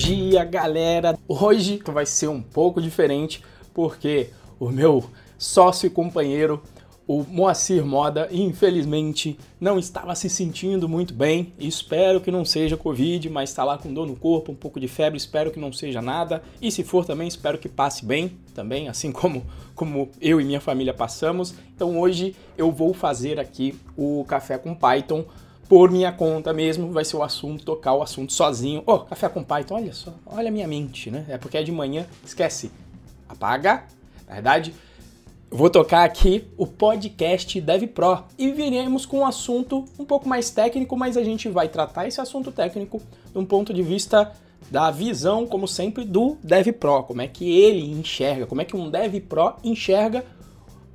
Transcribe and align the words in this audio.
dia, 0.00 0.44
galera! 0.44 1.18
Hoje 1.28 1.78
vai 1.84 2.06
ser 2.06 2.28
um 2.28 2.40
pouco 2.40 2.80
diferente 2.80 3.44
porque 3.74 4.30
o 4.58 4.70
meu 4.70 5.04
sócio 5.38 5.86
e 5.86 5.90
companheiro, 5.90 6.62
o 7.06 7.22
Moacir 7.22 7.84
Moda, 7.84 8.26
infelizmente 8.32 9.38
não 9.60 9.78
estava 9.78 10.14
se 10.14 10.30
sentindo 10.30 10.88
muito 10.88 11.12
bem. 11.12 11.52
Espero 11.58 12.18
que 12.18 12.30
não 12.30 12.46
seja 12.46 12.78
Covid, 12.78 13.28
mas 13.28 13.50
está 13.50 13.62
lá 13.62 13.76
com 13.76 13.92
dor 13.92 14.06
no 14.06 14.16
corpo, 14.16 14.52
um 14.52 14.54
pouco 14.54 14.80
de 14.80 14.88
febre. 14.88 15.18
Espero 15.18 15.50
que 15.50 15.60
não 15.60 15.70
seja 15.70 16.00
nada. 16.00 16.42
E 16.62 16.72
se 16.72 16.82
for 16.82 17.04
também, 17.04 17.28
espero 17.28 17.58
que 17.58 17.68
passe 17.68 18.02
bem 18.02 18.38
também, 18.54 18.88
assim 18.88 19.12
como, 19.12 19.44
como 19.74 20.08
eu 20.18 20.40
e 20.40 20.44
minha 20.44 20.62
família 20.62 20.94
passamos. 20.94 21.54
Então 21.76 22.00
hoje 22.00 22.34
eu 22.56 22.72
vou 22.72 22.94
fazer 22.94 23.38
aqui 23.38 23.78
o 23.98 24.24
café 24.26 24.56
com 24.56 24.74
Python 24.74 25.26
por 25.70 25.88
minha 25.88 26.10
conta 26.10 26.52
mesmo, 26.52 26.90
vai 26.90 27.04
ser 27.04 27.16
o 27.16 27.22
assunto, 27.22 27.64
tocar 27.64 27.94
o 27.94 28.02
assunto 28.02 28.32
sozinho. 28.32 28.82
Oh, 28.84 28.98
café 28.98 29.28
com 29.28 29.44
Python, 29.44 29.76
olha 29.76 29.92
só, 29.92 30.12
olha 30.26 30.48
a 30.48 30.50
minha 30.50 30.66
mente, 30.66 31.12
né? 31.12 31.24
É 31.28 31.38
porque 31.38 31.56
é 31.56 31.62
de 31.62 31.70
manhã, 31.70 32.08
esquece, 32.24 32.72
apaga, 33.28 33.84
na 34.26 34.34
verdade, 34.34 34.74
vou 35.48 35.70
tocar 35.70 36.02
aqui 36.02 36.44
o 36.58 36.66
podcast 36.66 37.60
Dev 37.60 37.84
Pro 37.86 38.24
e 38.36 38.50
viremos 38.50 39.06
com 39.06 39.20
um 39.20 39.24
assunto 39.24 39.84
um 39.96 40.04
pouco 40.04 40.28
mais 40.28 40.50
técnico, 40.50 40.96
mas 40.96 41.16
a 41.16 41.22
gente 41.22 41.48
vai 41.48 41.68
tratar 41.68 42.08
esse 42.08 42.20
assunto 42.20 42.50
técnico 42.50 43.00
de 43.32 43.38
um 43.38 43.44
ponto 43.44 43.72
de 43.72 43.80
vista 43.80 44.32
da 44.72 44.90
visão, 44.90 45.46
como 45.46 45.68
sempre, 45.68 46.04
do 46.04 46.36
Dev 46.42 46.72
Pro, 46.72 47.04
como 47.04 47.22
é 47.22 47.28
que 47.28 47.48
ele 47.48 47.92
enxerga, 47.92 48.44
como 48.44 48.60
é 48.60 48.64
que 48.64 48.76
um 48.76 48.90
Dev 48.90 49.20
Pro 49.20 49.54
enxerga 49.62 50.24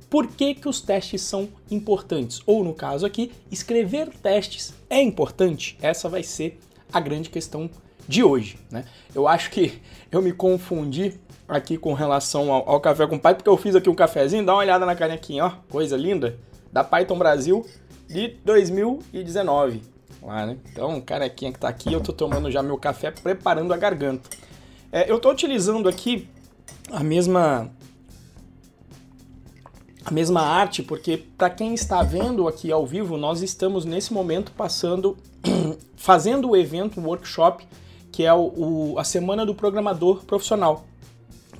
por 0.08 0.28
que, 0.28 0.54
que 0.54 0.68
os 0.68 0.80
testes 0.80 1.22
são 1.22 1.48
importantes. 1.70 2.40
Ou 2.46 2.64
no 2.64 2.74
caso 2.74 3.04
aqui, 3.04 3.32
escrever 3.50 4.08
testes 4.22 4.74
é 4.88 5.00
importante? 5.00 5.76
Essa 5.80 6.08
vai 6.08 6.22
ser 6.22 6.58
a 6.92 7.00
grande 7.00 7.28
questão 7.28 7.68
de 8.08 8.22
hoje. 8.22 8.58
Né? 8.70 8.84
Eu 9.14 9.26
acho 9.26 9.50
que 9.50 9.80
eu 10.10 10.22
me 10.22 10.32
confundi 10.32 11.14
aqui 11.48 11.76
com 11.76 11.92
relação 11.92 12.52
ao, 12.52 12.68
ao, 12.68 12.80
café 12.80 13.06
com 13.06 13.18
Python, 13.18 13.36
porque 13.36 13.50
eu 13.50 13.56
fiz 13.56 13.74
aqui 13.74 13.88
um 13.88 13.94
cafezinho, 13.94 14.44
dá 14.44 14.52
uma 14.52 14.60
olhada 14.60 14.86
na 14.86 14.94
canequinha, 14.94 15.44
ó, 15.44 15.50
coisa 15.70 15.96
linda, 15.96 16.38
da 16.72 16.82
Python 16.82 17.18
Brasil 17.18 17.66
de 18.08 18.36
2019. 18.44 19.82
Lá, 20.22 20.46
né? 20.46 20.56
Então, 20.72 21.00
canequinha 21.00 21.52
que 21.52 21.58
tá 21.58 21.68
aqui, 21.68 21.92
eu 21.92 22.00
tô 22.00 22.12
tomando 22.12 22.50
já 22.50 22.62
meu 22.62 22.76
café, 22.78 23.10
preparando 23.10 23.72
a 23.72 23.76
garganta. 23.76 24.28
É, 24.90 25.10
eu 25.10 25.20
tô 25.20 25.30
utilizando 25.30 25.88
aqui 25.88 26.28
a 26.90 27.02
mesma 27.02 27.70
a 30.06 30.10
mesma 30.12 30.40
arte, 30.40 30.84
porque 30.84 31.16
para 31.16 31.50
quem 31.50 31.74
está 31.74 32.00
vendo 32.00 32.46
aqui 32.46 32.70
ao 32.70 32.86
vivo, 32.86 33.16
nós 33.16 33.42
estamos 33.42 33.84
nesse 33.84 34.12
momento 34.12 34.52
passando, 34.52 35.16
fazendo 35.96 36.50
o 36.50 36.56
evento, 36.56 37.00
o 37.00 37.04
workshop, 37.04 37.66
que 38.12 38.22
é 38.22 38.32
o, 38.32 38.92
o, 38.94 38.98
a 39.00 39.02
Semana 39.04 39.44
do 39.44 39.52
Programador 39.52 40.24
Profissional 40.24 40.84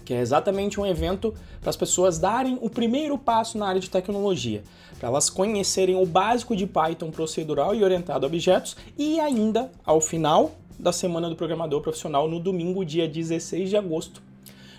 que 0.05 0.15
é 0.15 0.21
exatamente 0.21 0.81
um 0.81 0.87
evento 0.87 1.35
para 1.61 1.69
as 1.69 1.77
pessoas 1.77 2.17
darem 2.17 2.57
o 2.63 2.71
primeiro 2.71 3.19
passo 3.19 3.59
na 3.59 3.67
área 3.67 3.81
de 3.81 3.91
tecnologia, 3.91 4.63
para 5.01 5.09
elas 5.09 5.29
conhecerem 5.29 5.97
o 5.97 6.07
básico 6.07 6.55
de 6.55 6.65
Python 6.65 7.11
procedural 7.11 7.75
e 7.75 7.83
orientado 7.83 8.25
a 8.25 8.29
objetos 8.29 8.77
e 8.97 9.19
ainda, 9.19 9.69
ao 9.85 10.01
final 10.01 10.53
da 10.79 10.93
Semana 10.93 11.29
do 11.29 11.35
Programador 11.35 11.83
Profissional, 11.83 12.29
no 12.29 12.39
domingo, 12.39 12.85
dia 12.85 13.09
16 13.09 13.69
de 13.69 13.77
agosto, 13.77 14.23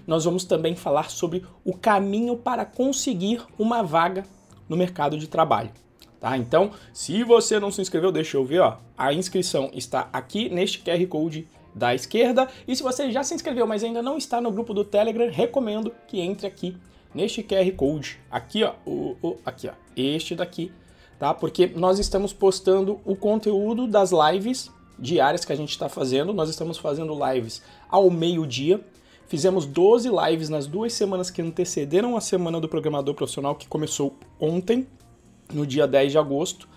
nós 0.08 0.24
vamos 0.24 0.46
também 0.46 0.76
falar 0.76 1.12
sobre 1.12 1.46
o 1.66 1.78
caminho 1.78 2.38
para 2.38 2.66
conseguir 2.66 3.42
uma 3.60 3.84
vaga 3.84 4.26
no 4.68 4.78
mercado 4.78 5.18
de 5.18 5.28
trabalho. 5.28 5.70
Tá? 6.20 6.36
Então, 6.38 6.72
se 6.94 7.24
você 7.24 7.60
não 7.60 7.72
se 7.72 7.82
inscreveu, 7.82 8.12
deixa 8.12 8.38
eu 8.38 8.46
ver, 8.46 8.60
ó. 8.60 8.78
A 8.98 9.14
inscrição 9.14 9.70
está 9.74 10.10
aqui 10.12 10.50
neste 10.50 10.80
QR 10.80 11.06
Code 11.08 11.48
da 11.76 11.94
esquerda. 11.94 12.48
E 12.68 12.76
se 12.76 12.82
você 12.82 13.12
já 13.12 13.24
se 13.24 13.36
inscreveu, 13.36 13.68
mas 13.68 13.84
ainda 13.84 14.02
não 14.02 14.18
está 14.18 14.42
no 14.42 14.52
grupo 14.52 14.74
do 14.74 14.84
Telegram, 14.84 15.30
recomendo 15.30 15.94
que 16.08 16.20
entre 16.20 16.48
aqui 16.48 16.76
neste 17.14 17.44
QR 17.44 17.72
Code. 17.76 18.20
Aqui, 18.32 18.64
ó, 18.64 18.74
o, 18.86 19.16
o, 19.22 19.38
aqui, 19.46 19.68
ó, 19.68 19.74
este 19.96 20.36
daqui, 20.36 20.72
tá? 21.20 21.34
Porque 21.34 21.68
nós 21.68 22.00
estamos 22.00 22.34
postando 22.34 23.00
o 23.06 23.16
conteúdo 23.16 23.88
das 23.88 24.12
lives 24.12 24.72
diárias 24.98 25.46
que 25.46 25.54
a 25.54 25.56
gente 25.56 25.70
está 25.70 25.88
fazendo. 25.88 26.34
Nós 26.34 26.50
estamos 26.50 26.78
fazendo 26.78 27.14
lives 27.32 27.62
ao 27.90 28.10
meio-dia. 28.10 28.82
Fizemos 29.28 29.66
12 29.66 30.10
lives 30.10 30.48
nas 30.48 30.68
duas 30.68 30.94
semanas 30.94 31.30
que 31.30 31.42
antecederam 31.42 32.16
a 32.16 32.22
semana 32.22 32.62
do 32.62 32.70
programador 32.70 33.14
profissional, 33.14 33.56
que 33.56 33.68
começou 33.68 34.16
ontem, 34.40 34.88
no 35.54 35.66
dia 35.66 35.86
10 35.86 36.14
de 36.14 36.18
agosto, 36.18 36.68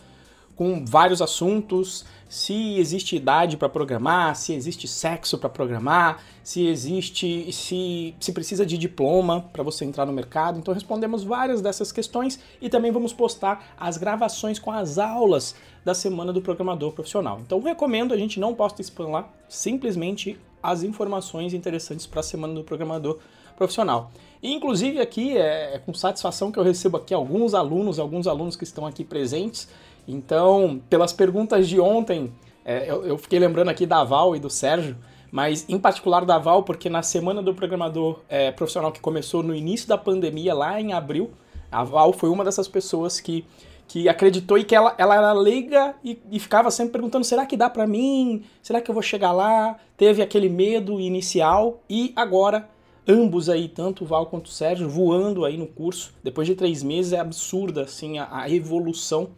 com 0.56 0.84
vários 0.84 1.22
assuntos, 1.22 2.04
se 2.28 2.78
existe 2.78 3.16
idade 3.16 3.56
para 3.56 3.68
programar, 3.68 4.36
se 4.36 4.52
existe 4.52 4.86
sexo 4.86 5.38
para 5.38 5.48
programar, 5.48 6.22
se 6.44 6.66
existe, 6.66 7.50
se, 7.50 8.14
se 8.20 8.32
precisa 8.32 8.66
de 8.66 8.76
diploma 8.76 9.48
para 9.52 9.62
você 9.62 9.86
entrar 9.86 10.04
no 10.04 10.12
mercado. 10.12 10.58
Então 10.58 10.74
respondemos 10.74 11.24
várias 11.24 11.62
dessas 11.62 11.90
questões 11.90 12.38
e 12.60 12.68
também 12.68 12.92
vamos 12.92 13.12
postar 13.12 13.74
as 13.78 13.96
gravações 13.96 14.58
com 14.58 14.70
as 14.70 14.98
aulas 14.98 15.54
da 15.82 15.94
semana 15.94 16.30
do 16.30 16.42
programador 16.42 16.92
profissional. 16.92 17.40
Então 17.40 17.62
recomendo, 17.62 18.12
a 18.12 18.18
gente 18.18 18.38
não 18.38 18.54
posta 18.54 18.82
spam 18.82 19.08
lá, 19.08 19.32
simplesmente 19.48 20.38
as 20.62 20.82
informações 20.82 21.54
interessantes 21.54 22.06
para 22.06 22.20
a 22.20 22.22
semana 22.22 22.54
do 22.54 22.64
programador 22.64 23.18
profissional. 23.56 24.10
E, 24.42 24.52
inclusive 24.52 25.00
aqui 25.00 25.36
é, 25.36 25.74
é 25.74 25.78
com 25.78 25.92
satisfação 25.92 26.50
que 26.50 26.58
eu 26.58 26.62
recebo 26.62 26.96
aqui 26.96 27.12
alguns 27.12 27.54
alunos, 27.54 27.98
alguns 27.98 28.26
alunos 28.26 28.56
que 28.56 28.64
estão 28.64 28.86
aqui 28.86 29.04
presentes 29.04 29.68
então, 30.06 30.80
pelas 30.88 31.12
perguntas 31.12 31.68
de 31.68 31.80
ontem, 31.80 32.32
é, 32.64 32.90
eu, 32.90 33.04
eu, 33.04 33.18
fiquei 33.18 33.38
lembrando 33.38 33.68
aqui 33.68 33.86
da 33.86 34.02
Val 34.02 34.34
e 34.34 34.40
do 34.40 34.50
Sérgio, 34.50 34.96
mas 35.30 35.64
em 35.68 35.78
particular 35.78 36.24
da 36.24 36.38
Val, 36.38 36.64
porque 36.64 36.90
na 36.90 37.02
semana 37.02 37.40
do 37.40 37.54
programador 37.54 38.20
é, 38.28 38.50
profissional 38.50 38.90
que 38.90 39.00
começou 39.00 39.42
no 39.42 39.54
início 39.54 39.88
da 39.88 39.96
pandemia, 39.96 40.52
lá 40.52 40.80
em 40.80 40.92
abril, 40.92 41.30
a 41.70 41.84
Val 41.84 42.12
foi 42.12 42.28
uma 42.28 42.44
dessas 42.44 42.66
pessoas 42.66 43.20
que, 43.20 43.44
que 43.90 44.08
acreditou 44.08 44.56
e 44.56 44.62
que 44.62 44.72
ela, 44.72 44.94
ela 44.96 45.16
era 45.16 45.32
leiga 45.32 45.96
e, 46.04 46.16
e 46.30 46.38
ficava 46.38 46.70
sempre 46.70 46.92
perguntando: 46.92 47.24
será 47.24 47.44
que 47.44 47.56
dá 47.56 47.68
para 47.68 47.88
mim? 47.88 48.44
Será 48.62 48.80
que 48.80 48.88
eu 48.88 48.94
vou 48.94 49.02
chegar 49.02 49.32
lá? 49.32 49.76
Teve 49.96 50.22
aquele 50.22 50.48
medo 50.48 51.00
inicial 51.00 51.82
e 51.90 52.12
agora 52.14 52.68
ambos 53.06 53.48
aí, 53.48 53.66
tanto 53.66 54.04
o 54.04 54.06
Val 54.06 54.26
quanto 54.26 54.46
o 54.46 54.50
Sérgio, 54.50 54.88
voando 54.88 55.44
aí 55.44 55.56
no 55.56 55.66
curso. 55.66 56.14
Depois 56.22 56.46
de 56.46 56.54
três 56.54 56.84
meses 56.84 57.12
é 57.12 57.18
absurda 57.18 57.82
assim 57.82 58.20
a, 58.20 58.28
a 58.30 58.48
evolução 58.48 59.30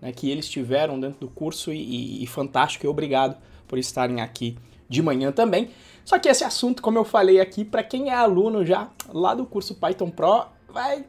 né, 0.00 0.10
que 0.10 0.30
eles 0.30 0.48
tiveram 0.48 0.98
dentro 0.98 1.20
do 1.20 1.28
curso 1.28 1.70
e, 1.70 1.76
e, 1.76 2.24
e 2.24 2.26
fantástico 2.26 2.86
e 2.86 2.88
obrigado 2.88 3.36
por 3.66 3.78
estarem 3.78 4.22
aqui 4.22 4.56
de 4.88 5.02
manhã 5.02 5.30
também. 5.30 5.68
Só 6.02 6.18
que 6.18 6.30
esse 6.30 6.44
assunto, 6.44 6.80
como 6.80 6.96
eu 6.96 7.04
falei 7.04 7.42
aqui, 7.42 7.62
para 7.62 7.82
quem 7.82 8.08
é 8.08 8.14
aluno 8.14 8.64
já 8.64 8.88
lá 9.12 9.34
do 9.34 9.44
curso 9.44 9.74
Python 9.74 10.08
Pro, 10.08 10.46
vai 10.66 11.04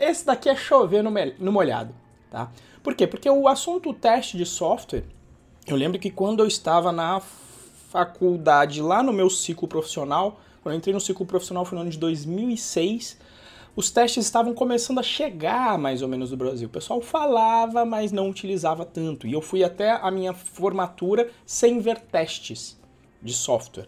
esse 0.00 0.24
daqui 0.24 0.48
é 0.48 0.56
chover 0.56 1.02
no, 1.02 1.12
no 1.38 1.52
molhado, 1.52 1.94
tá? 2.30 2.50
Por 2.82 2.94
quê? 2.94 3.06
Porque 3.06 3.28
o 3.28 3.48
assunto 3.48 3.92
teste 3.92 4.36
de 4.36 4.46
software, 4.46 5.04
eu 5.66 5.76
lembro 5.76 5.98
que 5.98 6.10
quando 6.10 6.40
eu 6.40 6.46
estava 6.46 6.92
na 6.92 7.20
faculdade, 7.90 8.80
lá 8.80 9.02
no 9.02 9.12
meu 9.12 9.30
ciclo 9.30 9.66
profissional, 9.66 10.40
quando 10.62 10.74
eu 10.74 10.78
entrei 10.78 10.92
no 10.92 11.00
ciclo 11.00 11.24
profissional 11.24 11.64
foi 11.64 11.76
no 11.76 11.82
ano 11.82 11.90
de 11.90 11.98
2006, 11.98 13.18
os 13.76 13.90
testes 13.90 14.24
estavam 14.24 14.54
começando 14.54 14.98
a 14.98 15.02
chegar 15.02 15.78
mais 15.78 16.00
ou 16.00 16.08
menos 16.08 16.30
no 16.30 16.36
Brasil. 16.36 16.66
O 16.66 16.70
pessoal 16.70 17.00
falava, 17.02 17.84
mas 17.84 18.10
não 18.10 18.30
utilizava 18.30 18.86
tanto. 18.86 19.26
E 19.26 19.32
eu 19.34 19.42
fui 19.42 19.62
até 19.62 19.90
a 19.90 20.10
minha 20.10 20.32
formatura 20.32 21.30
sem 21.44 21.78
ver 21.78 22.00
testes 22.00 22.80
de 23.22 23.34
software, 23.34 23.86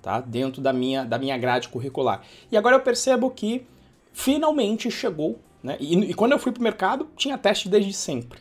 tá? 0.00 0.20
Dentro 0.20 0.62
da 0.62 0.72
minha, 0.72 1.04
da 1.04 1.18
minha 1.18 1.36
grade 1.36 1.68
curricular. 1.68 2.22
E 2.50 2.56
agora 2.56 2.76
eu 2.76 2.80
percebo 2.80 3.30
que 3.30 3.66
finalmente 4.10 4.90
chegou, 4.90 5.38
né? 5.66 5.76
E, 5.80 5.94
e 5.94 6.14
quando 6.14 6.30
eu 6.30 6.38
fui 6.38 6.52
para 6.52 6.60
o 6.60 6.62
mercado, 6.62 7.08
tinha 7.16 7.36
teste 7.36 7.68
desde 7.68 7.92
sempre. 7.92 8.38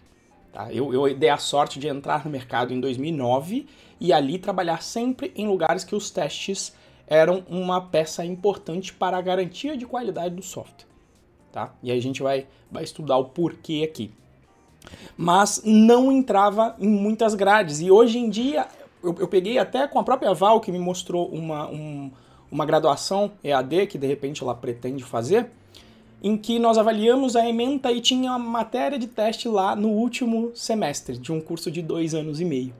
Tá? 0.53 0.71
Eu, 0.71 0.93
eu 0.93 1.17
dei 1.17 1.29
a 1.29 1.37
sorte 1.37 1.79
de 1.79 1.87
entrar 1.87 2.23
no 2.23 2.29
mercado 2.29 2.71
em 2.71 2.79
2009 2.79 3.65
e 3.99 4.13
ali 4.13 4.37
trabalhar 4.37 4.83
sempre 4.83 5.33
em 5.35 5.47
lugares 5.47 5.83
que 5.83 5.95
os 5.95 6.11
testes 6.11 6.71
eram 7.07 7.43
uma 7.49 7.81
peça 7.81 8.23
importante 8.23 8.93
para 8.93 9.17
a 9.17 9.21
garantia 9.21 9.75
de 9.75 9.87
qualidade 9.87 10.35
do 10.35 10.43
software. 10.43 10.85
Tá? 11.51 11.73
E 11.81 11.91
aí 11.91 11.97
a 11.97 12.01
gente 12.01 12.21
vai, 12.21 12.45
vai 12.71 12.83
estudar 12.83 13.17
o 13.17 13.25
porquê 13.25 13.81
aqui. 13.83 14.11
Mas 15.17 15.63
não 15.65 16.11
entrava 16.11 16.75
em 16.77 16.87
muitas 16.87 17.33
grades. 17.33 17.81
E 17.81 17.89
hoje 17.89 18.19
em 18.19 18.29
dia, 18.29 18.67
eu, 19.03 19.15
eu 19.17 19.27
peguei 19.27 19.57
até 19.57 19.87
com 19.87 19.97
a 19.97 20.03
própria 20.03 20.31
Val, 20.31 20.61
que 20.61 20.71
me 20.71 20.77
mostrou 20.77 21.27
uma, 21.29 21.67
um, 21.67 22.11
uma 22.51 22.67
graduação 22.67 23.31
EAD, 23.43 23.87
que 23.87 23.97
de 23.97 24.05
repente 24.05 24.43
ela 24.43 24.53
pretende 24.53 25.03
fazer, 25.03 25.49
em 26.23 26.37
que 26.37 26.57
nós 26.57 26.77
avaliamos 26.77 27.35
a 27.35 27.47
ementa 27.47 27.91
e 27.91 28.01
tinha 28.01 28.31
uma 28.31 28.39
matéria 28.39 28.97
de 28.97 29.07
teste 29.07 29.47
lá 29.47 29.75
no 29.75 29.89
último 29.89 30.51
semestre 30.55 31.17
de 31.17 31.31
um 31.31 31.39
curso 31.39 31.69
de 31.69 31.81
dois 31.81 32.13
anos 32.13 32.41
e 32.41 32.45
meio. 32.45 32.73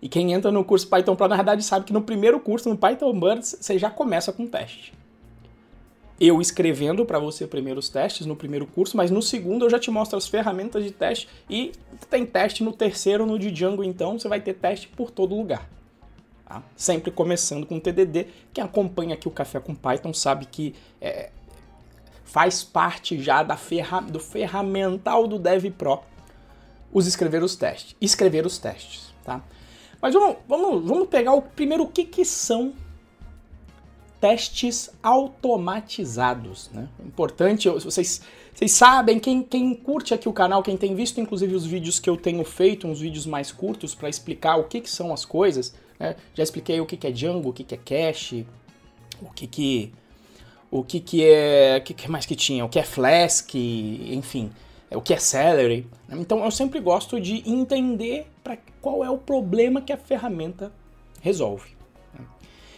E 0.00 0.08
quem 0.08 0.32
entra 0.32 0.50
no 0.50 0.64
curso 0.64 0.88
Python 0.88 1.16
Pro, 1.16 1.28
na 1.28 1.36
verdade, 1.36 1.62
sabe 1.62 1.84
que 1.84 1.92
no 1.92 2.02
primeiro 2.02 2.38
curso, 2.38 2.68
no 2.68 2.76
Python 2.76 3.18
Birds, 3.18 3.56
você 3.60 3.78
já 3.78 3.90
começa 3.90 4.32
com 4.32 4.46
teste. 4.46 4.92
Eu 6.20 6.40
escrevendo 6.40 7.04
para 7.04 7.18
você 7.18 7.46
primeiro 7.46 7.78
os 7.78 7.88
testes 7.88 8.26
no 8.26 8.34
primeiro 8.34 8.66
curso, 8.66 8.96
mas 8.96 9.10
no 9.10 9.22
segundo 9.22 9.64
eu 9.64 9.70
já 9.70 9.78
te 9.78 9.90
mostro 9.90 10.18
as 10.18 10.26
ferramentas 10.26 10.82
de 10.82 10.90
teste 10.90 11.28
e 11.48 11.72
tem 12.10 12.26
teste 12.26 12.64
no 12.64 12.72
terceiro, 12.72 13.24
no 13.24 13.38
de 13.38 13.52
Django, 13.52 13.84
então 13.84 14.18
você 14.18 14.28
vai 14.28 14.40
ter 14.40 14.54
teste 14.54 14.88
por 14.88 15.12
todo 15.12 15.36
lugar. 15.36 15.68
Tá? 16.44 16.62
Sempre 16.76 17.10
começando 17.12 17.66
com 17.66 17.78
TDD. 17.78 18.26
Quem 18.52 18.64
acompanha 18.64 19.14
aqui 19.14 19.28
o 19.28 19.30
Café 19.30 19.60
com 19.60 19.74
Python 19.74 20.12
sabe 20.12 20.46
que 20.46 20.74
é, 21.00 21.30
faz 22.28 22.62
parte 22.62 23.20
já 23.20 23.42
da 23.42 23.56
ferra, 23.56 24.00
do 24.02 24.20
ferramental 24.20 25.26
do 25.26 25.38
Dev 25.38 25.64
Pro 25.70 26.00
os 26.92 27.06
escrever 27.06 27.42
os 27.42 27.56
testes. 27.56 27.96
Escrever 28.00 28.44
os 28.44 28.58
testes, 28.58 29.12
tá? 29.24 29.42
Mas 30.00 30.14
vamos, 30.14 30.36
vamos, 30.46 30.84
vamos 30.84 31.08
pegar 31.08 31.32
o 31.32 31.42
primeiro 31.42 31.84
o 31.84 31.88
que, 31.88 32.04
que 32.04 32.24
são 32.24 32.72
testes 34.20 34.90
automatizados, 35.02 36.70
né? 36.72 36.88
Importante, 37.04 37.68
vocês, 37.68 38.20
vocês 38.54 38.72
sabem, 38.72 39.18
quem, 39.18 39.42
quem 39.42 39.74
curte 39.74 40.12
aqui 40.12 40.28
o 40.28 40.32
canal, 40.32 40.62
quem 40.62 40.76
tem 40.76 40.94
visto 40.94 41.20
inclusive 41.20 41.54
os 41.54 41.64
vídeos 41.64 41.98
que 41.98 42.10
eu 42.10 42.16
tenho 42.16 42.44
feito, 42.44 42.86
uns 42.86 43.00
vídeos 43.00 43.26
mais 43.26 43.50
curtos 43.50 43.94
para 43.94 44.08
explicar 44.08 44.56
o 44.56 44.64
que, 44.64 44.80
que 44.80 44.90
são 44.90 45.12
as 45.14 45.24
coisas, 45.24 45.74
né? 45.98 46.14
Já 46.34 46.42
expliquei 46.42 46.78
o 46.78 46.86
que, 46.86 46.96
que 46.96 47.06
é 47.06 47.10
Django, 47.10 47.48
o 47.48 47.52
que, 47.54 47.64
que 47.64 47.74
é 47.74 47.78
cache, 47.78 48.46
o 49.22 49.30
que 49.30 49.46
que 49.46 49.92
o 50.70 50.82
que 50.82 51.00
que 51.00 51.24
é, 51.24 51.78
o 51.78 51.82
que, 51.82 51.94
que 51.94 52.10
mais 52.10 52.26
que 52.26 52.36
tinha, 52.36 52.64
o 52.64 52.68
que 52.68 52.78
é 52.78 52.82
Flask, 52.82 53.54
enfim, 53.54 54.50
o 54.90 55.00
que 55.00 55.14
é 55.14 55.18
Celery. 55.18 55.86
Né? 56.08 56.16
Então 56.18 56.44
eu 56.44 56.50
sempre 56.50 56.80
gosto 56.80 57.20
de 57.20 57.48
entender 57.48 58.26
para 58.42 58.58
qual 58.80 59.04
é 59.04 59.10
o 59.10 59.18
problema 59.18 59.80
que 59.80 59.92
a 59.92 59.96
ferramenta 59.96 60.72
resolve. 61.20 61.76
Né? 62.12 62.24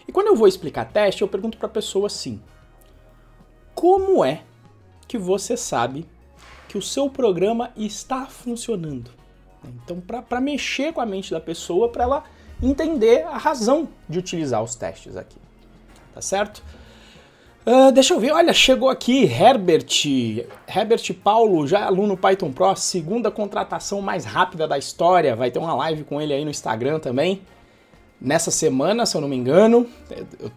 E 0.09 0.13
quando 0.13 0.29
eu 0.29 0.37
vou 0.37 0.49
explicar 0.49 0.87
teste, 0.87 1.23
eu 1.23 1.29
pergunto 1.29 1.59
para 1.59 1.67
a 1.67 1.71
pessoa 1.71 2.07
assim: 2.07 2.41
como 3.75 4.25
é 4.25 4.43
que 5.09 5.19
você 5.19 5.57
sabe 5.57 6.07
que 6.69 6.79
o 6.79 6.83
seu 6.83 7.11
programa 7.11 7.73
está 7.77 8.27
funcionando? 8.27 9.11
Então, 9.65 10.01
para 10.01 10.41
mexer 10.41 10.93
com 10.93 11.01
a 11.01 11.07
mente 11.07 11.31
da 11.31 11.41
pessoa, 11.41 11.89
para 11.89 12.05
ela 12.05 12.25
entender 12.63 13.25
a 13.25 13.37
razão 13.37 13.89
de 14.09 14.19
utilizar 14.19 14.63
os 14.63 14.75
testes 14.75 15.17
aqui. 15.17 15.37
Tá 16.15 16.21
certo? 16.21 16.63
Uh, 17.67 17.93
deixa 17.93 18.15
eu 18.15 18.21
ver, 18.21 18.33
olha, 18.33 18.55
chegou 18.55 18.89
aqui 18.89 19.25
Herbert, 19.25 19.87
Herbert 20.67 21.15
Paulo, 21.23 21.67
já 21.67 21.85
aluno 21.85 22.17
Python 22.17 22.51
Pro, 22.51 22.75
segunda 22.75 23.31
contratação 23.31 24.01
mais 24.01 24.25
rápida 24.25 24.67
da 24.67 24.79
história. 24.79 25.37
Vai 25.37 25.51
ter 25.51 25.59
uma 25.59 25.75
live 25.75 26.05
com 26.05 26.21
ele 26.21 26.33
aí 26.33 26.43
no 26.43 26.51
Instagram 26.51 26.99
também. 26.99 27.43
Nessa 28.19 28.51
semana, 28.51 29.05
se 29.05 29.15
eu 29.15 29.21
não 29.21 29.29
me 29.29 29.37
engano. 29.37 29.87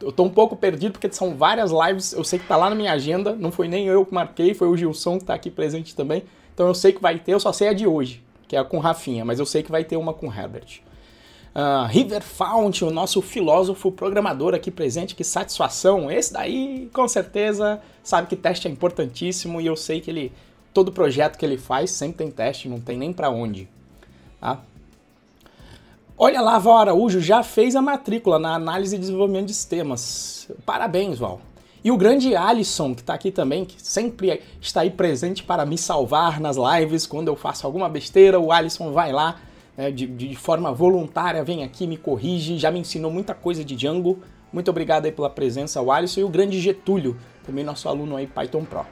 Eu, 0.01 0.11
tô 0.11 0.23
um 0.23 0.29
pouco 0.29 0.55
perdido 0.55 0.93
porque 0.93 1.11
são 1.11 1.35
várias 1.35 1.71
lives. 1.71 2.13
Eu 2.13 2.23
sei 2.23 2.39
que 2.39 2.47
tá 2.47 2.55
lá 2.55 2.69
na 2.69 2.75
minha 2.75 2.93
agenda. 2.93 3.35
Não 3.35 3.51
foi 3.51 3.67
nem 3.67 3.85
eu 3.85 4.05
que 4.05 4.13
marquei, 4.13 4.53
foi 4.53 4.67
o 4.67 4.75
Gilson 4.75 5.19
que 5.19 5.25
tá 5.25 5.33
aqui 5.33 5.51
presente 5.51 5.95
também. 5.95 6.23
Então 6.53 6.67
eu 6.67 6.73
sei 6.73 6.93
que 6.93 7.01
vai 7.01 7.19
ter, 7.19 7.33
eu 7.33 7.39
só 7.39 7.51
sei 7.51 7.67
a 7.67 7.73
de 7.73 7.85
hoje, 7.85 8.23
que 8.47 8.55
é 8.55 8.63
com 8.63 8.79
Rafinha, 8.79 9.25
mas 9.25 9.39
eu 9.39 9.45
sei 9.45 9.63
que 9.63 9.71
vai 9.71 9.83
ter 9.83 9.97
uma 9.97 10.13
com 10.13 10.27
Herbert. 10.27 10.81
Uh, 11.55 11.85
River 11.87 12.23
Fount, 12.23 12.83
o 12.83 12.89
nosso 12.89 13.21
filósofo 13.21 13.91
programador 13.91 14.55
aqui 14.55 14.71
presente, 14.71 15.13
que 15.13 15.23
satisfação. 15.23 16.09
Esse 16.09 16.33
daí, 16.33 16.89
com 16.91 17.07
certeza, 17.07 17.79
sabe 18.03 18.27
que 18.27 18.35
teste 18.35 18.67
é 18.67 18.71
importantíssimo 18.71 19.61
e 19.61 19.67
eu 19.67 19.75
sei 19.75 20.01
que 20.01 20.09
ele, 20.09 20.31
todo 20.73 20.91
projeto 20.91 21.37
que 21.37 21.45
ele 21.45 21.57
faz 21.57 21.91
sempre 21.91 22.17
tem 22.17 22.31
teste, 22.31 22.67
não 22.67 22.79
tem 22.79 22.97
nem 22.97 23.13
para 23.13 23.29
onde. 23.29 23.69
Tá? 24.41 24.61
Olha 26.17 26.41
lá, 26.41 26.57
Val 26.57 26.77
Araújo 26.77 27.19
já 27.19 27.43
fez 27.43 27.75
a 27.75 27.81
matrícula 27.81 28.39
na 28.39 28.55
análise 28.55 28.95
e 28.95 28.99
desenvolvimento 28.99 29.47
de 29.47 29.53
sistemas. 29.53 30.49
Parabéns, 30.65 31.19
Val. 31.19 31.39
E 31.83 31.91
o 31.91 31.97
grande 31.97 32.35
Alisson, 32.35 32.95
que 32.95 33.01
está 33.01 33.13
aqui 33.13 33.29
também, 33.29 33.65
que 33.65 33.75
sempre 33.79 34.41
está 34.59 34.81
aí 34.81 34.89
presente 34.89 35.43
para 35.43 35.65
me 35.65 35.77
salvar 35.77 36.39
nas 36.39 36.55
lives 36.55 37.05
quando 37.05 37.27
eu 37.27 37.35
faço 37.35 37.67
alguma 37.67 37.89
besteira, 37.89 38.39
o 38.39 38.51
Alisson 38.51 38.91
vai 38.91 39.11
lá 39.11 39.39
né, 39.77 39.91
de, 39.91 40.05
de, 40.05 40.35
forma 40.35 40.71
voluntária, 40.71 41.43
vem 41.43 41.63
aqui, 41.63 41.87
me 41.87 41.97
corrige, 41.97 42.57
já 42.57 42.71
me 42.71 42.79
ensinou 42.79 43.11
muita 43.11 43.33
coisa 43.33 43.63
de 43.63 43.75
Django. 43.75 44.19
Muito 44.51 44.69
obrigado 44.69 45.05
aí 45.05 45.11
pela 45.11 45.29
presença, 45.29 45.81
o 45.81 45.91
Alisson 45.91 46.21
e 46.21 46.23
o 46.23 46.29
grande 46.29 46.59
Getúlio, 46.59 47.17
também 47.43 47.63
nosso 47.63 47.89
aluno 47.89 48.15
aí 48.15 48.27
Python 48.27 48.63
Pro. 48.65 48.85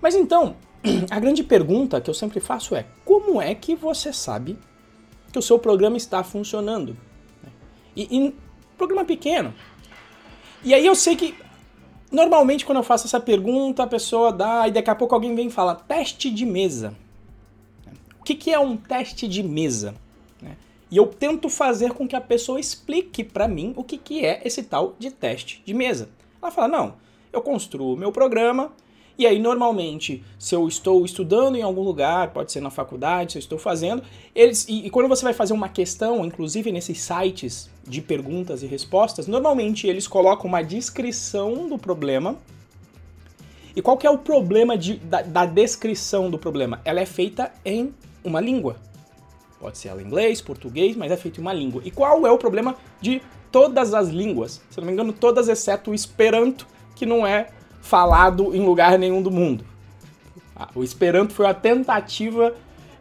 Mas 0.00 0.14
então, 0.14 0.56
a 1.10 1.20
grande 1.20 1.42
pergunta 1.42 2.00
que 2.00 2.08
eu 2.08 2.14
sempre 2.14 2.40
faço 2.40 2.74
é: 2.74 2.86
como 3.04 3.40
é 3.40 3.54
que 3.54 3.74
você 3.74 4.12
sabe 4.12 4.58
que 5.30 5.38
o 5.38 5.42
seu 5.42 5.58
programa 5.58 5.96
está 5.96 6.24
funcionando? 6.24 6.96
E, 7.94 8.04
e 8.10 8.34
programa 8.78 9.04
pequeno. 9.04 9.52
E 10.64 10.72
aí 10.72 10.86
eu 10.86 10.94
sei 10.94 11.16
que 11.16 11.34
normalmente 12.10 12.64
quando 12.64 12.78
eu 12.78 12.84
faço 12.84 13.06
essa 13.06 13.20
pergunta, 13.20 13.82
a 13.82 13.86
pessoa 13.86 14.32
dá 14.32 14.66
e 14.66 14.70
daqui 14.70 14.88
a 14.88 14.94
pouco 14.94 15.14
alguém 15.14 15.34
vem 15.34 15.48
e 15.48 15.50
fala 15.50 15.74
teste 15.74 16.30
de 16.30 16.46
mesa 16.46 16.94
que, 18.28 18.34
que 18.34 18.52
é 18.52 18.58
um 18.58 18.76
teste 18.76 19.26
de 19.26 19.42
mesa? 19.42 19.94
Né? 20.42 20.56
E 20.90 20.96
eu 20.96 21.06
tento 21.06 21.48
fazer 21.48 21.92
com 21.92 22.06
que 22.06 22.14
a 22.14 22.20
pessoa 22.20 22.60
explique 22.60 23.24
para 23.24 23.48
mim 23.48 23.72
o 23.74 23.82
que, 23.82 23.96
que 23.96 24.24
é 24.24 24.42
esse 24.44 24.62
tal 24.62 24.94
de 24.98 25.10
teste 25.10 25.62
de 25.64 25.72
mesa. 25.72 26.10
Ela 26.42 26.50
fala: 26.50 26.68
não, 26.68 26.94
eu 27.32 27.40
construo 27.40 27.96
meu 27.96 28.12
programa. 28.12 28.72
E 29.16 29.26
aí, 29.26 29.40
normalmente, 29.40 30.22
se 30.38 30.54
eu 30.54 30.68
estou 30.68 31.04
estudando 31.04 31.56
em 31.56 31.62
algum 31.62 31.82
lugar, 31.82 32.30
pode 32.30 32.52
ser 32.52 32.60
na 32.60 32.70
faculdade, 32.70 33.32
se 33.32 33.38
eu 33.38 33.40
estou 33.40 33.58
fazendo, 33.58 34.00
eles. 34.32 34.68
E, 34.68 34.86
e, 34.86 34.90
quando 34.90 35.08
você 35.08 35.24
vai 35.24 35.32
fazer 35.32 35.54
uma 35.54 35.68
questão, 35.68 36.24
inclusive 36.24 36.70
nesses 36.70 37.00
sites 37.00 37.68
de 37.84 38.00
perguntas 38.00 38.62
e 38.62 38.66
respostas, 38.66 39.26
normalmente 39.26 39.88
eles 39.88 40.06
colocam 40.06 40.46
uma 40.46 40.62
descrição 40.62 41.68
do 41.68 41.78
problema. 41.78 42.36
E 43.74 43.82
qual 43.82 43.96
que 43.96 44.06
é 44.06 44.10
o 44.10 44.18
problema 44.18 44.76
de, 44.78 44.98
da, 44.98 45.22
da 45.22 45.46
descrição 45.46 46.30
do 46.30 46.38
problema? 46.38 46.80
Ela 46.84 47.00
é 47.00 47.06
feita 47.06 47.52
em 47.64 47.92
uma 48.24 48.40
língua. 48.40 48.76
Pode 49.60 49.78
ser 49.78 49.88
ela 49.88 50.02
inglês, 50.02 50.40
português, 50.40 50.96
mas 50.96 51.10
é 51.10 51.16
feito 51.16 51.38
em 51.38 51.40
uma 51.40 51.52
língua. 51.52 51.82
E 51.84 51.90
qual 51.90 52.26
é 52.26 52.30
o 52.30 52.38
problema 52.38 52.76
de 53.00 53.20
todas 53.50 53.92
as 53.92 54.08
línguas? 54.08 54.60
Se 54.70 54.78
não 54.78 54.86
me 54.86 54.92
engano, 54.92 55.12
todas 55.12 55.48
exceto 55.48 55.90
o 55.90 55.94
Esperanto, 55.94 56.66
que 56.94 57.04
não 57.04 57.26
é 57.26 57.48
falado 57.80 58.54
em 58.54 58.64
lugar 58.64 58.98
nenhum 58.98 59.20
do 59.20 59.30
mundo. 59.30 59.64
Ah, 60.54 60.68
o 60.74 60.84
Esperanto 60.84 61.32
foi 61.32 61.46
a 61.46 61.54
tentativa 61.54 62.54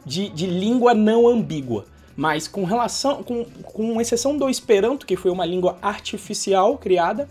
de, 0.05 0.29
de 0.29 0.47
língua 0.47 0.93
não 0.93 1.27
ambígua. 1.27 1.85
Mas 2.15 2.47
com 2.47 2.63
relação, 2.63 3.21
com, 3.21 3.45
com 3.45 4.01
exceção 4.01 4.35
do 4.35 4.49
Esperanto, 4.49 5.05
que 5.05 5.15
foi 5.15 5.29
uma 5.29 5.45
língua 5.45 5.77
artificial 5.81 6.77
criada, 6.77 7.29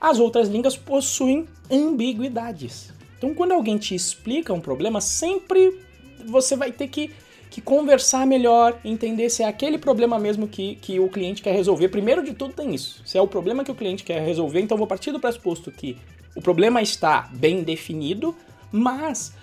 as 0.00 0.20
outras 0.20 0.48
línguas 0.48 0.76
possuem 0.76 1.48
ambiguidades. 1.70 2.92
Então, 3.18 3.34
quando 3.34 3.52
alguém 3.52 3.76
te 3.76 3.94
explica 3.94 4.52
um 4.52 4.60
problema, 4.60 5.00
sempre 5.00 5.78
você 6.26 6.56
vai 6.56 6.72
ter 6.72 6.88
que, 6.88 7.10
que 7.50 7.60
conversar 7.60 8.26
melhor, 8.26 8.78
entender 8.84 9.28
se 9.30 9.42
é 9.42 9.48
aquele 9.48 9.78
problema 9.78 10.18
mesmo 10.18 10.48
que, 10.48 10.76
que 10.76 10.98
o 11.00 11.08
cliente 11.08 11.42
quer 11.42 11.54
resolver. 11.54 11.88
Primeiro 11.88 12.24
de 12.24 12.34
tudo 12.34 12.54
tem 12.54 12.74
isso. 12.74 13.02
Se 13.04 13.18
é 13.18 13.22
o 13.22 13.28
problema 13.28 13.64
que 13.64 13.70
o 13.70 13.74
cliente 13.74 14.04
quer 14.04 14.20
resolver, 14.22 14.60
então 14.60 14.76
vou 14.76 14.86
partir 14.86 15.12
do 15.12 15.20
pressuposto 15.20 15.70
que 15.70 15.96
o 16.34 16.40
problema 16.40 16.80
está 16.80 17.28
bem 17.32 17.62
definido, 17.62 18.36
mas 18.70 19.34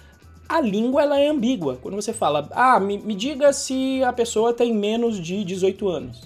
a 0.48 0.62
língua 0.62 1.02
ela 1.02 1.20
é 1.20 1.28
ambígua. 1.28 1.78
Quando 1.82 1.96
você 1.96 2.14
fala, 2.14 2.48
ah, 2.52 2.80
me, 2.80 2.98
me 2.98 3.14
diga 3.14 3.52
se 3.52 4.04
a 4.04 4.14
pessoa 4.14 4.54
tem 4.54 4.74
menos 4.74 5.20
de 5.20 5.44
18 5.44 5.88
anos. 5.90 6.24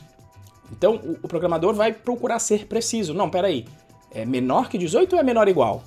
Então 0.72 0.96
o, 0.98 1.18
o 1.24 1.28
programador 1.28 1.74
vai 1.74 1.92
procurar 1.92 2.40
ser 2.40 2.68
preciso. 2.68 3.14
Não, 3.14 3.30
peraí, 3.30 3.66
é 4.12 4.26
menor 4.26 4.70
que 4.70 4.78
18 4.78 5.14
ou 5.14 5.20
é 5.20 5.24
menor 5.24 5.48
igual? 5.48 5.84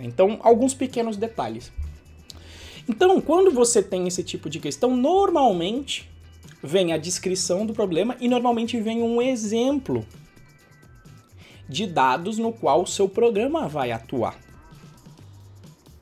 Então, 0.00 0.38
alguns 0.42 0.74
pequenos 0.74 1.16
detalhes. 1.16 1.72
Então, 2.88 3.20
quando 3.20 3.50
você 3.50 3.82
tem 3.82 4.06
esse 4.06 4.22
tipo 4.22 4.48
de 4.48 4.60
questão, 4.60 4.96
normalmente 4.96 6.08
vem 6.62 6.92
a 6.92 6.96
descrição 6.96 7.66
do 7.66 7.72
problema 7.72 8.16
e 8.20 8.28
normalmente 8.28 8.80
vem 8.80 9.02
um 9.02 9.20
exemplo 9.20 10.06
de 11.68 11.86
dados 11.86 12.38
no 12.38 12.52
qual 12.52 12.82
o 12.82 12.86
seu 12.86 13.08
programa 13.08 13.68
vai 13.68 13.90
atuar. 13.90 14.38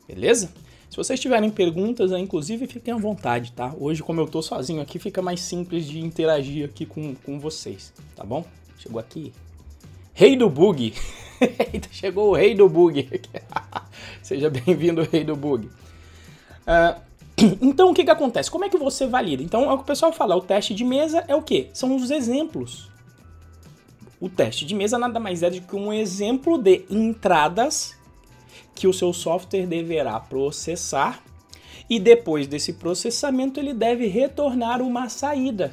Beleza? 0.06 0.52
Se 0.90 0.96
vocês 0.96 1.18
tiverem 1.18 1.50
perguntas, 1.50 2.12
inclusive 2.12 2.66
fiquem 2.66 2.94
à 2.94 2.96
vontade, 2.96 3.50
tá? 3.52 3.74
Hoje, 3.78 4.02
como 4.02 4.20
eu 4.20 4.28
tô 4.28 4.40
sozinho 4.40 4.80
aqui, 4.80 4.98
fica 4.98 5.20
mais 5.20 5.40
simples 5.40 5.86
de 5.86 5.98
interagir 5.98 6.66
aqui 6.66 6.86
com, 6.86 7.14
com 7.16 7.40
vocês, 7.40 7.92
tá 8.14 8.22
bom? 8.22 8.44
Chegou 8.78 9.00
aqui. 9.00 9.32
Rei 10.12 10.36
do 10.36 10.48
Bug! 10.48 10.94
Chegou 11.90 12.30
o 12.30 12.34
Rei 12.34 12.54
do 12.54 12.68
Bug. 12.68 13.08
Seja 14.22 14.48
bem-vindo, 14.48 15.02
Rei 15.02 15.24
do 15.24 15.34
Bug. 15.34 15.68
Uh, 16.66 17.00
então 17.60 17.90
o 17.90 17.94
que, 17.94 18.04
que 18.04 18.10
acontece? 18.10 18.50
Como 18.50 18.64
é 18.64 18.68
que 18.68 18.78
você 18.78 19.06
valida? 19.06 19.42
Então 19.42 19.70
é 19.70 19.72
o 19.72 19.76
que 19.76 19.84
o 19.84 19.86
pessoal 19.86 20.12
fala, 20.12 20.36
o 20.36 20.40
teste 20.40 20.74
de 20.74 20.84
mesa 20.84 21.24
é 21.28 21.34
o 21.34 21.42
quê? 21.42 21.68
São 21.72 21.94
os 21.94 22.10
exemplos. 22.10 22.88
O 24.20 24.28
teste 24.28 24.64
de 24.64 24.74
mesa 24.74 24.98
nada 24.98 25.20
mais 25.20 25.42
é 25.42 25.50
do 25.50 25.60
que 25.60 25.76
um 25.76 25.92
exemplo 25.92 26.56
de 26.56 26.84
entradas 26.88 27.94
que 28.74 28.86
o 28.86 28.92
seu 28.92 29.12
software 29.12 29.66
deverá 29.66 30.18
processar 30.18 31.22
e 31.88 32.00
depois 32.00 32.46
desse 32.46 32.72
processamento 32.72 33.60
ele 33.60 33.74
deve 33.74 34.06
retornar 34.06 34.80
uma 34.80 35.08
saída. 35.08 35.72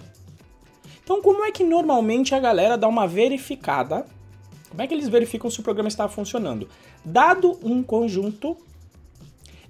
Então, 1.03 1.21
como 1.21 1.43
é 1.43 1.51
que 1.51 1.63
normalmente 1.63 2.35
a 2.35 2.39
galera 2.39 2.77
dá 2.77 2.87
uma 2.87 3.07
verificada? 3.07 4.05
Como 4.69 4.81
é 4.81 4.87
que 4.87 4.93
eles 4.93 5.09
verificam 5.09 5.49
se 5.49 5.59
o 5.59 5.63
programa 5.63 5.89
está 5.89 6.07
funcionando? 6.07 6.69
Dado 7.03 7.59
um 7.63 7.81
conjunto 7.81 8.57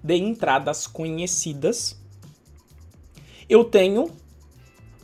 de 0.03 0.15
entradas 0.15 0.88
conhecidas, 0.88 2.00
eu 3.50 3.63
tenho 3.63 4.12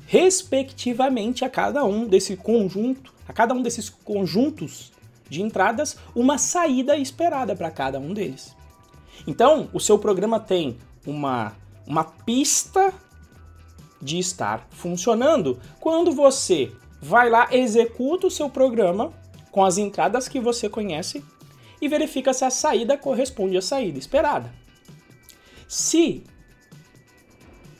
respectivamente 0.05 1.43
a 1.43 1.49
cada 1.49 1.83
um 1.83 2.07
desse 2.07 2.37
conjunto, 2.37 3.13
a 3.27 3.33
cada 3.33 3.53
um 3.53 3.61
desses 3.61 3.89
conjuntos 3.89 4.91
de 5.29 5.41
entradas, 5.41 5.97
uma 6.15 6.37
saída 6.37 6.95
esperada 6.95 7.55
para 7.55 7.69
cada 7.69 7.99
um 7.99 8.13
deles. 8.13 8.55
Então, 9.27 9.69
o 9.73 9.79
seu 9.79 9.99
programa 9.99 10.39
tem 10.39 10.77
uma, 11.05 11.53
uma 11.85 12.03
pista 12.03 12.93
de 14.01 14.17
estar 14.17 14.65
funcionando 14.69 15.59
quando 15.79 16.11
você 16.11 16.71
vai 17.01 17.29
lá, 17.29 17.49
executa 17.51 18.27
o 18.27 18.31
seu 18.31 18.49
programa 18.49 19.11
com 19.51 19.65
as 19.65 19.77
entradas 19.77 20.27
que 20.27 20.39
você 20.39 20.69
conhece 20.69 21.23
e 21.81 21.87
verifica 21.87 22.33
se 22.33 22.45
a 22.45 22.49
saída 22.49 22.97
corresponde 22.97 23.57
à 23.57 23.61
saída 23.61 23.99
esperada. 23.99 24.53
Se 25.67 26.23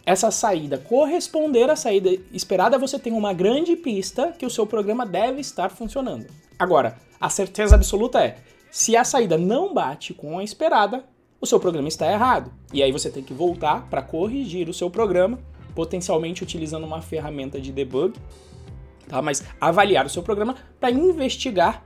essa 0.06 0.32
saída 0.32 0.77
corresponder 0.77 1.70
à 1.70 1.75
saída 1.75 2.10
esperada, 2.32 2.77
você 2.77 2.98
tem 2.98 3.13
uma 3.13 3.34
grande 3.34 3.75
pista 3.75 4.32
que 4.32 4.46
o 4.46 4.50
seu 4.50 4.65
programa 4.65 5.06
deve 5.06 5.41
estar 5.41 5.70
funcionando. 5.70 6.27
Agora, 6.58 6.98
a 7.20 7.29
certeza 7.29 7.75
absoluta 7.75 8.24
é: 8.24 8.38
se 8.72 8.96
a 8.96 9.03
saída 9.03 9.38
não 9.38 9.74
bate 9.74 10.13
com 10.13 10.39
a 10.39 10.44
esperada, 10.44 11.03
o 11.39 11.46
seu 11.46 11.60
programa 11.60 11.88
está 11.88 12.12
errado. 12.12 12.51
E 12.74 12.82
aí 12.82 12.91
você 12.91 13.10
tem 13.10 13.24
que 13.24 13.34
voltar 13.34 13.88
para 13.89 14.01
corrigir 14.01 14.70
o 14.70 14.74
seu 14.74 14.89
programa, 14.89 15.39
potencialmente 15.75 16.44
utilizando 16.44 16.86
uma 16.86 17.01
ferramenta 17.01 17.60
de 17.60 17.72
debug, 17.72 18.17
tá? 19.08 19.22
Mas 19.22 19.44
avaliar 19.60 20.06
o 20.06 20.10
seu 20.10 20.24
programa 20.24 20.56
para 20.79 20.91
investigar 20.91 21.84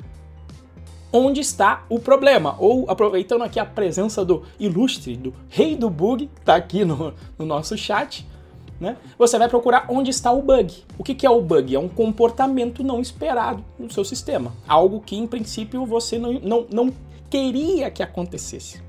onde 1.12 1.42
está 1.42 1.86
o 1.90 2.00
problema. 2.00 2.56
Ou 2.60 2.90
aproveitando 2.90 3.44
aqui 3.44 3.60
a 3.60 3.66
presença 3.66 4.24
do 4.24 4.44
ilustre, 4.60 5.16
do 5.16 5.34
rei 5.50 5.76
do 5.76 5.90
bug, 5.90 6.28
que 6.28 6.40
está 6.40 6.56
aqui 6.56 6.86
no, 6.86 7.14
no 7.38 7.46
nosso 7.46 7.78
chat, 7.78 8.26
né? 8.80 8.98
Você 9.18 9.38
vai 9.38 9.48
procurar 9.48 9.86
onde 9.90 10.10
está 10.10 10.32
o 10.32 10.42
bug. 10.42 10.84
O 10.98 11.04
que, 11.04 11.14
que 11.14 11.26
é 11.26 11.30
o 11.30 11.42
bug? 11.42 11.76
É 11.76 11.80
um 11.80 11.88
comportamento 11.88 12.84
não 12.84 13.00
esperado 13.00 13.64
no 13.78 13.92
seu 13.92 14.04
sistema. 14.04 14.54
Algo 14.68 15.00
que, 15.02 15.16
em 15.16 15.28
princípio, 15.28 15.86
você 15.86 16.18
não, 16.18 16.34
não, 16.34 16.66
não 16.72 16.94
queria 17.30 17.92
que 17.92 18.02
acontecesse. 18.02 18.82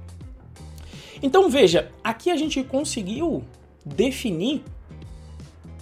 Então 1.22 1.48
veja, 1.48 1.92
aqui 2.02 2.30
a 2.30 2.36
gente 2.36 2.64
conseguiu 2.64 3.44
definir 3.84 4.64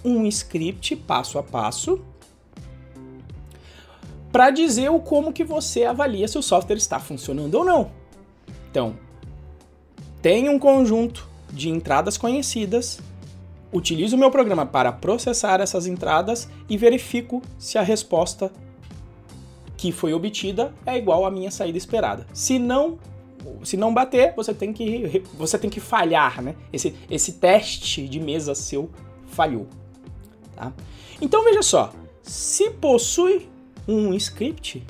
um 0.03 0.25
script 0.27 0.95
passo 0.95 1.39
a 1.39 1.43
passo 1.43 1.99
para 4.31 4.49
dizer 4.49 4.89
o 4.89 4.99
como 4.99 5.33
que 5.33 5.43
você 5.43 5.83
avalia 5.83 6.27
se 6.27 6.37
o 6.37 6.41
software 6.41 6.77
está 6.77 6.99
funcionando 6.99 7.55
ou 7.55 7.65
não. 7.65 7.91
Então, 8.69 8.95
tem 10.21 10.47
um 10.47 10.57
conjunto 10.57 11.27
de 11.51 11.69
entradas 11.69 12.17
conhecidas, 12.17 12.99
utilizo 13.73 14.15
o 14.15 14.19
meu 14.19 14.31
programa 14.31 14.65
para 14.65 14.91
processar 14.91 15.59
essas 15.59 15.85
entradas 15.85 16.49
e 16.69 16.77
verifico 16.77 17.41
se 17.57 17.77
a 17.77 17.81
resposta 17.81 18.51
que 19.75 19.91
foi 19.91 20.13
obtida 20.13 20.73
é 20.85 20.97
igual 20.97 21.25
à 21.25 21.31
minha 21.31 21.51
saída 21.51 21.77
esperada. 21.77 22.25
Se 22.33 22.59
não, 22.59 22.99
se 23.63 23.75
não 23.75 23.93
bater, 23.93 24.33
você 24.35 24.53
tem 24.53 24.71
que, 24.71 25.23
você 25.33 25.57
tem 25.57 25.69
que 25.69 25.79
falhar, 25.79 26.41
né? 26.41 26.55
Esse, 26.71 26.95
esse 27.09 27.33
teste 27.33 28.07
de 28.07 28.19
mesa 28.19 28.53
seu 28.53 28.89
falhou. 29.25 29.67
Tá? 30.55 30.71
Então 31.19 31.43
veja 31.43 31.63
só, 31.63 31.91
se 32.21 32.69
possui 32.69 33.49
um 33.87 34.13
script, 34.13 34.83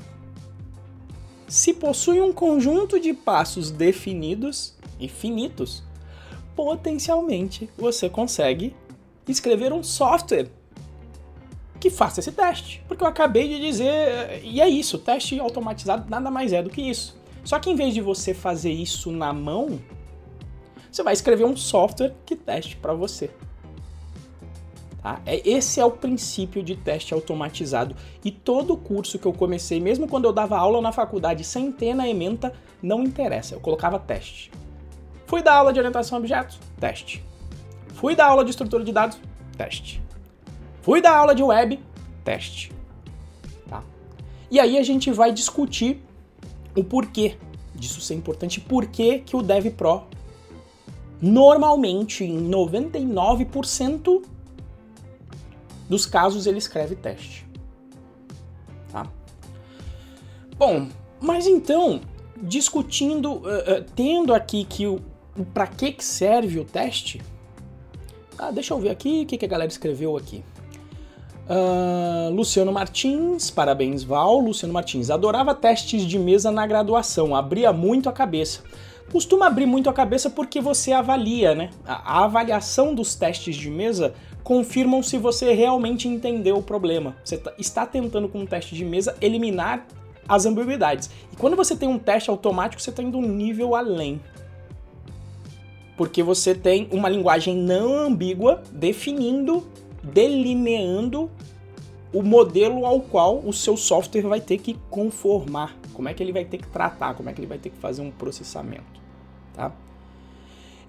se 1.47 1.73
possui 1.73 2.21
um 2.21 2.31
conjunto 2.31 2.99
de 2.99 3.13
passos 3.13 3.71
definidos 3.71 4.75
e 4.99 5.07
finitos, 5.07 5.83
potencialmente 6.55 7.69
você 7.77 8.09
consegue 8.09 8.75
escrever 9.27 9.73
um 9.73 9.83
software 9.83 10.49
que 11.79 11.89
faça 11.89 12.19
esse 12.19 12.31
teste. 12.31 12.83
Porque 12.87 13.03
eu 13.03 13.07
acabei 13.07 13.47
de 13.47 13.59
dizer, 13.59 14.41
e 14.43 14.61
é 14.61 14.69
isso, 14.69 14.99
teste 14.99 15.39
automatizado 15.39 16.09
nada 16.09 16.29
mais 16.29 16.53
é 16.53 16.61
do 16.61 16.69
que 16.69 16.81
isso. 16.81 17.19
Só 17.43 17.59
que 17.59 17.69
em 17.69 17.75
vez 17.75 17.93
de 17.93 18.01
você 18.01 18.33
fazer 18.33 18.71
isso 18.71 19.11
na 19.11 19.33
mão, 19.33 19.79
você 20.91 21.01
vai 21.01 21.13
escrever 21.13 21.45
um 21.45 21.57
software 21.57 22.13
que 22.25 22.35
teste 22.35 22.77
para 22.77 22.93
você. 22.93 23.31
Tá? 25.01 25.19
É, 25.25 25.47
esse 25.49 25.79
é 25.79 25.85
o 25.85 25.91
princípio 25.91 26.61
de 26.61 26.75
teste 26.75 27.13
automatizado. 27.13 27.95
E 28.23 28.29
todo 28.29 28.77
curso 28.77 29.17
que 29.17 29.25
eu 29.25 29.33
comecei, 29.33 29.79
mesmo 29.79 30.07
quando 30.07 30.25
eu 30.25 30.33
dava 30.33 30.57
aula 30.57 30.81
na 30.81 30.91
faculdade 30.91 31.43
sem 31.43 31.71
ter 31.71 31.93
na 31.93 32.07
ementa, 32.07 32.53
não 32.81 33.03
interessa, 33.03 33.55
eu 33.55 33.59
colocava 33.59 33.97
teste. 33.97 34.51
Fui 35.25 35.41
dar 35.41 35.55
aula 35.55 35.73
de 35.73 35.79
orientação 35.79 36.17
a 36.17 36.19
objetos? 36.19 36.59
Teste. 36.79 37.23
Fui 37.93 38.15
dar 38.15 38.27
aula 38.27 38.43
de 38.43 38.51
estrutura 38.51 38.83
de 38.83 38.91
dados? 38.91 39.19
Teste. 39.57 40.01
Fui 40.81 41.01
dar 41.01 41.15
aula 41.15 41.33
de 41.33 41.41
web? 41.41 41.79
Teste. 42.23 42.71
Tá? 43.67 43.83
E 44.49 44.59
aí 44.59 44.77
a 44.77 44.83
gente 44.83 45.09
vai 45.11 45.31
discutir 45.31 46.03
o 46.75 46.83
porquê 46.83 47.37
disso 47.73 47.99
ser 48.01 48.13
importante, 48.13 48.59
por 48.59 48.85
que 48.85 49.23
o 49.33 49.41
Dev 49.41 49.71
Pro 49.71 50.03
normalmente 51.21 52.23
em 52.23 52.49
99% 52.49 54.23
dos 55.91 56.05
casos 56.05 56.47
ele 56.47 56.57
escreve 56.57 56.95
teste. 56.95 57.45
Tá? 58.89 59.05
Bom, 60.57 60.87
mas 61.19 61.45
então, 61.45 61.99
discutindo, 62.41 63.33
uh, 63.33 63.39
uh, 63.39 63.85
tendo 63.93 64.33
aqui 64.33 64.63
que 64.63 64.87
o, 64.87 65.01
para 65.53 65.67
que 65.67 65.93
serve 66.01 66.61
o 66.61 66.63
teste, 66.63 67.21
ah, 68.39 68.51
deixa 68.51 68.73
eu 68.73 68.79
ver 68.79 68.89
aqui 68.89 69.23
o 69.23 69.25
que, 69.25 69.37
que 69.37 69.43
a 69.43 69.47
galera 69.49 69.69
escreveu 69.69 70.15
aqui. 70.15 70.41
Uh, 71.49 72.33
Luciano 72.33 72.71
Martins, 72.71 73.51
parabéns 73.51 74.01
Val. 74.01 74.39
Luciano 74.39 74.73
Martins, 74.73 75.09
adorava 75.09 75.53
testes 75.53 76.03
de 76.03 76.17
mesa 76.17 76.51
na 76.51 76.65
graduação, 76.65 77.35
abria 77.35 77.73
muito 77.73 78.07
a 78.07 78.13
cabeça. 78.13 78.63
Costuma 79.11 79.47
abrir 79.47 79.65
muito 79.65 79.89
a 79.89 79.93
cabeça 79.93 80.29
porque 80.29 80.61
você 80.61 80.93
avalia, 80.93 81.53
né? 81.53 81.69
A, 81.85 82.23
avaliação 82.23 82.95
dos 82.95 83.13
testes 83.13 83.57
de 83.57 83.69
mesa 83.69 84.13
confirmam 84.41 85.03
se 85.03 85.17
você 85.17 85.53
realmente 85.53 86.07
entendeu 86.07 86.55
o 86.55 86.63
problema. 86.63 87.17
Você 87.21 87.37
tá, 87.37 87.51
está 87.59 87.85
tentando 87.85 88.29
com 88.29 88.39
um 88.39 88.45
teste 88.45 88.73
de 88.73 88.85
mesa 88.85 89.17
eliminar 89.19 89.85
as 90.29 90.45
ambiguidades. 90.45 91.09
E 91.29 91.35
quando 91.35 91.57
você 91.57 91.75
tem 91.75 91.89
um 91.89 91.99
teste 91.99 92.29
automático, 92.29 92.81
você 92.81 92.89
está 92.89 93.03
indo 93.03 93.17
um 93.17 93.27
nível 93.27 93.75
além. 93.75 94.21
Porque 95.97 96.23
você 96.23 96.55
tem 96.55 96.87
uma 96.89 97.09
linguagem 97.09 97.53
não 97.53 97.97
ambígua 97.97 98.63
definindo, 98.71 99.67
delineando 100.01 101.29
o 102.13 102.23
modelo 102.23 102.85
ao 102.85 103.01
qual 103.01 103.39
o 103.39 103.51
seu 103.51 103.75
software 103.75 104.21
vai 104.21 104.39
ter 104.39 104.57
que 104.57 104.77
conformar, 104.89 105.75
como 105.93 106.07
é 106.07 106.13
que 106.13 106.23
ele 106.23 106.31
vai 106.31 106.45
ter 106.45 106.59
que 106.59 106.67
tratar, 106.67 107.13
como 107.13 107.29
é 107.29 107.33
que 107.33 107.41
ele 107.41 107.47
vai 107.47 107.57
ter 107.57 107.69
que 107.69 107.77
fazer 107.77 108.01
um 108.01 108.11
processamento. 108.11 109.00
Tá? 109.53 109.71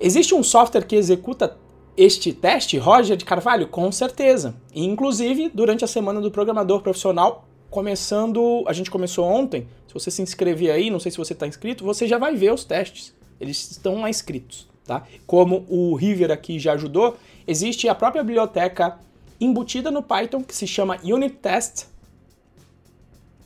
Existe 0.00 0.34
um 0.34 0.42
software 0.42 0.86
que 0.86 0.96
executa 0.96 1.56
este 1.96 2.32
teste, 2.32 2.78
Roger 2.78 3.16
de 3.16 3.24
Carvalho? 3.24 3.68
Com 3.68 3.90
certeza. 3.92 4.54
E, 4.74 4.84
inclusive, 4.84 5.50
durante 5.52 5.84
a 5.84 5.88
semana 5.88 6.20
do 6.20 6.30
programador 6.30 6.80
profissional, 6.80 7.46
começando. 7.72 8.62
A 8.66 8.72
gente 8.72 8.90
começou 8.90 9.24
ontem. 9.24 9.66
Se 9.88 9.94
você 9.94 10.10
se 10.10 10.22
inscrever 10.22 10.72
aí, 10.72 10.90
não 10.90 11.00
sei 11.00 11.10
se 11.10 11.18
você 11.18 11.32
está 11.32 11.46
inscrito, 11.46 11.84
você 11.84 12.06
já 12.06 12.18
vai 12.18 12.36
ver 12.36 12.52
os 12.52 12.64
testes. 12.64 13.14
Eles 13.40 13.70
estão 13.70 14.00
lá 14.00 14.10
escritos. 14.10 14.68
Tá? 14.84 15.04
Como 15.26 15.64
o 15.68 15.94
River 15.94 16.30
aqui 16.30 16.58
já 16.58 16.74
ajudou, 16.74 17.16
existe 17.46 17.88
a 17.88 17.94
própria 17.94 18.22
biblioteca 18.22 18.98
embutida 19.40 19.90
no 19.90 20.02
Python 20.02 20.42
que 20.42 20.54
se 20.54 20.66
chama 20.66 20.98
Unit 21.02 21.36
Test. 21.36 21.86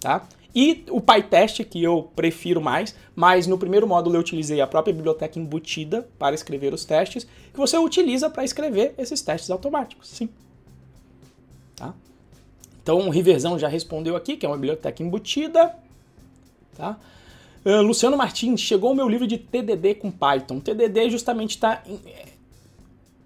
Tá? 0.01 0.27
E 0.57 0.87
o 0.89 1.03
PyTest, 1.03 1.63
que 1.65 1.85
eu 1.85 2.11
prefiro 2.17 2.63
mais, 2.63 2.97
mas 3.15 3.47
no 3.47 3.59
primeiro 3.59 3.87
módulo 3.87 4.17
eu 4.17 4.21
utilizei 4.21 4.59
a 4.63 4.67
própria 4.67 4.95
biblioteca 4.95 5.39
embutida 5.39 6.09
para 6.19 6.35
escrever 6.35 6.73
os 6.73 6.83
testes, 6.83 7.25
que 7.25 7.59
você 7.59 7.77
utiliza 7.77 8.31
para 8.31 8.43
escrever 8.43 8.95
esses 8.97 9.21
testes 9.21 9.51
automáticos, 9.51 10.09
sim. 10.09 10.31
Tá? 11.77 11.93
Então 12.83 13.07
o 13.07 13.11
Riverzão 13.11 13.59
já 13.59 13.69
respondeu 13.69 14.17
aqui, 14.17 14.35
que 14.35 14.47
é 14.47 14.49
uma 14.49 14.57
biblioteca 14.57 15.03
embutida. 15.03 15.77
Tá? 16.75 16.99
Uh, 17.63 17.83
Luciano 17.83 18.17
Martins, 18.17 18.59
chegou 18.63 18.93
o 18.93 18.95
meu 18.95 19.11
livro 19.11 19.27
de 19.27 19.37
TDD 19.37 19.97
com 19.97 20.11
Python. 20.11 20.59
TDD 20.59 21.11
justamente 21.11 21.51
está 21.51 21.83
é, 21.87 22.29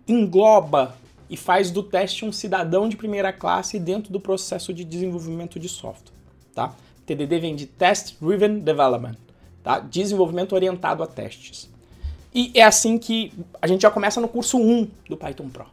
engloba 0.09 0.97
e 1.29 1.37
faz 1.37 1.71
do 1.71 1.85
teste 1.85 2.25
um 2.25 2.33
cidadão 2.33 2.89
de 2.89 2.97
primeira 2.97 3.33
classe 3.33 3.79
dentro 3.79 4.13
do 4.13 4.19
processo 4.19 4.75
de 4.75 4.83
desenvolvimento 4.83 5.61
de 5.61 5.69
software. 5.69 6.13
Tá? 6.53 6.75
TDD 7.11 7.39
vem 7.41 7.57
de 7.57 7.67
Test 7.67 8.15
Driven 8.21 8.61
Development, 8.61 9.17
tá? 9.65 9.81
desenvolvimento 9.81 10.53
orientado 10.53 11.03
a 11.03 11.07
testes. 11.09 11.69
E 12.33 12.53
é 12.55 12.63
assim 12.63 12.99
que 12.99 13.33
a 13.61 13.67
gente 13.67 13.83
já 13.83 13.91
começa 13.91 14.21
no 14.21 14.29
curso 14.29 14.59
1 14.59 14.89
do 15.09 15.17
Python 15.17 15.49
Pro. 15.49 15.67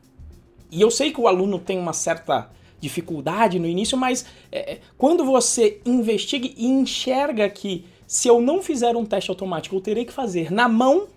E 0.72 0.82
eu 0.82 0.90
sei 0.90 1.12
que 1.12 1.22
o 1.22 1.28
aluno 1.28 1.60
tem 1.60 1.78
uma 1.78 1.94
certa 1.94 2.50
dificuldade 2.80 3.60
no 3.60 3.68
início, 3.68 3.96
mas 3.96 4.26
é, 4.52 4.74
é 4.74 4.82
quando 4.98 5.24
você 5.24 5.80
investiga 5.86 6.48
e 6.58 6.66
enxerga 6.66 7.48
que 7.50 7.86
se 8.08 8.28
eu 8.28 8.42
não 8.42 8.64
fizer 8.64 8.96
um 8.96 9.06
teste 9.06 9.30
automático, 9.30 9.76
eu 9.76 9.82
terei 9.82 10.06
que 10.06 10.14
fazer 10.14 10.52
na 10.52 10.68
mão, 10.68 11.08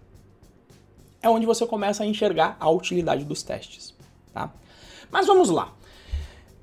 é 1.23 1.31
onde 1.31 1.47
você 1.47 1.67
começa 1.67 2.03
a 2.03 2.07
enxergar 2.07 2.59
a 2.61 2.69
utilidade 2.69 3.25
dos 3.25 3.43
testes. 3.43 3.95
Tá? 4.35 4.53
Mas 5.11 5.27
vamos 5.27 5.49
lá. 5.49 5.73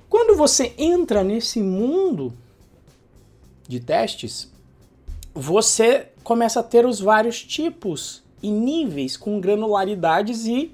quando 0.07 0.37
você 0.37 0.75
entra 0.77 1.23
nesse 1.23 1.61
mundo 1.61 2.33
de 3.67 3.79
testes, 3.79 4.51
você 5.33 6.09
começa 6.24 6.59
a 6.59 6.63
ter 6.63 6.86
os 6.86 7.00
vários 7.00 7.43
tipos 7.43 8.24
e 8.41 8.50
níveis 8.50 9.17
com 9.17 9.39
granularidades 9.39 10.45
e 10.45 10.71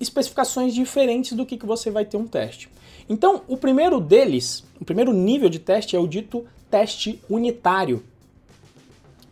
especificações 0.00 0.74
diferentes 0.74 1.32
do 1.32 1.46
que, 1.46 1.56
que 1.56 1.66
você 1.66 1.90
vai 1.90 2.04
ter 2.04 2.16
um 2.16 2.26
teste. 2.26 2.68
Então, 3.08 3.42
o 3.48 3.56
primeiro 3.56 4.00
deles, 4.00 4.64
o 4.80 4.84
primeiro 4.84 5.12
nível 5.12 5.48
de 5.48 5.58
teste 5.58 5.96
é 5.96 5.98
o 5.98 6.06
dito 6.06 6.46
teste 6.70 7.20
unitário, 7.28 8.02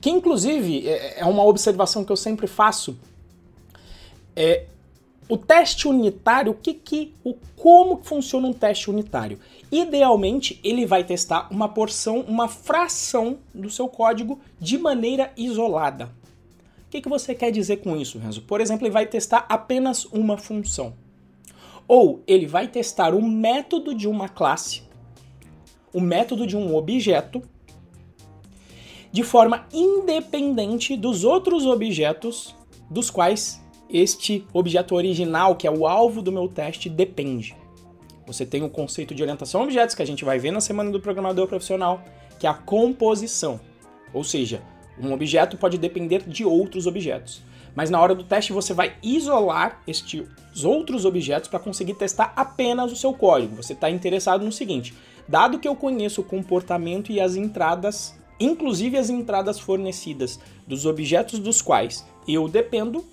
que 0.01 0.11
inclusive 0.11 0.87
é, 0.89 1.21
é 1.21 1.25
uma 1.25 1.45
observação 1.45 2.05
que 2.05 2.13
eu 2.13 2.17
sempre 2.17 2.47
faço. 2.47 2.97
É, 4.35 4.67
o 5.29 5.37
teste 5.37 5.87
unitário, 5.87 6.53
o 6.53 6.55
que 6.55 6.75
que, 6.75 7.15
o 7.25 7.35
como 7.57 8.01
funciona 8.03 8.49
um 8.49 8.53
teste 8.53 8.91
unitário? 8.91 9.39
Idealmente, 9.71 10.59
ele 10.65 10.85
vai 10.85 11.05
testar 11.05 11.49
uma 11.51 11.69
porção, 11.69 12.21
uma 12.21 12.49
fração 12.49 13.39
do 13.55 13.71
seu 13.71 13.89
código 13.89 14.41
de 14.59 14.77
maneira 14.77 15.33
isolada. 15.37 16.07
O 16.87 16.91
que, 16.91 17.01
que 17.01 17.09
você 17.09 17.35
quer 17.37 17.53
dizer 17.53 17.77
com 17.77 17.97
isso, 17.97 18.19
Renzo? 18.19 18.43
Por 18.43 18.61
exemplo, 18.61 18.85
ele 18.85 18.93
vai 18.93 19.07
testar 19.07 19.47
apenas 19.49 20.05
uma 20.07 20.37
função. 20.37 20.93
Ou 21.87 22.23
ele 22.27 22.47
vai 22.47 22.67
testar 22.67 23.15
o 23.15 23.23
método 23.23 23.95
de 23.95 24.09
uma 24.09 24.29
classe, 24.29 24.83
o 25.93 26.01
método 26.01 26.47
de 26.47 26.57
um 26.57 26.75
objeto, 26.75 27.43
de 29.13 29.23
forma 29.23 29.67
independente 29.73 30.97
dos 30.97 31.25
outros 31.25 31.65
objetos 31.67 32.55
dos 32.91 33.09
quais 33.09 33.61
este 33.89 34.45
objeto 34.53 34.95
original, 34.95 35.57
que 35.57 35.67
é 35.67 35.71
o 35.71 35.87
alvo 35.87 36.23
do 36.23 36.33
meu 36.33 36.49
teste, 36.49 36.89
depende. 36.89 37.57
Você 38.33 38.47
tem 38.47 38.63
o 38.63 38.71
conceito 38.71 39.13
de 39.13 39.23
orientação 39.23 39.61
a 39.61 39.65
objetos, 39.65 39.97
que 39.97 40.03
a 40.03 40.07
gente 40.07 40.25
vai 40.25 40.39
ver 40.39 40.53
na 40.53 40.61
semana 40.61 40.89
do 40.89 41.01
programador 41.01 41.49
profissional, 41.49 42.05
que 42.39 42.47
é 42.47 42.51
a 42.51 42.55
composição. 42.55 43.59
Ou 44.15 44.23
seja, 44.23 44.63
um 45.03 45.13
objeto 45.13 45.57
pode 45.57 45.77
depender 45.77 46.23
de 46.23 46.45
outros 46.45 46.87
objetos. 46.87 47.43
Mas 47.75 47.91
na 47.91 48.01
hora 48.01 48.15
do 48.15 48.23
teste 48.23 48.53
você 48.53 48.73
vai 48.73 48.95
isolar 49.03 49.83
estes 49.85 50.25
outros 50.65 51.05
objetos 51.05 51.49
para 51.49 51.59
conseguir 51.59 51.95
testar 51.95 52.33
apenas 52.37 52.93
o 52.93 52.97
seu 52.97 53.13
código. 53.13 53.57
Você 53.57 53.73
está 53.73 53.91
interessado 53.91 54.45
no 54.45 54.53
seguinte: 54.53 54.95
dado 55.29 55.59
que 55.59 55.67
eu 55.67 55.75
conheço 55.75 56.21
o 56.21 56.25
comportamento 56.25 57.11
e 57.11 57.21
as 57.21 57.35
entradas, 57.35 58.15
inclusive 58.39 58.97
as 58.97 59.11
entradas 59.11 59.59
fornecidas 59.59 60.39
dos 60.69 60.87
objetos 60.87 61.41
dos 61.41 61.61
quais 61.61 62.07
eu 62.29 62.47
dependo, 62.47 63.05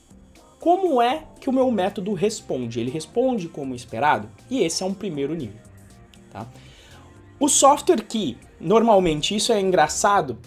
como 0.60 1.02
é 1.02 1.24
que 1.40 1.50
o 1.50 1.54
meu 1.54 1.70
método 1.72 2.14
responde? 2.14 2.80
Ele 2.80 2.90
responde 2.90 3.48
como 3.48 3.76
esperado? 3.76 4.30
E 4.50 4.64
esse 4.64 4.82
é 4.82 4.86
um 4.86 4.94
primeiro 4.94 5.34
nível. 5.36 5.62
Tá? 6.32 6.48
O 7.40 7.48
software 7.48 8.04
que, 8.04 8.38
normalmente, 8.60 9.36
isso 9.36 9.54
é 9.54 9.62
engraçado, 9.62 10.38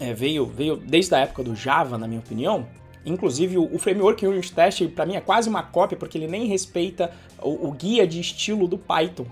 é, 0.00 0.12
veio, 0.14 0.46
veio 0.46 0.76
desde 0.76 1.14
a 1.14 1.18
época 1.18 1.42
do 1.42 1.54
Java, 1.54 1.98
na 1.98 2.08
minha 2.08 2.20
opinião. 2.20 2.66
Inclusive, 3.04 3.58
o, 3.58 3.78
framework 3.78 4.26
Unit 4.26 4.52
Test, 4.52 4.88
para 4.88 5.06
mim, 5.06 5.16
é 5.16 5.20
quase 5.20 5.48
uma 5.48 5.62
cópia, 5.62 5.96
porque 5.96 6.16
ele 6.16 6.26
nem 6.26 6.46
respeita 6.46 7.12
o, 7.40 7.68
o, 7.68 7.72
guia 7.72 8.06
de 8.06 8.18
estilo 8.18 8.66
do 8.66 8.78
Python. 8.78 9.26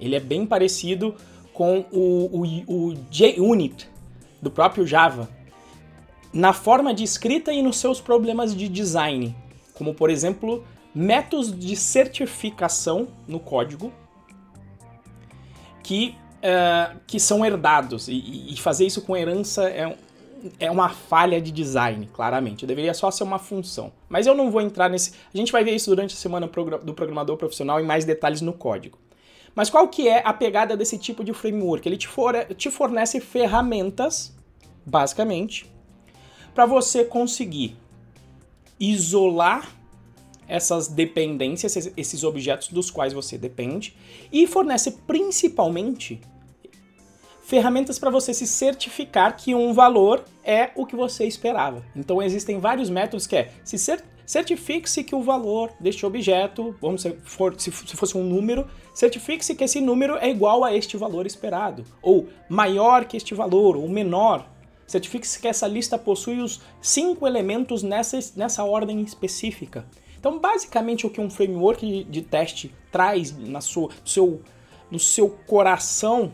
Ele 0.00 0.16
é 0.16 0.20
bem 0.20 0.44
parecido 0.44 1.14
com 1.54 1.86
o, 1.92 2.28
o, 2.32 2.90
o 2.90 2.94
JUnit, 3.10 3.88
do 4.42 4.50
próprio 4.50 4.84
Java 4.84 5.28
na 6.32 6.52
forma 6.52 6.94
de 6.94 7.04
escrita 7.04 7.52
e 7.52 7.62
nos 7.62 7.76
seus 7.76 8.00
problemas 8.00 8.54
de 8.54 8.68
design, 8.68 9.34
como 9.74 9.94
por 9.94 10.10
exemplo 10.10 10.64
métodos 10.94 11.56
de 11.56 11.74
certificação 11.76 13.08
no 13.26 13.40
código 13.40 13.92
que, 15.82 16.14
uh, 16.38 16.98
que 17.06 17.18
são 17.18 17.44
herdados 17.44 18.08
e, 18.08 18.46
e, 18.52 18.56
fazer 18.56 18.86
isso 18.86 19.02
com 19.02 19.16
herança 19.16 19.68
é, 19.68 19.96
é 20.60 20.70
uma 20.70 20.88
falha 20.88 21.40
de 21.40 21.50
design, 21.50 22.08
claramente. 22.12 22.66
Deveria 22.66 22.94
só 22.94 23.10
ser 23.10 23.24
uma 23.24 23.38
função. 23.38 23.92
Mas 24.08 24.26
eu 24.26 24.34
não 24.34 24.50
vou 24.50 24.60
entrar 24.60 24.88
nesse. 24.88 25.12
A 25.32 25.36
gente 25.36 25.50
vai 25.50 25.64
ver 25.64 25.74
isso 25.74 25.90
durante 25.90 26.14
a 26.14 26.18
semana 26.18 26.48
do 26.82 26.94
programador 26.94 27.36
profissional 27.36 27.80
em 27.80 27.84
mais 27.84 28.04
detalhes 28.04 28.40
no 28.40 28.52
código. 28.52 28.98
Mas 29.54 29.68
qual 29.68 29.88
que 29.88 30.08
é 30.08 30.22
a 30.24 30.32
pegada 30.32 30.76
desse 30.76 30.96
tipo 30.96 31.22
de 31.22 31.32
framework? 31.32 31.86
Ele 31.86 31.96
te, 31.96 32.08
for, 32.08 32.34
te 32.56 32.70
fornece 32.70 33.20
ferramentas, 33.20 34.34
basicamente, 34.84 35.70
para 36.54 36.66
você 36.66 37.04
conseguir 37.04 37.76
isolar 38.78 39.70
essas 40.48 40.88
dependências, 40.88 41.92
esses 41.96 42.24
objetos 42.24 42.68
dos 42.68 42.90
quais 42.90 43.12
você 43.12 43.38
depende, 43.38 43.96
e 44.30 44.46
fornece 44.46 44.90
principalmente 45.06 46.20
ferramentas 47.42 47.98
para 47.98 48.10
você 48.10 48.34
se 48.34 48.46
certificar 48.46 49.36
que 49.36 49.54
um 49.54 49.72
valor 49.72 50.24
é 50.44 50.70
o 50.74 50.86
que 50.86 50.96
você 50.96 51.24
esperava. 51.26 51.84
Então 51.94 52.22
existem 52.22 52.58
vários 52.58 52.90
métodos 52.90 53.26
que 53.26 53.36
é 53.36 53.52
se 53.64 53.78
certifique-se 54.26 55.04
que 55.04 55.14
o 55.14 55.22
valor 55.22 55.70
deste 55.78 56.06
objeto, 56.06 56.74
vamos 56.80 57.02
se, 57.02 57.12
for, 57.24 57.54
se, 57.58 57.70
se 57.70 57.96
fosse 57.96 58.16
um 58.16 58.24
número, 58.24 58.66
certifique-se 58.94 59.54
que 59.54 59.64
esse 59.64 59.80
número 59.80 60.16
é 60.16 60.30
igual 60.30 60.64
a 60.64 60.74
este 60.74 60.96
valor 60.96 61.26
esperado, 61.26 61.84
ou 62.00 62.28
maior 62.48 63.04
que 63.04 63.16
este 63.16 63.34
valor, 63.34 63.76
ou 63.76 63.88
menor. 63.88 64.48
Certifique-se 64.86 65.40
que 65.40 65.48
essa 65.48 65.66
lista 65.66 65.96
possui 65.96 66.40
os 66.40 66.60
cinco 66.80 67.26
elementos 67.26 67.82
nessa, 67.82 68.18
nessa 68.36 68.64
ordem 68.64 69.00
específica. 69.00 69.86
Então, 70.18 70.38
basicamente, 70.38 71.06
o 71.06 71.10
que 71.10 71.20
um 71.20 71.28
framework 71.28 72.04
de 72.04 72.22
teste 72.22 72.72
traz 72.90 73.36
na 73.36 73.60
sua, 73.60 73.88
no, 73.88 74.08
seu, 74.08 74.42
no 74.90 74.98
seu 74.98 75.30
coração, 75.30 76.32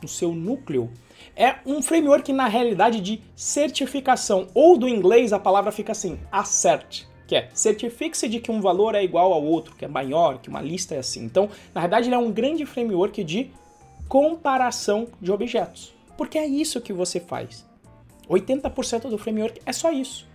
no 0.00 0.06
seu 0.06 0.32
núcleo, 0.32 0.90
é 1.34 1.56
um 1.66 1.82
framework, 1.82 2.32
na 2.32 2.46
realidade, 2.46 3.00
de 3.00 3.20
certificação. 3.34 4.48
Ou 4.54 4.78
do 4.78 4.88
inglês, 4.88 5.32
a 5.32 5.38
palavra 5.38 5.72
fica 5.72 5.92
assim, 5.92 6.18
assert, 6.30 7.06
que 7.26 7.36
é 7.36 7.48
certifique-se 7.52 8.28
de 8.28 8.40
que 8.40 8.50
um 8.50 8.60
valor 8.60 8.94
é 8.94 9.04
igual 9.04 9.32
ao 9.32 9.44
outro, 9.44 9.74
que 9.74 9.84
é 9.84 9.88
maior, 9.88 10.38
que 10.38 10.48
uma 10.48 10.62
lista 10.62 10.94
é 10.94 10.98
assim. 10.98 11.24
Então, 11.24 11.48
na 11.74 11.80
verdade, 11.80 12.08
ele 12.08 12.14
é 12.14 12.18
um 12.18 12.32
grande 12.32 12.64
framework 12.64 13.22
de 13.22 13.50
comparação 14.08 15.08
de 15.20 15.30
objetos. 15.30 15.94
Porque 16.16 16.38
é 16.38 16.46
isso 16.46 16.80
que 16.80 16.92
você 16.92 17.20
faz. 17.20 17.67
80% 18.28 19.08
do 19.08 19.18
framework 19.18 19.60
é 19.64 19.72
só 19.72 19.90
isso. 19.90 20.26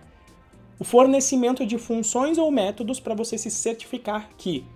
O 0.78 0.84
fornecimento 0.84 1.64
de 1.64 1.78
funções 1.78 2.36
ou 2.36 2.50
métodos 2.50 2.98
para 2.98 3.14
você 3.14 3.38
se 3.38 3.50
certificar 3.50 4.30
que 4.36 4.66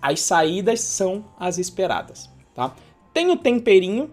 as 0.00 0.20
saídas 0.20 0.80
são 0.80 1.24
as 1.38 1.58
esperadas, 1.58 2.30
tá? 2.54 2.74
Tem 3.14 3.30
o 3.30 3.36
temperinho, 3.36 4.10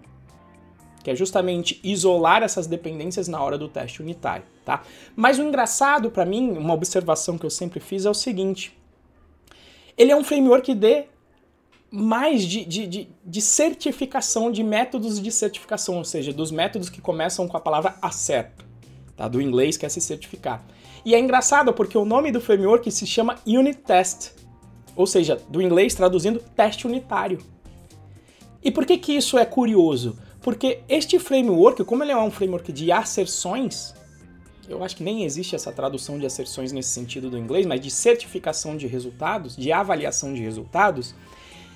que 1.04 1.12
é 1.12 1.16
justamente 1.16 1.80
isolar 1.84 2.42
essas 2.42 2.66
dependências 2.66 3.28
na 3.28 3.44
hora 3.44 3.58
do 3.58 3.68
teste 3.68 4.02
unitário, 4.02 4.46
tá? 4.64 4.84
Mas 5.16 5.38
o 5.38 5.44
engraçado 5.44 6.10
para 6.10 6.26
mim, 6.26 6.58
uma 6.58 6.74
observação 6.74 7.38
que 7.38 7.46
eu 7.46 7.50
sempre 7.50 7.82
fiz 7.82 8.06
é 8.06 8.10
o 8.10 8.14
seguinte: 8.14 8.74
ele 9.98 10.12
é 10.12 10.16
um 10.16 10.24
framework 10.24 10.74
de 10.74 11.06
mais 11.96 12.42
de, 12.42 12.66
de, 12.66 12.88
de, 12.88 13.10
de, 13.24 13.40
certificação, 13.40 14.52
de 14.52 14.64
métodos 14.64 15.22
de 15.22 15.32
certificação, 15.32 16.00
ou 16.00 16.04
seja, 16.04 16.34
dos 16.34 16.50
métodos 16.50 16.90
que 16.90 17.00
começam 17.00 17.48
com 17.48 17.56
a 17.56 17.60
palavra 17.60 17.96
acerto, 18.02 18.66
tá? 19.16 19.28
do 19.28 19.40
inglês 19.40 19.78
que 19.78 19.86
é 19.86 19.90
se 19.90 20.02
certificar. 20.02 20.66
E 21.06 21.14
é 21.14 21.20
engraçado 21.20 21.72
porque 21.72 21.96
o 21.96 22.04
nome 22.04 22.32
do 22.32 22.42
framework 22.42 22.90
se 22.90 23.06
chama 23.06 23.38
Unit 23.46 23.78
Test, 23.82 24.32
ou 24.96 25.06
seja, 25.06 25.40
do 25.48 25.62
inglês 25.62 25.94
traduzindo 25.94 26.40
teste 26.56 26.88
unitário. 26.88 27.38
E 28.64 28.72
por 28.72 28.88
que, 28.88 28.98
que 28.98 29.12
isso 29.16 29.38
é 29.38 29.46
curioso? 29.46 30.18
Porque 30.42 30.80
este 30.90 31.20
framework, 31.20 31.84
como 31.84 32.04
ele 32.04 32.12
é 32.12 32.18
um 32.18 32.32
framework 32.32 32.74
de 32.74 32.92
asserções, 32.92 33.94
eu 34.68 34.84
acho 34.84 34.96
que 34.96 35.04
nem 35.04 35.26
existe 35.26 35.56
essa 35.56 35.72
tradução 35.72 36.18
de 36.18 36.26
asserções 36.26 36.72
nesse 36.72 36.90
sentido 36.90 37.30
do 37.30 37.38
inglês, 37.38 37.68
mas 37.68 37.80
de 37.80 37.92
certificação 37.92 38.76
de 38.76 38.88
resultados, 38.88 39.56
de 39.56 39.72
avaliação 39.72 40.34
de 40.34 40.42
resultados, 40.42 41.14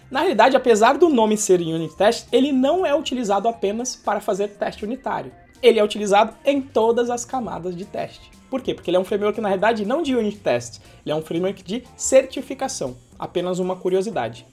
na 0.10 0.22
realidade, 0.22 0.56
apesar 0.56 0.98
do 0.98 1.10
nome 1.10 1.38
ser 1.38 1.60
unit 1.60 1.96
test, 1.96 2.28
ele 2.32 2.52
não 2.52 2.86
é 2.86 2.96
utilizado 2.96 3.48
apenas 3.48 3.96
para 3.96 4.22
fazer 4.22 4.50
teste 4.50 4.86
unitário. 4.86 5.32
Ele 5.62 5.80
é 5.80 5.84
utilizado 5.84 6.34
em 6.46 6.62
todas 6.62 7.10
as 7.10 7.26
camadas 7.26 7.76
de 7.76 7.84
teste. 7.84 8.32
Por 8.50 8.62
quê? 8.62 8.74
Porque 8.74 8.90
ele 8.90 8.98
é 8.98 9.00
um 9.00 9.04
framework, 9.04 9.42
na 9.42 9.50
realidade, 9.50 9.86
não 9.86 10.02
de 10.02 10.16
unit 10.16 10.38
test, 10.38 10.80
ele 11.06 11.12
é 11.12 11.16
um 11.16 11.22
framework 11.22 11.62
de 11.62 11.84
certificação. 11.98 12.96
Apenas 13.20 13.60
uma 13.60 13.76
curiosidade. 13.76 14.46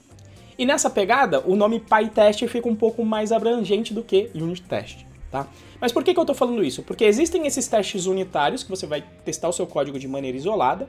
E 0.57 0.65
nessa 0.65 0.89
pegada, 0.89 1.41
o 1.45 1.55
nome 1.55 1.79
PyTest 1.79 2.47
fica 2.47 2.67
um 2.67 2.75
pouco 2.75 3.05
mais 3.05 3.31
abrangente 3.31 3.93
do 3.93 4.03
que 4.03 4.29
unit 4.35 4.61
test. 4.63 5.05
Tá? 5.31 5.47
Mas 5.79 5.91
por 5.91 6.03
que, 6.03 6.13
que 6.13 6.19
eu 6.19 6.23
estou 6.23 6.35
falando 6.35 6.63
isso? 6.63 6.83
Porque 6.83 7.03
existem 7.03 7.45
esses 7.45 7.67
testes 7.67 8.05
unitários 8.05 8.63
que 8.63 8.69
você 8.69 8.85
vai 8.85 9.03
testar 9.23 9.49
o 9.49 9.53
seu 9.53 9.67
código 9.67 9.99
de 9.99 10.07
maneira 10.07 10.37
isolada, 10.37 10.87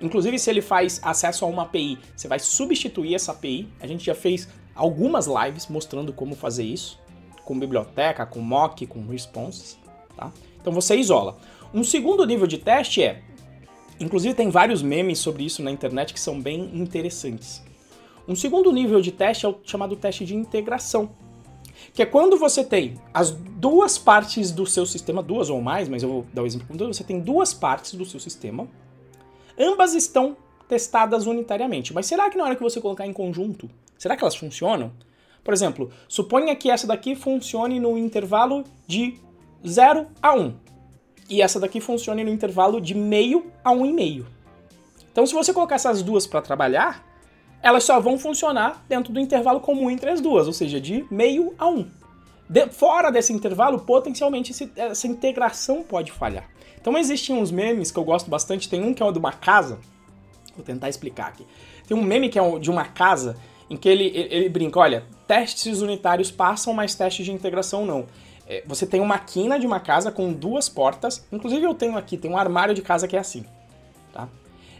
Inclusive, 0.00 0.38
se 0.38 0.50
ele 0.50 0.60
faz 0.60 1.00
acesso 1.02 1.44
a 1.44 1.48
uma 1.48 1.62
API, 1.62 1.98
você 2.14 2.28
vai 2.28 2.38
substituir 2.38 3.14
essa 3.14 3.32
API. 3.32 3.68
A 3.80 3.86
gente 3.86 4.04
já 4.04 4.14
fez 4.14 4.48
algumas 4.74 5.26
lives 5.26 5.68
mostrando 5.68 6.12
como 6.12 6.34
fazer 6.34 6.64
isso, 6.64 7.00
com 7.44 7.58
biblioteca, 7.58 8.26
com 8.26 8.40
mock, 8.40 8.86
com 8.86 9.06
responses. 9.06 9.78
Tá? 10.16 10.30
Então 10.60 10.72
você 10.72 10.96
isola. 10.96 11.38
Um 11.72 11.82
segundo 11.82 12.24
nível 12.26 12.46
de 12.46 12.58
teste 12.58 13.02
é, 13.02 13.22
inclusive 13.98 14.34
tem 14.34 14.50
vários 14.50 14.82
memes 14.82 15.18
sobre 15.18 15.44
isso 15.44 15.62
na 15.62 15.70
internet 15.70 16.12
que 16.12 16.20
são 16.20 16.40
bem 16.40 16.70
interessantes. 16.74 17.62
Um 18.28 18.34
segundo 18.34 18.72
nível 18.72 19.00
de 19.00 19.12
teste 19.12 19.46
é 19.46 19.48
o 19.48 19.56
chamado 19.64 19.96
teste 19.96 20.24
de 20.24 20.34
integração, 20.34 21.10
que 21.94 22.02
é 22.02 22.06
quando 22.06 22.36
você 22.36 22.64
tem 22.64 22.94
as 23.14 23.30
duas 23.30 23.96
partes 23.96 24.50
do 24.50 24.66
seu 24.66 24.84
sistema, 24.84 25.22
duas 25.22 25.48
ou 25.48 25.62
mais, 25.62 25.88
mas 25.88 26.02
eu 26.02 26.08
vou 26.08 26.26
dar 26.32 26.42
o 26.42 26.44
um 26.44 26.46
exemplo 26.46 26.76
você 26.88 27.04
tem 27.04 27.20
duas 27.20 27.54
partes 27.54 27.94
do 27.94 28.04
seu 28.04 28.18
sistema, 28.18 28.68
ambas 29.58 29.94
estão 29.94 30.36
testadas 30.68 31.26
unitariamente. 31.26 31.94
Mas 31.94 32.06
será 32.06 32.28
que 32.30 32.36
na 32.36 32.44
hora 32.44 32.56
que 32.56 32.62
você 32.62 32.80
colocar 32.80 33.06
em 33.06 33.12
conjunto, 33.12 33.70
será 33.98 34.16
que 34.16 34.24
elas 34.24 34.36
funcionam? 34.36 34.92
Por 35.42 35.54
exemplo, 35.54 35.90
suponha 36.08 36.56
que 36.56 36.70
essa 36.70 36.86
daqui 36.86 37.14
funcione 37.14 37.78
no 37.78 37.96
intervalo 37.96 38.64
de 38.86 39.16
0 39.66 40.06
a 40.20 40.34
1. 40.34 40.54
E 41.28 41.40
essa 41.40 41.60
daqui 41.60 41.80
funcione 41.80 42.24
no 42.24 42.30
intervalo 42.30 42.80
de 42.80 42.94
meio 42.94 43.50
a 43.64 43.70
1,5. 43.70 44.24
Então, 45.12 45.26
se 45.26 45.32
você 45.32 45.52
colocar 45.52 45.76
essas 45.76 46.02
duas 46.02 46.26
para 46.26 46.42
trabalhar, 46.42 47.04
elas 47.62 47.84
só 47.84 47.98
vão 48.00 48.18
funcionar 48.18 48.84
dentro 48.88 49.12
do 49.12 49.20
intervalo 49.20 49.60
comum 49.60 49.90
entre 49.90 50.10
as 50.10 50.20
duas, 50.20 50.46
ou 50.46 50.52
seja, 50.52 50.80
de 50.80 51.06
meio 51.10 51.54
a 51.58 51.66
1. 51.68 51.90
De, 52.48 52.68
fora 52.68 53.10
desse 53.10 53.32
intervalo, 53.32 53.80
potencialmente 53.80 54.52
esse, 54.52 54.70
essa 54.76 55.06
integração 55.06 55.82
pode 55.82 56.12
falhar. 56.12 56.48
Então 56.86 56.96
existem 56.96 57.34
uns 57.34 57.50
memes 57.50 57.90
que 57.90 57.98
eu 57.98 58.04
gosto 58.04 58.30
bastante, 58.30 58.68
tem 58.68 58.80
um 58.80 58.94
que 58.94 59.02
é 59.02 59.06
o 59.06 59.10
de 59.10 59.18
uma 59.18 59.32
casa, 59.32 59.80
vou 60.54 60.64
tentar 60.64 60.88
explicar 60.88 61.26
aqui. 61.26 61.44
Tem 61.84 61.96
um 61.96 62.00
meme 62.00 62.28
que 62.28 62.38
é 62.38 62.58
de 62.60 62.70
uma 62.70 62.84
casa 62.84 63.36
em 63.68 63.76
que 63.76 63.88
ele, 63.88 64.04
ele 64.14 64.48
brinca, 64.48 64.78
olha, 64.78 65.02
testes 65.26 65.80
unitários 65.80 66.30
passam, 66.30 66.72
mas 66.72 66.94
testes 66.94 67.26
de 67.26 67.32
integração 67.32 67.84
não. 67.84 68.06
É, 68.46 68.62
você 68.64 68.86
tem 68.86 69.00
uma 69.00 69.18
quina 69.18 69.58
de 69.58 69.66
uma 69.66 69.80
casa 69.80 70.12
com 70.12 70.32
duas 70.32 70.68
portas, 70.68 71.26
inclusive 71.32 71.66
eu 71.66 71.74
tenho 71.74 71.98
aqui, 71.98 72.16
tem 72.16 72.30
um 72.30 72.38
armário 72.38 72.72
de 72.72 72.82
casa 72.82 73.08
que 73.08 73.16
é 73.16 73.18
assim, 73.18 73.44
tá? 74.12 74.28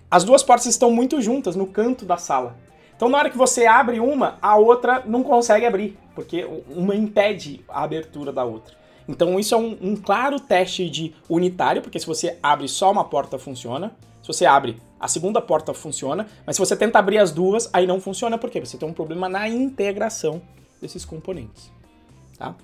As 0.08 0.22
duas 0.22 0.44
portas 0.44 0.66
estão 0.66 0.92
muito 0.92 1.20
juntas 1.20 1.56
no 1.56 1.66
canto 1.66 2.04
da 2.04 2.16
sala. 2.16 2.56
Então 2.94 3.08
na 3.08 3.18
hora 3.18 3.30
que 3.30 3.36
você 3.36 3.66
abre 3.66 3.98
uma, 3.98 4.38
a 4.40 4.54
outra 4.54 5.02
não 5.04 5.24
consegue 5.24 5.66
abrir, 5.66 5.98
porque 6.14 6.48
uma 6.68 6.94
impede 6.94 7.64
a 7.68 7.82
abertura 7.82 8.32
da 8.32 8.44
outra. 8.44 8.85
Então 9.08 9.38
isso 9.38 9.54
é 9.54 9.58
um, 9.58 9.76
um 9.80 9.96
claro 9.96 10.40
teste 10.40 10.88
de 10.90 11.14
unitário, 11.28 11.82
porque 11.82 11.98
se 11.98 12.06
você 12.06 12.38
abre 12.42 12.68
só 12.68 12.90
uma 12.90 13.04
porta 13.04 13.38
funciona, 13.38 13.94
se 14.22 14.28
você 14.28 14.44
abre 14.44 14.80
a 14.98 15.06
segunda 15.08 15.40
porta 15.40 15.72
funciona, 15.74 16.26
mas 16.44 16.56
se 16.56 16.60
você 16.60 16.74
tenta 16.74 16.98
abrir 16.98 17.18
as 17.18 17.30
duas, 17.30 17.68
aí 17.72 17.86
não 17.86 18.00
funciona, 18.00 18.38
porque 18.38 18.58
você 18.58 18.76
tem 18.76 18.88
um 18.88 18.92
problema 18.92 19.28
na 19.28 19.48
integração 19.48 20.40
desses 20.80 21.04
componentes. 21.04 21.70
Tá? 22.38 22.54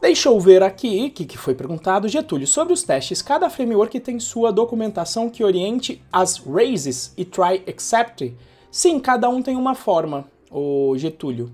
Deixa 0.00 0.28
eu 0.28 0.40
ver 0.40 0.62
aqui 0.62 1.06
o 1.06 1.10
que, 1.10 1.24
que 1.24 1.38
foi 1.38 1.54
perguntado. 1.54 2.08
Getúlio, 2.08 2.46
sobre 2.46 2.72
os 2.72 2.82
testes, 2.82 3.22
cada 3.22 3.48
framework 3.50 4.00
tem 4.00 4.18
sua 4.18 4.52
documentação 4.52 5.30
que 5.30 5.44
oriente 5.44 6.02
as 6.12 6.38
raises 6.38 7.12
e 7.16 7.24
try 7.24 7.62
except? 7.66 8.34
Sim, 8.70 8.98
cada 8.98 9.28
um 9.28 9.42
tem 9.42 9.54
uma 9.54 9.74
forma, 9.74 10.24
o 10.50 10.94
Getúlio. 10.96 11.52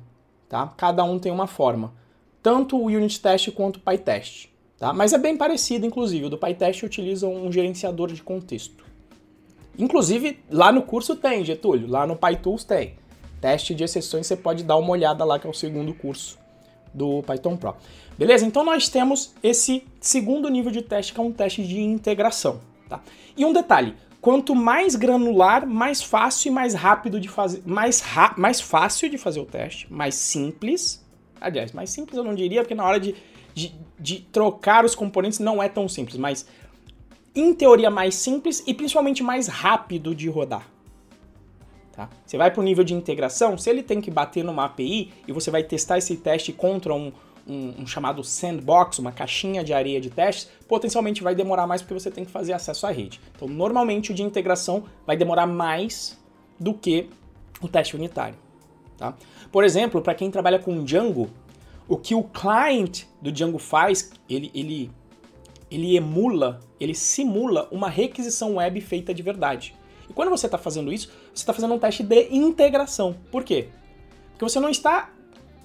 Tá? 0.49 0.73
Cada 0.77 1.05
um 1.05 1.19
tem 1.19 1.31
uma 1.31 1.47
forma. 1.47 1.93
Tanto 2.49 2.79
o 2.79 2.87
unit 2.87 3.21
test 3.21 3.51
quanto 3.51 3.77
o 3.77 3.81
PyTest. 3.81 4.49
Tá? 4.79 4.91
Mas 4.95 5.13
é 5.13 5.19
bem 5.19 5.37
parecido, 5.37 5.85
inclusive. 5.85 6.25
O 6.25 6.31
do 6.31 6.39
PyTest 6.39 6.83
utiliza 6.83 7.29
um 7.29 7.53
gerenciador 7.53 8.11
de 8.11 8.23
contexto. 8.23 8.87
Inclusive, 9.79 10.41
lá 10.51 10.73
no 10.73 10.81
curso 10.81 11.15
tem, 11.15 11.45
Getúlio, 11.45 11.87
lá 11.87 12.07
no 12.07 12.17
PyTools 12.17 12.65
tem. 12.65 12.95
Teste 13.39 13.75
de 13.75 13.85
exceções, 13.85 14.27
você 14.27 14.35
pode 14.35 14.65
dar 14.65 14.79
uma 14.79 14.89
olhada 14.89 15.27
lá, 15.27 15.39
que 15.39 15.47
é 15.47 15.51
o 15.51 15.53
segundo 15.53 15.93
curso 15.93 16.39
do 16.95 17.23
Python 17.25 17.55
Pro. 17.55 17.77
Beleza? 18.17 18.47
Então 18.47 18.65
nós 18.65 18.89
temos 18.89 19.35
esse 19.43 19.85
segundo 20.01 20.49
nível 20.49 20.73
de 20.73 20.81
teste, 20.81 21.13
que 21.13 21.21
é 21.21 21.23
um 21.23 21.31
teste 21.31 21.63
de 21.63 21.79
integração. 21.81 22.63
Tá? 22.89 23.03
E 23.37 23.45
um 23.45 23.53
detalhe, 23.53 23.95
quanto 24.23 24.55
mais 24.55 24.97
granular, 24.97 25.67
mais 25.67 26.03
fácil 26.03 26.49
e 26.49 26.51
mais 26.51 26.73
rápido 26.73 27.21
de 27.21 27.29
fazer, 27.29 27.63
mais, 27.67 28.03
mais 28.39 28.59
fácil 28.59 29.11
de 29.11 29.19
fazer 29.19 29.41
o 29.41 29.45
teste, 29.45 29.93
mais 29.93 30.15
simples. 30.15 31.07
Aliás, 31.41 31.73
mais 31.73 31.91
simples 31.91 32.17
eu 32.17 32.25
não 32.25 32.35
diria, 32.35 32.63
porque 32.63 32.75
na 32.75 32.85
hora 32.85 32.99
de, 32.99 33.15
de, 33.55 33.75
de 33.99 34.21
trocar 34.33 34.85
os 34.85 34.95
componentes 34.95 35.39
não 35.39 35.63
é 35.63 35.69
tão 35.69 35.89
simples, 35.89 36.17
mas 36.17 36.47
em 37.35 37.55
teoria, 37.55 37.91
mais 37.91 38.15
simples 38.15 38.63
e 38.67 38.75
principalmente 38.75 39.23
mais 39.23 39.47
rápido 39.47 40.15
de 40.15 40.29
rodar. 40.29 40.67
Tá? 41.93 42.09
Você 42.25 42.37
vai 42.37 42.51
para 42.51 42.61
o 42.61 42.65
nível 42.65 42.85
de 42.85 42.95
integração, 42.95 43.59
se 43.59 43.69
ele 43.69 43.83
tem 43.83 44.01
que 44.01 44.11
bater 44.11 44.45
numa 44.45 44.65
API 44.65 45.13
e 45.27 45.33
você 45.33 45.51
vai 45.51 45.63
testar 45.63 45.99
esse 45.99 46.17
teste 46.17 46.53
contra 46.53 46.95
um, 46.95 47.13
um, 47.47 47.83
um, 47.83 47.87
chamado 47.87 48.23
sandbox, 48.23 48.99
uma 48.99 49.11
caixinha 49.11 49.65
de 49.65 49.73
areia 49.73 50.01
de 50.01 50.11
testes, 50.11 50.49
potencialmente 50.69 51.23
vai 51.23 51.35
demorar 51.35 51.67
mais 51.67 51.83
porque 51.83 51.95
você 51.95 52.11
tem 52.11 52.25
que 52.25 52.31
fazer 52.31 52.53
acesso 52.53 52.87
à 52.87 52.91
rede. 52.91 53.21
Então, 53.35 53.49
normalmente 53.49 54.13
o 54.13 54.15
de 54.15 54.23
integração 54.23 54.85
vai 55.07 55.17
demorar 55.17 55.47
mais 55.47 56.19
do 56.59 56.75
que 56.75 57.09
o 57.61 57.69
teste 57.69 57.97
unitário. 57.97 58.37
Tá? 58.97 59.15
Por 59.51 59.65
exemplo, 59.65 60.01
para 60.01 60.15
quem 60.15 60.31
trabalha 60.31 60.59
com 60.59 60.85
Django, 60.85 61.31
o 61.89 61.97
que 61.97 62.15
o 62.15 62.23
client 62.23 63.05
do 63.21 63.33
Django 63.33 63.59
faz, 63.59 64.11
ele, 64.29 64.51
ele 64.55 64.91
ele 65.71 65.97
emula, 65.97 66.61
ele 66.81 66.95
simula 66.95 67.69
uma 67.71 67.89
requisição 67.89 68.57
web 68.57 68.81
feita 68.81 69.13
de 69.13 69.23
verdade. 69.23 69.75
E 70.09 70.13
quando 70.13 70.31
você 70.31 70.47
está 70.47 70.57
fazendo 70.57 70.93
isso, 70.93 71.09
você 71.35 71.43
está 71.43 71.53
fazendo 71.53 71.75
um 71.75 71.79
teste 71.79 72.03
de 72.03 72.35
integração. 72.35 73.15
Por 73.31 73.45
quê? 73.45 73.69
Porque 74.31 74.45
você 74.45 74.59
não 74.59 74.71
está 74.71 75.13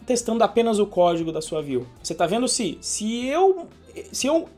testando 0.05 0.43
apenas 0.43 0.79
o 0.79 0.85
código 0.85 1.31
da 1.31 1.41
sua 1.41 1.61
view. 1.61 1.87
Você 2.01 2.13
está 2.13 2.25
vendo 2.25 2.47
se, 2.47 2.77
se 2.81 3.25
eu, 3.25 3.67
se 4.11 4.27
eu 4.27 4.49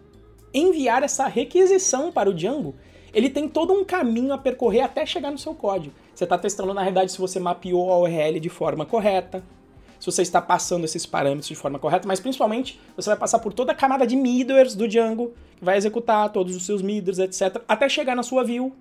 enviar 0.54 1.04
essa 1.04 1.28
requisição 1.28 2.12
para 2.12 2.30
o 2.30 2.34
Django, 2.34 2.74
ele 3.16 3.30
tem 3.30 3.48
todo 3.48 3.72
um 3.72 3.86
caminho 3.86 4.34
a 4.34 4.38
percorrer 4.38 4.82
até 4.82 5.06
chegar 5.06 5.32
no 5.32 5.38
seu 5.38 5.56
código. 5.56 5.96
Você 6.14 6.26
está 6.26 6.38
testando, 6.38 6.74
na 6.74 6.82
realidade, 6.82 7.14
se 7.14 7.18
você 7.18 7.40
mapeou 7.40 7.90
a 7.90 8.00
URL 8.00 8.42
de 8.42 8.50
forma 8.50 8.86
correta, 8.86 9.42
se 9.98 10.06
você 10.06 10.22
está 10.22 10.42
passando 10.42 10.84
esses 10.84 11.06
parâmetros 11.06 11.48
de 11.48 11.56
forma 11.56 11.80
correta, 11.80 12.06
mas 12.06 12.20
principalmente 12.20 12.78
você 12.94 13.10
vai 13.10 13.18
passar 13.18 13.40
por 13.40 13.54
toda 13.54 13.72
a 13.72 13.76
camada 13.76 14.06
de 14.06 14.18
middlewares 14.18 14.76
do 14.76 14.86
Django, 14.86 15.34
que 15.56 15.64
vai 15.64 15.78
executar 15.78 16.30
todos 16.30 16.54
os 16.58 16.66
seus 16.66 16.82
middlewares, 16.82 17.42
etc., 17.42 17.64
até 17.70 17.88
chegar 17.88 18.18
na 18.18 18.22
sua 18.22 18.44
view, 18.44 18.76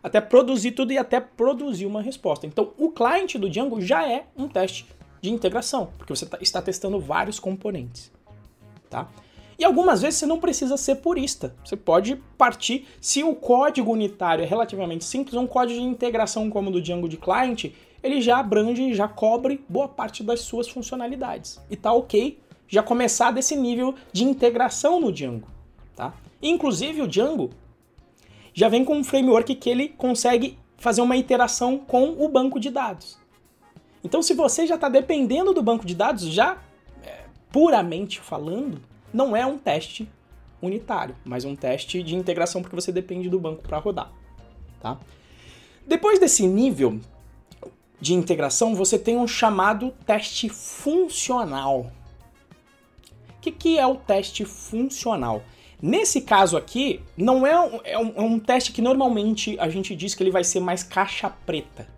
até 0.00 0.20
produzir 0.20 0.70
tudo 0.70 0.92
e 0.92 0.98
até 0.98 1.18
produzir 1.18 1.86
uma 1.86 2.00
resposta. 2.00 2.46
Então, 2.46 2.70
o 2.78 2.90
cliente 2.90 3.38
do 3.38 3.50
Django 3.50 3.80
já 3.80 4.08
é 4.08 4.24
um 4.36 4.46
teste 4.46 4.86
de 5.20 5.32
integração, 5.32 5.90
porque 5.98 6.14
você 6.14 6.26
tá, 6.26 6.38
está 6.40 6.62
testando 6.62 7.00
vários 7.00 7.40
componentes. 7.40 8.10
Tá? 8.88 9.08
E 9.60 9.64
algumas 9.64 10.00
vezes 10.00 10.18
você 10.18 10.24
não 10.24 10.40
precisa 10.40 10.78
ser 10.78 10.96
purista. 10.96 11.54
Você 11.62 11.76
pode 11.76 12.16
partir, 12.38 12.88
se 12.98 13.22
o 13.22 13.34
código 13.34 13.92
unitário 13.92 14.42
é 14.42 14.46
relativamente 14.46 15.04
simples, 15.04 15.36
um 15.36 15.46
código 15.46 15.78
de 15.78 15.84
integração 15.84 16.48
como 16.48 16.70
o 16.70 16.72
do 16.72 16.80
Django 16.80 17.06
de 17.06 17.18
client, 17.18 17.66
ele 18.02 18.22
já 18.22 18.38
abrange, 18.38 18.94
já 18.94 19.06
cobre 19.06 19.62
boa 19.68 19.86
parte 19.86 20.22
das 20.22 20.40
suas 20.40 20.66
funcionalidades. 20.66 21.60
E 21.68 21.76
tá 21.76 21.92
ok 21.92 22.38
já 22.66 22.82
começar 22.82 23.32
desse 23.32 23.54
nível 23.54 23.94
de 24.10 24.24
integração 24.24 24.98
no 24.98 25.12
Django, 25.12 25.46
tá? 25.94 26.14
Inclusive 26.40 27.02
o 27.02 27.06
Django 27.06 27.50
já 28.54 28.66
vem 28.70 28.82
com 28.82 28.96
um 28.96 29.04
framework 29.04 29.54
que 29.56 29.68
ele 29.68 29.90
consegue 29.90 30.56
fazer 30.78 31.02
uma 31.02 31.18
iteração 31.18 31.76
com 31.76 32.16
o 32.18 32.30
banco 32.30 32.58
de 32.58 32.70
dados. 32.70 33.18
Então, 34.02 34.22
se 34.22 34.32
você 34.32 34.66
já 34.66 34.76
está 34.76 34.88
dependendo 34.88 35.52
do 35.52 35.62
banco 35.62 35.84
de 35.84 35.94
dados, 35.94 36.24
já 36.24 36.56
é, 37.04 37.24
puramente 37.52 38.18
falando, 38.18 38.80
não 39.12 39.36
é 39.36 39.44
um 39.44 39.58
teste 39.58 40.08
unitário, 40.62 41.16
mas 41.24 41.44
um 41.44 41.56
teste 41.56 42.02
de 42.02 42.14
integração 42.14 42.62
porque 42.62 42.76
você 42.76 42.92
depende 42.92 43.28
do 43.28 43.38
banco 43.38 43.62
para 43.62 43.78
rodar, 43.78 44.12
tá? 44.80 44.98
Depois 45.86 46.18
desse 46.18 46.46
nível, 46.46 47.00
de 48.00 48.14
integração, 48.14 48.74
você 48.74 48.98
tem 48.98 49.16
um 49.16 49.28
chamado 49.28 49.92
teste 50.06 50.48
funcional. 50.48 51.92
O 53.28 53.40
que, 53.40 53.52
que 53.52 53.78
é 53.78 53.86
o 53.86 53.96
teste 53.96 54.44
funcional? 54.44 55.42
Nesse 55.82 56.20
caso 56.20 56.56
aqui, 56.56 57.00
não 57.16 57.46
é 57.46 57.58
um, 57.58 57.80
é, 57.84 57.98
um, 57.98 58.12
é 58.16 58.20
um, 58.20 58.38
teste 58.38 58.72
que 58.72 58.82
normalmente 58.82 59.58
a 59.58 59.68
gente 59.68 59.96
diz 59.96 60.14
que 60.14 60.22
ele 60.22 60.30
vai 60.30 60.44
ser 60.44 60.60
mais 60.60 60.82
caixa 60.82 61.30
preta. 61.30 61.88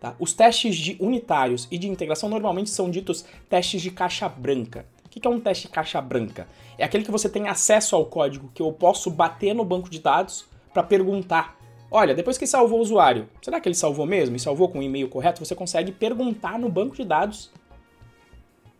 Tá? 0.00 0.14
Os 0.18 0.32
testes 0.32 0.76
de 0.76 0.96
unitários 1.00 1.66
e 1.70 1.78
de 1.78 1.88
integração 1.88 2.28
normalmente 2.28 2.70
são 2.70 2.90
ditos 2.90 3.24
testes 3.48 3.82
de 3.82 3.90
caixa 3.90 4.28
branca. 4.28 4.86
O 5.14 5.20
que, 5.20 5.28
é 5.28 5.30
um 5.30 5.38
teste 5.38 5.68
caixa 5.68 6.00
branca? 6.00 6.48
É 6.76 6.84
aquele 6.84 7.04
que 7.04 7.10
você 7.10 7.28
tem 7.28 7.48
acesso 7.48 7.94
ao 7.94 8.04
código, 8.04 8.50
que 8.52 8.60
eu 8.60 8.72
posso 8.72 9.10
bater 9.10 9.54
no 9.54 9.64
banco 9.64 9.88
de 9.88 10.00
dados 10.00 10.44
para 10.72 10.82
perguntar 10.82 11.56
Olha, 11.96 12.12
depois 12.12 12.36
que 12.36 12.44
salvou 12.44 12.80
o 12.80 12.82
usuário, 12.82 13.28
será 13.40 13.60
que 13.60 13.68
ele 13.68 13.74
salvou 13.76 14.04
mesmo 14.04 14.34
e 14.34 14.40
salvou 14.40 14.68
com 14.68 14.80
o 14.80 14.82
e-mail 14.82 15.08
correto? 15.08 15.44
Você 15.44 15.54
consegue 15.54 15.92
perguntar 15.92 16.58
no 16.58 16.68
banco 16.68 16.96
de 16.96 17.04
dados 17.04 17.52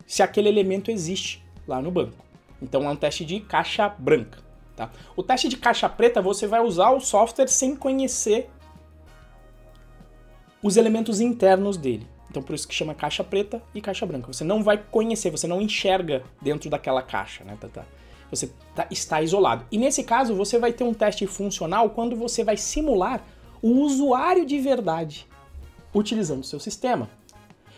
se 0.05 0.21
aquele 0.21 0.49
elemento 0.49 0.91
existe 0.91 1.41
lá 1.65 1.81
no 1.81 1.93
banco. 1.93 2.25
Então 2.61 2.83
é 2.83 2.89
um 2.89 2.97
teste 2.97 3.25
de 3.25 3.39
caixa 3.39 3.89
branca. 3.89 4.43
Tá? 4.75 4.91
O 5.15 5.23
teste 5.23 5.49
de 5.49 5.57
caixa 5.57 5.89
preta 5.89 6.21
você 6.21 6.49
vai 6.49 6.61
usar 6.61 6.91
o 6.91 6.99
software 6.99 7.47
sem 7.47 7.77
conhecer 7.77 8.51
os 10.61 10.77
elementos 10.77 11.21
internos 11.21 11.77
dele. 11.77 12.09
Então 12.35 12.43
por 12.43 12.53
isso 12.53 12.67
que 12.67 12.75
chama 12.75 12.97
caixa 12.97 13.23
preta 13.23 13.63
e 13.73 13.81
caixa 13.81 14.05
branca. 14.05 14.27
Você 14.33 14.43
não 14.43 14.61
vai 14.61 14.77
conhecer, 14.77 15.31
você 15.31 15.47
não 15.47 15.63
enxerga 15.63 16.25
dentro 16.43 16.69
daquela 16.69 17.01
caixa, 17.01 17.45
né? 17.45 17.57
Tá, 17.61 17.69
tá. 17.69 17.85
Você 18.29 18.51
tá, 18.75 18.89
está 18.91 19.23
isolado. 19.23 19.65
E 19.71 19.79
nesse 19.79 20.03
caso, 20.03 20.35
você 20.35 20.59
vai 20.59 20.73
ter 20.73 20.83
um 20.83 20.93
teste 20.93 21.29
funcional 21.29 21.91
quando 21.91 22.17
você 22.17 22.43
vai 22.43 22.57
simular 22.57 23.23
o 23.63 23.69
usuário 23.83 24.45
de 24.45 24.59
verdade 24.59 25.29
utilizando 25.95 26.41
o 26.41 26.45
seu 26.45 26.59
sistema. 26.59 27.09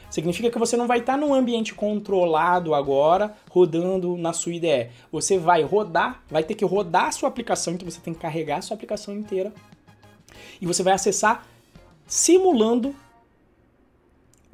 Significa 0.09 0.51
que 0.51 0.59
você 0.59 0.75
não 0.75 0.87
vai 0.87 1.01
estar 1.01 1.19
num 1.19 1.35
ambiente 1.35 1.75
controlado 1.75 2.73
agora, 2.75 3.37
rodando 3.51 4.17
na 4.17 4.33
sua 4.33 4.55
IDE. 4.55 4.89
Você 5.13 5.37
vai 5.37 5.63
rodar, 5.65 6.23
vai 6.31 6.43
ter 6.43 6.55
que 6.55 6.65
rodar 6.65 7.09
a 7.09 7.13
sua 7.13 7.29
aplicação, 7.29 7.75
então 7.75 7.91
você 7.91 8.01
tem 8.01 8.15
que 8.15 8.21
carregar 8.21 8.57
a 8.57 8.63
sua 8.63 8.75
aplicação 8.75 9.15
inteira. 9.15 9.53
E 10.59 10.67
você 10.67 10.83
vai 10.83 10.95
acessar 10.95 11.47
simulando 12.07 12.95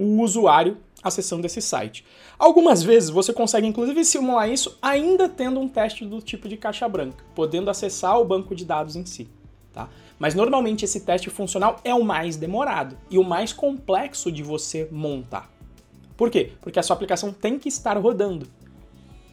o 0.03 0.21
usuário 0.21 0.79
acessando 1.03 1.47
esse 1.47 1.61
site. 1.61 2.05
Algumas 2.39 2.83
vezes 2.83 3.11
você 3.11 3.33
consegue 3.33 3.67
inclusive 3.67 4.05
simular 4.05 4.49
isso 4.51 4.79
ainda 4.81 5.29
tendo 5.29 5.61
um 5.61 5.69
teste 5.69 6.05
do 6.05 6.21
tipo 6.21 6.49
de 6.49 6.57
caixa 6.57 6.89
branca, 6.89 7.25
podendo 7.35 7.71
acessar 7.71 8.19
o 8.21 8.25
banco 8.25 8.55
de 8.55 8.65
dados 8.65 8.97
em 8.97 9.05
si. 9.05 9.29
Tá? 9.73 9.89
Mas 10.19 10.35
normalmente 10.35 10.85
esse 10.85 11.01
teste 11.01 11.31
funcional 11.31 11.81
é 11.83 11.95
o 11.95 12.05
mais 12.05 12.37
demorado 12.37 12.97
e 13.11 13.19
o 13.19 13.25
mais 13.25 13.53
complexo 13.53 14.31
de 14.31 14.43
você 14.43 14.89
montar. 14.91 15.51
Por 16.17 16.31
quê? 16.31 16.53
Porque 16.61 16.79
a 16.79 16.83
sua 16.83 16.95
aplicação 16.95 17.33
tem 17.33 17.59
que 17.59 17.69
estar 17.69 17.97
rodando. 17.97 18.47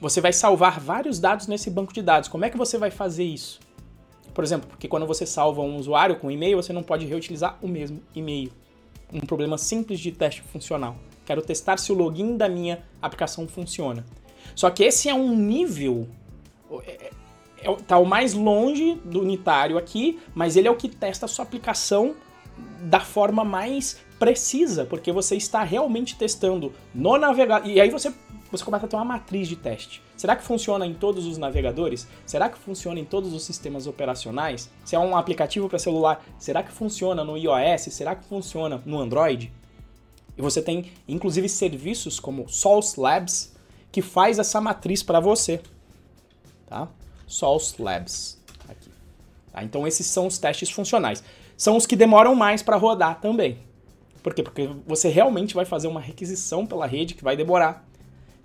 Você 0.02 0.22
vai 0.22 0.32
salvar 0.32 0.80
vários 0.80 1.20
dados 1.20 1.46
nesse 1.46 1.70
banco 1.70 1.94
de 1.94 2.02
dados. 2.02 2.30
Como 2.30 2.46
é 2.46 2.50
que 2.50 2.58
você 2.58 2.78
vai 2.78 2.90
fazer 2.90 3.26
isso? 3.26 3.60
Por 4.34 4.44
exemplo, 4.44 4.70
porque 4.70 4.88
quando 4.88 5.06
você 5.06 5.26
salva 5.26 5.62
um 5.62 5.76
usuário 5.78 6.16
com 6.16 6.32
e-mail, 6.32 6.56
você 6.56 6.72
não 6.72 6.82
pode 6.82 7.06
reutilizar 7.06 7.58
o 7.62 7.68
mesmo 7.68 8.02
e-mail. 8.16 8.52
Um 9.12 9.22
problema 9.22 9.58
simples 9.58 10.00
de 10.00 10.12
teste 10.12 10.42
funcional. 10.42 10.96
Quero 11.26 11.42
testar 11.42 11.78
se 11.78 11.92
o 11.92 11.96
login 11.96 12.38
da 12.38 12.50
minha 12.50 12.84
aplicação 13.02 13.48
funciona. 13.48 14.06
Só 14.56 14.70
que 14.70 14.84
esse 14.84 15.10
é 15.10 15.14
um 15.14 15.36
nível. 15.36 16.08
É, 16.86 17.12
é, 17.62 17.76
tá 17.88 17.98
o 17.98 18.06
mais 18.06 18.34
longe 18.34 18.96
do 19.04 19.22
unitário 19.22 19.78
aqui, 19.78 20.20
mas 20.34 20.56
ele 20.56 20.68
é 20.68 20.72
o 20.72 20.76
que 20.76 20.88
testa 20.88 21.26
a 21.26 21.30
sua 21.30 21.44
aplicação 21.44 22.16
da 22.82 23.00
forma 23.00 23.44
mais 23.44 24.00
precisa, 24.18 24.86
porque 24.86 25.12
você 25.12 25.36
está 25.36 25.64
realmente 25.64 26.16
testando 26.18 26.74
no 26.94 27.18
navegador. 27.18 27.70
E 27.70 27.80
aí 27.80 27.90
você, 27.90 28.14
você 28.52 28.64
começa 28.64 28.86
a 28.86 28.90
ter 28.90 28.96
uma 28.96 29.06
matriz 29.06 29.48
de 29.48 29.56
teste. 29.56 30.02
Será 30.20 30.36
que 30.36 30.44
funciona 30.44 30.86
em 30.86 30.94
todos 30.94 31.26
os 31.26 31.38
navegadores? 31.38 32.06
Será 32.26 32.50
que 32.50 32.58
funciona 32.60 33.00
em 33.00 33.06
todos 33.06 33.34
os 33.34 33.42
sistemas 33.42 33.88
operacionais? 33.88 34.70
Se 34.84 34.94
é 34.94 35.00
um 35.00 35.16
aplicativo 35.16 35.70
para 35.70 35.80
celular, 35.80 36.22
será 36.38 36.62
que 36.62 36.74
funciona 36.74 37.24
no 37.24 37.38
iOS? 37.38 37.84
Será 37.84 38.14
que 38.18 38.26
funciona 38.26 38.82
no 38.86 39.00
Android? 39.00 39.50
E 40.38 40.42
você 40.42 40.62
tem 40.62 40.92
inclusive 41.08 41.48
serviços 41.48 42.20
como 42.20 42.50
Source 42.50 43.00
Labs 43.00 43.56
que 43.94 44.02
faz 44.02 44.40
essa 44.40 44.60
matriz 44.60 45.02
para 45.02 45.22
você, 45.22 45.62
tá? 46.68 46.90
Source 47.26 47.82
Labs 47.82 48.38
aqui. 48.68 48.90
Tá? 49.54 49.64
Então 49.64 49.88
esses 49.88 50.06
são 50.06 50.28
os 50.28 50.38
testes 50.38 50.70
funcionais. 50.70 51.24
São 51.56 51.78
os 51.78 51.86
que 51.86 51.96
demoram 51.96 52.36
mais 52.36 52.62
para 52.62 52.76
rodar 52.76 53.22
também. 53.22 53.60
Por 54.22 54.34
quê? 54.34 54.44
Porque 54.44 54.70
você 54.86 55.08
realmente 55.08 55.56
vai 55.56 55.64
fazer 55.64 55.88
uma 55.88 56.02
requisição 56.02 56.66
pela 56.66 56.86
rede 56.86 57.14
que 57.14 57.24
vai 57.24 57.38
demorar. 57.38 57.89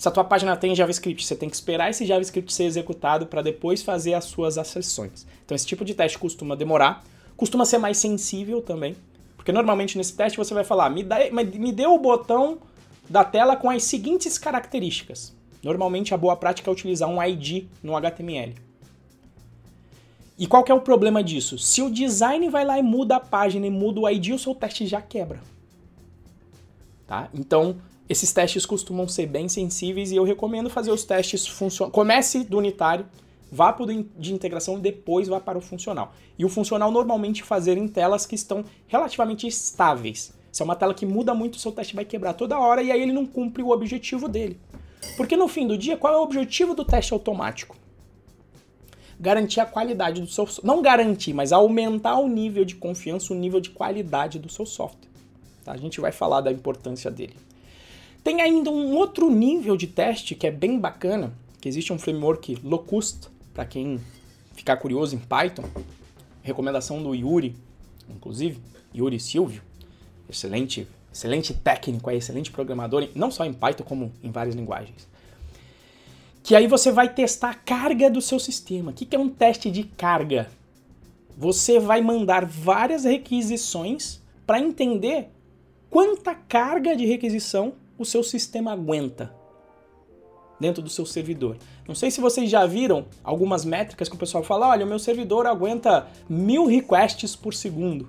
Se 0.04 0.08
a 0.08 0.10
tua 0.10 0.22
página 0.22 0.54
tem 0.54 0.74
JavaScript, 0.74 1.24
você 1.24 1.34
tem 1.34 1.48
que 1.48 1.56
esperar 1.56 1.88
esse 1.88 2.04
JavaScript 2.04 2.52
ser 2.52 2.64
executado 2.64 3.24
para 3.24 3.40
depois 3.40 3.80
fazer 3.80 4.12
as 4.12 4.26
suas 4.26 4.58
acessões. 4.58 5.26
Então 5.42 5.54
esse 5.54 5.64
tipo 5.64 5.82
de 5.82 5.94
teste 5.94 6.18
costuma 6.18 6.54
demorar, 6.54 7.02
costuma 7.38 7.64
ser 7.64 7.78
mais 7.78 7.96
sensível 7.96 8.60
também. 8.60 8.94
Porque 9.34 9.50
normalmente 9.50 9.96
nesse 9.96 10.14
teste 10.14 10.36
você 10.36 10.52
vai 10.52 10.62
falar, 10.62 10.90
me, 10.90 11.02
dá, 11.02 11.16
me 11.32 11.72
dê 11.72 11.86
o 11.86 11.96
botão 11.96 12.58
da 13.08 13.24
tela 13.24 13.56
com 13.56 13.70
as 13.70 13.82
seguintes 13.84 14.36
características. 14.36 15.34
Normalmente 15.62 16.12
a 16.12 16.18
boa 16.18 16.36
prática 16.36 16.68
é 16.68 16.72
utilizar 16.74 17.08
um 17.08 17.22
ID 17.22 17.64
no 17.82 17.96
HTML. 17.96 18.56
E 20.38 20.46
qual 20.46 20.66
é 20.68 20.74
o 20.74 20.82
problema 20.82 21.24
disso? 21.24 21.56
Se 21.56 21.80
o 21.80 21.88
design 21.90 22.50
vai 22.50 22.66
lá 22.66 22.78
e 22.78 22.82
muda 22.82 23.16
a 23.16 23.20
página 23.20 23.66
e 23.66 23.70
muda 23.70 24.00
o 24.00 24.10
ID, 24.10 24.34
o 24.34 24.38
seu 24.38 24.54
teste 24.54 24.86
já 24.86 25.00
quebra. 25.00 25.40
Tá? 27.06 27.30
Então, 27.32 27.76
esses 28.08 28.32
testes 28.32 28.66
costumam 28.66 29.08
ser 29.08 29.26
bem 29.26 29.48
sensíveis 29.48 30.12
e 30.12 30.16
eu 30.16 30.24
recomendo 30.24 30.68
fazer 30.68 30.90
os 30.90 31.04
testes 31.04 31.46
funcionais. 31.46 31.92
Comece 31.92 32.44
do 32.44 32.58
unitário, 32.58 33.06
vá 33.50 33.72
para 33.72 33.84
o 33.84 34.04
de 34.18 34.34
integração 34.34 34.76
e 34.78 34.80
depois 34.80 35.26
vá 35.28 35.40
para 35.40 35.56
o 35.56 35.60
funcional. 35.60 36.12
E 36.38 36.44
o 36.44 36.48
funcional 36.48 36.90
normalmente 36.90 37.42
fazer 37.42 37.78
em 37.78 37.88
telas 37.88 38.26
que 38.26 38.34
estão 38.34 38.64
relativamente 38.86 39.46
estáveis. 39.46 40.34
Se 40.52 40.62
é 40.62 40.64
uma 40.64 40.76
tela 40.76 40.92
que 40.92 41.06
muda 41.06 41.34
muito, 41.34 41.54
o 41.54 41.58
seu 41.58 41.72
teste 41.72 41.96
vai 41.96 42.04
quebrar 42.04 42.34
toda 42.34 42.58
hora 42.58 42.82
e 42.82 42.92
aí 42.92 43.00
ele 43.00 43.12
não 43.12 43.24
cumpre 43.24 43.62
o 43.62 43.70
objetivo 43.70 44.28
dele. 44.28 44.58
Porque 45.16 45.36
no 45.36 45.48
fim 45.48 45.66
do 45.66 45.76
dia, 45.76 45.96
qual 45.96 46.12
é 46.12 46.16
o 46.16 46.22
objetivo 46.22 46.74
do 46.74 46.84
teste 46.84 47.12
automático? 47.12 47.76
Garantir 49.18 49.60
a 49.60 49.66
qualidade 49.66 50.20
do 50.20 50.26
seu 50.26 50.46
não 50.62 50.82
garantir, 50.82 51.32
mas 51.32 51.52
aumentar 51.52 52.18
o 52.18 52.28
nível 52.28 52.64
de 52.64 52.74
confiança, 52.74 53.32
o 53.32 53.36
nível 53.36 53.60
de 53.60 53.70
qualidade 53.70 54.38
do 54.38 54.48
seu 54.48 54.66
software. 54.66 55.08
Tá? 55.64 55.72
A 55.72 55.76
gente 55.76 56.00
vai 56.00 56.12
falar 56.12 56.40
da 56.40 56.52
importância 56.52 57.10
dele. 57.10 57.34
Tem 58.24 58.40
ainda 58.40 58.70
um 58.70 58.96
outro 58.96 59.30
nível 59.30 59.76
de 59.76 59.86
teste 59.86 60.34
que 60.34 60.46
é 60.46 60.50
bem 60.50 60.80
bacana, 60.80 61.34
que 61.60 61.68
existe 61.68 61.92
um 61.92 61.98
framework 61.98 62.56
Locust, 62.64 63.28
para 63.52 63.66
quem 63.66 64.00
ficar 64.54 64.78
curioso 64.78 65.14
em 65.14 65.18
Python, 65.18 65.64
recomendação 66.42 67.02
do 67.02 67.14
Yuri, 67.14 67.54
inclusive, 68.08 68.58
Yuri 68.96 69.20
Silvio, 69.20 69.60
excelente, 70.26 70.88
excelente 71.12 71.52
técnico, 71.52 72.08
é 72.08 72.16
excelente 72.16 72.50
programador, 72.50 73.06
não 73.14 73.30
só 73.30 73.44
em 73.44 73.52
Python, 73.52 73.84
como 73.84 74.10
em 74.22 74.30
várias 74.30 74.54
linguagens. 74.54 75.06
Que 76.42 76.56
aí 76.56 76.66
você 76.66 76.90
vai 76.90 77.12
testar 77.12 77.50
a 77.50 77.54
carga 77.54 78.08
do 78.08 78.22
seu 78.22 78.38
sistema. 78.38 78.90
O 78.90 78.94
que 78.94 79.14
é 79.14 79.18
um 79.18 79.28
teste 79.28 79.70
de 79.70 79.84
carga? 79.84 80.50
Você 81.36 81.78
vai 81.78 82.00
mandar 82.00 82.46
várias 82.46 83.04
requisições 83.04 84.22
para 84.46 84.58
entender 84.58 85.28
quanta 85.90 86.34
carga 86.34 86.96
de 86.96 87.04
requisição 87.04 87.74
o 87.98 88.04
seu 88.04 88.22
sistema 88.22 88.72
aguenta 88.72 89.34
dentro 90.58 90.82
do 90.82 90.88
seu 90.88 91.04
servidor. 91.04 91.56
Não 91.86 91.94
sei 91.94 92.10
se 92.10 92.20
vocês 92.20 92.48
já 92.48 92.64
viram 92.66 93.06
algumas 93.22 93.64
métricas 93.64 94.08
que 94.08 94.14
o 94.14 94.18
pessoal 94.18 94.42
fala: 94.42 94.68
olha, 94.68 94.84
o 94.84 94.88
meu 94.88 94.98
servidor 94.98 95.46
aguenta 95.46 96.06
mil 96.28 96.66
requests 96.66 97.36
por 97.36 97.54
segundo 97.54 98.08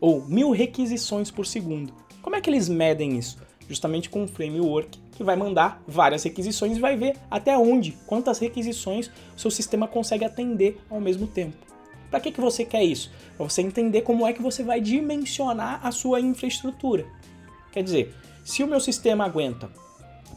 ou 0.00 0.24
mil 0.26 0.50
requisições 0.50 1.30
por 1.30 1.46
segundo. 1.46 1.92
Como 2.22 2.36
é 2.36 2.40
que 2.40 2.50
eles 2.50 2.68
medem 2.68 3.16
isso? 3.18 3.38
Justamente 3.68 4.10
com 4.10 4.22
um 4.22 4.28
framework 4.28 4.98
que 5.12 5.24
vai 5.24 5.34
mandar 5.34 5.82
várias 5.86 6.22
requisições 6.22 6.76
e 6.76 6.80
vai 6.80 6.96
ver 6.96 7.16
até 7.30 7.56
onde, 7.56 7.92
quantas 8.06 8.38
requisições 8.38 9.10
o 9.36 9.40
seu 9.40 9.50
sistema 9.50 9.88
consegue 9.88 10.24
atender 10.24 10.78
ao 10.90 11.00
mesmo 11.00 11.26
tempo. 11.26 11.56
Para 12.10 12.20
que, 12.20 12.30
que 12.30 12.40
você 12.40 12.64
quer 12.64 12.84
isso? 12.84 13.10
Para 13.36 13.48
você 13.48 13.62
entender 13.62 14.02
como 14.02 14.26
é 14.26 14.32
que 14.32 14.42
você 14.42 14.62
vai 14.62 14.80
dimensionar 14.80 15.84
a 15.84 15.90
sua 15.90 16.20
infraestrutura. 16.20 17.06
Quer 17.72 17.82
dizer, 17.82 18.14
se 18.46 18.62
o 18.62 18.66
meu 18.68 18.78
sistema 18.78 19.24
aguenta 19.24 19.68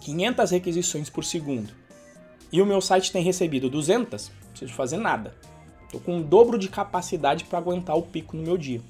500 0.02 0.50
requisições 0.50 1.12
por 1.12 1.24
segundo 1.24 1.72
e 2.52 2.60
o 2.60 2.66
meu 2.66 2.82
site 2.82 3.12
tem 3.12 3.22
recebido 3.22 3.70
200, 3.70 4.30
não 4.30 4.50
preciso 4.50 4.74
fazer 4.74 4.98
nada. 4.98 5.36
Estou 5.84 6.02
com 6.02 6.18
o 6.18 6.24
dobro 6.24 6.58
de 6.58 6.68
capacidade 6.70 7.44
para 7.44 7.60
aguentar 7.60 7.96
o 7.96 8.02
pico 8.02 8.36
no 8.36 8.42
meu 8.42 8.58
dia. 8.58 8.82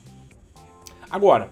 Agora, 1.11 1.51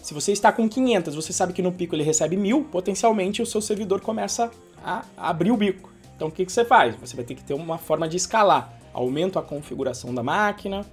se 0.00 0.14
você 0.14 0.30
está 0.30 0.52
com 0.52 0.68
500, 0.68 1.12
você 1.16 1.32
sabe 1.32 1.52
que 1.52 1.60
no 1.60 1.72
pico 1.72 1.96
ele 1.96 2.04
recebe 2.04 2.36
1000, 2.36 2.66
potencialmente 2.70 3.42
o 3.42 3.46
seu 3.46 3.60
servidor 3.60 4.00
começa 4.00 4.48
a 4.84 5.04
abrir 5.16 5.50
o 5.50 5.56
bico. 5.56 5.90
Então 6.14 6.28
o 6.28 6.30
que, 6.30 6.46
que 6.46 6.52
você 6.52 6.64
faz? 6.64 6.94
Você 6.94 7.16
vai 7.16 7.24
ter 7.24 7.34
que 7.34 7.42
ter 7.42 7.54
uma 7.54 7.76
forma 7.76 8.08
de 8.08 8.16
escalar. 8.16 8.72
Aumento 8.94 9.36
a 9.36 9.42
configuração 9.42 10.14
da 10.14 10.22
máquina, 10.22 10.86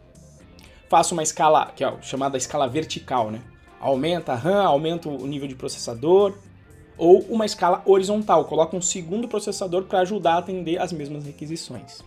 faço 0.90 1.14
uma 1.14 1.22
escala, 1.22 1.72
que 1.76 1.84
é 1.84 2.02
chamada 2.02 2.38
escala 2.38 2.68
vertical, 2.68 3.30
né? 3.30 3.40
Aumenta 3.80 4.34
a 4.34 4.36
RAM, 4.36 4.64
aumenta 4.64 5.08
o 5.08 5.28
nível 5.28 5.48
de 5.48 5.56
processador, 5.56 6.34
ou 6.98 7.20
uma 7.30 7.46
escala 7.46 7.82
horizontal, 7.86 8.46
coloca 8.46 8.76
um 8.76 8.82
segundo 8.82 9.28
processador 9.28 9.84
para 9.84 10.00
ajudar 10.00 10.34
a 10.34 10.38
atender 10.40 10.80
as 10.80 10.92
mesmas 10.92 11.26
requisições. 11.26 12.04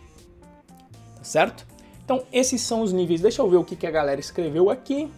Tá 1.16 1.24
certo? 1.24 1.66
Então, 2.04 2.24
esses 2.32 2.60
são 2.60 2.82
os 2.82 2.92
níveis. 2.92 3.20
Deixa 3.20 3.40
eu 3.40 3.48
ver 3.48 3.56
o 3.56 3.64
que, 3.64 3.76
que 3.76 3.86
a 3.86 3.90
galera 3.90 4.18
escreveu 4.18 4.68
aqui. 4.68 5.08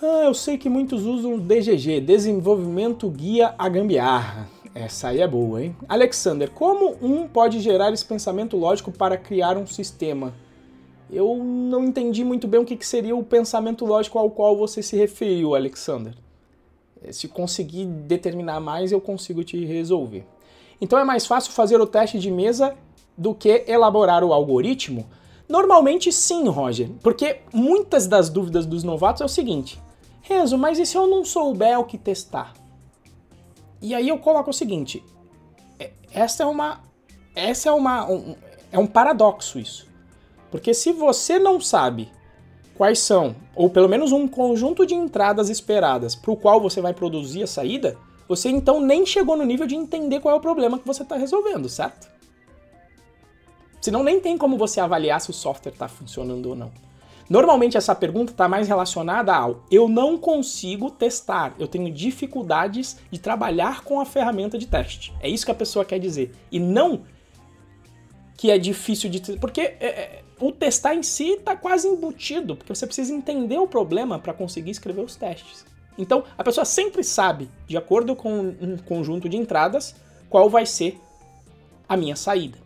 Ah, 0.00 0.24
eu 0.24 0.32
sei 0.32 0.56
que 0.56 0.70
muitos 0.70 1.04
usam 1.04 1.38
DGG, 1.38 2.00
Desenvolvimento 2.00 3.10
Guia 3.10 3.54
a 3.58 3.68
Gambiarra. 3.68 4.48
Essa 4.74 5.08
aí 5.08 5.20
é 5.20 5.26
boa, 5.26 5.62
hein? 5.62 5.76
Alexander, 5.88 6.48
como 6.50 6.96
um 7.02 7.26
pode 7.26 7.58
gerar 7.60 7.92
esse 7.92 8.04
pensamento 8.04 8.56
lógico 8.56 8.92
para 8.92 9.16
criar 9.16 9.56
um 9.58 9.66
sistema? 9.66 10.32
Eu 11.10 11.36
não 11.42 11.84
entendi 11.84 12.24
muito 12.24 12.46
bem 12.46 12.60
o 12.60 12.64
que, 12.64 12.76
que 12.76 12.86
seria 12.86 13.16
o 13.16 13.24
pensamento 13.24 13.84
lógico 13.84 14.18
ao 14.18 14.30
qual 14.30 14.56
você 14.56 14.82
se 14.82 14.96
referiu, 14.96 15.54
Alexander. 15.54 16.14
Eh, 17.02 17.12
se 17.12 17.28
conseguir 17.28 17.86
determinar 17.86 18.60
mais, 18.60 18.92
eu 18.92 19.00
consigo 19.00 19.42
te 19.42 19.64
resolver. 19.64 20.26
Então 20.80 20.98
é 20.98 21.04
mais 21.04 21.26
fácil 21.26 21.52
fazer 21.52 21.80
o 21.80 21.86
teste 21.86 22.18
de 22.18 22.30
mesa 22.30 22.76
do 23.16 23.34
que 23.34 23.64
elaborar 23.66 24.22
o 24.22 24.32
algoritmo? 24.32 25.06
Normalmente 25.48 26.12
sim, 26.12 26.46
Roger, 26.46 26.90
porque 27.02 27.40
muitas 27.52 28.06
das 28.06 28.28
dúvidas 28.28 28.66
dos 28.66 28.84
novatos 28.84 29.22
é 29.22 29.24
o 29.24 29.28
seguinte: 29.28 29.80
Renzo, 30.20 30.58
mas 30.58 30.78
e 30.78 30.84
se 30.84 30.96
eu 30.96 31.06
não 31.06 31.24
souber 31.24 31.80
o 31.80 31.84
que 31.84 31.96
testar? 31.96 32.52
E 33.80 33.94
aí 33.94 34.08
eu 34.08 34.18
coloco 34.18 34.50
o 34.50 34.54
seguinte: 34.54 35.02
é, 35.78 35.90
essa 36.12 36.42
é 36.42 36.46
uma, 36.46 36.80
essa 37.34 37.70
é 37.70 37.72
uma, 37.72 38.08
um, 38.08 38.36
é 38.70 38.78
um 38.78 38.86
paradoxo 38.86 39.58
isso, 39.58 39.87
porque 40.50 40.72
se 40.72 40.92
você 40.92 41.38
não 41.38 41.60
sabe 41.60 42.10
quais 42.76 43.00
são, 43.00 43.34
ou 43.54 43.68
pelo 43.68 43.88
menos 43.88 44.12
um 44.12 44.28
conjunto 44.28 44.86
de 44.86 44.94
entradas 44.94 45.48
esperadas 45.48 46.14
para 46.14 46.30
o 46.30 46.36
qual 46.36 46.60
você 46.60 46.80
vai 46.80 46.94
produzir 46.94 47.42
a 47.42 47.46
saída, 47.46 47.96
você 48.28 48.48
então 48.48 48.80
nem 48.80 49.04
chegou 49.04 49.36
no 49.36 49.44
nível 49.44 49.66
de 49.66 49.74
entender 49.74 50.20
qual 50.20 50.34
é 50.34 50.38
o 50.38 50.40
problema 50.40 50.78
que 50.78 50.86
você 50.86 51.02
está 51.02 51.16
resolvendo, 51.16 51.68
certo? 51.68 52.08
Senão 53.80 54.02
nem 54.02 54.20
tem 54.20 54.36
como 54.36 54.56
você 54.56 54.80
avaliar 54.80 55.20
se 55.20 55.30
o 55.30 55.34
software 55.34 55.72
está 55.72 55.88
funcionando 55.88 56.46
ou 56.46 56.54
não. 56.54 56.70
Normalmente 57.28 57.76
essa 57.76 57.94
pergunta 57.94 58.32
está 58.32 58.48
mais 58.48 58.68
relacionada 58.68 59.34
ao 59.34 59.62
eu 59.70 59.88
não 59.88 60.16
consigo 60.16 60.90
testar, 60.90 61.54
eu 61.58 61.68
tenho 61.68 61.92
dificuldades 61.92 62.98
de 63.10 63.18
trabalhar 63.18 63.82
com 63.82 64.00
a 64.00 64.06
ferramenta 64.06 64.56
de 64.56 64.66
teste. 64.66 65.12
É 65.20 65.28
isso 65.28 65.44
que 65.44 65.52
a 65.52 65.54
pessoa 65.54 65.84
quer 65.84 65.98
dizer. 65.98 66.34
E 66.50 66.58
não 66.58 67.02
que 68.36 68.50
é 68.50 68.58
difícil 68.58 69.10
de. 69.10 69.36
Porque 69.38 69.60
é, 69.60 69.76
é, 69.80 70.22
o 70.40 70.52
testar 70.52 70.94
em 70.94 71.02
si 71.02 71.32
está 71.32 71.56
quase 71.56 71.88
embutido, 71.88 72.56
porque 72.56 72.74
você 72.74 72.86
precisa 72.86 73.12
entender 73.12 73.58
o 73.58 73.66
problema 73.66 74.18
para 74.18 74.32
conseguir 74.32 74.70
escrever 74.70 75.02
os 75.02 75.16
testes. 75.16 75.64
Então 75.96 76.24
a 76.36 76.44
pessoa 76.44 76.64
sempre 76.64 77.02
sabe, 77.02 77.50
de 77.66 77.76
acordo 77.76 78.14
com 78.14 78.38
um 78.60 78.76
conjunto 78.78 79.28
de 79.28 79.36
entradas, 79.36 79.94
qual 80.30 80.48
vai 80.48 80.64
ser 80.64 80.98
a 81.88 81.96
minha 81.96 82.14
saída. 82.14 82.58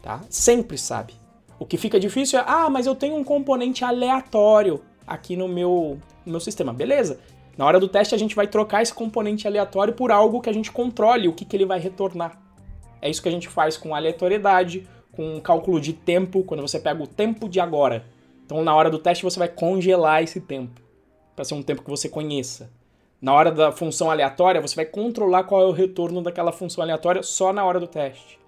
Tá? 0.00 0.20
Sempre 0.28 0.78
sabe. 0.78 1.14
O 1.58 1.66
que 1.66 1.76
fica 1.76 1.98
difícil 1.98 2.38
é, 2.38 2.44
ah, 2.46 2.68
mas 2.68 2.86
eu 2.86 2.94
tenho 2.94 3.16
um 3.16 3.24
componente 3.24 3.84
aleatório 3.84 4.82
aqui 5.06 5.36
no 5.36 5.48
meu, 5.48 5.98
no 6.24 6.32
meu 6.32 6.40
sistema. 6.40 6.72
Beleza. 6.72 7.20
Na 7.56 7.66
hora 7.66 7.78
do 7.78 7.88
teste 7.88 8.14
a 8.14 8.18
gente 8.18 8.34
vai 8.34 8.46
trocar 8.46 8.82
esse 8.82 8.94
componente 8.94 9.46
aleatório 9.46 9.92
por 9.92 10.10
algo 10.10 10.40
que 10.40 10.50
a 10.50 10.52
gente 10.52 10.72
controle 10.72 11.28
o 11.28 11.32
que, 11.32 11.44
que 11.44 11.56
ele 11.56 11.66
vai 11.66 11.78
retornar. 11.78 12.40
É 13.00 13.10
isso 13.10 13.22
que 13.22 13.28
a 13.28 13.32
gente 13.32 13.48
faz 13.48 13.76
com 13.76 13.94
aleatoriedade, 13.94 14.88
com 15.12 15.40
cálculo 15.40 15.80
de 15.80 15.92
tempo, 15.92 16.42
quando 16.42 16.60
você 16.60 16.78
pega 16.78 17.02
o 17.02 17.06
tempo 17.06 17.48
de 17.48 17.60
agora. 17.60 18.04
Então 18.44 18.62
na 18.62 18.74
hora 18.74 18.90
do 18.90 18.98
teste 18.98 19.24
você 19.24 19.38
vai 19.38 19.48
congelar 19.48 20.22
esse 20.22 20.40
tempo, 20.40 20.80
para 21.36 21.44
ser 21.44 21.54
um 21.54 21.62
tempo 21.62 21.82
que 21.82 21.90
você 21.90 22.08
conheça. 22.08 22.70
Na 23.20 23.32
hora 23.32 23.52
da 23.52 23.70
função 23.70 24.10
aleatória, 24.10 24.60
você 24.60 24.74
vai 24.74 24.84
controlar 24.84 25.44
qual 25.44 25.62
é 25.62 25.66
o 25.66 25.70
retorno 25.70 26.20
daquela 26.20 26.50
função 26.50 26.82
aleatória 26.82 27.22
só 27.22 27.52
na 27.52 27.64
hora 27.64 27.78
do 27.78 27.86
teste. 27.86 28.40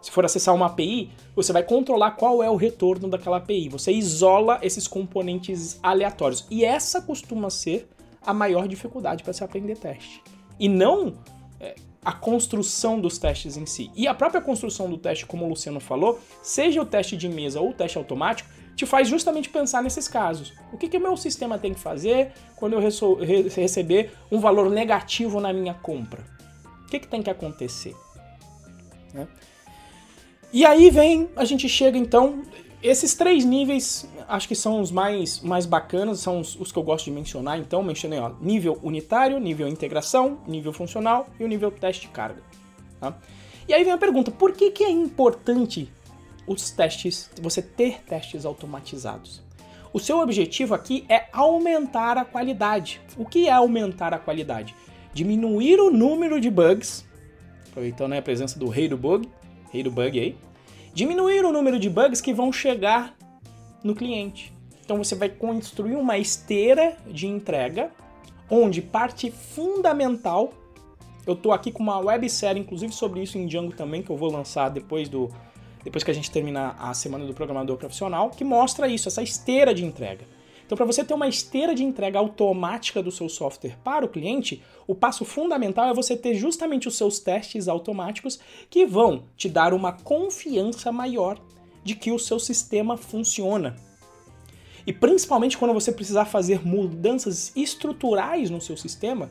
Se 0.00 0.10
for 0.10 0.24
acessar 0.24 0.54
uma 0.54 0.66
API, 0.66 1.10
você 1.34 1.52
vai 1.52 1.62
controlar 1.62 2.12
qual 2.12 2.42
é 2.42 2.48
o 2.48 2.56
retorno 2.56 3.08
daquela 3.08 3.36
API. 3.38 3.68
Você 3.68 3.92
isola 3.92 4.58
esses 4.62 4.86
componentes 4.86 5.78
aleatórios. 5.82 6.46
E 6.50 6.64
essa 6.64 7.02
costuma 7.02 7.50
ser 7.50 7.88
a 8.22 8.32
maior 8.32 8.66
dificuldade 8.66 9.22
para 9.22 9.32
se 9.32 9.44
aprender 9.44 9.76
teste. 9.76 10.22
E 10.58 10.68
não 10.68 11.14
é, 11.58 11.74
a 12.04 12.12
construção 12.12 12.98
dos 12.98 13.18
testes 13.18 13.56
em 13.56 13.66
si. 13.66 13.90
E 13.94 14.08
a 14.08 14.14
própria 14.14 14.40
construção 14.40 14.88
do 14.88 14.96
teste, 14.96 15.26
como 15.26 15.44
o 15.44 15.48
Luciano 15.48 15.80
falou, 15.80 16.18
seja 16.42 16.80
o 16.80 16.86
teste 16.86 17.16
de 17.16 17.28
mesa 17.28 17.60
ou 17.60 17.70
o 17.70 17.74
teste 17.74 17.98
automático, 17.98 18.48
te 18.74 18.86
faz 18.86 19.08
justamente 19.08 19.50
pensar 19.50 19.82
nesses 19.82 20.08
casos. 20.08 20.54
O 20.72 20.78
que, 20.78 20.88
que 20.88 20.96
o 20.96 21.00
meu 21.00 21.16
sistema 21.16 21.58
tem 21.58 21.74
que 21.74 21.80
fazer 21.80 22.32
quando 22.56 22.72
eu 22.72 22.80
receber 22.80 24.12
um 24.30 24.40
valor 24.40 24.70
negativo 24.70 25.40
na 25.40 25.52
minha 25.52 25.74
compra? 25.74 26.24
O 26.84 26.86
que, 26.86 26.98
que 26.98 27.06
tem 27.06 27.22
que 27.22 27.28
acontecer? 27.28 27.94
Né? 29.12 29.28
E 30.52 30.64
aí 30.64 30.90
vem, 30.90 31.28
a 31.36 31.44
gente 31.44 31.68
chega 31.68 31.98
então, 31.98 32.42
esses 32.82 33.14
três 33.14 33.44
níveis 33.44 34.08
acho 34.26 34.48
que 34.48 34.54
são 34.54 34.80
os 34.80 34.90
mais, 34.90 35.40
mais 35.40 35.66
bacanas, 35.66 36.20
são 36.20 36.40
os, 36.40 36.58
os 36.58 36.72
que 36.72 36.78
eu 36.78 36.82
gosto 36.82 37.06
de 37.06 37.10
mencionar, 37.10 37.58
então 37.58 37.82
mencionei 37.82 38.18
ó, 38.18 38.32
nível 38.40 38.78
unitário, 38.82 39.38
nível 39.38 39.68
integração, 39.68 40.38
nível 40.46 40.72
funcional 40.72 41.28
e 41.38 41.44
o 41.44 41.48
nível 41.48 41.70
teste 41.70 42.02
de 42.02 42.08
carga. 42.08 42.42
Tá? 42.98 43.16
E 43.68 43.74
aí 43.74 43.84
vem 43.84 43.92
a 43.92 43.98
pergunta, 43.98 44.30
por 44.30 44.52
que, 44.52 44.70
que 44.70 44.82
é 44.82 44.90
importante 44.90 45.90
os 46.46 46.70
testes, 46.70 47.30
você 47.40 47.60
ter 47.60 48.02
testes 48.02 48.44
automatizados? 48.44 49.42
O 49.92 49.98
seu 49.98 50.18
objetivo 50.20 50.74
aqui 50.74 51.04
é 51.08 51.26
aumentar 51.32 52.16
a 52.16 52.24
qualidade. 52.24 53.00
O 53.16 53.24
que 53.24 53.48
é 53.48 53.52
aumentar 53.52 54.14
a 54.14 54.18
qualidade? 54.18 54.74
Diminuir 55.12 55.80
o 55.80 55.90
número 55.90 56.40
de 56.40 56.48
bugs, 56.48 57.04
aproveitando 57.68 58.10
né, 58.10 58.18
a 58.18 58.22
presença 58.22 58.58
do 58.58 58.68
rei 58.68 58.88
do 58.88 58.96
bug, 58.96 59.28
rei 59.72 59.82
do 59.82 59.90
bug 59.90 60.18
aí, 60.18 60.36
diminuir 60.92 61.44
o 61.44 61.52
número 61.52 61.78
de 61.78 61.88
bugs 61.88 62.20
que 62.20 62.32
vão 62.32 62.52
chegar 62.52 63.14
no 63.82 63.94
cliente. 63.94 64.52
Então 64.84 64.98
você 64.98 65.14
vai 65.14 65.28
construir 65.28 65.94
uma 65.94 66.18
esteira 66.18 66.96
de 67.06 67.26
entrega 67.26 67.90
onde 68.50 68.82
parte 68.82 69.30
fundamental 69.30 70.52
eu 71.26 71.34
estou 71.34 71.52
aqui 71.52 71.70
com 71.70 71.82
uma 71.82 71.98
websérie, 71.98 72.60
inclusive 72.60 72.92
sobre 72.92 73.22
isso 73.22 73.38
em 73.38 73.46
Django 73.46 73.72
também, 73.72 74.02
que 74.02 74.10
eu 74.10 74.16
vou 74.16 74.32
lançar 74.32 74.68
depois 74.68 75.08
do 75.08 75.30
depois 75.82 76.04
que 76.04 76.10
a 76.10 76.14
gente 76.14 76.30
terminar 76.30 76.76
a 76.78 76.92
semana 76.92 77.24
do 77.24 77.32
programador 77.32 77.76
profissional, 77.78 78.28
que 78.28 78.44
mostra 78.44 78.86
isso, 78.86 79.08
essa 79.08 79.22
esteira 79.22 79.72
de 79.72 79.82
entrega. 79.82 80.26
Então, 80.70 80.76
para 80.76 80.86
você 80.86 81.02
ter 81.02 81.14
uma 81.14 81.26
esteira 81.26 81.74
de 81.74 81.82
entrega 81.82 82.16
automática 82.20 83.02
do 83.02 83.10
seu 83.10 83.28
software 83.28 83.76
para 83.82 84.06
o 84.06 84.08
cliente, 84.08 84.62
o 84.86 84.94
passo 84.94 85.24
fundamental 85.24 85.90
é 85.90 85.92
você 85.92 86.16
ter 86.16 86.36
justamente 86.36 86.86
os 86.86 86.96
seus 86.96 87.18
testes 87.18 87.66
automáticos 87.66 88.38
que 88.70 88.86
vão 88.86 89.24
te 89.36 89.48
dar 89.48 89.74
uma 89.74 89.90
confiança 89.90 90.92
maior 90.92 91.40
de 91.82 91.96
que 91.96 92.12
o 92.12 92.20
seu 92.20 92.38
sistema 92.38 92.96
funciona. 92.96 93.74
E 94.86 94.92
principalmente 94.92 95.58
quando 95.58 95.74
você 95.74 95.90
precisar 95.90 96.26
fazer 96.26 96.64
mudanças 96.64 97.50
estruturais 97.56 98.48
no 98.48 98.60
seu 98.60 98.76
sistema, 98.76 99.28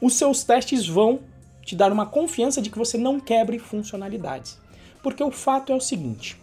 os 0.00 0.14
seus 0.14 0.44
testes 0.44 0.86
vão 0.86 1.18
te 1.64 1.74
dar 1.74 1.90
uma 1.90 2.06
confiança 2.06 2.62
de 2.62 2.70
que 2.70 2.78
você 2.78 2.96
não 2.96 3.18
quebre 3.18 3.58
funcionalidades. 3.58 4.56
Porque 5.02 5.24
o 5.24 5.32
fato 5.32 5.72
é 5.72 5.74
o 5.74 5.80
seguinte: 5.80 6.40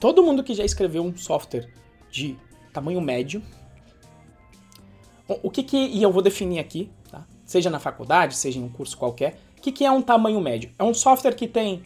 todo 0.00 0.24
mundo 0.24 0.42
que 0.42 0.54
já 0.54 0.64
escreveu 0.64 1.04
um 1.04 1.16
software 1.16 1.72
de 2.10 2.36
tamanho 2.76 3.00
médio. 3.00 3.42
O 5.42 5.50
que 5.50 5.62
que, 5.62 5.76
e 5.76 6.02
eu 6.02 6.12
vou 6.12 6.22
definir 6.22 6.60
aqui, 6.60 6.88
tá? 7.10 7.26
seja 7.44 7.68
na 7.68 7.80
faculdade, 7.80 8.36
seja 8.36 8.60
em 8.60 8.62
um 8.62 8.68
curso 8.68 8.96
qualquer, 8.96 9.40
o 9.58 9.60
que, 9.60 9.72
que 9.72 9.84
é 9.84 9.90
um 9.90 10.02
tamanho 10.02 10.40
médio? 10.40 10.70
É 10.78 10.84
um 10.84 10.94
software 10.94 11.34
que 11.34 11.48
tem 11.48 11.82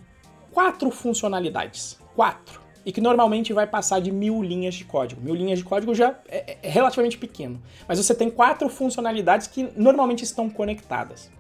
quatro 0.53 0.91
funcionalidades, 0.91 1.99
quatro, 2.15 2.61
e 2.85 2.93
que 2.93 3.01
normalmente 3.01 3.53
vai 3.53 3.67
passar 3.67 4.01
de 4.01 4.11
mil 4.11 4.43
linhas 4.43 4.75
de 4.75 4.85
código. 4.85 5.23
Mil 5.23 5.35
linhas 5.35 5.61
de 5.61 5.65
código 5.65 5.95
já 5.95 6.19
é, 6.29 6.59
é 6.63 6.69
relativamente 6.69 7.17
pequeno, 7.17 7.63
mas 7.89 7.99
você 7.99 8.15
tem 8.15 8.29
quatro 8.29 8.69
funcionalidades 8.69 9.47
que 9.47 9.69
normalmente 9.77 10.25
estão 10.25 10.51
conectadas. 10.51 11.31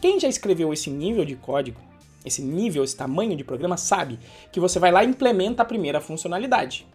Quem 0.00 0.20
já 0.20 0.28
escreveu 0.28 0.72
esse 0.74 0.90
nível 0.90 1.24
de 1.24 1.36
código, 1.36 1.80
esse 2.24 2.42
nível, 2.42 2.84
esse 2.84 2.96
tamanho 2.96 3.34
de 3.36 3.44
programa, 3.44 3.78
sabe 3.78 4.18
que 4.52 4.60
você 4.60 4.78
vai 4.78 4.92
lá 4.92 5.02
e 5.04 5.08
implementa 5.08 5.62
a 5.62 5.66
primeira 5.66 6.00
funcionalidade. 6.00 6.86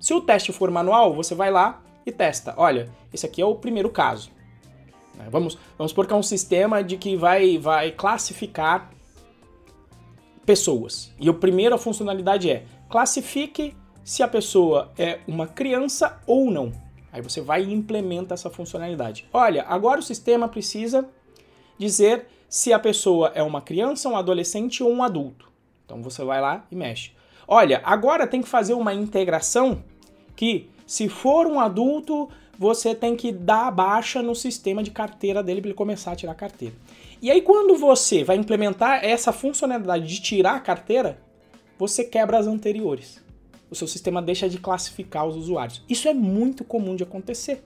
Se 0.00 0.14
o 0.14 0.20
teste 0.20 0.52
for 0.52 0.70
manual, 0.70 1.14
você 1.14 1.34
vai 1.34 1.50
lá 1.50 1.82
e 2.06 2.10
testa. 2.10 2.54
Olha, 2.56 2.90
esse 3.12 3.26
aqui 3.26 3.42
é 3.42 3.44
o 3.44 3.54
primeiro 3.54 3.90
caso. 3.90 4.30
Né, 5.14 5.28
vamos, 5.30 5.58
vamos 5.76 5.92
supor 5.92 6.06
que 6.06 6.12
é 6.14 6.16
um 6.16 6.22
sistema 6.22 6.82
de 6.82 6.96
que 6.96 7.16
vai, 7.16 7.58
vai 7.58 7.92
classificar 7.92 8.90
pessoas. 10.46 11.12
E 11.20 11.28
a 11.28 11.34
primeira 11.34 11.76
funcionalidade 11.76 12.50
é 12.50 12.64
classifique 12.88 13.76
se 14.02 14.22
a 14.22 14.28
pessoa 14.28 14.90
é 14.98 15.20
uma 15.28 15.46
criança 15.46 16.18
ou 16.26 16.50
não. 16.50 16.72
Aí 17.12 17.20
você 17.20 17.40
vai 17.40 17.62
e 17.64 17.72
implementa 17.72 18.34
essa 18.34 18.48
funcionalidade. 18.48 19.28
Olha, 19.32 19.64
agora 19.68 20.00
o 20.00 20.02
sistema 20.02 20.48
precisa 20.48 21.08
dizer 21.76 22.26
se 22.48 22.72
a 22.72 22.78
pessoa 22.78 23.32
é 23.34 23.42
uma 23.42 23.60
criança, 23.60 24.08
um 24.08 24.16
adolescente 24.16 24.82
ou 24.82 24.90
um 24.90 25.02
adulto. 25.02 25.50
Então 25.84 26.02
você 26.02 26.24
vai 26.24 26.40
lá 26.40 26.64
e 26.70 26.76
mexe. 26.76 27.12
Olha, 27.46 27.80
agora 27.84 28.26
tem 28.26 28.40
que 28.40 28.48
fazer 28.48 28.74
uma 28.74 28.94
integração 28.94 29.82
que, 30.40 30.70
se 30.86 31.06
for 31.06 31.46
um 31.46 31.60
adulto, 31.60 32.26
você 32.58 32.94
tem 32.94 33.14
que 33.14 33.30
dar 33.30 33.70
baixa 33.70 34.22
no 34.22 34.34
sistema 34.34 34.82
de 34.82 34.90
carteira 34.90 35.42
dele 35.42 35.60
para 35.60 35.68
ele 35.68 35.76
começar 35.76 36.12
a 36.12 36.16
tirar 36.16 36.32
a 36.32 36.34
carteira. 36.34 36.74
E 37.20 37.30
aí, 37.30 37.42
quando 37.42 37.76
você 37.76 38.24
vai 38.24 38.36
implementar 38.36 39.04
essa 39.04 39.32
funcionalidade 39.32 40.06
de 40.06 40.22
tirar 40.22 40.54
a 40.54 40.60
carteira, 40.60 41.20
você 41.78 42.02
quebra 42.02 42.38
as 42.38 42.46
anteriores. 42.46 43.22
O 43.70 43.74
seu 43.74 43.86
sistema 43.86 44.22
deixa 44.22 44.48
de 44.48 44.56
classificar 44.56 45.28
os 45.28 45.36
usuários. 45.36 45.84
Isso 45.86 46.08
é 46.08 46.14
muito 46.14 46.64
comum 46.64 46.96
de 46.96 47.02
acontecer. 47.02 47.62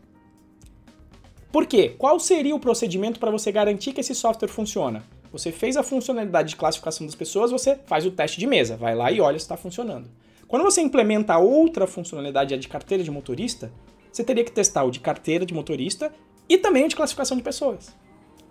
Por 1.52 1.66
quê? 1.66 1.94
Qual 1.96 2.18
seria 2.18 2.56
o 2.56 2.58
procedimento 2.58 3.20
para 3.20 3.30
você 3.30 3.52
garantir 3.52 3.92
que 3.92 4.00
esse 4.00 4.16
software 4.16 4.48
funciona? 4.48 5.04
Você 5.30 5.52
fez 5.52 5.76
a 5.76 5.84
funcionalidade 5.84 6.48
de 6.48 6.56
classificação 6.56 7.06
das 7.06 7.14
pessoas, 7.14 7.52
você 7.52 7.78
faz 7.86 8.04
o 8.04 8.10
teste 8.10 8.40
de 8.40 8.48
mesa, 8.48 8.76
vai 8.76 8.96
lá 8.96 9.12
e 9.12 9.20
olha 9.20 9.38
se 9.38 9.44
está 9.44 9.56
funcionando. 9.56 10.10
Quando 10.54 10.62
você 10.62 10.80
implementa 10.80 11.36
outra 11.36 11.84
funcionalidade, 11.84 12.54
a 12.54 12.56
de 12.56 12.68
carteira 12.68 13.02
de 13.02 13.10
motorista, 13.10 13.72
você 14.12 14.22
teria 14.22 14.44
que 14.44 14.52
testar 14.52 14.84
o 14.84 14.90
de 14.92 15.00
carteira 15.00 15.44
de 15.44 15.52
motorista 15.52 16.14
e 16.48 16.56
também 16.56 16.84
o 16.84 16.88
de 16.88 16.94
classificação 16.94 17.36
de 17.36 17.42
pessoas. 17.42 17.92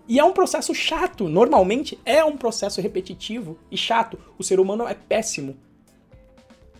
E 0.06 0.18
é 0.18 0.22
um 0.22 0.34
processo 0.34 0.74
chato, 0.74 1.30
normalmente 1.30 1.98
é 2.04 2.22
um 2.22 2.36
processo 2.36 2.78
repetitivo 2.82 3.56
e 3.70 3.76
chato. 3.78 4.18
O 4.38 4.44
ser 4.44 4.60
humano 4.60 4.86
é 4.86 4.92
péssimo 4.92 5.56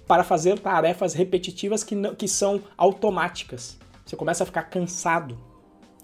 para 0.07 0.23
fazer 0.23 0.59
tarefas 0.59 1.15
repetitivas 1.15 1.83
que, 1.83 1.95
não, 1.95 2.15
que 2.15 2.29
são 2.29 2.63
automáticas. 2.77 3.79
Você 4.05 4.17
começa 4.17 4.43
a 4.43 4.47
ficar 4.47 4.65
cansado. 4.65 5.39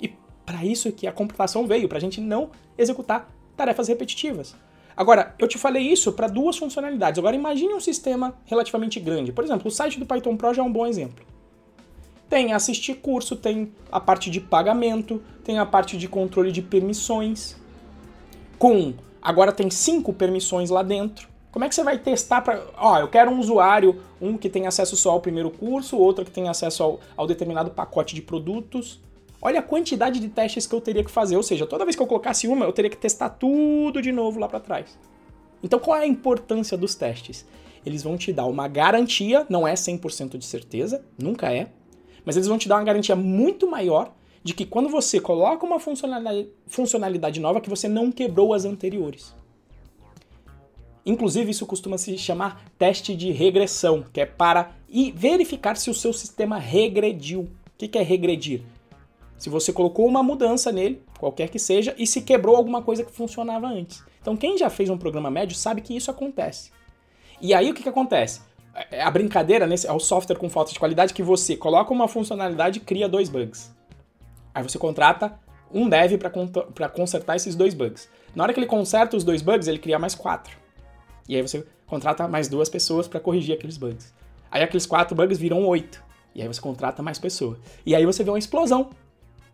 E 0.01 0.09
para 0.47 0.65
isso 0.65 0.91
que 0.93 1.07
a 1.07 1.13
computação 1.13 1.67
veio, 1.67 1.91
para 1.91 1.99
a 1.99 2.01
gente 2.01 2.23
não 2.23 2.53
executar 2.79 3.31
tarefas 3.55 3.87
repetitivas. 3.87 4.57
Agora, 5.01 5.35
eu 5.39 5.49
te 5.49 5.57
falei 5.57 5.83
isso 5.83 6.13
para 6.13 6.29
duas 6.29 6.59
funcionalidades. 6.59 7.19
Agora 7.19 7.35
imagine 7.35 7.73
um 7.73 7.81
sistema 7.81 8.35
relativamente 8.45 9.01
grande. 9.01 9.33
Por 9.33 9.43
exemplo, 9.43 9.69
o 9.69 9.71
site 9.71 9.99
do 9.99 10.05
Python 10.05 10.37
Pro 10.37 10.53
já 10.53 10.61
é 10.61 10.65
um 10.67 10.71
bom 10.71 10.87
exemplo. 10.87 11.25
Tem 12.29 12.53
assistir 12.53 12.97
curso, 12.97 13.35
tem 13.35 13.73
a 13.91 13.99
parte 13.99 14.29
de 14.29 14.43
pagamento, 14.43 15.23
tem 15.43 15.59
a 15.59 15.65
parte 15.65 15.97
de 15.97 16.07
controle 16.07 16.53
de 16.53 16.61
permissões. 16.61 17.57
Com 18.59 18.93
agora 19.23 19.53
tem 19.53 19.71
cinco 19.71 20.13
permissões 20.13 20.69
lá 20.69 20.83
dentro. 20.83 21.31
Como 21.51 21.65
é 21.65 21.69
que 21.71 21.75
você 21.75 21.83
vai 21.83 21.97
testar 21.97 22.43
para. 22.43 22.63
Ó, 22.77 22.99
eu 22.99 23.09
quero 23.09 23.31
um 23.31 23.39
usuário, 23.39 24.03
um 24.21 24.37
que 24.37 24.51
tem 24.51 24.67
acesso 24.67 24.99
só 24.99 25.13
ao 25.13 25.21
primeiro 25.23 25.51
curso, 25.51 25.97
outro 25.97 26.27
que 26.27 26.31
tem 26.31 26.47
acesso 26.47 26.83
ao, 26.83 27.01
ao 27.17 27.27
determinado 27.27 27.71
pacote 27.71 28.15
de 28.15 28.21
produtos. 28.21 29.01
Olha 29.43 29.61
a 29.61 29.63
quantidade 29.63 30.21
de 30.21 30.29
testes 30.29 30.67
que 30.67 30.75
eu 30.75 30.81
teria 30.81 31.03
que 31.03 31.11
fazer. 31.11 31.37
Ou 31.37 31.43
seja, 31.43 31.67
toda 31.67 31.85
vez 31.85 31.97
que 31.97 32.03
eu 32.03 32.07
colocasse 32.07 32.47
uma, 32.47 32.67
eu 32.67 32.73
teria 32.73 32.91
que 32.91 32.97
testar 32.97 33.31
tudo 33.31 34.03
de 34.03 34.13
novo 34.13 34.39
lá 34.39 34.49
para 34.49 34.61
trás. 34.61 34.99
Então, 35.63 35.79
qual 35.79 35.97
é 35.97 36.03
a 36.03 36.07
importância 36.07 36.77
dos 36.77 36.95
testes? 36.95 37.47
Eles 37.85 38.03
vão 38.03 38.17
te 38.17 38.33
dar 38.33 38.47
uma 38.47 38.69
garantia, 38.69 39.47
não 39.49 39.67
é 39.67 39.75
100% 39.75 40.37
de 40.37 40.45
certeza, 40.45 41.03
nunca 41.19 41.53
é, 41.53 41.69
mas 42.25 42.37
eles 42.37 42.49
vão 42.49 42.59
te 42.59 42.69
dar 42.69 42.77
uma 42.77 42.85
garantia 42.85 43.17
muito 43.17 43.67
maior 43.67 44.13
de 44.43 44.55
que 44.55 44.65
quando 44.65 44.89
você 44.89 45.21
coloca 45.21 45.65
uma 45.65 45.79
funcionalidade, 45.79 47.41
nova, 47.41 47.61
que 47.61 47.69
você 47.69 47.89
não 47.89 48.11
quebrou 48.11 48.55
as 48.55 48.65
anteriores. 48.65 49.35
Inclusive, 51.05 51.51
isso 51.51 51.67
costuma 51.67 51.97
se 51.99 52.17
chamar 52.19 52.65
teste 52.79 53.17
de 53.17 53.33
regressão, 53.33 54.05
que 54.13 54.21
é 54.21 54.27
para 54.27 54.73
verificar 55.15 55.77
se 55.77 55.91
o 55.91 55.95
seu 55.95 56.13
sistema 56.13 56.59
regrediu. 56.59 57.43
O 57.43 57.49
que 57.77 57.99
é 57.99 58.03
regredir? 58.03 58.63
Se 59.41 59.49
você 59.49 59.73
colocou 59.73 60.07
uma 60.07 60.23
mudança 60.23 60.71
nele, 60.71 61.03
qualquer 61.19 61.49
que 61.49 61.59
seja, 61.59 61.95
e 61.97 62.07
se 62.07 62.21
quebrou 62.21 62.57
alguma 62.57 62.83
coisa 62.83 63.03
que 63.03 63.11
funcionava 63.11 63.67
antes. 63.67 64.05
Então, 64.21 64.37
quem 64.37 64.59
já 64.59 64.69
fez 64.69 64.91
um 64.91 64.99
programa 64.99 65.31
médio 65.31 65.57
sabe 65.57 65.81
que 65.81 65.97
isso 65.97 66.11
acontece. 66.11 66.71
E 67.41 67.55
aí, 67.55 67.71
o 67.71 67.75
que, 67.75 67.83
que 67.83 67.89
acontece? 67.89 68.43
É, 68.91 69.01
a 69.01 69.11
brincadeira 69.11 69.67
nesse, 69.67 69.87
é 69.87 69.93
o 69.93 69.99
software 69.99 70.37
com 70.37 70.51
falta 70.51 70.75
de 70.75 70.79
qualidade 70.79 71.15
que 71.15 71.23
você 71.23 71.57
coloca 71.57 71.91
uma 71.91 72.07
funcionalidade 72.07 72.81
e 72.81 72.83
cria 72.83 73.09
dois 73.09 73.31
bugs. 73.31 73.75
Aí 74.55 74.63
você 74.63 74.79
contrata 74.79 75.41
um 75.73 75.89
dev 75.89 76.19
para 76.19 76.91
consertar 76.91 77.35
esses 77.37 77.55
dois 77.55 77.73
bugs. 77.73 78.11
Na 78.35 78.45
hora 78.45 78.53
que 78.53 78.61
ele 78.61 78.67
conserta 78.67 79.17
os 79.17 79.25
dois 79.25 79.41
bugs, 79.41 79.67
ele 79.69 79.79
cria 79.79 79.99
mais 79.99 80.15
quatro. 80.15 80.55
E 81.27 81.35
aí 81.35 81.41
você 81.41 81.65
contrata 81.87 82.29
mais 82.29 82.47
duas 82.47 82.69
pessoas 82.69 83.09
para 83.09 83.19
corrigir 83.19 83.55
aqueles 83.55 83.79
bugs. 83.79 84.13
Aí 84.51 84.63
aqueles 84.63 84.85
quatro 84.85 85.17
bugs 85.17 85.39
viram 85.39 85.65
oito. 85.67 86.05
E 86.35 86.43
aí 86.43 86.47
você 86.47 86.61
contrata 86.61 87.03
mais 87.03 87.19
pessoas. 87.19 87.57
E 87.87 87.95
aí 87.95 88.05
você 88.05 88.23
vê 88.23 88.29
uma 88.29 88.39
explosão 88.39 88.91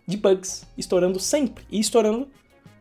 de 0.06 0.16
bugs 0.16 0.64
estourando 0.76 1.18
sempre 1.18 1.64
e 1.70 1.80
estourando 1.80 2.28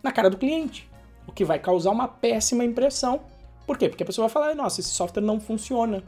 na 0.03 0.11
cara 0.11 0.30
do 0.30 0.38
cliente. 0.38 0.89
O 1.28 1.32
que 1.32 1.43
vai 1.43 1.57
causar 1.57 1.91
uma 1.91 2.07
péssima 2.07 2.63
impressão. 2.63 3.21
Por 3.65 3.78
quê? 3.78 3.89
Porque 3.89 4.03
a 4.03 4.05
pessoa 4.05 4.28
vai 4.28 4.34
falar: 4.34 4.55
nossa, 4.55 4.80
esse 4.80 4.89
software 4.89 5.23
não 5.23 5.39
funciona. 5.39 6.03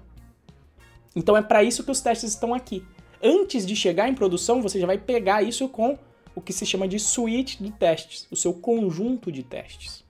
Então 1.16 1.36
é 1.36 1.42
para 1.42 1.64
isso 1.64 1.84
que 1.84 1.92
os 1.92 2.00
testes 2.00 2.30
estão 2.30 2.54
aqui. 2.54 2.86
Antes 3.22 3.66
de 3.66 3.76
chegar 3.76 4.08
em 4.08 4.14
produção, 4.14 4.62
você 4.62 4.80
já 4.80 4.86
vai 4.86 5.00
pegar 5.00 5.42
isso 5.42 5.68
com 5.68 5.98
o 6.36 6.42
que 6.42 6.54
se 6.54 6.68
chama 6.68 6.88
de 6.88 7.00
suite 7.00 7.62
de 7.62 7.72
testes, 7.72 8.28
o 8.30 8.36
seu 8.36 8.54
conjunto 8.54 9.32
de 9.32 9.42
testes. 9.42 10.06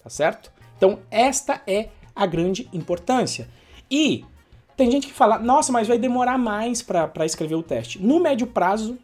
Tá 0.00 0.08
certo? 0.08 0.52
Então, 0.76 1.00
esta 1.10 1.60
é 1.66 1.88
a 2.14 2.24
grande 2.26 2.68
importância. 2.72 3.48
E 3.90 4.24
tem 4.76 4.88
gente 4.90 5.08
que 5.08 5.12
fala, 5.12 5.38
nossa, 5.38 5.72
mas 5.72 5.88
vai 5.88 5.98
demorar 5.98 6.38
mais 6.38 6.80
para 6.80 7.26
escrever 7.26 7.56
o 7.56 7.62
teste. 7.62 8.00
No 8.00 8.20
médio 8.20 8.46
prazo, 8.46 8.96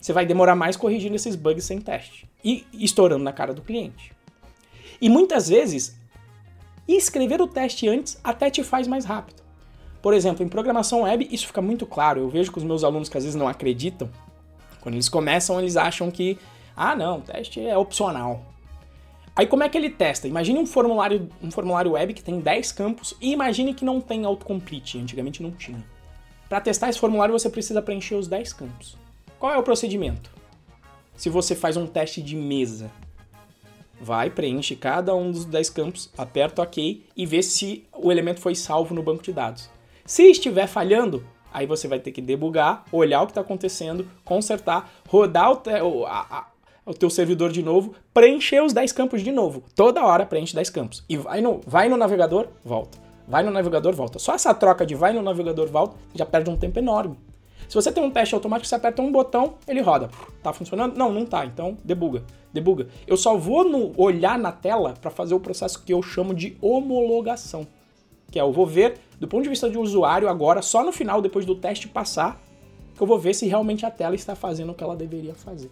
você 0.00 0.12
vai 0.12 0.26
demorar 0.26 0.54
mais 0.54 0.76
corrigindo 0.76 1.16
esses 1.16 1.34
bugs 1.34 1.64
sem 1.64 1.80
teste 1.80 2.28
e 2.44 2.66
estourando 2.72 3.24
na 3.24 3.32
cara 3.32 3.52
do 3.52 3.62
cliente. 3.62 4.12
E 5.00 5.08
muitas 5.08 5.48
vezes, 5.48 5.96
escrever 6.88 7.40
o 7.40 7.46
teste 7.46 7.88
antes 7.88 8.18
até 8.22 8.50
te 8.50 8.62
faz 8.62 8.86
mais 8.86 9.04
rápido. 9.04 9.42
Por 10.00 10.14
exemplo, 10.14 10.44
em 10.44 10.48
programação 10.48 11.02
web, 11.02 11.26
isso 11.30 11.46
fica 11.46 11.60
muito 11.60 11.84
claro. 11.84 12.20
Eu 12.20 12.28
vejo 12.28 12.52
com 12.52 12.60
os 12.60 12.64
meus 12.64 12.84
alunos 12.84 13.08
que 13.08 13.16
às 13.16 13.24
vezes 13.24 13.36
não 13.36 13.48
acreditam. 13.48 14.08
Quando 14.80 14.94
eles 14.94 15.08
começam, 15.08 15.58
eles 15.58 15.76
acham 15.76 16.10
que, 16.10 16.38
ah, 16.76 16.94
não, 16.94 17.20
teste 17.20 17.60
é 17.60 17.76
opcional. 17.76 18.44
Aí 19.34 19.46
como 19.46 19.62
é 19.62 19.68
que 19.68 19.76
ele 19.76 19.90
testa? 19.90 20.26
Imagine 20.26 20.60
um 20.60 20.66
formulário, 20.66 21.28
um 21.42 21.50
formulário 21.50 21.92
web 21.92 22.14
que 22.14 22.22
tem 22.22 22.40
10 22.40 22.72
campos 22.72 23.14
e 23.20 23.32
imagine 23.32 23.74
que 23.74 23.84
não 23.84 24.00
tem 24.00 24.24
autocomplete, 24.24 24.98
antigamente 24.98 25.42
não 25.42 25.50
tinha. 25.50 25.84
Para 26.48 26.60
testar 26.60 26.88
esse 26.88 26.98
formulário 26.98 27.38
você 27.38 27.50
precisa 27.50 27.82
preencher 27.82 28.14
os 28.14 28.28
10 28.28 28.52
campos. 28.54 28.96
Qual 29.38 29.52
é 29.52 29.58
o 29.58 29.62
procedimento? 29.62 30.30
Se 31.14 31.28
você 31.28 31.54
faz 31.54 31.76
um 31.76 31.86
teste 31.86 32.22
de 32.22 32.34
mesa, 32.34 32.90
vai, 34.00 34.30
preenche 34.30 34.74
cada 34.74 35.14
um 35.14 35.30
dos 35.30 35.44
10 35.44 35.70
campos, 35.70 36.10
aperta 36.16 36.62
OK 36.62 37.04
e 37.14 37.26
vê 37.26 37.42
se 37.42 37.84
o 37.92 38.10
elemento 38.10 38.40
foi 38.40 38.54
salvo 38.54 38.94
no 38.94 39.02
banco 39.02 39.22
de 39.22 39.32
dados. 39.32 39.68
Se 40.06 40.22
estiver 40.22 40.66
falhando, 40.66 41.22
aí 41.52 41.66
você 41.66 41.86
vai 41.86 41.98
ter 41.98 42.12
que 42.12 42.22
debugar, 42.22 42.84
olhar 42.90 43.22
o 43.22 43.26
que 43.26 43.32
está 43.32 43.42
acontecendo, 43.42 44.08
consertar, 44.24 44.90
rodar 45.06 45.50
o, 45.50 45.56
te, 45.56 45.82
o, 45.82 46.06
a, 46.06 46.26
a, 46.30 46.46
o 46.86 46.94
teu 46.94 47.10
servidor 47.10 47.52
de 47.52 47.62
novo, 47.62 47.94
preencher 48.14 48.62
os 48.62 48.72
10 48.72 48.92
campos 48.92 49.22
de 49.22 49.32
novo. 49.32 49.64
Toda 49.74 50.04
hora 50.04 50.24
preenche 50.24 50.54
10 50.54 50.70
campos. 50.70 51.04
E 51.08 51.18
vai 51.18 51.42
no, 51.42 51.60
vai 51.66 51.90
no 51.90 51.96
navegador, 51.98 52.48
volta. 52.64 52.98
Vai 53.28 53.42
no 53.42 53.50
navegador, 53.50 53.94
volta. 53.94 54.18
Só 54.18 54.34
essa 54.34 54.54
troca 54.54 54.86
de 54.86 54.94
vai 54.94 55.12
no 55.12 55.20
navegador, 55.20 55.68
volta, 55.68 55.96
já 56.14 56.24
perde 56.24 56.48
um 56.48 56.56
tempo 56.56 56.78
enorme. 56.78 57.18
Se 57.68 57.74
você 57.74 57.90
tem 57.90 58.02
um 58.02 58.10
teste 58.10 58.34
automático, 58.34 58.68
você 58.68 58.74
aperta 58.74 59.02
um 59.02 59.10
botão, 59.10 59.54
ele 59.66 59.80
roda. 59.80 60.10
Tá 60.42 60.52
funcionando? 60.52 60.96
Não, 60.96 61.12
não 61.12 61.24
tá. 61.24 61.44
Então, 61.44 61.76
debuga. 61.84 62.24
Debuga. 62.52 62.88
Eu 63.06 63.16
só 63.16 63.36
vou 63.36 63.64
no, 63.64 63.92
olhar 63.96 64.38
na 64.38 64.52
tela 64.52 64.94
para 65.00 65.10
fazer 65.10 65.34
o 65.34 65.40
processo 65.40 65.82
que 65.82 65.92
eu 65.92 66.02
chamo 66.02 66.34
de 66.34 66.56
homologação 66.60 67.66
que 68.30 68.38
é 68.38 68.42
eu 68.42 68.52
vou 68.52 68.66
ver 68.66 68.98
do 69.18 69.26
ponto 69.26 69.44
de 69.44 69.48
vista 69.48 69.70
de 69.70 69.78
usuário 69.78 70.28
agora, 70.28 70.60
só 70.60 70.84
no 70.84 70.92
final, 70.92 71.22
depois 71.22 71.46
do 71.46 71.54
teste 71.54 71.88
passar, 71.88 72.40
que 72.94 73.02
eu 73.02 73.06
vou 73.06 73.18
ver 73.18 73.34
se 73.34 73.46
realmente 73.46 73.86
a 73.86 73.90
tela 73.90 74.14
está 74.14 74.34
fazendo 74.34 74.72
o 74.72 74.74
que 74.74 74.84
ela 74.84 74.94
deveria 74.94 75.34
fazer. 75.34 75.70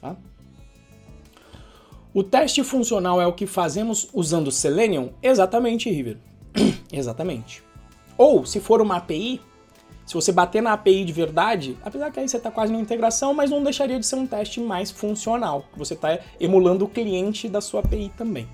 Tá? 0.00 0.14
O 2.12 2.22
teste 2.22 2.62
funcional 2.62 3.20
é 3.20 3.26
o 3.26 3.32
que 3.32 3.46
fazemos 3.46 4.10
usando 4.12 4.50
Selenium? 4.50 5.10
Exatamente, 5.22 5.88
River. 5.88 6.18
Exatamente. 6.92 7.62
Ou, 8.18 8.44
se 8.44 8.60
for 8.60 8.82
uma 8.82 8.96
API, 8.96 9.40
se 10.04 10.14
você 10.14 10.32
bater 10.32 10.62
na 10.62 10.72
API 10.72 11.04
de 11.04 11.12
verdade, 11.12 11.76
apesar 11.82 12.10
que 12.10 12.20
aí 12.20 12.28
você 12.28 12.36
está 12.36 12.50
quase 12.50 12.72
na 12.72 12.78
integração, 12.78 13.32
mas 13.32 13.50
não 13.50 13.62
deixaria 13.62 13.98
de 13.98 14.06
ser 14.06 14.16
um 14.16 14.26
teste 14.26 14.60
mais 14.60 14.90
funcional. 14.90 15.64
Você 15.76 15.94
está 15.94 16.18
emulando 16.40 16.84
o 16.84 16.88
cliente 16.88 17.48
da 17.48 17.60
sua 17.60 17.80
API 17.80 18.10
também. 18.16 18.48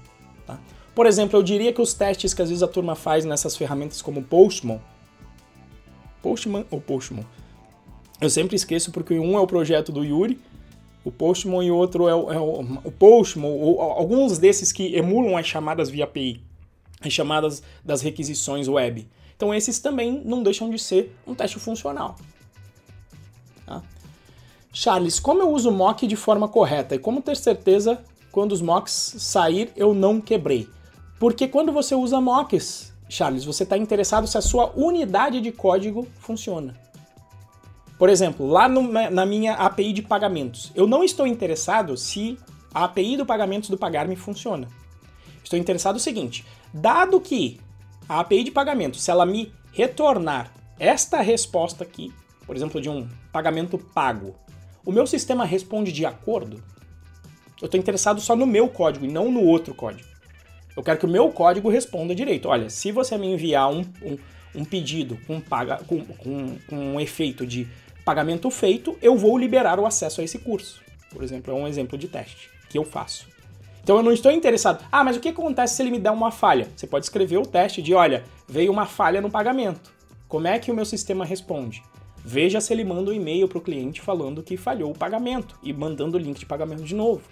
Tá? 0.46 0.58
Por 0.94 1.06
exemplo, 1.06 1.38
eu 1.38 1.42
diria 1.42 1.72
que 1.72 1.80
os 1.80 1.94
testes 1.94 2.34
que 2.34 2.42
às 2.42 2.48
vezes 2.48 2.62
a 2.62 2.68
turma 2.68 2.94
faz 2.94 3.24
nessas 3.24 3.56
ferramentas 3.56 4.02
como 4.02 4.22
Postman, 4.22 4.80
Postman 6.22 6.66
ou 6.70 6.80
Postman? 6.80 7.24
Eu 8.20 8.28
sempre 8.28 8.56
esqueço 8.56 8.90
porque 8.90 9.18
um 9.18 9.36
é 9.36 9.40
o 9.40 9.46
projeto 9.46 9.92
do 9.92 10.04
Yuri, 10.04 10.40
o 11.04 11.10
Postman 11.12 11.64
e 11.64 11.70
o 11.70 11.76
outro 11.76 12.08
é 12.08 12.14
o, 12.14 12.32
é 12.32 12.38
o, 12.38 12.60
o 12.84 12.92
Postman, 12.92 13.48
ou 13.48 13.80
alguns 13.80 14.38
desses 14.38 14.72
que 14.72 14.94
emulam 14.96 15.36
as 15.36 15.46
chamadas 15.46 15.88
via 15.88 16.04
API, 16.04 16.42
as 17.00 17.12
chamadas 17.12 17.62
das 17.84 18.02
requisições 18.02 18.68
web. 18.68 19.08
Então 19.38 19.54
esses 19.54 19.78
também 19.78 20.20
não 20.24 20.42
deixam 20.42 20.68
de 20.68 20.80
ser 20.80 21.16
um 21.24 21.32
teste 21.32 21.60
funcional. 21.60 22.16
Tá? 23.64 23.80
Charles, 24.72 25.20
como 25.20 25.40
eu 25.40 25.50
uso 25.50 25.70
mock 25.70 26.08
de 26.08 26.16
forma 26.16 26.48
correta 26.48 26.96
e 26.96 26.98
como 26.98 27.22
ter 27.22 27.36
certeza 27.36 28.02
quando 28.32 28.50
os 28.50 28.60
mocks 28.60 29.14
sair 29.18 29.70
eu 29.76 29.94
não 29.94 30.20
quebrei? 30.20 30.68
Porque 31.20 31.46
quando 31.46 31.72
você 31.72 31.94
usa 31.94 32.20
mocks, 32.20 32.92
Charles, 33.08 33.44
você 33.44 33.62
está 33.62 33.78
interessado 33.78 34.26
se 34.26 34.36
a 34.36 34.42
sua 34.42 34.72
unidade 34.76 35.40
de 35.40 35.52
código 35.52 36.08
funciona. 36.18 36.74
Por 37.96 38.08
exemplo, 38.08 38.44
lá 38.44 38.68
no, 38.68 38.82
na 38.92 39.24
minha 39.24 39.54
API 39.54 39.92
de 39.92 40.02
pagamentos, 40.02 40.72
eu 40.74 40.88
não 40.88 41.04
estou 41.04 41.28
interessado 41.28 41.96
se 41.96 42.36
a 42.74 42.84
API 42.84 43.16
do 43.16 43.24
pagamentos 43.24 43.70
do 43.70 43.78
Pagar.me 43.78 44.16
funciona. 44.16 44.66
Estou 45.44 45.56
interessado 45.56 45.94
no 45.94 46.00
seguinte: 46.00 46.44
dado 46.74 47.20
que 47.20 47.60
a 48.08 48.20
API 48.20 48.44
de 48.44 48.50
pagamento, 48.50 48.96
se 48.96 49.10
ela 49.10 49.26
me 49.26 49.52
retornar 49.72 50.52
esta 50.78 51.20
resposta 51.20 51.84
aqui, 51.84 52.12
por 52.46 52.56
exemplo, 52.56 52.80
de 52.80 52.88
um 52.88 53.06
pagamento 53.30 53.76
pago, 53.76 54.34
o 54.84 54.90
meu 54.90 55.06
sistema 55.06 55.44
responde 55.44 55.92
de 55.92 56.06
acordo? 56.06 56.62
Eu 57.60 57.66
estou 57.66 57.78
interessado 57.78 58.20
só 58.20 58.34
no 58.34 58.46
meu 58.46 58.68
código 58.68 59.04
e 59.04 59.08
não 59.08 59.30
no 59.30 59.42
outro 59.42 59.74
código. 59.74 60.08
Eu 60.76 60.82
quero 60.82 60.98
que 60.98 61.06
o 61.06 61.08
meu 61.08 61.28
código 61.30 61.68
responda 61.68 62.14
direito. 62.14 62.48
Olha, 62.48 62.70
se 62.70 62.92
você 62.92 63.18
me 63.18 63.26
enviar 63.26 63.70
um, 63.70 63.80
um, 64.00 64.16
um 64.54 64.64
pedido 64.64 65.18
com, 65.26 65.40
paga, 65.40 65.78
com, 65.86 66.04
com, 66.04 66.56
com 66.68 66.76
um 66.76 67.00
efeito 67.00 67.44
de 67.44 67.68
pagamento 68.04 68.48
feito, 68.50 68.96
eu 69.02 69.16
vou 69.16 69.36
liberar 69.36 69.78
o 69.78 69.84
acesso 69.84 70.20
a 70.20 70.24
esse 70.24 70.38
curso. 70.38 70.80
Por 71.10 71.22
exemplo, 71.22 71.52
é 71.52 71.56
um 71.56 71.66
exemplo 71.66 71.98
de 71.98 72.06
teste 72.06 72.48
que 72.68 72.78
eu 72.78 72.84
faço. 72.84 73.26
Então 73.82 73.96
eu 73.96 74.02
não 74.02 74.12
estou 74.12 74.30
interessado. 74.30 74.84
Ah, 74.90 75.02
mas 75.02 75.16
o 75.16 75.20
que 75.20 75.28
acontece 75.28 75.76
se 75.76 75.82
ele 75.82 75.90
me 75.90 75.98
der 75.98 76.10
uma 76.10 76.30
falha? 76.30 76.68
Você 76.76 76.86
pode 76.86 77.04
escrever 77.04 77.38
o 77.38 77.46
teste 77.46 77.80
de, 77.80 77.94
olha, 77.94 78.24
veio 78.46 78.72
uma 78.72 78.86
falha 78.86 79.20
no 79.20 79.30
pagamento. 79.30 79.92
Como 80.26 80.46
é 80.46 80.58
que 80.58 80.70
o 80.70 80.74
meu 80.74 80.84
sistema 80.84 81.24
responde? 81.24 81.82
Veja 82.24 82.60
se 82.60 82.72
ele 82.72 82.84
manda 82.84 83.10
um 83.10 83.14
e-mail 83.14 83.48
para 83.48 83.58
o 83.58 83.62
cliente 83.62 84.00
falando 84.00 84.42
que 84.42 84.56
falhou 84.56 84.90
o 84.90 84.98
pagamento 84.98 85.58
e 85.62 85.72
mandando 85.72 86.18
o 86.18 86.20
link 86.20 86.38
de 86.38 86.46
pagamento 86.46 86.82
de 86.82 86.94
novo. 86.94 87.22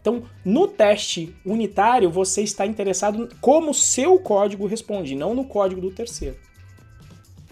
Então, 0.00 0.24
no 0.44 0.66
teste 0.66 1.34
unitário, 1.44 2.10
você 2.10 2.42
está 2.42 2.66
interessado 2.66 3.28
como 3.40 3.74
seu 3.74 4.18
código 4.18 4.66
responde, 4.66 5.14
não 5.14 5.34
no 5.34 5.44
código 5.44 5.80
do 5.80 5.90
terceiro. 5.90 6.36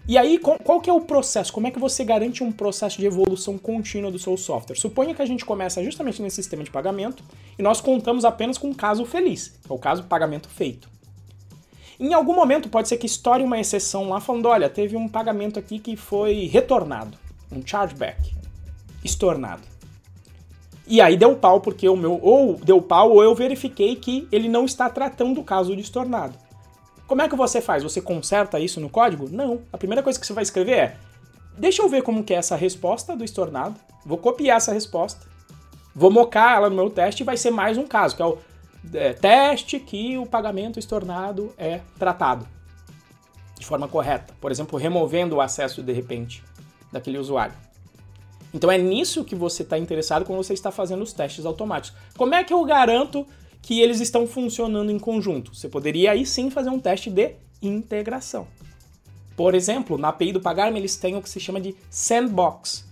E 0.09 0.17
aí, 0.17 0.39
qual 0.39 0.81
que 0.81 0.89
é 0.89 0.93
o 0.93 1.03
processo? 1.03 1.53
Como 1.53 1.67
é 1.67 1.71
que 1.71 1.79
você 1.79 2.03
garante 2.03 2.43
um 2.43 2.51
processo 2.51 2.99
de 2.99 3.05
evolução 3.05 3.59
contínua 3.59 4.11
do 4.11 4.19
seu 4.19 4.39
software? 4.39 4.75
Suponha 4.75 5.15
que 5.15 5.21
a 5.21 5.27
gente 5.27 5.45
começa 5.45 5.85
justamente 5.85 6.23
nesse 6.23 6.37
sistema 6.37 6.65
de 6.65 6.71
pagamento 6.71 7.23
e 7.59 7.63
nós 7.63 7.83
contamos 7.83 8.25
apenas 8.25 8.57
com 8.57 8.69
um 8.69 8.75
caso 8.75 9.05
feliz, 9.05 9.49
que 9.63 9.71
é 9.71 9.75
o 9.75 9.79
caso 9.79 10.05
pagamento 10.05 10.49
feito. 10.49 10.89
Em 12.01 12.15
algum 12.15 12.35
momento 12.35 12.71
pode 12.71 12.89
ser 12.89 12.97
que 12.97 13.05
estoure 13.05 13.45
uma 13.45 13.61
exceção 13.61 14.09
lá 14.09 14.19
falando, 14.19 14.47
olha, 14.47 14.71
teve 14.71 14.97
um 14.97 15.07
pagamento 15.07 15.59
aqui 15.59 15.79
que 15.79 15.95
foi 15.95 16.47
retornado, 16.47 17.19
um 17.53 17.61
chargeback, 17.63 18.35
estornado. 19.05 19.63
E 20.87 21.03
aí 21.03 21.19
deu 21.19 21.37
pau 21.37 21.61
porque 21.61 21.87
o 21.87 21.95
meu 21.95 22.19
ou 22.23 22.57
deu 22.57 22.81
pau 22.81 23.11
ou 23.11 23.23
eu 23.23 23.35
verifiquei 23.35 23.95
que 23.95 24.27
ele 24.33 24.49
não 24.49 24.65
está 24.65 24.89
tratando 24.89 25.39
o 25.39 25.45
caso 25.45 25.77
de 25.77 25.83
estornado. 25.83 26.48
Como 27.09 27.23
é 27.23 27.29
que 27.29 27.35
você 27.35 27.63
faz? 27.63 27.83
Você 27.83 28.03
conserta 28.03 28.61
isso 28.61 28.81
no 28.81 28.91
código? 28.91 29.31
Não. 29.31 29.63
A 29.73 29.79
primeira 29.79 30.03
coisa 30.03 30.21
que 30.21 30.27
você 30.27 30.35
vai 30.35 30.43
escrever 30.43 30.79
é: 30.79 30.97
deixa 31.57 31.83
eu 31.83 31.89
ver 31.89 32.03
como 32.03 32.23
que 32.23 32.35
é 32.35 32.37
essa 32.37 32.55
resposta 32.55 33.17
do 33.17 33.25
estornado. 33.25 33.75
Vou 34.05 34.19
copiar 34.19 34.59
essa 34.59 34.75
resposta. 34.75 35.27
Vou 35.95 36.11
mocar 36.11 36.57
ela 36.57 36.69
no 36.69 36.77
meu 36.77 36.91
teste 36.91 37.23
e 37.23 37.27
vai 37.27 37.37
ser 37.37 37.51
mais 37.51 37.79
um 37.79 37.87
caso, 37.87 38.15
que 38.15 38.23
é 38.23 38.27
o 38.27 38.39
é, 38.93 39.15
teste 39.15 39.81
que 39.81 40.19
o 40.19 40.27
pagamento 40.27 40.79
estornado 40.79 41.53
é 41.57 41.81
tratado 41.99 42.47
de 43.59 43.67
forma 43.67 43.89
correta. 43.89 44.35
Por 44.39 44.53
exemplo, 44.53 44.79
removendo 44.79 45.37
o 45.37 45.41
acesso 45.41 45.83
de 45.83 45.93
repente 45.93 46.45
daquele 46.93 47.19
usuário. 47.19 47.55
Então 48.53 48.71
é 48.71 48.79
nisso 48.79 49.25
que 49.25 49.35
você 49.35 49.63
está 49.63 49.79
interessado 49.79 50.25
quando 50.27 50.43
você 50.43 50.53
está 50.53 50.71
fazendo 50.71 51.03
os 51.03 51.13
testes 51.13 51.47
automáticos. 51.47 51.99
Como 52.17 52.35
é 52.35 52.45
que 52.45 52.53
eu 52.53 52.63
garanto 52.65 53.27
que 53.63 53.81
eles 53.81 54.01
estão 54.01 54.27
funcionando 54.27 54.91
em 54.91 54.99
conjunto. 54.99 55.55
Você 55.55 55.69
poderia 55.69 56.13
aí 56.13 56.25
sim 56.25 56.51
fazer 56.51 56.71
um 56.71 56.79
teste 56.79 57.11
de 57.11 57.35
integração. 57.61 58.47
Por 59.37 59.55
exemplo, 59.55 59.97
na 59.97 60.09
API 60.09 60.33
do 60.33 60.41
Pagarme 60.41 60.79
eles 60.79 60.97
têm 60.97 61.17
o 61.17 61.23
que 61.23 61.29
se 61.29 61.39
chama 61.39 61.61
de 61.61 61.77
sandbox, 61.91 62.85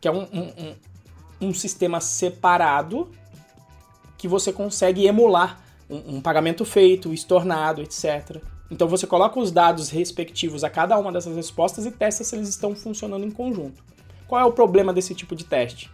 que 0.00 0.08
é 0.08 0.10
um, 0.10 0.22
um, 0.32 0.40
um, 0.40 1.48
um 1.48 1.54
sistema 1.54 2.00
separado 2.00 3.10
que 4.18 4.26
você 4.26 4.52
consegue 4.52 5.06
emular 5.06 5.62
um, 5.88 6.16
um 6.16 6.20
pagamento 6.20 6.64
feito, 6.64 7.12
estornado, 7.12 7.82
etc. 7.82 8.42
Então 8.70 8.88
você 8.88 9.06
coloca 9.06 9.38
os 9.38 9.52
dados 9.52 9.90
respectivos 9.90 10.64
a 10.64 10.70
cada 10.70 10.98
uma 10.98 11.12
dessas 11.12 11.36
respostas 11.36 11.86
e 11.86 11.90
testa 11.90 12.24
se 12.24 12.34
eles 12.34 12.48
estão 12.48 12.74
funcionando 12.74 13.24
em 13.24 13.30
conjunto. 13.30 13.84
Qual 14.26 14.40
é 14.40 14.44
o 14.44 14.52
problema 14.52 14.92
desse 14.92 15.14
tipo 15.14 15.36
de 15.36 15.44
teste? 15.44 15.90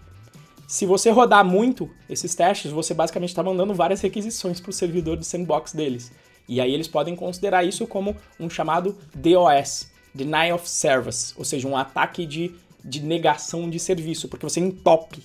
Se 0.73 0.87
você 0.87 1.11
rodar 1.11 1.45
muito 1.45 1.91
esses 2.09 2.35
testes, 2.35 2.73
você 2.73 2.95
basicamente 2.95 3.29
está 3.29 3.43
mandando 3.43 3.75
várias 3.75 4.01
requisições 4.01 4.59
para 4.59 4.70
o 4.70 4.73
servidor 4.73 5.18
do 5.18 5.23
sandbox 5.23 5.75
deles. 5.75 6.11
E 6.49 6.62
aí 6.62 6.73
eles 6.73 6.89
podem 6.89 7.14
considerar 7.14 7.62
isso 7.62 7.87
como 7.87 8.16
um 8.41 8.49
chamado 8.49 8.97
DOS, 9.14 9.91
Denial 10.14 10.57
of 10.57 10.66
Service, 10.66 11.35
ou 11.37 11.45
seja, 11.45 11.68
um 11.68 11.77
ataque 11.77 12.25
de, 12.25 12.55
de 12.83 13.03
negação 13.03 13.68
de 13.68 13.79
serviço, 13.79 14.31
porque 14.31 14.49
você 14.49 14.61
entope 14.61 15.23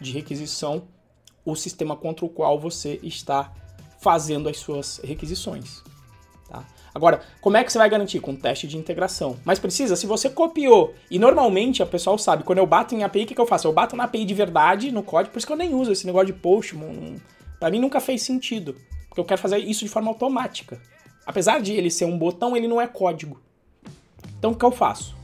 de 0.00 0.10
requisição 0.10 0.88
o 1.44 1.54
sistema 1.54 1.94
contra 1.94 2.24
o 2.26 2.28
qual 2.28 2.58
você 2.58 2.98
está 3.00 3.52
fazendo 4.00 4.48
as 4.48 4.58
suas 4.58 5.00
requisições. 5.04 5.80
Agora, 6.98 7.20
como 7.40 7.56
é 7.56 7.62
que 7.62 7.70
você 7.70 7.78
vai 7.78 7.88
garantir? 7.88 8.18
Com 8.18 8.34
teste 8.34 8.66
de 8.66 8.76
integração. 8.76 9.36
Mas 9.44 9.60
precisa, 9.60 9.94
se 9.94 10.04
você 10.04 10.28
copiou, 10.28 10.94
e 11.08 11.16
normalmente 11.16 11.80
a 11.80 11.86
pessoal 11.86 12.18
sabe, 12.18 12.42
quando 12.42 12.58
eu 12.58 12.66
bato 12.66 12.92
em 12.92 13.04
API, 13.04 13.22
o 13.22 13.26
que, 13.26 13.36
que 13.36 13.40
eu 13.40 13.46
faço? 13.46 13.68
Eu 13.68 13.72
bato 13.72 13.94
na 13.94 14.02
API 14.02 14.24
de 14.24 14.34
verdade, 14.34 14.90
no 14.90 15.00
código, 15.00 15.32
por 15.32 15.38
isso 15.38 15.46
que 15.46 15.52
eu 15.52 15.56
nem 15.56 15.72
uso 15.72 15.92
esse 15.92 16.04
negócio 16.04 16.26
de 16.26 16.32
Postman. 16.32 17.14
Pra 17.60 17.70
mim 17.70 17.78
nunca 17.78 18.00
fez 18.00 18.22
sentido. 18.22 18.74
Porque 19.08 19.20
eu 19.20 19.24
quero 19.24 19.40
fazer 19.40 19.58
isso 19.58 19.84
de 19.84 19.88
forma 19.88 20.08
automática. 20.08 20.82
Apesar 21.24 21.60
de 21.60 21.72
ele 21.72 21.88
ser 21.88 22.04
um 22.04 22.18
botão, 22.18 22.56
ele 22.56 22.66
não 22.66 22.80
é 22.80 22.88
código. 22.88 23.40
Então 24.36 24.50
o 24.50 24.56
que 24.56 24.64
eu 24.64 24.72
faço? 24.72 25.14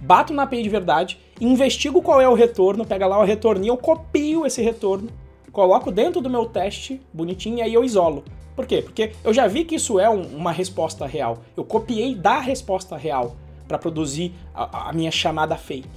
Bato 0.00 0.34
na 0.34 0.42
API 0.42 0.64
de 0.64 0.68
verdade, 0.68 1.20
investigo 1.40 2.02
qual 2.02 2.20
é 2.20 2.28
o 2.28 2.34
retorno, 2.34 2.84
pega 2.84 3.06
lá 3.06 3.20
o 3.20 3.24
retorno 3.24 3.64
e 3.64 3.68
eu 3.68 3.76
copio 3.76 4.44
esse 4.44 4.60
retorno, 4.60 5.10
coloco 5.52 5.92
dentro 5.92 6.20
do 6.20 6.28
meu 6.28 6.46
teste 6.46 7.00
bonitinho 7.12 7.58
e 7.58 7.62
aí 7.62 7.72
eu 7.72 7.84
isolo. 7.84 8.24
Por 8.54 8.66
quê? 8.66 8.82
Porque 8.82 9.12
eu 9.24 9.34
já 9.34 9.46
vi 9.46 9.64
que 9.64 9.74
isso 9.74 9.98
é 9.98 10.08
um, 10.08 10.22
uma 10.36 10.52
resposta 10.52 11.06
real. 11.06 11.38
Eu 11.56 11.64
copiei 11.64 12.14
da 12.14 12.38
resposta 12.38 12.96
real 12.96 13.36
para 13.66 13.78
produzir 13.78 14.32
a, 14.54 14.90
a, 14.90 14.92
minha 14.92 15.10
chamada 15.10 15.56
fake. 15.56 15.88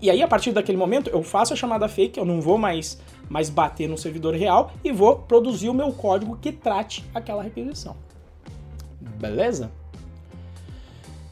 E 0.00 0.10
aí, 0.10 0.22
a 0.22 0.28
partir 0.28 0.52
daquele 0.52 0.76
momento, 0.76 1.08
eu 1.10 1.22
faço 1.22 1.52
a 1.52 1.56
chamada 1.56 1.88
fake, 1.88 2.18
eu 2.18 2.24
não 2.24 2.40
vou 2.40 2.58
mais, 2.58 3.00
mais 3.28 3.48
bater 3.48 3.88
no 3.88 3.96
servidor 3.96 4.34
real 4.34 4.72
e 4.84 4.92
vou 4.92 5.16
produzir 5.16 5.68
o 5.68 5.74
meu 5.74 5.92
código 5.92 6.36
que 6.36 6.52
trate 6.52 7.04
aquela 7.14 7.42
requisição. 7.42 7.96
Beleza? 9.00 9.70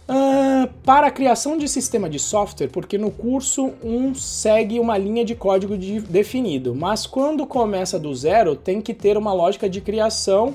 Uh, 0.07 0.69
para 0.85 1.07
a 1.07 1.11
criação 1.11 1.57
de 1.57 1.67
sistema 1.67 2.11
de 2.11 2.19
software, 2.19 2.69
porque 2.69 2.99
no 2.99 3.11
curso 3.11 3.73
um 3.83 4.15
segue 4.15 4.79
uma 4.79 4.99
linha 4.99 5.25
de 5.25 5.35
código 5.35 5.79
de, 5.79 5.99
definido, 6.01 6.75
mas 6.75 7.07
quando 7.07 7.47
começa 7.47 7.99
do 7.99 8.15
zero 8.15 8.55
tem 8.55 8.83
que 8.83 8.93
ter 8.93 9.17
uma 9.17 9.33
lógica 9.33 9.67
de 9.67 9.81
criação 9.81 10.55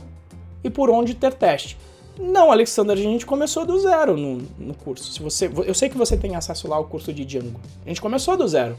e 0.63 0.69
por 0.69 0.91
onde 0.91 1.15
ter 1.15 1.33
teste. 1.33 1.77
Não, 2.19 2.51
Alexander, 2.51 2.95
a 2.95 3.01
gente 3.01 3.25
começou 3.25 3.65
do 3.65 3.79
zero 3.79 4.17
no, 4.17 4.39
no 4.59 4.73
curso. 4.75 5.11
Se 5.11 5.23
você, 5.23 5.49
eu 5.65 5.73
sei 5.73 5.89
que 5.89 5.97
você 5.97 6.15
tem 6.15 6.35
acesso 6.35 6.67
lá 6.67 6.75
ao 6.75 6.85
curso 6.85 7.13
de 7.13 7.25
Django. 7.25 7.59
A 7.85 7.89
gente 7.89 8.01
começou 8.01 8.37
do 8.37 8.47
zero. 8.47 8.77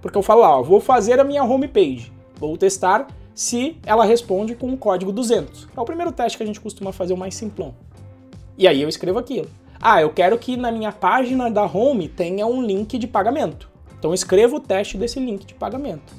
Porque 0.00 0.16
eu 0.16 0.22
falo, 0.22 0.42
ó, 0.42 0.62
vou 0.62 0.80
fazer 0.80 1.20
a 1.20 1.24
minha 1.24 1.44
homepage, 1.44 2.10
vou 2.36 2.56
testar 2.56 3.08
se 3.34 3.76
ela 3.84 4.04
responde 4.04 4.54
com 4.54 4.72
o 4.72 4.78
código 4.78 5.12
200. 5.12 5.68
É 5.76 5.80
o 5.80 5.84
primeiro 5.84 6.12
teste 6.12 6.38
que 6.38 6.44
a 6.44 6.46
gente 6.46 6.60
costuma 6.60 6.92
fazer, 6.92 7.12
o 7.12 7.16
mais 7.16 7.34
simplão. 7.34 7.74
E 8.56 8.68
aí 8.68 8.80
eu 8.80 8.88
escrevo 8.88 9.18
aquilo. 9.18 9.48
Ah, 9.80 10.02
eu 10.02 10.10
quero 10.10 10.38
que 10.38 10.58
na 10.58 10.70
minha 10.70 10.92
página 10.92 11.50
da 11.50 11.64
home 11.64 12.06
tenha 12.06 12.46
um 12.46 12.62
link 12.62 12.98
de 12.98 13.06
pagamento. 13.06 13.70
Então 13.98 14.12
escreva 14.12 14.56
o 14.56 14.60
teste 14.60 14.98
desse 14.98 15.18
link 15.18 15.46
de 15.46 15.54
pagamento. 15.54 16.12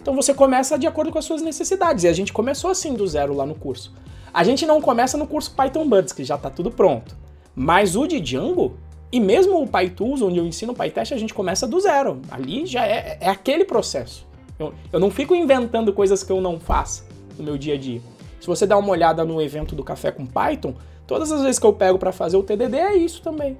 Então 0.00 0.14
você 0.14 0.32
começa 0.32 0.78
de 0.78 0.86
acordo 0.86 1.10
com 1.10 1.18
as 1.18 1.24
suas 1.24 1.42
necessidades. 1.42 2.04
E 2.04 2.08
a 2.08 2.12
gente 2.12 2.32
começou 2.32 2.70
assim 2.70 2.94
do 2.94 3.04
zero 3.06 3.34
lá 3.34 3.44
no 3.44 3.54
curso. 3.54 3.92
A 4.32 4.44
gente 4.44 4.64
não 4.64 4.80
começa 4.80 5.16
no 5.16 5.26
curso 5.26 5.52
Python 5.56 5.88
Buds, 5.88 6.12
que 6.12 6.22
já 6.22 6.36
está 6.36 6.48
tudo 6.50 6.70
pronto. 6.70 7.16
Mas 7.54 7.96
o 7.96 8.06
de 8.06 8.20
Django, 8.20 8.76
e 9.10 9.18
mesmo 9.18 9.60
o 9.60 9.66
PyTools, 9.66 10.22
onde 10.22 10.38
eu 10.38 10.46
ensino 10.46 10.74
PyTest, 10.74 11.14
a 11.14 11.16
gente 11.16 11.34
começa 11.34 11.66
do 11.66 11.80
zero. 11.80 12.20
Ali 12.30 12.64
já 12.66 12.86
é, 12.86 13.18
é 13.20 13.28
aquele 13.28 13.64
processo. 13.64 14.26
Eu, 14.58 14.72
eu 14.92 15.00
não 15.00 15.10
fico 15.10 15.34
inventando 15.34 15.92
coisas 15.92 16.22
que 16.22 16.30
eu 16.30 16.40
não 16.40 16.60
faço 16.60 17.04
no 17.36 17.44
meu 17.44 17.58
dia 17.58 17.74
a 17.74 17.78
dia. 17.78 18.00
Se 18.40 18.46
você 18.46 18.66
dá 18.66 18.76
uma 18.76 18.90
olhada 18.90 19.24
no 19.24 19.40
evento 19.40 19.74
do 19.74 19.82
Café 19.82 20.12
com 20.12 20.26
Python, 20.26 20.74
Todas 21.06 21.30
as 21.30 21.42
vezes 21.42 21.58
que 21.58 21.66
eu 21.66 21.72
pego 21.72 21.98
para 21.98 22.12
fazer 22.12 22.36
o 22.36 22.42
TDD 22.42 22.76
é 22.76 22.96
isso 22.96 23.22
também. 23.22 23.58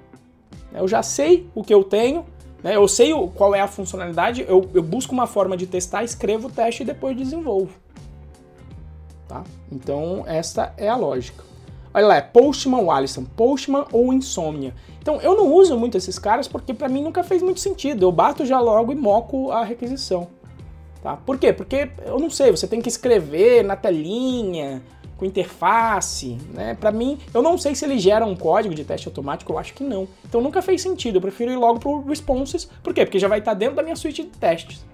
Eu 0.72 0.88
já 0.88 1.02
sei 1.02 1.48
o 1.54 1.62
que 1.62 1.72
eu 1.72 1.84
tenho, 1.84 2.24
né? 2.62 2.76
eu 2.76 2.88
sei 2.88 3.12
qual 3.34 3.54
é 3.54 3.60
a 3.60 3.68
funcionalidade, 3.68 4.44
eu, 4.48 4.68
eu 4.74 4.82
busco 4.82 5.12
uma 5.12 5.26
forma 5.26 5.56
de 5.56 5.66
testar, 5.66 6.02
escrevo 6.02 6.48
o 6.48 6.50
teste 6.50 6.82
e 6.82 6.86
depois 6.86 7.16
desenvolvo. 7.16 7.72
Tá? 9.28 9.44
Então, 9.70 10.24
essa 10.26 10.72
é 10.76 10.88
a 10.88 10.96
lógica. 10.96 11.44
Olha 11.92 12.06
lá, 12.08 12.16
é 12.16 12.20
Postman 12.20 12.80
ou 12.80 12.90
Alisson, 12.90 13.24
Postman 13.24 13.84
ou 13.92 14.12
Insomnia. 14.12 14.74
Então, 15.00 15.20
eu 15.20 15.36
não 15.36 15.52
uso 15.52 15.78
muito 15.78 15.96
esses 15.96 16.18
caras 16.18 16.48
porque 16.48 16.74
para 16.74 16.88
mim 16.88 17.02
nunca 17.02 17.22
fez 17.22 17.40
muito 17.40 17.60
sentido. 17.60 18.04
Eu 18.04 18.10
bato 18.10 18.44
já 18.44 18.58
logo 18.58 18.90
e 18.90 18.96
moco 18.96 19.52
a 19.52 19.62
requisição. 19.62 20.26
Tá? 21.02 21.16
Por 21.16 21.38
quê? 21.38 21.52
Porque 21.52 21.90
eu 22.04 22.18
não 22.18 22.30
sei, 22.30 22.50
você 22.50 22.66
tem 22.66 22.80
que 22.80 22.88
escrever 22.88 23.62
na 23.62 23.76
telinha, 23.76 24.82
com 25.16 25.24
interface, 25.24 26.38
né? 26.52 26.74
Para 26.74 26.90
mim, 26.90 27.18
eu 27.32 27.42
não 27.42 27.56
sei 27.56 27.74
se 27.74 27.84
ele 27.84 27.98
gera 27.98 28.26
um 28.26 28.34
código 28.34 28.74
de 28.74 28.84
teste 28.84 29.08
automático, 29.08 29.52
eu 29.52 29.58
acho 29.58 29.74
que 29.74 29.84
não. 29.84 30.08
Então 30.24 30.40
nunca 30.40 30.60
fez 30.60 30.82
sentido, 30.82 31.16
eu 31.16 31.20
prefiro 31.20 31.50
ir 31.50 31.56
logo 31.56 31.78
pro 31.78 32.02
responses. 32.02 32.68
Por 32.82 32.92
quê? 32.92 33.04
Porque 33.04 33.18
já 33.18 33.28
vai 33.28 33.38
estar 33.38 33.54
dentro 33.54 33.76
da 33.76 33.82
minha 33.82 33.96
suite 33.96 34.24
de 34.24 34.30
testes. 34.30 34.84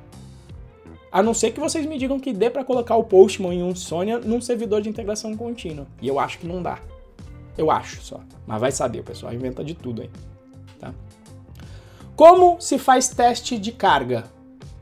A 1.13 1.23
não 1.23 1.35
ser 1.35 1.51
que 1.51 1.59
vocês 1.59 1.85
me 1.87 1.99
digam 1.99 2.21
que 2.21 2.33
dê 2.33 2.49
para 2.49 2.65
colocar 2.65 2.95
o 2.97 3.03
Postman 3.03 3.53
em 3.53 3.63
um 3.63 3.75
Sonia 3.75 4.19
num 4.19 4.41
servidor 4.41 4.81
de 4.81 4.89
integração 4.89 5.37
contínua. 5.37 5.87
E 6.01 6.07
eu 6.07 6.21
acho 6.21 6.39
que 6.39 6.47
não 6.47 6.63
dá. 6.63 6.79
Eu 7.59 7.71
acho 7.71 8.01
só. 8.01 8.21
Mas 8.47 8.61
vai 8.61 8.71
saber, 8.71 9.01
o 9.01 9.05
pessoal 9.05 9.33
inventa 9.33 9.65
de 9.65 9.75
tudo 9.75 10.03
aí. 10.03 10.11
Tá? 10.79 10.95
Como 12.15 12.61
se 12.61 12.79
faz 12.79 13.09
teste 13.09 13.59
de 13.59 13.73
carga? 13.73 14.25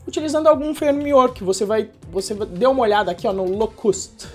Utilizando 0.06 0.48
algum 0.48 0.74
framework. 0.74 1.42
Você 1.44 1.64
vai, 1.64 1.90
você 2.10 2.34
dê 2.34 2.66
uma 2.66 2.82
olhada 2.82 3.10
aqui 3.10 3.26
ó, 3.26 3.32
no 3.32 3.44
Locust. 3.44 4.26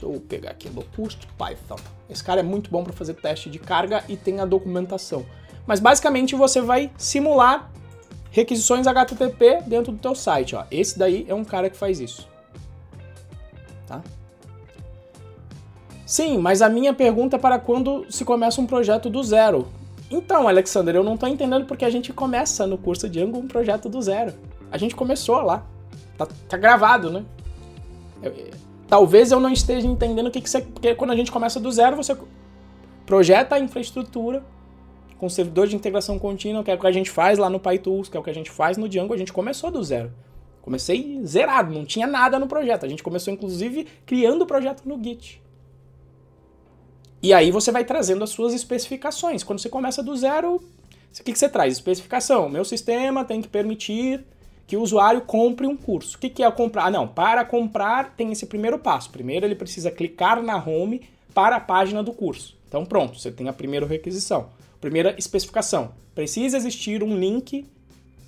Deixa 0.00 0.16
eu 0.16 0.20
pegar 0.20 0.50
aqui, 0.52 0.70
Locust 0.70 1.26
Python. 1.36 1.76
Esse 2.08 2.24
cara 2.24 2.40
é 2.40 2.42
muito 2.42 2.70
bom 2.70 2.82
para 2.82 2.92
fazer 2.92 3.14
teste 3.14 3.50
de 3.50 3.58
carga 3.58 4.02
e 4.08 4.16
tem 4.16 4.40
a 4.40 4.46
documentação. 4.46 5.26
Mas 5.66 5.78
basicamente 5.78 6.34
você 6.34 6.62
vai 6.62 6.90
simular 6.96 7.70
requisições 8.30 8.86
HTTP 8.86 9.62
dentro 9.66 9.92
do 9.92 9.98
teu 9.98 10.14
site. 10.14 10.56
Ó. 10.56 10.64
Esse 10.70 10.98
daí 10.98 11.26
é 11.28 11.34
um 11.34 11.44
cara 11.44 11.68
que 11.68 11.76
faz 11.76 12.00
isso. 12.00 12.26
Tá? 13.86 14.00
Sim, 16.06 16.38
mas 16.38 16.62
a 16.62 16.68
minha 16.70 16.94
pergunta 16.94 17.36
é 17.36 17.38
para 17.38 17.58
quando 17.58 18.06
se 18.10 18.24
começa 18.24 18.58
um 18.58 18.66
projeto 18.66 19.10
do 19.10 19.22
zero. 19.22 19.68
Então, 20.10 20.48
Alexander, 20.48 20.96
eu 20.96 21.04
não 21.04 21.14
estou 21.14 21.28
entendendo 21.28 21.66
porque 21.66 21.84
a 21.84 21.90
gente 21.90 22.10
começa 22.10 22.66
no 22.66 22.78
curso 22.78 23.06
de 23.06 23.20
Django 23.20 23.38
um 23.38 23.46
projeto 23.46 23.88
do 23.88 24.00
zero. 24.00 24.32
A 24.72 24.78
gente 24.78 24.96
começou 24.96 25.42
lá. 25.42 25.66
Tá, 26.16 26.26
tá 26.48 26.56
gravado, 26.56 27.10
né? 27.10 27.24
Eu, 28.22 28.32
Talvez 28.90 29.30
eu 29.30 29.38
não 29.38 29.52
esteja 29.52 29.86
entendendo 29.86 30.26
o 30.26 30.30
que, 30.32 30.40
que 30.40 30.50
você. 30.50 30.60
Porque 30.60 30.96
quando 30.96 31.12
a 31.12 31.16
gente 31.16 31.30
começa 31.30 31.60
do 31.60 31.70
zero, 31.70 31.96
você 31.96 32.16
projeta 33.06 33.54
a 33.54 33.58
infraestrutura, 33.60 34.44
com 35.16 35.28
servidor 35.28 35.68
de 35.68 35.76
integração 35.76 36.18
contínua, 36.18 36.64
que 36.64 36.72
é 36.72 36.74
o 36.74 36.78
que 36.78 36.86
a 36.88 36.92
gente 36.92 37.08
faz 37.08 37.38
lá 37.38 37.48
no 37.48 37.60
PyTools, 37.60 38.08
que 38.08 38.16
é 38.16 38.20
o 38.20 38.22
que 38.22 38.30
a 38.30 38.34
gente 38.34 38.50
faz 38.50 38.76
no 38.76 38.88
Django, 38.88 39.14
a 39.14 39.16
gente 39.16 39.32
começou 39.32 39.70
do 39.70 39.82
zero. 39.84 40.12
Comecei 40.60 41.20
zerado, 41.24 41.72
não 41.72 41.84
tinha 41.84 42.06
nada 42.06 42.36
no 42.36 42.48
projeto. 42.48 42.84
A 42.84 42.88
gente 42.88 43.02
começou, 43.02 43.32
inclusive, 43.32 43.86
criando 44.04 44.42
o 44.42 44.46
projeto 44.46 44.82
no 44.84 45.02
Git. 45.02 45.40
E 47.22 47.32
aí 47.32 47.52
você 47.52 47.70
vai 47.70 47.84
trazendo 47.84 48.24
as 48.24 48.30
suas 48.30 48.52
especificações. 48.52 49.44
Quando 49.44 49.60
você 49.60 49.68
começa 49.68 50.02
do 50.02 50.16
zero, 50.16 50.56
o 50.56 51.22
que, 51.22 51.32
que 51.32 51.38
você 51.38 51.48
traz? 51.48 51.74
Especificação. 51.74 52.48
Meu 52.48 52.64
sistema 52.64 53.24
tem 53.24 53.40
que 53.40 53.48
permitir 53.48 54.24
que 54.70 54.76
o 54.76 54.82
usuário 54.82 55.22
compre 55.22 55.66
um 55.66 55.76
curso. 55.76 56.16
O 56.16 56.20
que, 56.20 56.30
que 56.30 56.44
é 56.44 56.50
comprar? 56.52 56.84
Ah, 56.84 56.90
não, 56.92 57.08
para 57.08 57.44
comprar 57.44 58.14
tem 58.16 58.30
esse 58.30 58.46
primeiro 58.46 58.78
passo. 58.78 59.10
Primeiro 59.10 59.44
ele 59.44 59.56
precisa 59.56 59.90
clicar 59.90 60.40
na 60.40 60.56
home 60.64 61.02
para 61.34 61.56
a 61.56 61.60
página 61.60 62.04
do 62.04 62.12
curso. 62.12 62.56
Então 62.68 62.86
pronto, 62.86 63.18
você 63.18 63.32
tem 63.32 63.48
a 63.48 63.52
primeira 63.52 63.84
requisição. 63.84 64.50
Primeira 64.80 65.16
especificação. 65.18 65.90
Precisa 66.14 66.56
existir 66.56 67.02
um 67.02 67.18
link 67.18 67.66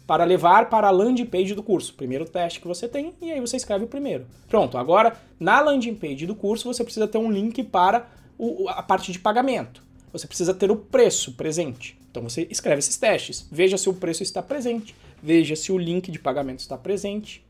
para 0.04 0.24
levar 0.24 0.68
para 0.68 0.88
a 0.88 0.90
landing 0.90 1.26
page 1.26 1.54
do 1.54 1.62
curso. 1.62 1.94
Primeiro 1.94 2.24
teste 2.24 2.60
que 2.60 2.66
você 2.66 2.88
tem 2.88 3.14
e 3.22 3.30
aí 3.30 3.40
você 3.40 3.56
escreve 3.56 3.84
o 3.84 3.88
primeiro. 3.88 4.26
Pronto, 4.48 4.76
agora 4.76 5.16
na 5.38 5.60
landing 5.60 5.94
page 5.94 6.26
do 6.26 6.34
curso 6.34 6.74
você 6.74 6.82
precisa 6.82 7.06
ter 7.06 7.18
um 7.18 7.30
link 7.30 7.62
para 7.62 8.08
o, 8.36 8.68
a 8.68 8.82
parte 8.82 9.12
de 9.12 9.20
pagamento. 9.20 9.80
Você 10.12 10.26
precisa 10.26 10.52
ter 10.52 10.72
o 10.72 10.76
preço 10.76 11.34
presente. 11.34 11.96
Então 12.10 12.24
você 12.24 12.48
escreve 12.50 12.80
esses 12.80 12.96
testes. 12.96 13.46
Veja 13.48 13.78
se 13.78 13.88
o 13.88 13.94
preço 13.94 14.24
está 14.24 14.42
presente. 14.42 14.92
Veja 15.22 15.54
se 15.54 15.70
o 15.70 15.78
link 15.78 16.10
de 16.10 16.18
pagamento 16.18 16.58
está 16.58 16.76
presente. 16.76 17.44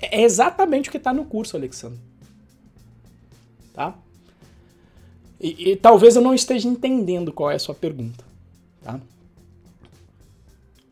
É 0.00 0.22
exatamente 0.22 0.88
o 0.88 0.92
que 0.92 0.98
está 0.98 1.12
no 1.12 1.24
curso, 1.24 1.56
Alexandre. 1.56 2.00
Tá? 3.72 3.96
E, 5.40 5.70
e, 5.70 5.76
talvez 5.76 6.16
eu 6.16 6.22
não 6.22 6.34
esteja 6.34 6.68
entendendo 6.68 7.32
qual 7.32 7.50
é 7.50 7.54
a 7.54 7.58
sua 7.58 7.74
pergunta. 7.74 8.24
Tá? 8.82 9.00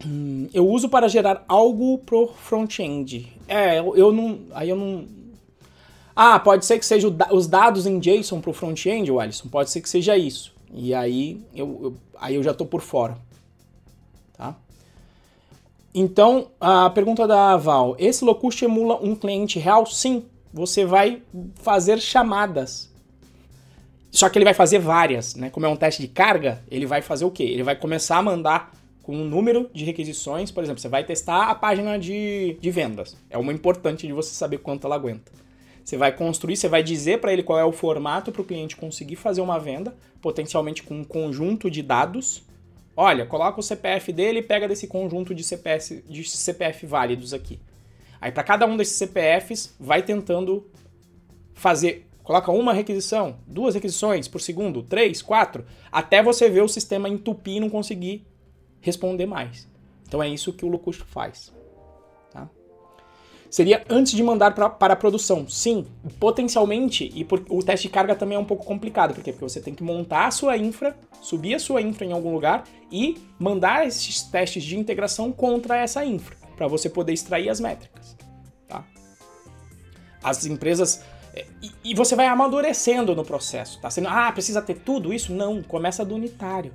Hum, 0.06 0.48
eu 0.54 0.66
uso 0.68 0.88
para 0.88 1.08
gerar 1.08 1.44
algo 1.48 1.98
pro 1.98 2.28
front-end. 2.28 3.30
É, 3.48 3.78
eu, 3.78 3.96
eu, 3.96 4.12
não. 4.12 4.40
Aí 4.52 4.68
eu 4.68 4.76
não. 4.76 5.06
Ah, 6.14 6.38
pode 6.38 6.64
ser 6.64 6.78
que 6.78 6.86
seja 6.86 7.08
os 7.30 7.46
dados 7.46 7.86
em 7.86 7.98
JSON 7.98 8.40
pro 8.40 8.52
front-end, 8.52 9.10
Alisson. 9.10 9.48
Pode 9.48 9.70
ser 9.70 9.80
que 9.80 9.88
seja 9.88 10.16
isso. 10.16 10.54
E 10.72 10.94
aí 10.94 11.40
eu, 11.54 11.78
eu, 11.82 11.96
aí 12.18 12.34
eu 12.34 12.42
já 12.42 12.54
tô 12.54 12.64
por 12.64 12.80
fora. 12.80 13.18
Então, 15.94 16.48
a 16.60 16.90
pergunta 16.90 17.26
da 17.26 17.56
Val: 17.56 17.96
esse 17.98 18.24
Locust 18.24 18.62
emula 18.62 18.98
um 19.02 19.14
cliente 19.14 19.58
real? 19.58 19.86
Sim. 19.86 20.24
Você 20.52 20.84
vai 20.84 21.22
fazer 21.62 22.00
chamadas 22.00 22.88
só 24.10 24.28
que 24.28 24.38
ele 24.38 24.44
vai 24.44 24.54
fazer 24.54 24.78
várias, 24.78 25.34
né? 25.34 25.50
Como 25.50 25.66
é 25.66 25.68
um 25.68 25.76
teste 25.76 26.00
de 26.00 26.08
carga, 26.08 26.62
ele 26.70 26.86
vai 26.86 27.02
fazer 27.02 27.24
o 27.24 27.30
quê? 27.30 27.42
Ele 27.42 27.62
vai 27.62 27.76
começar 27.76 28.16
a 28.16 28.22
mandar 28.22 28.72
com 29.02 29.14
um 29.14 29.24
número 29.24 29.70
de 29.72 29.84
requisições, 29.84 30.50
por 30.50 30.62
exemplo, 30.62 30.80
você 30.80 30.88
vai 30.88 31.04
testar 31.04 31.48
a 31.48 31.54
página 31.54 31.98
de, 31.98 32.56
de 32.60 32.70
vendas. 32.70 33.16
É 33.30 33.38
uma 33.38 33.52
importante 33.52 34.06
de 34.06 34.12
você 34.12 34.34
saber 34.34 34.58
quanto 34.58 34.86
ela 34.86 34.96
aguenta. 34.96 35.30
Você 35.84 35.96
vai 35.96 36.12
construir, 36.12 36.56
você 36.56 36.68
vai 36.68 36.82
dizer 36.82 37.18
para 37.18 37.32
ele 37.32 37.42
qual 37.42 37.58
é 37.58 37.64
o 37.64 37.72
formato 37.72 38.30
para 38.30 38.42
o 38.42 38.44
cliente 38.44 38.76
conseguir 38.76 39.16
fazer 39.16 39.40
uma 39.40 39.58
venda, 39.58 39.94
potencialmente 40.20 40.82
com 40.82 40.94
um 40.94 41.04
conjunto 41.04 41.70
de 41.70 41.82
dados. 41.82 42.42
Olha, 43.00 43.24
coloca 43.24 43.60
o 43.60 43.62
CPF 43.62 44.12
dele 44.12 44.40
e 44.40 44.42
pega 44.42 44.66
desse 44.66 44.88
conjunto 44.88 45.32
de 45.32 45.44
CPF, 45.44 46.02
de 46.08 46.24
CPF 46.24 46.84
válidos 46.84 47.32
aqui. 47.32 47.60
Aí 48.20 48.32
para 48.32 48.42
cada 48.42 48.66
um 48.66 48.76
desses 48.76 48.96
CPFs, 48.96 49.76
vai 49.78 50.02
tentando 50.02 50.66
fazer 51.54 52.08
Coloca 52.28 52.52
uma 52.52 52.74
requisição, 52.74 53.38
duas 53.46 53.74
requisições 53.74 54.28
por 54.28 54.38
segundo, 54.38 54.82
três, 54.82 55.22
quatro, 55.22 55.64
até 55.90 56.22
você 56.22 56.50
ver 56.50 56.60
o 56.60 56.68
sistema 56.68 57.08
entupir 57.08 57.56
e 57.56 57.60
não 57.60 57.70
conseguir 57.70 58.26
responder 58.82 59.24
mais. 59.24 59.66
Então 60.06 60.22
é 60.22 60.28
isso 60.28 60.52
que 60.52 60.62
o 60.62 60.68
Locusto 60.68 61.06
faz. 61.06 61.50
Seria 63.50 63.84
antes 63.88 64.12
de 64.12 64.22
mandar 64.22 64.54
pra, 64.54 64.68
para 64.68 64.94
a 64.94 64.96
produção. 64.96 65.48
Sim, 65.48 65.86
potencialmente, 66.20 67.10
e 67.14 67.24
por, 67.24 67.44
o 67.48 67.62
teste 67.62 67.88
de 67.88 67.92
carga 67.92 68.14
também 68.14 68.36
é 68.36 68.38
um 68.38 68.44
pouco 68.44 68.64
complicado. 68.64 69.14
Por 69.14 69.24
quê? 69.24 69.32
Porque 69.32 69.48
você 69.48 69.60
tem 69.60 69.74
que 69.74 69.82
montar 69.82 70.26
a 70.26 70.30
sua 70.30 70.56
infra, 70.56 70.96
subir 71.22 71.54
a 71.54 71.58
sua 71.58 71.80
infra 71.80 72.04
em 72.04 72.12
algum 72.12 72.32
lugar 72.32 72.64
e 72.92 73.16
mandar 73.38 73.86
esses 73.86 74.22
testes 74.22 74.62
de 74.62 74.78
integração 74.78 75.32
contra 75.32 75.76
essa 75.76 76.04
infra, 76.04 76.36
para 76.56 76.66
você 76.66 76.90
poder 76.90 77.12
extrair 77.12 77.48
as 77.48 77.60
métricas. 77.60 78.16
Tá? 78.68 78.84
As 80.22 80.44
empresas 80.44 81.02
e, 81.62 81.72
e, 81.84 81.94
você 81.94 82.16
vai 82.16 82.26
amadurecendo 82.26 83.14
no 83.14 83.24
processo, 83.24 83.80
tá? 83.80 83.90
Sendo, 83.90 84.08
ah, 84.08 84.30
precisa 84.32 84.62
ter 84.62 84.74
tudo 84.74 85.12
isso? 85.12 85.32
Não, 85.32 85.62
começa 85.62 86.04
do 86.04 86.14
unitário, 86.14 86.72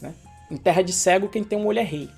né? 0.00 0.14
Em 0.50 0.56
terra 0.56 0.82
de 0.82 0.92
cego, 0.92 1.28
quem 1.28 1.44
tem 1.44 1.58
um 1.58 1.66
olho 1.66 1.78
é 1.78 1.84
rei. 1.84 2.08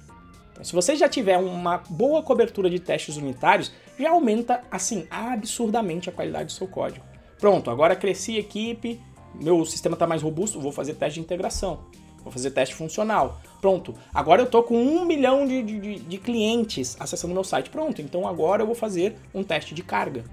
Então, 0.52 0.64
se 0.64 0.72
você 0.72 0.94
já 0.94 1.08
tiver 1.08 1.38
uma 1.38 1.78
boa 1.88 2.22
cobertura 2.22 2.68
de 2.68 2.78
testes 2.78 3.16
unitários, 3.16 3.72
já 3.98 4.10
aumenta, 4.10 4.62
assim, 4.70 5.06
absurdamente 5.10 6.08
a 6.08 6.12
qualidade 6.12 6.46
do 6.46 6.52
seu 6.52 6.68
código. 6.68 7.04
Pronto, 7.38 7.70
agora 7.70 7.96
cresci 7.96 8.38
equipe, 8.38 9.00
meu 9.34 9.64
sistema 9.64 9.94
está 9.94 10.06
mais 10.06 10.22
robusto, 10.22 10.60
vou 10.60 10.72
fazer 10.72 10.94
teste 10.94 11.14
de 11.14 11.24
integração, 11.24 11.80
vou 12.22 12.30
fazer 12.32 12.50
teste 12.50 12.74
funcional. 12.74 13.40
Pronto, 13.60 13.94
agora 14.12 14.42
eu 14.42 14.46
tô 14.46 14.62
com 14.62 14.76
um 14.76 15.04
milhão 15.04 15.46
de, 15.46 15.62
de, 15.62 15.94
de 16.00 16.18
clientes 16.18 16.96
acessando 17.00 17.34
meu 17.34 17.44
site. 17.44 17.70
Pronto, 17.70 18.00
então 18.00 18.28
agora 18.28 18.62
eu 18.62 18.66
vou 18.66 18.74
fazer 18.74 19.16
um 19.34 19.42
teste 19.42 19.74
de 19.74 19.82
carga 19.82 20.24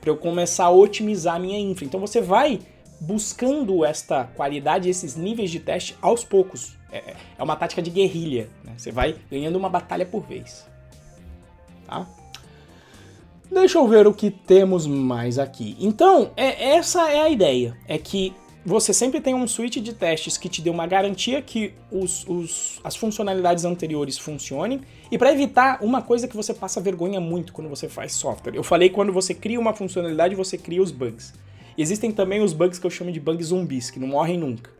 para 0.00 0.10
eu 0.10 0.16
começar 0.16 0.64
a 0.64 0.70
otimizar 0.70 1.36
a 1.36 1.38
minha 1.38 1.58
infra. 1.58 1.84
Então 1.84 1.98
você 1.98 2.20
vai 2.20 2.60
buscando 3.00 3.84
esta 3.84 4.24
qualidade, 4.24 4.88
esses 4.88 5.16
níveis 5.16 5.50
de 5.50 5.60
teste 5.60 5.96
aos 6.00 6.24
poucos. 6.24 6.76
É, 6.94 7.16
é 7.36 7.42
uma 7.42 7.56
tática 7.56 7.82
de 7.82 7.90
guerrilha. 7.90 8.48
Né? 8.62 8.72
Você 8.76 8.92
vai 8.92 9.16
ganhando 9.28 9.56
uma 9.56 9.68
batalha 9.68 10.06
por 10.06 10.22
vez. 10.22 10.64
Tá? 11.86 12.06
Deixa 13.50 13.78
eu 13.78 13.88
ver 13.88 14.06
o 14.06 14.14
que 14.14 14.30
temos 14.30 14.86
mais 14.86 15.36
aqui. 15.36 15.76
Então, 15.80 16.30
é, 16.36 16.76
essa 16.76 17.10
é 17.10 17.20
a 17.20 17.28
ideia. 17.28 17.76
É 17.88 17.98
que 17.98 18.32
você 18.64 18.94
sempre 18.94 19.20
tem 19.20 19.34
um 19.34 19.46
suite 19.48 19.80
de 19.80 19.92
testes 19.92 20.38
que 20.38 20.48
te 20.48 20.62
dê 20.62 20.70
uma 20.70 20.86
garantia 20.86 21.42
que 21.42 21.74
os, 21.90 22.24
os, 22.28 22.80
as 22.84 22.94
funcionalidades 22.94 23.64
anteriores 23.64 24.16
funcionem. 24.16 24.80
E 25.10 25.18
para 25.18 25.32
evitar 25.32 25.82
uma 25.82 26.00
coisa 26.00 26.28
que 26.28 26.36
você 26.36 26.54
passa 26.54 26.80
vergonha 26.80 27.20
muito 27.20 27.52
quando 27.52 27.68
você 27.68 27.88
faz 27.88 28.12
software. 28.12 28.54
Eu 28.54 28.62
falei 28.62 28.88
quando 28.88 29.12
você 29.12 29.34
cria 29.34 29.58
uma 29.58 29.74
funcionalidade, 29.74 30.36
você 30.36 30.56
cria 30.56 30.80
os 30.80 30.92
bugs. 30.92 31.34
existem 31.76 32.12
também 32.12 32.40
os 32.40 32.52
bugs 32.52 32.78
que 32.78 32.86
eu 32.86 32.90
chamo 32.90 33.10
de 33.10 33.18
bugs 33.18 33.48
zumbis, 33.48 33.90
que 33.90 33.98
não 33.98 34.06
morrem 34.06 34.38
nunca. 34.38 34.73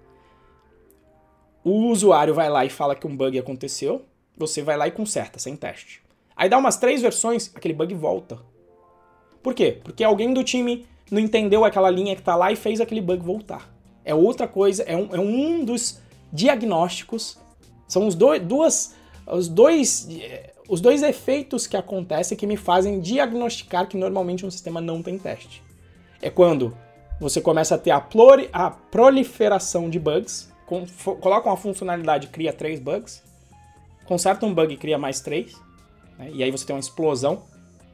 O 1.65 1.89
usuário 1.89 2.35
vai 2.35 2.49
lá 2.51 2.65
e 2.65 2.71
fala 2.71 2.95
que 2.95 3.07
um 3.07 3.17
bug 3.17 3.39
aconteceu, 3.39 4.05
você 4.37 4.63
vai 4.63 4.77
lá 4.77 4.87
e 4.87 4.93
conserta, 4.93 5.39
sem 5.39 5.57
teste. 5.57 6.03
Aí 6.37 6.49
dá 6.49 6.59
umas 6.59 6.77
três 6.77 7.01
versões, 7.01 7.51
aquele 7.55 7.75
bug 7.75 7.95
volta. 7.95 8.39
Por 9.43 9.55
quê? 9.55 9.81
Porque 9.83 10.05
alguém 10.05 10.33
do 10.33 10.45
time 10.45 10.87
não 11.11 11.19
entendeu 11.19 11.65
aquela 11.65 11.91
linha 11.91 12.15
que 12.15 12.21
está 12.21 12.37
lá 12.37 12.53
e 12.53 12.57
fez 12.57 12.81
aquele 12.81 13.01
bug 13.01 13.25
voltar 13.25 13.75
é 14.05 14.15
outra 14.15 14.47
coisa, 14.47 14.83
é 14.83 14.97
um, 14.97 15.09
é 15.15 15.19
um 15.19 15.65
dos 15.65 15.99
diagnósticos, 16.33 17.39
são 17.89 18.07
os, 18.07 18.15
do, 18.15 18.39
duas, 18.39 18.95
os, 19.27 19.49
dois, 19.49 20.09
os 20.69 20.81
dois 20.81 21.03
efeitos 21.03 21.67
que 21.67 21.77
acontecem 21.77 22.37
que 22.37 22.47
me 22.47 22.57
fazem 22.57 23.01
diagnosticar 23.01 23.89
que 23.89 23.97
normalmente 23.97 24.45
um 24.45 24.51
sistema 24.51 24.81
não 24.81 25.03
tem 25.03 25.19
teste. 25.19 25.63
É 26.21 26.29
quando 26.29 26.77
você 27.21 27.41
começa 27.41 27.77
a 27.77 27.79
ter 27.79 27.93
a, 27.93 28.01
plori, 28.01 28.49
a 28.53 28.71
proliferação 28.71 29.89
de 29.89 29.99
bugs, 29.99 30.53
com, 30.67 30.87
coloca 31.21 31.49
uma 31.49 31.57
funcionalidade 31.57 32.29
cria 32.29 32.53
três 32.53 32.81
bugs, 32.81 33.23
conserta 34.05 34.47
um 34.47 34.55
bug 34.55 34.73
e 34.73 34.77
cria 34.77 34.99
mais 34.99 35.21
três, 35.21 35.55
né, 36.19 36.31
e 36.33 36.43
aí 36.43 36.51
você 36.51 36.67
tem 36.67 36.75
uma 36.75 36.81
explosão. 36.81 37.43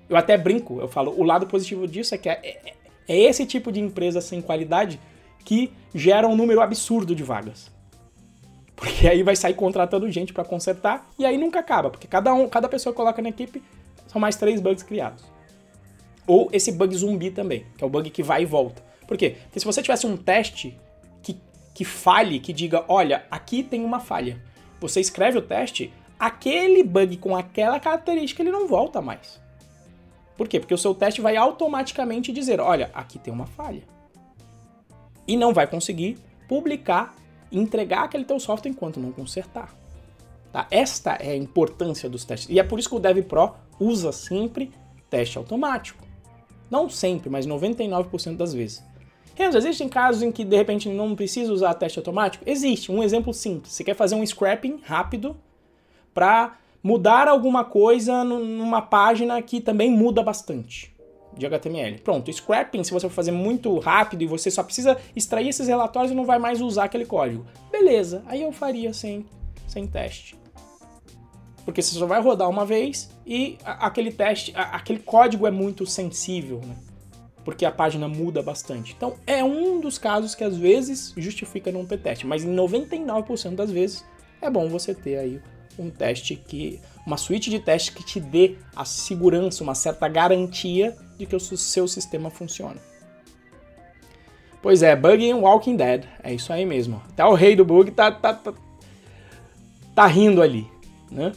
Eu 0.08 0.16
até 0.16 0.36
brinco, 0.36 0.80
eu 0.80 0.88
falo, 0.88 1.14
o 1.16 1.22
lado 1.22 1.46
positivo 1.46 1.86
disso 1.86 2.14
é 2.14 2.18
que 2.18 2.28
é, 2.28 2.40
é, 2.42 2.74
é 3.08 3.16
esse 3.16 3.46
tipo 3.46 3.70
de 3.70 3.80
empresa 3.80 4.20
sem 4.20 4.42
qualidade 4.42 5.00
que 5.44 5.72
gera 5.94 6.26
um 6.26 6.36
número 6.36 6.60
absurdo 6.60 7.14
de 7.14 7.22
vagas. 7.22 7.70
Porque 8.74 9.06
aí 9.06 9.22
vai 9.22 9.36
sair 9.36 9.54
contratando 9.54 10.10
gente 10.10 10.32
para 10.32 10.44
consertar 10.44 11.08
e 11.18 11.24
aí 11.24 11.36
nunca 11.36 11.60
acaba, 11.60 11.90
porque 11.90 12.08
cada, 12.08 12.32
um, 12.32 12.48
cada 12.48 12.68
pessoa 12.68 12.92
que 12.92 12.96
coloca 12.96 13.20
na 13.20 13.28
equipe 13.28 13.62
são 14.08 14.20
mais 14.20 14.36
três 14.36 14.60
bugs 14.60 14.82
criados. 14.82 15.24
Ou 16.26 16.48
esse 16.52 16.72
bug 16.72 16.94
zumbi 16.96 17.30
também, 17.30 17.66
que 17.76 17.84
é 17.84 17.86
o 17.86 17.90
bug 17.90 18.08
que 18.10 18.22
vai 18.22 18.42
e 18.42 18.46
volta. 18.46 18.82
Por 19.06 19.16
quê? 19.16 19.36
Porque 19.44 19.60
se 19.60 19.66
você 19.66 19.82
tivesse 19.82 20.06
um 20.06 20.16
teste 20.16 20.78
que, 21.74 21.84
falhe, 21.84 22.40
que 22.40 22.52
diga, 22.52 22.84
olha, 22.88 23.24
aqui 23.30 23.62
tem 23.62 23.84
uma 23.84 24.00
falha. 24.00 24.42
Você 24.80 25.00
escreve 25.00 25.38
o 25.38 25.42
teste, 25.42 25.92
aquele 26.18 26.82
bug 26.82 27.16
com 27.18 27.36
aquela 27.36 27.78
característica 27.78 28.42
ele 28.42 28.50
não 28.50 28.66
volta 28.66 29.00
mais. 29.00 29.40
Por 30.36 30.48
quê? 30.48 30.58
Porque 30.58 30.74
o 30.74 30.78
seu 30.78 30.94
teste 30.94 31.20
vai 31.20 31.36
automaticamente 31.36 32.32
dizer, 32.32 32.60
olha, 32.60 32.90
aqui 32.94 33.18
tem 33.18 33.32
uma 33.32 33.46
falha 33.46 33.82
e 35.28 35.36
não 35.36 35.52
vai 35.52 35.66
conseguir 35.66 36.18
publicar 36.48 37.14
entregar 37.52 38.04
aquele 38.04 38.24
teu 38.24 38.38
software 38.38 38.70
enquanto 38.70 39.00
não 39.00 39.12
consertar. 39.12 39.74
Tá? 40.52 40.66
Esta 40.70 41.12
é 41.12 41.30
a 41.30 41.36
importância 41.36 42.08
dos 42.08 42.24
testes. 42.24 42.48
E 42.48 42.58
é 42.58 42.62
por 42.62 42.78
isso 42.78 42.88
que 42.88 42.94
o 42.94 43.00
DevPro 43.00 43.54
usa 43.78 44.12
sempre 44.12 44.72
teste 45.08 45.38
automático. 45.38 46.04
Não 46.70 46.88
sempre, 46.88 47.28
mas 47.28 47.46
99% 47.46 48.36
das 48.36 48.52
vezes. 48.52 48.82
Renzo, 49.40 49.56
existem 49.56 49.88
casos 49.88 50.22
em 50.22 50.30
que 50.30 50.44
de 50.44 50.54
repente 50.54 50.86
não 50.90 51.16
precisa 51.16 51.50
usar 51.50 51.72
teste 51.72 51.98
automático? 51.98 52.44
Existe. 52.46 52.92
Um 52.92 53.02
exemplo 53.02 53.32
simples. 53.32 53.72
Você 53.72 53.82
quer 53.82 53.94
fazer 53.94 54.14
um 54.14 54.26
scrapping 54.26 54.80
rápido 54.82 55.34
para 56.12 56.58
mudar 56.82 57.26
alguma 57.26 57.64
coisa 57.64 58.22
numa 58.22 58.82
página 58.82 59.40
que 59.40 59.58
também 59.58 59.90
muda 59.90 60.22
bastante 60.22 60.94
de 61.34 61.46
HTML. 61.46 62.00
Pronto, 62.00 62.30
scrapping, 62.30 62.84
se 62.84 62.92
você 62.92 63.08
for 63.08 63.14
fazer 63.14 63.30
muito 63.30 63.78
rápido 63.78 64.20
e 64.20 64.26
você 64.26 64.50
só 64.50 64.62
precisa 64.62 64.98
extrair 65.16 65.48
esses 65.48 65.68
relatórios 65.68 66.12
e 66.12 66.14
não 66.14 66.26
vai 66.26 66.38
mais 66.38 66.60
usar 66.60 66.84
aquele 66.84 67.06
código. 67.06 67.46
Beleza, 67.72 68.22
aí 68.26 68.42
eu 68.42 68.52
faria 68.52 68.92
sem, 68.92 69.24
sem 69.66 69.86
teste. 69.86 70.36
Porque 71.64 71.80
você 71.80 71.98
só 71.98 72.04
vai 72.04 72.20
rodar 72.20 72.50
uma 72.50 72.66
vez 72.66 73.10
e 73.26 73.56
aquele 73.64 74.12
teste, 74.12 74.52
aquele 74.54 74.98
código 74.98 75.46
é 75.46 75.50
muito 75.50 75.86
sensível, 75.86 76.60
né? 76.62 76.89
Porque 77.44 77.64
a 77.64 77.72
página 77.72 78.06
muda 78.06 78.42
bastante. 78.42 78.94
Então 78.96 79.14
é 79.26 79.42
um 79.42 79.80
dos 79.80 79.98
casos 79.98 80.34
que 80.34 80.44
às 80.44 80.56
vezes 80.56 81.12
justifica 81.16 81.72
não 81.72 81.86
ter 81.86 81.98
teste, 81.98 82.26
mas 82.26 82.44
em 82.44 82.54
99% 82.54 83.54
das 83.54 83.70
vezes 83.70 84.04
é 84.40 84.50
bom 84.50 84.68
você 84.68 84.94
ter 84.94 85.18
aí 85.18 85.40
um 85.78 85.90
teste 85.90 86.36
que. 86.36 86.80
uma 87.06 87.16
suíte 87.16 87.50
de 87.50 87.58
testes 87.58 87.94
que 87.94 88.04
te 88.04 88.20
dê 88.20 88.56
a 88.76 88.84
segurança, 88.84 89.62
uma 89.62 89.74
certa 89.74 90.08
garantia 90.08 90.96
de 91.18 91.26
que 91.26 91.36
o 91.36 91.40
seu 91.40 91.88
sistema 91.88 92.30
funciona. 92.30 92.76
Pois 94.62 94.82
é, 94.82 94.94
bug 94.94 95.24
em 95.24 95.32
Walking 95.32 95.76
Dead. 95.76 96.04
É 96.22 96.34
isso 96.34 96.52
aí 96.52 96.66
mesmo. 96.66 97.02
Até 97.08 97.24
o 97.24 97.32
rei 97.32 97.56
do 97.56 97.64
bug 97.64 97.90
tá, 97.92 98.12
tá, 98.12 98.34
tá, 98.34 98.52
tá 99.94 100.06
rindo 100.06 100.42
ali, 100.42 100.66
né? 101.10 101.32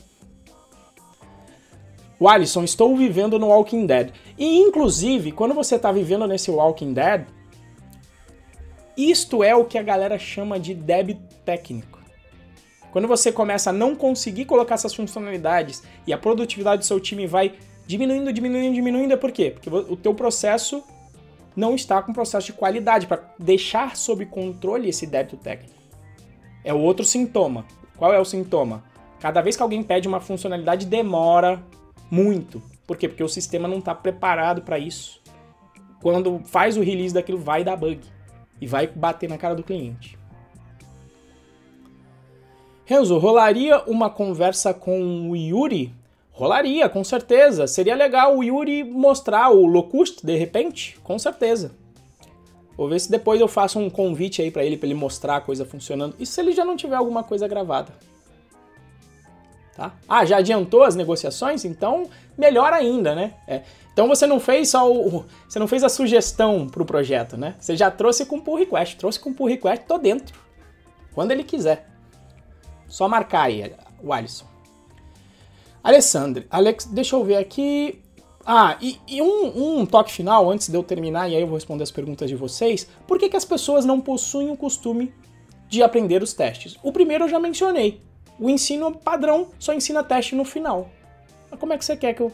O 2.24 2.30
Alisson, 2.30 2.64
estou 2.64 2.96
vivendo 2.96 3.38
no 3.38 3.48
Walking 3.48 3.86
Dead. 3.86 4.14
E 4.38 4.60
inclusive, 4.60 5.34
quando 5.34 5.54
você 5.54 5.76
está 5.76 5.92
vivendo 5.92 6.26
nesse 6.26 6.50
Walking 6.50 6.94
Dead, 6.94 7.26
isto 8.96 9.44
é 9.44 9.54
o 9.54 9.66
que 9.66 9.78
a 9.78 9.84
galera 9.84 10.18
chama 10.18 10.58
de 10.58 10.74
débito 10.74 11.36
técnico. 11.44 12.00
Quando 12.94 13.10
você 13.10 13.30
começa 13.30 13.72
a 13.72 13.74
não 13.74 13.94
conseguir 13.94 14.46
colocar 14.46 14.76
essas 14.76 14.96
funcionalidades 14.96 15.84
e 16.08 16.14
a 16.14 16.18
produtividade 16.18 16.84
do 16.84 16.86
seu 16.86 16.98
time 16.98 17.28
vai 17.28 17.56
diminuindo, 17.86 18.32
diminuindo, 18.32 18.74
diminuindo, 18.74 19.14
é 19.14 19.18
por 19.18 19.34
quê? 19.34 19.52
Porque 19.52 19.70
o 19.70 19.98
teu 19.98 20.14
processo 20.14 20.82
não 21.54 21.76
está 21.76 22.02
com 22.02 22.14
processo 22.14 22.46
de 22.46 22.54
qualidade 22.54 23.06
para 23.06 23.34
deixar 23.38 23.98
sob 23.98 24.26
controle 24.28 24.88
esse 24.88 25.06
débito 25.06 25.36
técnico. 25.36 25.76
É 26.64 26.74
o 26.74 26.80
outro 26.80 27.04
sintoma. 27.04 27.66
Qual 27.98 28.14
é 28.14 28.20
o 28.20 28.24
sintoma? 28.24 28.82
Cada 29.20 29.42
vez 29.42 29.58
que 29.58 29.62
alguém 29.62 29.84
pede 29.84 30.08
uma 30.08 30.22
funcionalidade, 30.22 30.86
demora 30.86 31.62
muito. 32.14 32.62
Por 32.86 32.96
quê? 32.96 33.08
Porque 33.08 33.24
o 33.24 33.28
sistema 33.28 33.68
não 33.68 33.80
está 33.80 33.96
preparado 33.96 34.62
para 34.62 34.78
isso. 34.78 35.20
Quando 36.00 36.42
faz 36.46 36.78
o 36.78 36.82
release 36.82 37.14
daquilo, 37.14 37.40
vai 37.40 37.64
dar 37.64 37.76
bug. 37.76 38.00
E 38.62 38.68
vai 38.68 38.86
bater 38.86 39.28
na 39.28 39.38
cara 39.38 39.56
do 39.56 39.64
cliente. 39.64 40.16
Renzo, 42.86 43.18
rolaria 43.18 43.82
uma 43.88 44.12
conversa 44.12 44.74
com 44.76 45.32
o 45.32 45.36
Yuri? 45.36 45.92
Rolaria, 46.32 46.88
com 46.88 47.04
certeza. 47.04 47.66
Seria 47.66 47.96
legal 47.96 48.38
o 48.38 48.44
Yuri 48.44 48.84
mostrar 48.84 49.50
o 49.50 49.66
Locust 49.66 50.24
de 50.24 50.38
repente, 50.38 51.00
com 51.04 51.18
certeza. 51.18 51.72
Vou 52.78 52.90
ver 52.90 53.00
se 53.00 53.10
depois 53.10 53.42
eu 53.42 53.48
faço 53.48 53.80
um 53.80 53.90
convite 53.90 54.42
aí 54.42 54.52
para 54.52 54.64
ele, 54.64 54.78
para 54.78 54.88
ele 54.88 54.96
mostrar 54.96 55.38
a 55.38 55.42
coisa 55.42 55.66
funcionando. 55.66 56.16
E 56.20 56.26
se 56.26 56.40
ele 56.40 56.52
já 56.52 56.64
não 56.64 56.76
tiver 56.76 56.96
alguma 56.96 57.24
coisa 57.24 57.48
gravada? 57.48 57.92
Tá? 59.76 59.94
Ah, 60.08 60.24
já 60.24 60.38
adiantou 60.38 60.84
as 60.84 60.96
negociações? 60.96 61.66
Então, 61.66 62.10
melhor 62.38 62.72
ainda, 62.74 63.16
né? 63.16 63.34
É. 63.48 63.64
Então 63.92 64.08
você 64.08 64.28
não 64.28 64.40
fez 64.40 64.70
só 64.70 64.92
o. 64.92 65.26
Você 65.48 65.58
não 65.60 65.68
fez 65.68 65.84
a 65.84 65.90
sugestão 65.90 66.68
para 66.68 66.82
o 66.82 66.86
projeto, 66.86 67.38
né? 67.38 67.56
Você 67.60 67.76
já 67.76 67.90
trouxe 67.90 68.26
com 68.26 68.40
pull 68.40 68.56
request. 68.56 68.98
Trouxe 68.98 69.20
com 69.20 69.34
pull 69.34 69.48
request, 69.48 69.86
tô 69.86 69.98
dentro. 69.98 70.40
Quando 71.14 71.32
ele 71.32 71.44
quiser. 71.44 71.88
Só 72.88 73.08
marcar 73.08 73.44
aí, 73.44 73.74
o 74.04 74.14
Alisson. 74.14 74.46
Alessandro, 75.84 76.46
Alex, 76.50 76.86
deixa 76.86 77.16
eu 77.16 77.24
ver 77.24 77.38
aqui. 77.38 78.00
Ah, 78.46 78.78
e, 78.82 79.00
e 79.08 79.22
um, 79.22 79.80
um, 79.80 79.86
toque 79.86 80.12
final 80.12 80.50
antes 80.52 80.70
de 80.70 80.76
eu 80.76 80.84
terminar, 80.84 81.30
e 81.30 81.36
aí 81.36 81.42
eu 81.42 81.48
vou 81.48 81.56
responder 81.56 81.84
as 81.84 81.92
perguntas 81.92 82.30
de 82.30 82.36
vocês. 82.36 82.88
Por 83.08 83.18
que, 83.18 83.30
que 83.30 83.38
as 83.38 83.46
pessoas 83.46 83.86
não 83.86 84.00
possuem 84.00 84.52
o 84.52 84.58
costume 84.58 85.14
de 85.68 85.82
aprender 85.82 86.22
os 86.22 86.34
testes? 86.34 86.78
O 86.84 86.92
primeiro 86.92 87.26
eu 87.26 87.30
já 87.30 87.40
mencionei. 87.40 88.02
O 88.40 88.50
ensino 88.50 88.92
padrão 88.92 89.48
só 89.60 89.74
ensina 89.74 90.04
teste 90.04 90.36
no 90.36 90.44
final. 90.44 90.90
Mas 91.50 91.60
como 91.60 91.74
é 91.74 91.78
que 91.78 91.86
você 91.86 91.96
quer 91.96 92.14
que 92.14 92.22
eu. 92.22 92.32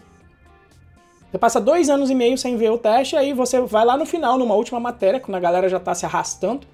Você 1.30 1.38
passa 1.38 1.62
dois 1.62 1.90
anos 1.90 2.10
e 2.10 2.16
meio 2.16 2.38
sem 2.38 2.58
ver 2.58 2.72
o 2.72 2.78
teste, 2.78 3.16
aí 3.16 3.34
você 3.34 3.62
vai 3.62 3.86
lá 3.86 3.96
no 3.96 4.06
final, 4.06 4.38
numa 4.38 4.56
última 4.56 4.80
matéria, 4.80 5.20
quando 5.20 5.36
a 5.36 5.40
galera 5.40 5.70
já 5.70 5.80
tá 5.80 5.94
se 5.94 6.06
arrastando. 6.06 6.66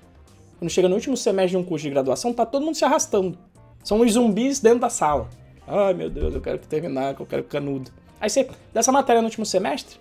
Quando 0.57 0.71
chega 0.71 0.88
no 0.88 0.95
último 0.95 1.17
semestre 1.17 1.51
de 1.51 1.57
um 1.57 1.63
curso 1.63 1.84
de 1.84 1.89
graduação, 1.89 2.34
tá 2.34 2.45
todo 2.45 2.63
mundo 2.63 2.76
se 2.76 2.86
arrastando. 2.86 3.38
São 3.84 3.99
os 3.99 4.13
zumbis 4.13 4.59
dentro 4.59 4.80
da 4.80 4.89
sala. 4.89 5.30
Ai 5.67 5.93
meu 5.93 6.09
Deus, 6.09 6.34
eu 6.34 6.41
quero 6.41 6.59
terminar, 6.59 7.15
eu 7.19 7.26
quero 7.26 7.43
canudo. 7.43 7.91
Aí 8.19 8.30
você, 8.30 8.49
dessa 8.73 8.91
matéria 8.91 9.21
no 9.21 9.28
último 9.28 9.45
semestre, 9.45 9.99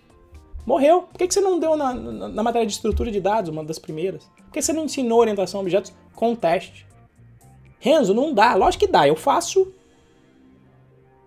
morreu. 0.64 1.02
Por 1.02 1.18
que, 1.18 1.26
que 1.26 1.34
você 1.34 1.40
não 1.40 1.58
deu 1.58 1.76
na, 1.76 1.92
na, 1.92 2.28
na, 2.28 2.42
matéria 2.42 2.66
de 2.66 2.72
estrutura 2.72 3.10
de 3.10 3.20
dados, 3.20 3.50
uma 3.50 3.64
das 3.64 3.78
primeiras? 3.78 4.24
Por 4.36 4.52
que 4.52 4.62
você 4.62 4.72
não 4.72 4.84
ensinou 4.84 5.18
orientação 5.18 5.60
a 5.60 5.62
objetos 5.62 5.92
com 6.14 6.34
teste? 6.34 6.86
Renzo, 7.84 8.14
não 8.14 8.32
dá. 8.32 8.54
Lógico 8.54 8.86
que 8.86 8.90
dá, 8.90 9.06
eu 9.06 9.14
faço. 9.14 9.70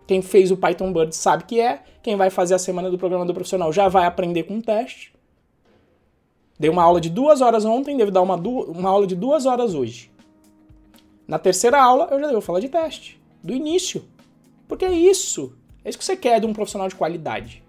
Quem 0.07 0.23
fez 0.23 0.49
o 0.49 0.57
Python 0.57 0.91
Bird 0.91 1.15
sabe 1.15 1.43
que 1.43 1.61
é. 1.61 1.83
Quem 2.01 2.15
vai 2.15 2.31
fazer 2.31 2.55
a 2.55 2.59
semana 2.59 2.89
do 2.89 2.97
programador 2.97 3.35
profissional 3.35 3.71
já 3.71 3.87
vai 3.87 4.07
aprender 4.07 4.41
com 4.41 4.59
teste. 4.59 5.13
Dei 6.59 6.67
uma 6.67 6.81
aula 6.81 6.99
de 6.99 7.11
duas 7.11 7.41
horas 7.41 7.63
ontem, 7.63 7.95
devo 7.95 8.09
dar 8.09 8.23
uma, 8.23 8.33
uma 8.33 8.89
aula 8.89 9.05
de 9.05 9.15
duas 9.15 9.45
horas 9.45 9.75
hoje. 9.75 10.09
Na 11.27 11.37
terceira 11.37 11.79
aula, 11.79 12.07
eu 12.09 12.19
já 12.19 12.31
vou 12.31 12.41
falar 12.41 12.59
de 12.59 12.69
teste. 12.69 13.21
Do 13.43 13.53
início. 13.53 14.03
Porque 14.67 14.85
é 14.85 14.91
isso. 14.91 15.53
É 15.85 15.89
isso 15.89 15.99
que 15.99 16.05
você 16.05 16.17
quer 16.17 16.39
de 16.39 16.47
um 16.47 16.53
profissional 16.53 16.87
de 16.87 16.95
qualidade. 16.95 17.61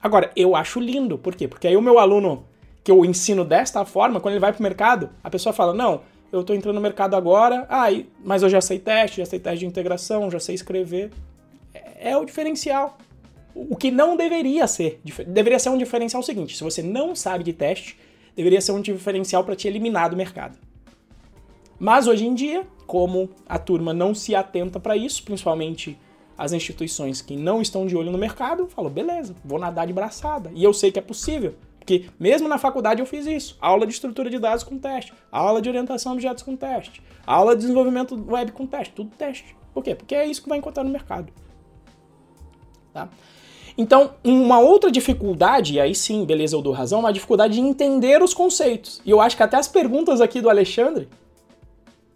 Agora, 0.00 0.30
eu 0.36 0.54
acho 0.54 0.78
lindo. 0.78 1.18
Por 1.18 1.34
quê? 1.34 1.48
Porque 1.48 1.66
aí 1.66 1.76
o 1.76 1.82
meu 1.82 1.98
aluno 1.98 2.44
que 2.84 2.92
eu 2.92 3.04
ensino 3.04 3.44
desta 3.44 3.84
forma, 3.84 4.20
quando 4.20 4.34
ele 4.34 4.40
vai 4.40 4.52
pro 4.52 4.62
mercado, 4.62 5.10
a 5.24 5.28
pessoa 5.28 5.52
fala: 5.52 5.74
Não, 5.74 6.02
eu 6.32 6.44
tô 6.44 6.54
entrando 6.54 6.76
no 6.76 6.80
mercado 6.80 7.16
agora, 7.16 7.66
ah, 7.68 7.86
mas 8.24 8.42
eu 8.42 8.48
já 8.48 8.60
sei 8.60 8.78
teste, 8.78 9.18
já 9.18 9.26
sei 9.26 9.38
teste 9.38 9.60
de 9.60 9.66
integração, 9.66 10.30
já 10.30 10.38
sei 10.38 10.54
escrever. 10.54 11.10
É, 11.74 12.10
é 12.10 12.16
o 12.16 12.24
diferencial. 12.24 12.96
O 13.54 13.76
que 13.76 13.90
não 13.90 14.16
deveria 14.16 14.66
ser. 14.66 15.00
Deveria 15.26 15.58
ser 15.58 15.70
um 15.70 15.78
diferencial 15.78 16.22
seguinte: 16.22 16.56
se 16.56 16.62
você 16.62 16.82
não 16.82 17.16
sabe 17.16 17.42
de 17.42 17.52
teste, 17.52 17.98
deveria 18.36 18.60
ser 18.60 18.72
um 18.72 18.80
diferencial 18.80 19.44
para 19.44 19.56
te 19.56 19.66
eliminar 19.66 20.08
do 20.08 20.16
mercado. 20.16 20.56
Mas 21.78 22.06
hoje 22.06 22.26
em 22.26 22.34
dia, 22.34 22.66
como 22.86 23.30
a 23.48 23.58
turma 23.58 23.92
não 23.92 24.14
se 24.14 24.34
atenta 24.34 24.78
para 24.78 24.96
isso, 24.96 25.22
principalmente 25.22 25.98
as 26.36 26.52
instituições 26.52 27.20
que 27.20 27.36
não 27.36 27.60
estão 27.60 27.86
de 27.86 27.96
olho 27.96 28.10
no 28.10 28.18
mercado, 28.18 28.66
falou, 28.66 28.90
beleza, 28.90 29.34
vou 29.44 29.58
nadar 29.58 29.86
de 29.86 29.92
braçada. 29.92 30.50
E 30.54 30.62
eu 30.62 30.72
sei 30.72 30.90
que 30.90 30.98
é 30.98 31.02
possível, 31.02 31.54
porque 31.90 32.04
mesmo 32.20 32.46
na 32.46 32.56
faculdade 32.56 33.00
eu 33.00 33.06
fiz 33.06 33.26
isso. 33.26 33.56
Aula 33.60 33.84
de 33.84 33.92
estrutura 33.92 34.30
de 34.30 34.38
dados 34.38 34.62
com 34.62 34.78
teste, 34.78 35.12
aula 35.32 35.60
de 35.60 35.68
orientação 35.68 36.12
a 36.12 36.14
objetos 36.14 36.44
com 36.44 36.54
teste, 36.54 37.02
aula 37.26 37.56
de 37.56 37.62
desenvolvimento 37.62 38.14
web 38.28 38.52
com 38.52 38.64
teste, 38.64 38.94
tudo 38.94 39.10
teste. 39.16 39.56
Por 39.74 39.82
quê? 39.82 39.96
Porque 39.96 40.14
é 40.14 40.24
isso 40.24 40.42
que 40.42 40.48
vai 40.48 40.58
encontrar 40.58 40.84
no 40.84 40.90
mercado. 40.90 41.32
Tá? 42.92 43.08
Então, 43.76 44.14
uma 44.22 44.60
outra 44.60 44.90
dificuldade, 44.90 45.74
e 45.74 45.80
aí 45.80 45.94
sim, 45.94 46.24
beleza, 46.24 46.54
eu 46.54 46.62
dou 46.62 46.72
razão, 46.72 47.00
uma 47.00 47.12
dificuldade 47.12 47.54
de 47.54 47.60
entender 47.60 48.22
os 48.22 48.34
conceitos. 48.34 49.00
E 49.04 49.10
eu 49.10 49.20
acho 49.20 49.36
que 49.36 49.42
até 49.42 49.56
as 49.56 49.66
perguntas 49.66 50.20
aqui 50.20 50.40
do 50.40 50.50
Alexandre 50.50 51.08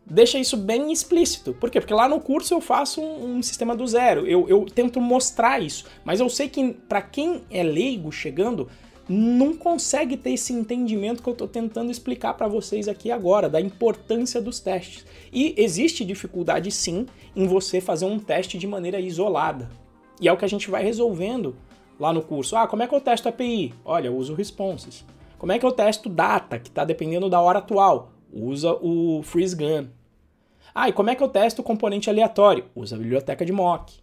deixa 0.06 0.38
isso 0.38 0.56
bem 0.56 0.92
explícito. 0.92 1.54
Por 1.54 1.70
quê? 1.70 1.80
Porque 1.80 1.94
lá 1.94 2.08
no 2.08 2.20
curso 2.20 2.54
eu 2.54 2.60
faço 2.60 3.00
um, 3.00 3.38
um 3.38 3.42
sistema 3.42 3.74
do 3.74 3.86
zero, 3.86 4.26
eu, 4.26 4.48
eu, 4.48 4.66
tento 4.66 5.00
mostrar 5.00 5.60
isso. 5.60 5.84
Mas 6.04 6.20
eu 6.20 6.28
sei 6.28 6.48
que 6.48 6.74
para 6.88 7.00
quem 7.00 7.42
é 7.50 7.62
leigo 7.62 8.12
chegando, 8.12 8.68
não 9.08 9.54
consegue 9.54 10.16
ter 10.16 10.30
esse 10.30 10.52
entendimento 10.52 11.22
que 11.22 11.28
eu 11.28 11.32
estou 11.32 11.48
tentando 11.48 11.90
explicar 11.90 12.34
para 12.34 12.48
vocês 12.48 12.88
aqui 12.88 13.10
agora, 13.10 13.48
da 13.48 13.60
importância 13.60 14.40
dos 14.40 14.60
testes. 14.60 15.04
E 15.32 15.54
existe 15.56 16.04
dificuldade 16.04 16.70
sim 16.70 17.06
em 17.36 17.46
você 17.46 17.80
fazer 17.80 18.06
um 18.06 18.18
teste 18.18 18.56
de 18.56 18.66
maneira 18.66 19.00
isolada. 19.00 19.70
E 20.20 20.28
é 20.28 20.32
o 20.32 20.36
que 20.36 20.44
a 20.44 20.48
gente 20.48 20.70
vai 20.70 20.82
resolvendo 20.82 21.56
lá 21.98 22.12
no 22.12 22.22
curso. 22.22 22.56
Ah, 22.56 22.66
como 22.66 22.82
é 22.82 22.86
que 22.86 22.94
eu 22.94 23.00
testo 23.00 23.28
API? 23.28 23.74
Olha, 23.84 24.08
eu 24.08 24.16
uso 24.16 24.34
responses. 24.34 25.04
Como 25.38 25.52
é 25.52 25.58
que 25.58 25.66
eu 25.66 25.72
testo 25.72 26.08
data, 26.08 26.58
que 26.58 26.68
está 26.68 26.84
dependendo 26.84 27.28
da 27.28 27.40
hora 27.40 27.58
atual? 27.58 28.14
usa 28.34 28.72
o 28.82 29.22
freeze 29.22 29.54
gun. 29.54 29.86
Ah, 30.74 30.88
e 30.88 30.92
como 30.92 31.08
é 31.08 31.14
que 31.14 31.22
eu 31.22 31.28
testo 31.28 31.62
componente 31.62 32.10
aleatório? 32.10 32.64
Usa 32.74 32.96
a 32.96 32.98
biblioteca 32.98 33.46
de 33.46 33.52
mock. 33.52 33.94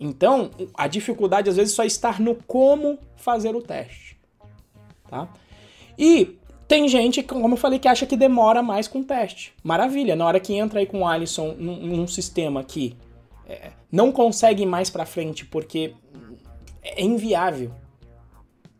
Então, 0.00 0.50
a 0.72 0.88
dificuldade 0.88 1.50
às 1.50 1.56
vezes 1.56 1.74
só 1.74 1.84
está 1.84 2.18
no 2.18 2.34
como 2.34 2.98
fazer 3.16 3.54
o 3.54 3.60
teste. 3.60 4.16
Tá? 5.06 5.28
E 5.98 6.38
tem 6.66 6.88
gente, 6.88 7.22
como 7.22 7.52
eu 7.52 7.58
falei, 7.58 7.78
que 7.78 7.86
acha 7.86 8.06
que 8.06 8.16
demora 8.16 8.62
mais 8.62 8.88
com 8.88 9.00
o 9.00 9.04
teste. 9.04 9.52
Maravilha, 9.62 10.16
na 10.16 10.24
hora 10.24 10.40
que 10.40 10.54
entra 10.54 10.80
aí 10.80 10.86
com 10.86 11.00
o 11.00 11.06
Alisson 11.06 11.54
num, 11.58 11.76
num 11.86 12.06
sistema 12.06 12.64
que 12.64 12.96
é, 13.46 13.72
não 13.92 14.10
consegue 14.10 14.64
mais 14.64 14.88
para 14.88 15.04
frente 15.04 15.44
porque 15.44 15.92
é 16.82 17.02
inviável. 17.02 17.70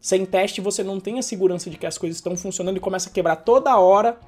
Sem 0.00 0.24
teste, 0.24 0.62
você 0.62 0.82
não 0.82 0.98
tem 0.98 1.18
a 1.18 1.22
segurança 1.22 1.68
de 1.68 1.76
que 1.76 1.86
as 1.86 1.98
coisas 1.98 2.16
estão 2.16 2.34
funcionando 2.34 2.78
e 2.78 2.80
começa 2.80 3.10
a 3.10 3.12
quebrar 3.12 3.36
toda 3.36 3.76
hora 3.76 4.18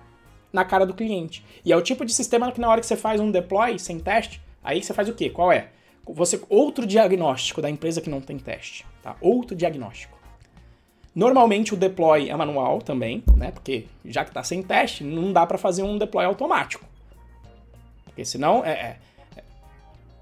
na 0.52 0.64
cara 0.64 0.84
do 0.84 0.92
cliente. 0.92 1.42
E 1.64 1.72
é 1.72 1.76
o 1.76 1.80
tipo 1.80 2.04
de 2.04 2.12
sistema 2.12 2.52
que 2.52 2.60
na 2.60 2.68
hora 2.68 2.80
que 2.80 2.86
você 2.86 2.96
faz 2.96 3.18
um 3.18 3.30
deploy 3.30 3.78
sem 3.78 3.98
teste, 3.98 4.42
aí 4.62 4.82
você 4.82 4.92
faz 4.92 5.08
o 5.08 5.14
quê? 5.14 5.30
Qual 5.30 5.50
é? 5.50 5.70
Você 6.06 6.40
outro 6.48 6.86
diagnóstico 6.86 7.62
da 7.62 7.70
empresa 7.70 8.00
que 8.00 8.10
não 8.10 8.20
tem 8.20 8.38
teste, 8.38 8.84
tá? 9.02 9.16
Outro 9.20 9.56
diagnóstico. 9.56 10.18
Normalmente 11.14 11.74
o 11.74 11.76
deploy 11.76 12.30
é 12.30 12.36
manual 12.36 12.80
também, 12.80 13.22
né? 13.36 13.50
Porque 13.50 13.86
já 14.04 14.24
que 14.24 14.30
está 14.30 14.42
sem 14.42 14.62
teste, 14.62 15.04
não 15.04 15.32
dá 15.32 15.46
para 15.46 15.58
fazer 15.58 15.82
um 15.82 15.98
deploy 15.98 16.24
automático. 16.24 16.84
Porque 18.04 18.24
senão 18.24 18.64
é, 18.64 18.70
é, 18.70 18.98
é, 19.36 19.42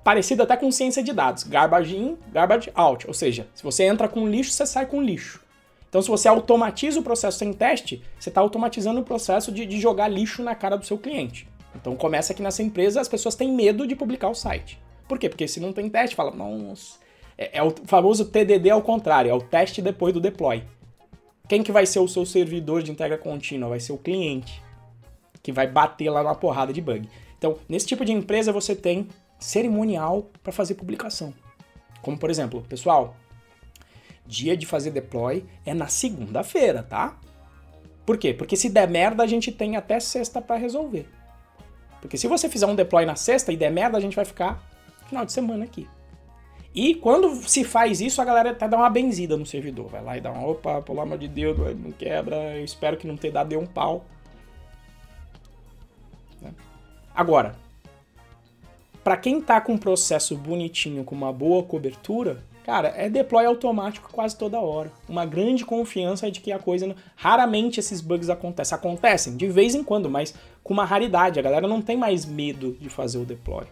parecido 0.02 0.42
até 0.42 0.56
com 0.56 0.70
ciência 0.70 1.02
de 1.02 1.12
dados, 1.12 1.44
garbage 1.44 1.96
in, 1.96 2.16
garbage 2.32 2.70
out, 2.74 3.06
ou 3.06 3.14
seja, 3.14 3.48
se 3.54 3.62
você 3.62 3.84
entra 3.84 4.08
com 4.08 4.28
lixo, 4.28 4.52
você 4.52 4.66
sai 4.66 4.86
com 4.86 5.00
lixo. 5.00 5.40
Então, 5.88 6.00
se 6.00 6.08
você 6.08 6.28
automatiza 6.28 7.00
o 7.00 7.02
processo 7.02 7.38
sem 7.38 7.52
teste, 7.52 8.00
você 8.18 8.28
está 8.28 8.40
automatizando 8.40 9.00
o 9.00 9.04
processo 9.04 9.50
de, 9.50 9.66
de, 9.66 9.80
jogar 9.80 10.06
lixo 10.06 10.40
na 10.40 10.54
cara 10.54 10.76
do 10.76 10.86
seu 10.86 10.96
cliente. 10.96 11.48
Então, 11.74 11.96
começa 11.96 12.32
aqui 12.32 12.42
nessa 12.42 12.62
empresa, 12.62 13.00
as 13.00 13.08
pessoas 13.08 13.34
têm 13.34 13.52
medo 13.52 13.86
de 13.86 13.96
publicar 13.96 14.28
o 14.28 14.34
site. 14.34 14.80
Por 15.10 15.18
quê? 15.18 15.28
Porque 15.28 15.48
se 15.48 15.58
não 15.58 15.72
tem 15.72 15.90
teste, 15.90 16.14
fala, 16.14 16.30
nossa. 16.30 17.00
É, 17.36 17.58
é 17.58 17.62
o 17.64 17.74
famoso 17.84 18.26
TDD 18.26 18.70
ao 18.70 18.80
contrário, 18.80 19.28
é 19.28 19.34
o 19.34 19.40
teste 19.40 19.82
depois 19.82 20.14
do 20.14 20.20
deploy. 20.20 20.62
Quem 21.48 21.64
que 21.64 21.72
vai 21.72 21.84
ser 21.84 21.98
o 21.98 22.06
seu 22.06 22.24
servidor 22.24 22.80
de 22.80 22.92
entrega 22.92 23.18
contínua? 23.18 23.70
Vai 23.70 23.80
ser 23.80 23.90
o 23.90 23.98
cliente, 23.98 24.62
que 25.42 25.50
vai 25.50 25.66
bater 25.66 26.08
lá 26.10 26.22
na 26.22 26.32
porrada 26.32 26.72
de 26.72 26.80
bug. 26.80 27.08
Então, 27.36 27.58
nesse 27.68 27.88
tipo 27.88 28.04
de 28.04 28.12
empresa, 28.12 28.52
você 28.52 28.76
tem 28.76 29.08
cerimonial 29.36 30.30
para 30.44 30.52
fazer 30.52 30.74
publicação. 30.74 31.34
Como, 32.02 32.16
por 32.16 32.30
exemplo, 32.30 32.62
pessoal, 32.68 33.16
dia 34.24 34.56
de 34.56 34.64
fazer 34.64 34.92
deploy 34.92 35.44
é 35.66 35.74
na 35.74 35.88
segunda-feira, 35.88 36.84
tá? 36.84 37.18
Por 38.06 38.16
quê? 38.16 38.32
Porque 38.32 38.56
se 38.56 38.70
der 38.70 38.88
merda, 38.88 39.24
a 39.24 39.26
gente 39.26 39.50
tem 39.50 39.74
até 39.74 39.98
sexta 39.98 40.40
para 40.40 40.54
resolver. 40.54 41.08
Porque 42.00 42.16
se 42.16 42.28
você 42.28 42.48
fizer 42.48 42.66
um 42.66 42.76
deploy 42.76 43.04
na 43.04 43.16
sexta 43.16 43.50
e 43.52 43.56
der 43.56 43.72
merda, 43.72 43.98
a 43.98 44.00
gente 44.00 44.14
vai 44.14 44.24
ficar 44.24 44.70
final 45.10 45.26
de 45.26 45.32
semana 45.32 45.64
aqui. 45.64 45.86
E 46.74 46.94
quando 46.94 47.34
se 47.48 47.64
faz 47.64 48.00
isso, 48.00 48.22
a 48.22 48.24
galera 48.24 48.52
até 48.52 48.68
dá 48.68 48.76
uma 48.76 48.88
benzida 48.88 49.36
no 49.36 49.44
servidor. 49.44 49.88
Vai 49.88 50.02
lá 50.02 50.16
e 50.16 50.20
dá 50.20 50.30
uma, 50.30 50.46
opa, 50.46 50.80
pelo 50.80 51.00
amor 51.00 51.18
de 51.18 51.28
Deus, 51.28 51.56
não 51.76 51.90
quebra, 51.90 52.56
eu 52.56 52.64
espero 52.64 52.96
que 52.96 53.06
não 53.06 53.16
tenha 53.16 53.34
dado 53.34 53.58
um 53.58 53.66
pau. 53.66 54.04
Né? 56.40 56.54
Agora, 57.14 57.56
para 59.02 59.16
quem 59.16 59.40
tá 59.40 59.60
com 59.60 59.72
um 59.72 59.78
processo 59.78 60.36
bonitinho, 60.36 61.04
com 61.04 61.14
uma 61.14 61.32
boa 61.32 61.62
cobertura, 61.64 62.42
Cara, 62.62 62.92
é 62.94 63.08
deploy 63.08 63.44
automático 63.46 64.12
quase 64.12 64.36
toda 64.36 64.60
hora. 64.60 64.92
Uma 65.08 65.24
grande 65.24 65.64
confiança 65.64 66.30
de 66.30 66.40
que 66.40 66.52
a 66.52 66.58
coisa. 66.58 66.86
Não... 66.86 66.94
Raramente 67.16 67.80
esses 67.80 68.00
bugs 68.00 68.28
acontecem. 68.28 68.76
Acontecem 68.76 69.36
de 69.36 69.48
vez 69.48 69.74
em 69.74 69.82
quando, 69.82 70.10
mas 70.10 70.34
com 70.62 70.72
uma 70.72 70.84
raridade. 70.84 71.40
A 71.40 71.42
galera 71.42 71.66
não 71.66 71.80
tem 71.80 71.96
mais 71.96 72.24
medo 72.24 72.76
de 72.78 72.88
fazer 72.88 73.18
o 73.18 73.24
deploy. 73.24 73.64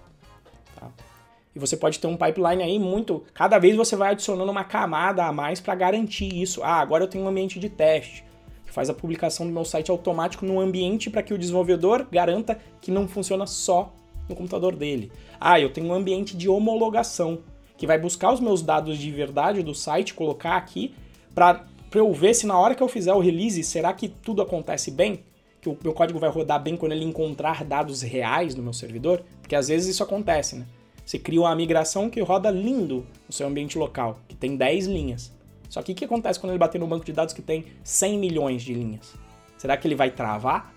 E 1.58 1.60
você 1.60 1.76
pode 1.76 1.98
ter 1.98 2.06
um 2.06 2.16
pipeline 2.16 2.62
aí 2.62 2.78
muito. 2.78 3.24
Cada 3.34 3.58
vez 3.58 3.74
você 3.74 3.96
vai 3.96 4.12
adicionando 4.12 4.48
uma 4.48 4.62
camada 4.62 5.24
a 5.24 5.32
mais 5.32 5.58
para 5.58 5.74
garantir 5.74 6.32
isso. 6.32 6.62
Ah, 6.62 6.76
agora 6.76 7.02
eu 7.02 7.08
tenho 7.08 7.24
um 7.24 7.28
ambiente 7.28 7.58
de 7.58 7.68
teste 7.68 8.24
que 8.64 8.72
faz 8.72 8.88
a 8.88 8.94
publicação 8.94 9.44
do 9.44 9.52
meu 9.52 9.64
site 9.64 9.90
automático 9.90 10.46
no 10.46 10.60
ambiente 10.60 11.10
para 11.10 11.20
que 11.20 11.34
o 11.34 11.38
desenvolvedor 11.38 12.06
garanta 12.12 12.60
que 12.80 12.92
não 12.92 13.08
funciona 13.08 13.44
só 13.44 13.92
no 14.28 14.36
computador 14.36 14.76
dele. 14.76 15.10
Ah, 15.40 15.58
eu 15.58 15.68
tenho 15.72 15.88
um 15.88 15.92
ambiente 15.92 16.36
de 16.36 16.48
homologação 16.48 17.40
que 17.76 17.88
vai 17.88 17.98
buscar 17.98 18.32
os 18.32 18.38
meus 18.38 18.62
dados 18.62 18.96
de 18.96 19.10
verdade 19.10 19.60
do 19.60 19.74
site, 19.74 20.14
colocar 20.14 20.56
aqui, 20.56 20.94
para 21.34 21.64
eu 21.92 22.12
ver 22.12 22.34
se 22.34 22.46
na 22.46 22.56
hora 22.56 22.74
que 22.76 22.82
eu 22.82 22.88
fizer 22.88 23.12
o 23.14 23.18
release, 23.18 23.64
será 23.64 23.92
que 23.92 24.08
tudo 24.08 24.42
acontece 24.42 24.92
bem? 24.92 25.24
Que 25.60 25.68
o 25.68 25.76
meu 25.82 25.92
código 25.92 26.20
vai 26.20 26.30
rodar 26.30 26.62
bem 26.62 26.76
quando 26.76 26.92
ele 26.92 27.04
encontrar 27.04 27.64
dados 27.64 28.02
reais 28.02 28.54
no 28.54 28.62
meu 28.62 28.72
servidor? 28.72 29.24
Porque 29.40 29.56
às 29.56 29.66
vezes 29.66 29.88
isso 29.88 30.04
acontece, 30.04 30.54
né? 30.54 30.66
Você 31.08 31.18
cria 31.18 31.40
uma 31.40 31.56
migração 31.56 32.10
que 32.10 32.20
roda 32.20 32.50
lindo 32.50 33.06
no 33.26 33.32
seu 33.32 33.46
ambiente 33.46 33.78
local, 33.78 34.20
que 34.28 34.36
tem 34.36 34.58
10 34.58 34.88
linhas. 34.88 35.32
Só 35.70 35.80
que 35.80 35.92
o 35.92 35.94
que 35.94 36.04
acontece 36.04 36.38
quando 36.38 36.50
ele 36.50 36.58
bater 36.58 36.78
no 36.78 36.86
banco 36.86 37.02
de 37.02 37.14
dados 37.14 37.32
que 37.32 37.40
tem 37.40 37.64
100 37.82 38.18
milhões 38.18 38.62
de 38.62 38.74
linhas? 38.74 39.14
Será 39.56 39.74
que 39.78 39.88
ele 39.88 39.94
vai 39.94 40.10
travar? 40.10 40.70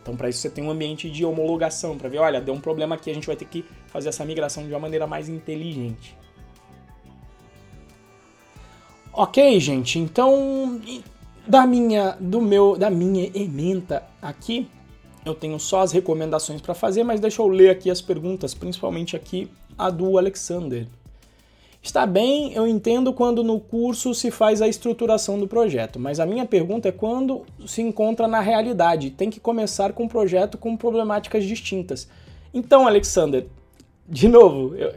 Então, 0.00 0.16
para 0.16 0.28
isso, 0.28 0.38
você 0.38 0.48
tem 0.48 0.62
um 0.62 0.70
ambiente 0.70 1.10
de 1.10 1.24
homologação, 1.24 1.98
para 1.98 2.08
ver, 2.08 2.18
olha, 2.18 2.40
deu 2.40 2.54
um 2.54 2.60
problema 2.60 2.94
aqui, 2.94 3.10
a 3.10 3.14
gente 3.14 3.26
vai 3.26 3.34
ter 3.34 3.44
que 3.46 3.64
fazer 3.88 4.10
essa 4.10 4.24
migração 4.24 4.64
de 4.64 4.72
uma 4.72 4.78
maneira 4.78 5.04
mais 5.04 5.28
inteligente. 5.28 6.16
Ok, 9.12 9.58
gente, 9.58 9.98
então 9.98 10.80
da 11.44 11.66
minha 11.66 12.16
do 12.20 12.40
meu 12.40 12.76
da 12.76 12.88
minha 12.88 13.28
ementa 13.34 14.04
aqui, 14.22 14.68
eu 15.26 15.34
tenho 15.34 15.58
só 15.58 15.80
as 15.80 15.90
recomendações 15.90 16.60
para 16.60 16.72
fazer, 16.72 17.02
mas 17.02 17.18
deixa 17.18 17.42
eu 17.42 17.48
ler 17.48 17.70
aqui 17.70 17.90
as 17.90 18.00
perguntas, 18.00 18.54
principalmente 18.54 19.16
aqui 19.16 19.50
a 19.76 19.90
do 19.90 20.18
Alexander. 20.18 20.86
Está 21.82 22.06
bem, 22.06 22.52
eu 22.52 22.66
entendo 22.66 23.12
quando 23.12 23.42
no 23.42 23.58
curso 23.58 24.14
se 24.14 24.30
faz 24.30 24.62
a 24.62 24.68
estruturação 24.68 25.38
do 25.38 25.48
projeto, 25.48 25.98
mas 25.98 26.20
a 26.20 26.26
minha 26.26 26.46
pergunta 26.46 26.88
é 26.88 26.92
quando 26.92 27.44
se 27.66 27.82
encontra 27.82 28.28
na 28.28 28.40
realidade. 28.40 29.10
Tem 29.10 29.28
que 29.28 29.40
começar 29.40 29.92
com 29.92 30.04
um 30.04 30.08
projeto 30.08 30.56
com 30.56 30.76
problemáticas 30.76 31.44
distintas. 31.44 32.08
Então, 32.54 32.86
Alexander, 32.86 33.46
de 34.08 34.28
novo, 34.28 34.76
eu, 34.76 34.92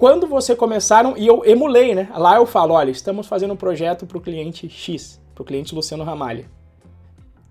quando 0.00 0.26
você 0.26 0.56
começaram, 0.56 1.14
e 1.14 1.26
eu 1.26 1.44
emulei, 1.44 1.94
né? 1.94 2.08
Lá 2.16 2.36
eu 2.36 2.46
falo, 2.46 2.72
olha, 2.72 2.90
estamos 2.90 3.26
fazendo 3.26 3.52
um 3.52 3.56
projeto 3.56 4.06
para 4.06 4.16
o 4.16 4.20
cliente 4.22 4.66
X, 4.66 5.20
para 5.34 5.42
o 5.42 5.44
cliente 5.44 5.74
Luciano 5.74 6.04
Ramalha. 6.04 6.46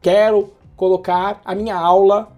Quero 0.01 0.51
colocar 0.75 1.41
a 1.45 1.53
minha 1.53 1.75
aula 1.75 2.31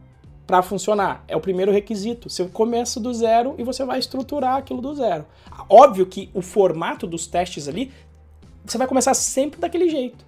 para 0.51 0.61
funcionar. 0.61 1.23
É 1.29 1.35
o 1.37 1.39
primeiro 1.39 1.71
requisito. 1.71 2.29
Você 2.29 2.43
começa 2.43 2.99
do 2.99 3.13
zero 3.13 3.55
e 3.57 3.63
você 3.63 3.85
vai 3.85 3.99
estruturar 3.99 4.57
aquilo 4.57 4.81
do 4.81 4.93
zero. 4.93 5.25
Óbvio 5.69 6.05
que 6.05 6.29
o 6.33 6.41
formato 6.41 7.07
dos 7.07 7.25
testes 7.25 7.69
ali, 7.69 7.89
você 8.65 8.77
vai 8.77 8.85
começar 8.85 9.13
sempre 9.13 9.61
daquele 9.61 9.87
jeito. 9.87 10.25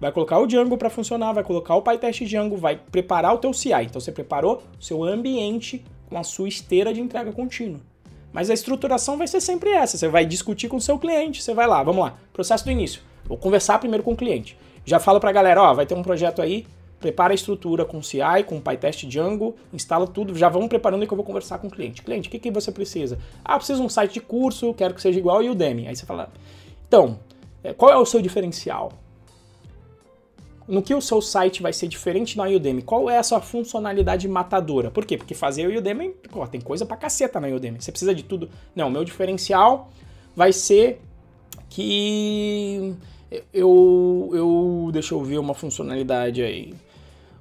Vai 0.00 0.10
colocar 0.10 0.38
o 0.38 0.46
Django 0.46 0.78
para 0.78 0.88
funcionar, 0.88 1.34
vai 1.34 1.44
colocar 1.44 1.76
o 1.76 1.82
PyTest 1.82 2.24
Django, 2.24 2.56
vai 2.56 2.76
preparar 2.76 3.34
o 3.34 3.38
teu 3.38 3.52
CI. 3.52 3.72
Então 3.82 4.00
você 4.00 4.10
preparou 4.10 4.62
o 4.80 4.82
seu 4.82 5.04
ambiente 5.04 5.84
com 6.08 6.16
a 6.16 6.22
sua 6.22 6.48
esteira 6.48 6.94
de 6.94 7.02
entrega 7.02 7.30
contínua. 7.30 7.80
Mas 8.32 8.48
a 8.48 8.54
estruturação 8.54 9.18
vai 9.18 9.26
ser 9.26 9.42
sempre 9.42 9.68
essa. 9.68 9.98
Você 9.98 10.08
vai 10.08 10.24
discutir 10.24 10.68
com 10.68 10.78
o 10.78 10.80
seu 10.80 10.98
cliente, 10.98 11.42
você 11.42 11.52
vai 11.52 11.66
lá, 11.66 11.82
vamos 11.82 12.02
lá, 12.02 12.14
processo 12.32 12.64
do 12.64 12.70
início. 12.70 13.02
Vou 13.26 13.36
conversar 13.36 13.78
primeiro 13.78 14.02
com 14.02 14.12
o 14.12 14.16
cliente. 14.16 14.56
Já 14.86 14.98
falo 14.98 15.20
para 15.20 15.28
a 15.28 15.34
galera, 15.34 15.62
ó, 15.62 15.74
vai 15.74 15.84
ter 15.84 15.94
um 15.94 16.02
projeto 16.02 16.40
aí, 16.40 16.66
prepara 17.00 17.32
a 17.32 17.34
estrutura 17.34 17.84
com 17.84 18.02
CI, 18.02 18.42
com 18.46 18.60
PyTest 18.60 19.06
Django, 19.06 19.56
instala 19.72 20.06
tudo, 20.06 20.34
já 20.34 20.48
vamos 20.48 20.68
preparando 20.68 21.06
que 21.06 21.12
eu 21.12 21.16
vou 21.16 21.24
conversar 21.24 21.58
com 21.58 21.68
o 21.68 21.70
cliente. 21.70 22.02
Cliente, 22.02 22.28
o 22.28 22.30
que, 22.30 22.38
que 22.38 22.50
você 22.50 22.72
precisa? 22.72 23.18
Ah, 23.44 23.56
preciso 23.56 23.82
um 23.82 23.88
site 23.88 24.14
de 24.14 24.20
curso, 24.20 24.72
quero 24.74 24.94
que 24.94 25.02
seja 25.02 25.18
igual 25.18 25.36
ao 25.36 25.44
Udemy. 25.44 25.88
Aí 25.88 25.96
você 25.96 26.06
fala, 26.06 26.30
então, 26.88 27.18
é, 27.62 27.72
qual 27.72 27.92
é 27.92 27.96
o 27.96 28.06
seu 28.06 28.20
diferencial? 28.20 28.92
no 30.68 30.82
que 30.82 30.94
o 30.94 31.00
seu 31.00 31.22
site 31.22 31.62
vai 31.62 31.72
ser 31.72 31.86
diferente 31.86 32.36
na 32.36 32.44
Udemy? 32.44 32.82
Qual 32.82 33.08
é 33.08 33.18
a 33.18 33.22
sua 33.22 33.40
funcionalidade 33.40 34.26
matadora? 34.26 34.90
Por 34.90 35.04
quê? 35.04 35.16
Porque 35.16 35.34
fazer 35.34 35.66
o 35.66 35.78
Udemy, 35.78 36.10
pô, 36.30 36.46
tem 36.46 36.60
coisa 36.60 36.84
pra 36.84 36.96
caceta 36.96 37.38
na 37.38 37.48
Udemy. 37.48 37.80
Você 37.80 37.92
precisa 37.92 38.14
de 38.14 38.24
tudo. 38.24 38.50
Não, 38.74 38.90
meu 38.90 39.04
diferencial 39.04 39.90
vai 40.34 40.52
ser 40.52 41.00
que 41.68 42.94
eu, 43.52 44.30
eu 44.32 44.90
deixa 44.92 45.14
eu 45.14 45.22
ver 45.22 45.38
uma 45.38 45.54
funcionalidade 45.54 46.42
aí. 46.42 46.74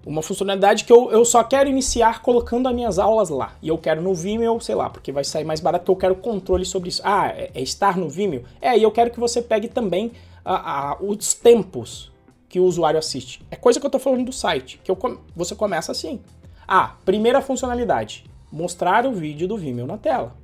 Uma 0.05 0.21
funcionalidade 0.21 0.83
que 0.83 0.93
eu, 0.93 1.11
eu 1.11 1.25
só 1.25 1.43
quero 1.43 1.67
iniciar 1.67 2.21
colocando 2.21 2.67
as 2.67 2.75
minhas 2.75 2.99
aulas 2.99 3.29
lá. 3.29 3.55
E 3.61 3.67
eu 3.67 3.77
quero 3.77 4.01
no 4.03 4.13
Vimeo, 4.13 4.59
sei 4.61 4.75
lá, 4.75 4.87
porque 4.87 5.11
vai 5.11 5.23
sair 5.23 5.43
mais 5.43 5.59
barato, 5.59 5.83
porque 5.83 6.05
eu 6.05 6.11
quero 6.11 6.21
controle 6.21 6.63
sobre 6.63 6.89
isso. 6.89 7.01
Ah, 7.03 7.29
é, 7.29 7.49
é 7.55 7.61
estar 7.61 7.97
no 7.97 8.07
Vimeo? 8.07 8.43
É, 8.61 8.77
e 8.77 8.83
eu 8.83 8.91
quero 8.91 9.09
que 9.09 9.19
você 9.19 9.41
pegue 9.41 9.67
também 9.67 10.11
a, 10.45 10.95
os 11.01 11.33
tempos 11.33 12.11
que 12.47 12.59
o 12.59 12.65
usuário 12.65 12.99
assiste. 12.99 13.43
É 13.49 13.55
coisa 13.55 13.79
que 13.79 13.85
eu 13.85 13.87
estou 13.87 13.99
falando 13.99 14.25
do 14.25 14.31
site, 14.31 14.79
que 14.83 14.91
eu, 14.91 14.97
você 15.35 15.55
começa 15.55 15.91
assim. 15.91 16.19
Ah, 16.67 16.95
primeira 17.03 17.41
funcionalidade, 17.41 18.25
mostrar 18.51 19.07
o 19.07 19.11
vídeo 19.11 19.47
do 19.47 19.57
Vimeo 19.57 19.87
na 19.87 19.97
tela. 19.97 20.35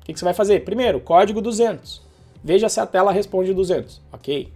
O 0.00 0.04
que, 0.04 0.12
que 0.12 0.18
você 0.18 0.24
vai 0.24 0.34
fazer? 0.34 0.64
Primeiro, 0.64 1.00
código 1.00 1.40
200. 1.40 2.02
Veja 2.42 2.68
se 2.68 2.80
a 2.80 2.86
tela 2.86 3.12
responde 3.12 3.54
200. 3.54 4.00
Ok. 4.12 4.52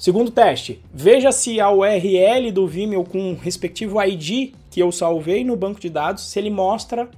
Segundo 0.00 0.30
teste, 0.30 0.82
veja 0.94 1.30
se 1.30 1.60
a 1.60 1.70
URL 1.70 2.50
do 2.50 2.66
Vimeo 2.66 3.04
com 3.04 3.32
o 3.32 3.36
respectivo 3.36 4.02
ID 4.02 4.54
que 4.70 4.80
eu 4.80 4.90
salvei 4.90 5.44
no 5.44 5.54
banco 5.54 5.78
de 5.78 5.90
dados, 5.90 6.24
se 6.24 6.38
ele 6.38 6.48
mostra, 6.48 7.10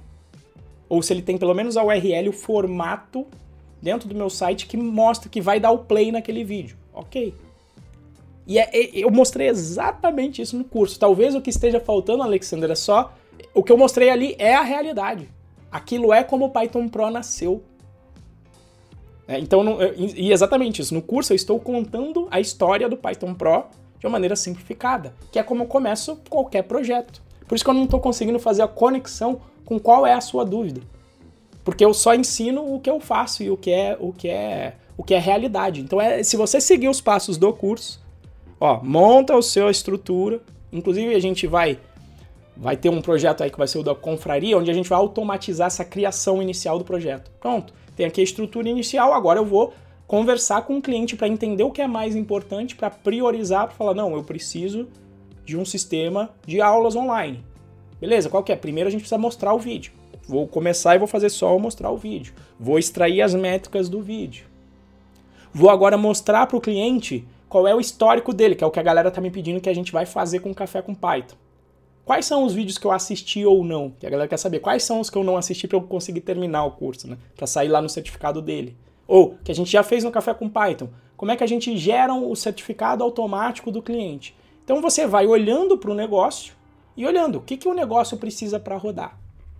ou 0.89 1.01
se 1.01 1.13
ele 1.13 1.21
tem 1.21 1.37
pelo 1.37 1.53
menos 1.53 1.77
a 1.77 1.83
URL, 1.85 2.27
o 2.27 2.33
formato 2.33 3.25
dentro 3.81 4.09
do 4.09 4.13
meu 4.13 4.29
site 4.29 4.67
que 4.67 4.75
mostra 4.75 5.29
que 5.29 5.39
vai 5.39 5.61
dar 5.61 5.71
o 5.71 5.77
play 5.77 6.11
naquele 6.11 6.43
vídeo. 6.43 6.75
Ok. 6.93 7.33
E 8.45 8.59
é, 8.59 8.69
eu 8.93 9.09
mostrei 9.09 9.47
exatamente 9.47 10.41
isso 10.41 10.57
no 10.57 10.65
curso. 10.65 10.99
Talvez 10.99 11.35
o 11.35 11.41
que 11.41 11.51
esteja 11.51 11.79
faltando, 11.79 12.21
Alexander, 12.21 12.69
é 12.69 12.75
só. 12.75 13.13
O 13.53 13.63
que 13.63 13.71
eu 13.71 13.77
mostrei 13.77 14.09
ali 14.09 14.35
é 14.37 14.55
a 14.55 14.61
realidade. 14.61 15.29
Aquilo 15.71 16.11
é 16.11 16.21
como 16.21 16.47
o 16.47 16.49
Python 16.49 16.89
Pro 16.89 17.09
nasceu. 17.09 17.63
É, 19.27 19.39
então, 19.39 19.63
não, 19.63 19.77
e 19.81 20.31
exatamente 20.31 20.81
isso. 20.81 20.93
No 20.93 21.01
curso 21.01 21.31
eu 21.31 21.35
estou 21.35 21.59
contando 21.59 22.27
a 22.29 22.39
história 22.39 22.89
do 22.89 22.97
Python 22.97 23.33
Pro 23.33 23.65
de 23.99 24.05
uma 24.05 24.11
maneira 24.11 24.35
simplificada, 24.35 25.13
que 25.31 25.39
é 25.39 25.43
como 25.43 25.63
eu 25.63 25.67
começo 25.67 26.17
qualquer 26.29 26.63
projeto. 26.63 27.21
Por 27.47 27.55
isso 27.55 27.63
que 27.63 27.69
eu 27.69 27.73
não 27.73 27.85
estou 27.85 27.99
conseguindo 27.99 28.39
fazer 28.39 28.61
a 28.61 28.67
conexão 28.67 29.41
com 29.63 29.79
qual 29.79 30.05
é 30.05 30.13
a 30.13 30.21
sua 30.21 30.43
dúvida. 30.43 30.81
Porque 31.63 31.85
eu 31.85 31.93
só 31.93 32.13
ensino 32.13 32.73
o 32.73 32.79
que 32.79 32.89
eu 32.89 32.99
faço 32.99 33.43
e 33.43 33.49
o 33.49 33.55
que 33.55 33.71
é 33.71 33.97
o 33.99 34.11
que 34.11 34.27
é 34.27 34.75
o 34.97 35.03
que 35.03 35.13
é 35.13 35.19
realidade. 35.19 35.79
Então 35.79 35.99
é 36.01 36.21
se 36.21 36.35
você 36.35 36.59
seguir 36.59 36.89
os 36.89 36.99
passos 36.99 37.37
do 37.37 37.51
curso, 37.53 38.01
ó, 38.59 38.81
monta 38.83 39.37
a 39.37 39.41
sua 39.41 39.71
estrutura. 39.71 40.41
Inclusive 40.71 41.15
a 41.15 41.19
gente 41.19 41.47
vai 41.47 41.79
vai 42.55 42.75
ter 42.75 42.89
um 42.89 43.01
projeto 43.01 43.41
aí 43.41 43.49
que 43.49 43.57
vai 43.57 43.67
ser 43.67 43.79
o 43.79 43.83
da 43.83 43.95
confraria, 43.95 44.57
onde 44.57 44.69
a 44.69 44.73
gente 44.73 44.89
vai 44.89 44.99
automatizar 44.99 45.67
essa 45.67 45.85
criação 45.85 46.41
inicial 46.41 46.77
do 46.77 46.83
projeto. 46.83 47.31
Pronto, 47.39 47.73
tem 47.95 48.05
aqui 48.05 48.21
a 48.21 48.23
estrutura 48.23 48.69
inicial, 48.69 49.13
agora 49.13 49.39
eu 49.39 49.45
vou 49.45 49.73
conversar 50.07 50.63
com 50.63 50.77
o 50.77 50.81
cliente 50.81 51.15
para 51.15 51.27
entender 51.27 51.63
o 51.63 51.71
que 51.71 51.81
é 51.81 51.87
mais 51.87 52.15
importante, 52.15 52.75
para 52.75 52.89
priorizar, 52.89 53.67
para 53.67 53.75
falar, 53.75 53.93
não, 53.93 54.13
eu 54.15 54.23
preciso 54.23 54.87
de 55.45 55.57
um 55.57 55.65
sistema 55.65 56.29
de 56.45 56.61
aulas 56.61 56.95
online. 56.95 57.43
Beleza, 57.99 58.29
qual 58.29 58.43
que 58.43 58.51
é? 58.51 58.55
Primeiro 58.55 58.87
a 58.87 58.91
gente 58.91 59.01
precisa 59.01 59.17
mostrar 59.17 59.53
o 59.53 59.59
vídeo. 59.59 59.93
Vou 60.27 60.47
começar 60.47 60.95
e 60.95 60.99
vou 60.99 61.07
fazer 61.07 61.29
só 61.29 61.57
mostrar 61.57 61.89
o 61.91 61.97
vídeo. 61.97 62.33
Vou 62.59 62.79
extrair 62.79 63.21
as 63.21 63.33
métricas 63.33 63.89
do 63.89 64.01
vídeo. 64.01 64.45
Vou 65.53 65.69
agora 65.69 65.97
mostrar 65.97 66.47
para 66.47 66.57
o 66.57 66.61
cliente 66.61 67.25
qual 67.47 67.67
é 67.67 67.75
o 67.75 67.79
histórico 67.79 68.33
dele, 68.33 68.55
que 68.55 68.63
é 68.63 68.67
o 68.67 68.71
que 68.71 68.79
a 68.79 68.83
galera 68.83 69.09
está 69.09 69.21
me 69.21 69.29
pedindo 69.29 69.61
que 69.61 69.69
a 69.69 69.75
gente 69.75 69.91
vai 69.91 70.05
fazer 70.05 70.39
com 70.39 70.53
Café 70.53 70.81
com 70.81 70.95
Python. 70.95 71.35
Quais 72.05 72.25
são 72.25 72.43
os 72.43 72.53
vídeos 72.53 72.77
que 72.77 72.85
eu 72.85 72.91
assisti 72.91 73.45
ou 73.45 73.63
não? 73.63 73.91
Que 73.91 74.05
a 74.05 74.09
galera 74.09 74.27
quer 74.27 74.37
saber. 74.37 74.59
Quais 74.59 74.83
são 74.83 74.99
os 74.99 75.09
que 75.09 75.17
eu 75.17 75.23
não 75.23 75.37
assisti 75.37 75.67
para 75.67 75.77
eu 75.77 75.81
conseguir 75.81 76.21
terminar 76.21 76.65
o 76.65 76.71
curso, 76.71 77.09
né? 77.09 77.17
Para 77.35 77.47
sair 77.47 77.69
lá 77.69 77.81
no 77.81 77.87
certificado 77.87 78.41
dele. 78.41 78.75
Ou 79.07 79.37
que 79.43 79.51
a 79.51 79.55
gente 79.55 79.71
já 79.71 79.83
fez 79.83 80.03
no 80.03 80.11
Café 80.11 80.33
com 80.33 80.49
Python. 80.49 80.89
Como 81.15 81.31
é 81.31 81.37
que 81.37 81.43
a 81.43 81.47
gente 81.47 81.77
gera 81.77 82.13
o 82.13 82.35
certificado 82.35 83.03
automático 83.03 83.71
do 83.71 83.81
cliente? 83.81 84.35
Então 84.63 84.81
você 84.81 85.07
vai 85.07 85.25
olhando 85.25 85.77
para 85.77 85.91
o 85.91 85.95
negócio 85.95 86.53
e 86.95 87.05
olhando 87.05 87.37
o 87.37 87.41
que, 87.41 87.55
que 87.55 87.67
o 87.67 87.73
negócio 87.73 88.17
precisa 88.17 88.59
para 88.59 88.75
rodar. 88.75 89.17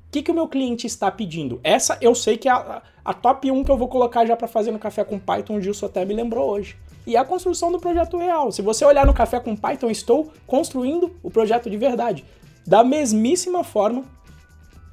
O 0.08 0.12
que, 0.12 0.22
que 0.22 0.32
o 0.32 0.34
meu 0.34 0.48
cliente 0.48 0.86
está 0.86 1.10
pedindo? 1.10 1.60
Essa 1.64 1.98
eu 2.02 2.14
sei 2.14 2.38
que 2.38 2.48
é 2.48 2.52
a, 2.52 2.84
a 3.04 3.14
top 3.14 3.50
1 3.50 3.64
que 3.64 3.72
eu 3.72 3.78
vou 3.78 3.88
colocar 3.88 4.26
já 4.26 4.36
para 4.36 4.48
fazer 4.48 4.72
no 4.72 4.80
Café 4.80 5.04
com 5.04 5.18
Python, 5.18 5.56
o 5.56 5.62
Gilson 5.62 5.86
até 5.86 6.06
me 6.06 6.14
lembrou 6.14 6.50
hoje. 6.50 6.76
E 7.06 7.18
a 7.18 7.26
construção 7.26 7.72
do 7.72 7.80
projeto 7.80 8.18
real. 8.18 8.52
Se 8.52 8.62
você 8.62 8.86
olhar 8.86 9.06
no 9.06 9.14
Café 9.14 9.40
com 9.40 9.56
Python, 9.56 9.90
estou 9.90 10.32
construindo 10.48 11.16
o 11.22 11.30
projeto 11.30 11.70
de 11.70 11.78
verdade. 11.78 12.24
Da 12.66 12.84
mesmíssima 12.84 13.64
forma 13.64 14.06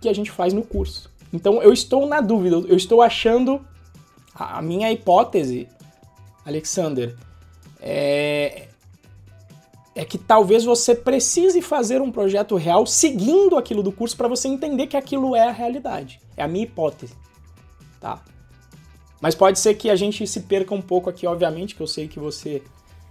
que 0.01 0.09
a 0.09 0.13
gente 0.13 0.31
faz 0.31 0.53
no 0.53 0.63
curso. 0.63 1.11
Então 1.33 1.63
eu 1.63 1.73
estou 1.73 2.07
na 2.07 2.21
dúvida, 2.21 2.57
eu 2.57 2.77
estou 2.77 3.01
achando 3.01 3.65
a 4.35 4.61
minha 4.61 4.91
hipótese, 4.91 5.69
Alexander, 6.45 7.15
é, 7.81 8.69
é 9.95 10.05
que 10.05 10.19
talvez 10.19 10.65
você 10.65 10.95
precise 10.95 11.63
fazer 11.63 12.01
um 12.01 12.11
projeto 12.11 12.57
real 12.57 12.87
seguindo 12.87 13.57
aquilo 13.57 13.83
do 13.83 13.93
curso 13.93 14.17
para 14.17 14.29
você 14.29 14.49
entender 14.49 14.87
que 14.87 14.97
aquilo 14.97 15.37
é 15.37 15.47
a 15.47 15.53
realidade. 15.53 16.21
É 16.37 16.43
a 16.43 16.49
minha 16.49 16.65
hipótese, 16.65 17.15
tá? 18.01 18.23
Mas 19.21 19.35
pode 19.35 19.59
ser 19.59 19.75
que 19.75 19.91
a 19.91 19.97
gente 19.97 20.27
se 20.27 20.41
perca 20.41 20.75
um 20.75 20.81
pouco 20.81 21.11
aqui, 21.11 21.27
obviamente, 21.27 21.75
que 21.75 21.81
eu 21.81 21.87
sei 21.87 22.09
que 22.09 22.19
você 22.19 22.63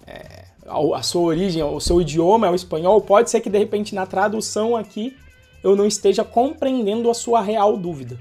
é, 0.07 0.45
a 0.93 1.01
sua 1.01 1.21
origem, 1.21 1.61
o 1.63 1.79
seu 1.79 2.01
idioma 2.01 2.47
é 2.47 2.49
o 2.49 2.55
espanhol. 2.55 3.01
Pode 3.01 3.29
ser 3.29 3.41
que 3.41 3.49
de 3.49 3.57
repente 3.57 3.95
na 3.95 4.05
tradução 4.05 4.75
aqui 4.75 5.15
eu 5.63 5.75
não 5.75 5.85
esteja 5.85 6.23
compreendendo 6.23 7.09
a 7.09 7.13
sua 7.13 7.41
real 7.41 7.77
dúvida. 7.77 8.17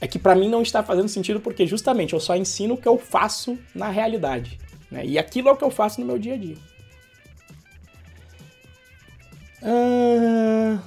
É 0.00 0.06
que 0.06 0.18
para 0.18 0.34
mim 0.34 0.48
não 0.48 0.62
está 0.62 0.82
fazendo 0.82 1.08
sentido 1.08 1.40
porque 1.40 1.66
justamente 1.66 2.12
eu 2.12 2.20
só 2.20 2.36
ensino 2.36 2.74
o 2.74 2.76
que 2.76 2.88
eu 2.88 2.98
faço 2.98 3.58
na 3.74 3.88
realidade. 3.88 4.58
Né? 4.90 5.06
E 5.06 5.18
aquilo 5.18 5.48
é 5.48 5.52
o 5.52 5.56
que 5.56 5.64
eu 5.64 5.70
faço 5.70 6.00
no 6.00 6.06
meu 6.06 6.18
dia 6.18 6.34
a 6.34 6.36
dia. 6.36 6.56
Ah... 9.62 10.78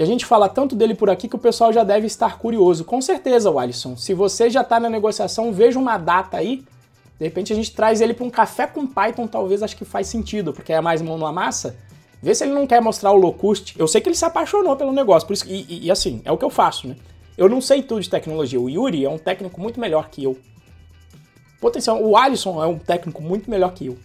E 0.00 0.02
a 0.02 0.06
gente 0.06 0.24
fala 0.24 0.48
tanto 0.48 0.74
dele 0.74 0.94
por 0.94 1.10
aqui 1.10 1.28
que 1.28 1.36
o 1.36 1.38
pessoal 1.38 1.74
já 1.74 1.84
deve 1.84 2.06
estar 2.06 2.38
curioso. 2.38 2.86
Com 2.86 3.02
certeza, 3.02 3.50
Alisson. 3.50 3.98
Se 3.98 4.14
você 4.14 4.48
já 4.48 4.62
está 4.62 4.80
na 4.80 4.88
negociação, 4.88 5.52
veja 5.52 5.78
uma 5.78 5.98
data 5.98 6.38
aí. 6.38 6.64
De 7.18 7.26
repente 7.26 7.52
a 7.52 7.56
gente 7.56 7.70
traz 7.74 8.00
ele 8.00 8.14
para 8.14 8.24
um 8.24 8.30
café 8.30 8.66
com 8.66 8.86
Python, 8.86 9.26
talvez 9.26 9.62
acho 9.62 9.76
que 9.76 9.84
faz 9.84 10.06
sentido, 10.06 10.54
porque 10.54 10.72
é 10.72 10.80
mais 10.80 11.02
mão 11.02 11.18
na 11.18 11.30
massa. 11.30 11.76
Vê 12.22 12.34
se 12.34 12.44
ele 12.44 12.54
não 12.54 12.66
quer 12.66 12.80
mostrar 12.80 13.12
o 13.12 13.16
Locust. 13.18 13.74
Eu 13.78 13.86
sei 13.86 14.00
que 14.00 14.08
ele 14.08 14.16
se 14.16 14.24
apaixonou 14.24 14.74
pelo 14.74 14.90
negócio, 14.90 15.26
por 15.26 15.34
isso 15.34 15.46
e, 15.46 15.66
e, 15.68 15.86
e 15.88 15.90
assim, 15.90 16.22
é 16.24 16.32
o 16.32 16.38
que 16.38 16.46
eu 16.46 16.50
faço, 16.50 16.88
né? 16.88 16.96
Eu 17.36 17.46
não 17.46 17.60
sei 17.60 17.82
tudo 17.82 18.00
de 18.00 18.08
tecnologia. 18.08 18.58
O 18.58 18.70
Yuri 18.70 19.04
é 19.04 19.10
um 19.10 19.18
técnico 19.18 19.60
muito 19.60 19.78
melhor 19.78 20.08
que 20.08 20.24
eu. 20.24 20.38
Potencial, 21.60 22.02
o 22.02 22.16
Alisson 22.16 22.64
é 22.64 22.66
um 22.66 22.78
técnico 22.78 23.22
muito 23.22 23.50
melhor 23.50 23.74
que 23.74 23.88
eu. 23.88 23.98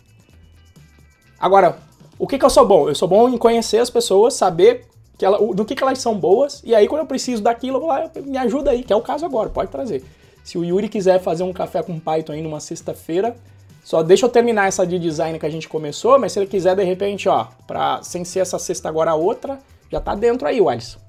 Agora, 1.40 1.80
o 2.20 2.28
que, 2.28 2.38
que 2.38 2.44
eu 2.44 2.50
sou 2.50 2.68
bom? 2.68 2.90
Eu 2.90 2.96
sou 2.96 3.08
bom 3.08 3.30
em 3.30 3.38
conhecer 3.38 3.78
as 3.78 3.90
pessoas, 3.90 4.34
saber 4.34 4.94
que 5.18 5.26
ela, 5.26 5.38
do 5.54 5.66
que, 5.66 5.76
que 5.76 5.84
elas 5.84 6.00
são 6.00 6.18
boas, 6.18 6.62
e 6.64 6.76
aí 6.76 6.88
quando 6.88 7.02
eu 7.02 7.08
preciso 7.08 7.42
daquilo, 7.42 7.78
eu 7.78 7.82
vou 7.82 7.90
lá, 7.90 8.10
me 8.26 8.38
ajuda 8.38 8.72
aí, 8.72 8.84
que 8.84 8.92
é 8.92 8.96
o 8.96 9.02
caso 9.02 9.26
agora, 9.26 9.50
pode 9.50 9.72
trazer. 9.72 10.04
Se 10.44 10.58
o 10.58 10.64
Yuri 10.64 10.90
quiser 10.90 11.20
fazer 11.20 11.44
um 11.44 11.54
café 11.54 11.82
com 11.82 12.00
Python 12.00 12.34
aí 12.34 12.42
numa 12.42 12.60
sexta-feira, 12.60 13.36
só 13.84 14.02
deixa 14.02 14.26
eu 14.26 14.30
terminar 14.30 14.68
essa 14.68 14.86
de 14.86 14.98
design 14.98 15.38
que 15.38 15.46
a 15.46 15.50
gente 15.50 15.70
começou, 15.70 16.20
mas 16.20 16.32
se 16.32 16.40
ele 16.40 16.48
quiser, 16.48 16.76
de 16.76 16.84
repente, 16.84 17.30
ó, 17.30 17.48
pra, 17.68 18.02
sem 18.04 18.26
ser 18.26 18.40
essa 18.40 18.58
sexta 18.58 18.90
agora 18.90 19.12
a 19.12 19.16
outra, 19.16 19.60
já 19.92 20.00
tá 20.00 20.16
dentro 20.16 20.48
aí, 20.48 20.60
Alisson. 20.60 21.00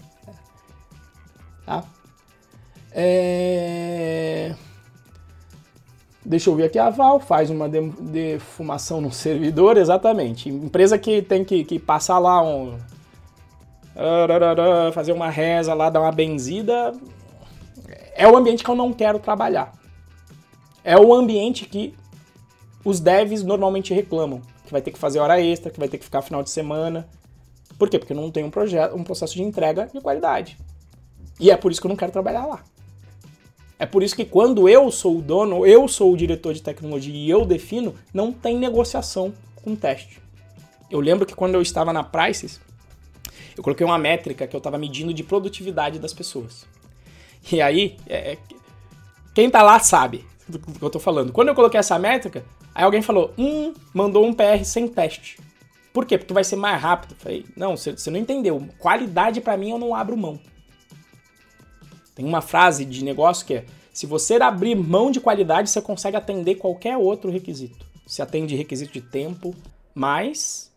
Tá? 1.65 1.85
É... 2.93 4.55
Deixa 6.25 6.51
eu 6.51 6.57
ver 6.57 6.65
aqui 6.65 6.79
a 6.79 6.91
Val, 6.91 7.21
faz 7.21 7.51
uma 7.51 7.69
defumação 7.69 9.01
no 9.01 9.11
servidor, 9.13 9.77
exatamente. 9.77 10.49
Empresa 10.49 10.99
que 10.99 11.23
tem 11.23 11.45
que, 11.45 11.65
que 11.65 11.79
passar 11.79 12.19
lá 12.19 12.43
um. 12.43 12.79
Fazer 14.92 15.12
uma 15.12 15.30
reza 15.30 15.72
lá, 15.74 15.88
dar 15.90 16.01
uma 16.01 16.12
benzida. 16.12 16.92
É 18.14 18.28
o 18.28 18.36
ambiente 18.36 18.62
que 18.64 18.70
eu 18.70 18.74
não 18.74 18.92
quero 18.92 19.18
trabalhar. 19.18 19.72
É 20.84 20.97
o 20.97 21.12
ambiente 21.12 21.66
que 21.66 21.94
os 22.84 23.01
devs 23.01 23.42
normalmente 23.42 23.92
reclamam. 23.92 24.40
Que 24.64 24.72
vai 24.72 24.82
ter 24.82 24.90
que 24.90 24.99
fazer 24.99 25.18
hora 25.18 25.40
extra, 25.40 25.70
que 25.70 25.78
vai 25.78 25.88
ter 25.88 25.99
que 25.99 26.05
ficar 26.05 26.22
final 26.22 26.42
de 26.42 26.51
semana. 26.51 27.09
Por 27.78 27.90
quê? 27.90 27.99
Porque 27.99 28.14
não 28.14 28.30
tem 28.30 28.44
um 28.44 28.51
projeto, 28.51 28.97
um 28.97 29.05
processo 29.05 29.34
de 29.34 29.42
entrega 29.42 29.86
de 29.92 30.01
qualidade. 30.01 30.57
E 31.38 31.51
é 31.51 31.57
por 31.57 31.70
isso 31.70 31.80
que 31.80 31.86
eu 31.86 31.90
não 31.90 31.97
quero 31.97 32.12
trabalhar 32.12 32.47
lá. 32.47 32.64
É 33.78 33.84
por 33.84 34.03
isso 34.03 34.16
que 34.16 34.24
quando 34.24 34.68
eu 34.68 34.90
sou 34.90 35.18
o 35.18 35.22
dono, 35.22 35.66
eu 35.66 35.86
sou 35.86 36.12
o 36.12 36.16
diretor 36.16 36.55
de 36.55 36.62
tecnologia 36.62 37.14
e 37.14 37.28
eu 37.28 37.44
defino, 37.44 37.94
não 38.14 38.32
tem 38.32 38.57
negociação 38.57 39.34
com 39.62 39.76
teste. 39.76 40.18
Eu 40.90 40.99
lembro 40.99 41.26
que 41.26 41.34
quando 41.34 41.55
eu 41.55 41.61
estava 41.61 41.92
na 41.92 42.03
Prices, 42.03 42.59
eu 43.57 43.63
coloquei 43.63 43.85
uma 43.85 43.99
métrica 43.99 44.47
que 44.47 44.55
eu 44.55 44.59
estava 44.59 44.79
medindo 44.79 45.15
de 45.15 45.23
produtividade 45.23 45.99
das 45.99 46.13
pessoas. 46.13 46.67
E 47.51 47.61
aí, 47.61 47.97
é, 48.07 48.33
é 48.33 48.39
quem 49.35 49.51
tá 49.51 49.63
lá 49.63 49.79
sabe 49.79 50.25
do 50.49 50.59
que 50.59 50.83
eu 50.83 50.91
tô 50.91 50.99
falando. 50.99 51.33
Quando 51.33 51.49
eu 51.49 51.55
coloquei 51.55 51.79
essa 51.79 51.99
métrica, 51.99 52.45
aí 52.75 52.85
alguém 52.85 53.03
falou, 53.03 53.33
hum, 53.39 53.73
mandou 53.93 54.27
um 54.27 54.33
PR 54.33 54.65
sem 54.65 54.89
teste. 54.89 55.39
Por 55.93 56.05
quê? 56.05 56.19
Porque 56.19 56.35
vai 56.35 56.45
ser 56.45 56.57
mais 56.57 56.81
rápido. 56.81 57.13
Eu 57.13 57.17
falei, 57.19 57.47
não, 57.57 57.77
você 57.77 58.11
não 58.11 58.19
entendeu. 58.19 58.69
Qualidade 58.79 59.41
para 59.41 59.57
mim 59.57 59.71
eu 59.71 59.79
não 59.79 59.95
abro 59.95 60.17
mão. 60.17 60.39
Tem 62.15 62.25
uma 62.25 62.41
frase 62.41 62.85
de 62.85 63.05
negócio 63.05 63.47
que 63.47 63.55
é: 63.55 63.65
se 63.93 64.07
você 64.07 64.35
abrir 64.37 64.75
mão 64.75 65.11
de 65.11 65.21
qualidade, 65.21 65.71
você 65.71 65.81
consegue 65.81 66.17
atender 66.17 66.57
qualquer 66.57 66.97
outro 66.97 67.31
requisito. 67.31 67.87
Você 68.07 68.23
atende 68.23 68.57
requisito 68.57 68.93
de 68.93 69.01
tempo, 69.01 69.55
mas 69.95 70.73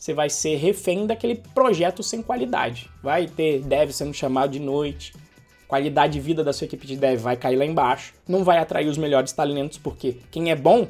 você 0.00 0.14
vai 0.14 0.30
ser 0.30 0.56
refém 0.56 1.06
daquele 1.06 1.34
projeto 1.54 2.02
sem 2.02 2.22
qualidade. 2.22 2.88
Vai 3.02 3.26
ter 3.26 3.60
dev 3.60 3.90
sendo 3.90 4.14
chamado 4.14 4.52
de 4.52 4.58
noite, 4.58 5.12
qualidade 5.68 6.14
de 6.14 6.20
vida 6.20 6.42
da 6.42 6.54
sua 6.54 6.64
equipe 6.64 6.86
de 6.86 6.96
dev 6.96 7.20
vai 7.20 7.36
cair 7.36 7.56
lá 7.56 7.66
embaixo, 7.66 8.14
não 8.26 8.42
vai 8.42 8.56
atrair 8.56 8.88
os 8.88 8.96
melhores 8.96 9.30
talentos, 9.30 9.76
porque 9.76 10.16
quem 10.30 10.50
é 10.50 10.56
bom 10.56 10.88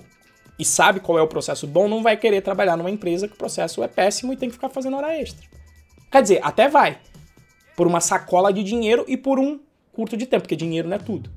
e 0.56 0.64
sabe 0.64 1.00
qual 1.00 1.18
é 1.18 1.22
o 1.22 1.26
processo 1.26 1.66
bom 1.66 1.88
não 1.88 2.04
vai 2.04 2.16
querer 2.16 2.40
trabalhar 2.40 2.76
numa 2.76 2.90
empresa 2.90 3.26
que 3.26 3.34
o 3.34 3.36
processo 3.36 3.82
é 3.82 3.88
péssimo 3.88 4.32
e 4.32 4.36
tem 4.36 4.48
que 4.48 4.54
ficar 4.54 4.68
fazendo 4.68 4.96
hora 4.96 5.12
extra. 5.18 5.44
Quer 6.08 6.22
dizer, 6.22 6.40
até 6.44 6.68
vai, 6.68 6.98
por 7.76 7.88
uma 7.88 8.00
sacola 8.00 8.52
de 8.52 8.62
dinheiro 8.62 9.04
e 9.08 9.16
por 9.16 9.40
um 9.40 9.58
curto 9.92 10.16
de 10.16 10.24
tempo, 10.24 10.42
porque 10.42 10.54
dinheiro 10.54 10.88
não 10.88 10.94
é 10.94 11.00
tudo. 11.00 11.28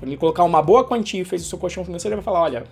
Quando 0.00 0.08
ele 0.08 0.16
colocar 0.16 0.42
uma 0.42 0.60
boa 0.60 0.82
quantia 0.82 1.22
e 1.22 1.24
fez 1.24 1.42
o 1.42 1.48
seu 1.48 1.58
colchão 1.58 1.84
financeiro, 1.84 2.14
ele 2.14 2.22
vai 2.22 2.24
falar: 2.24 2.42
olha, 2.42 2.64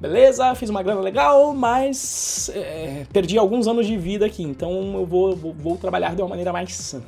beleza, 0.00 0.54
fiz 0.54 0.70
uma 0.70 0.82
grana 0.82 1.00
legal, 1.00 1.54
mas 1.54 2.50
é, 2.54 3.06
perdi 3.12 3.38
alguns 3.38 3.66
anos 3.66 3.86
de 3.86 3.96
vida 3.96 4.26
aqui, 4.26 4.42
então 4.42 4.94
eu 4.94 5.06
vou, 5.06 5.36
vou, 5.36 5.52
vou 5.52 5.76
trabalhar 5.76 6.14
de 6.14 6.22
uma 6.22 6.28
maneira 6.28 6.52
mais 6.52 6.74
sã. 6.74 7.02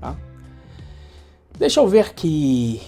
Tá? 0.00 0.16
Deixa 1.58 1.80
eu 1.80 1.88
ver 1.88 2.06
aqui. 2.06 2.80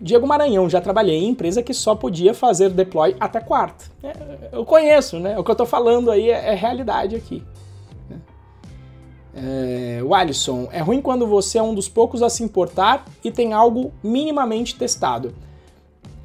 Diego 0.00 0.26
Maranhão, 0.26 0.70
já 0.70 0.80
trabalhei 0.80 1.16
em 1.16 1.28
empresa 1.28 1.62
que 1.62 1.74
só 1.74 1.94
podia 1.94 2.32
fazer 2.32 2.70
deploy 2.70 3.16
até 3.18 3.40
quarta. 3.40 3.86
É, 4.02 4.12
eu 4.52 4.64
conheço, 4.64 5.18
né? 5.18 5.36
O 5.36 5.42
que 5.42 5.50
eu 5.50 5.56
tô 5.56 5.66
falando 5.66 6.10
aí 6.10 6.30
é, 6.30 6.52
é 6.52 6.54
realidade 6.54 7.16
aqui. 7.16 7.42
É, 9.34 10.00
o 10.02 10.14
Alisson, 10.14 10.68
é 10.72 10.80
ruim 10.80 11.00
quando 11.00 11.26
você 11.26 11.58
é 11.58 11.62
um 11.62 11.74
dos 11.74 11.88
poucos 11.88 12.22
a 12.22 12.28
se 12.28 12.42
importar 12.42 13.04
e 13.22 13.30
tem 13.30 13.52
algo 13.52 13.92
minimamente 14.02 14.74
testado. 14.74 15.34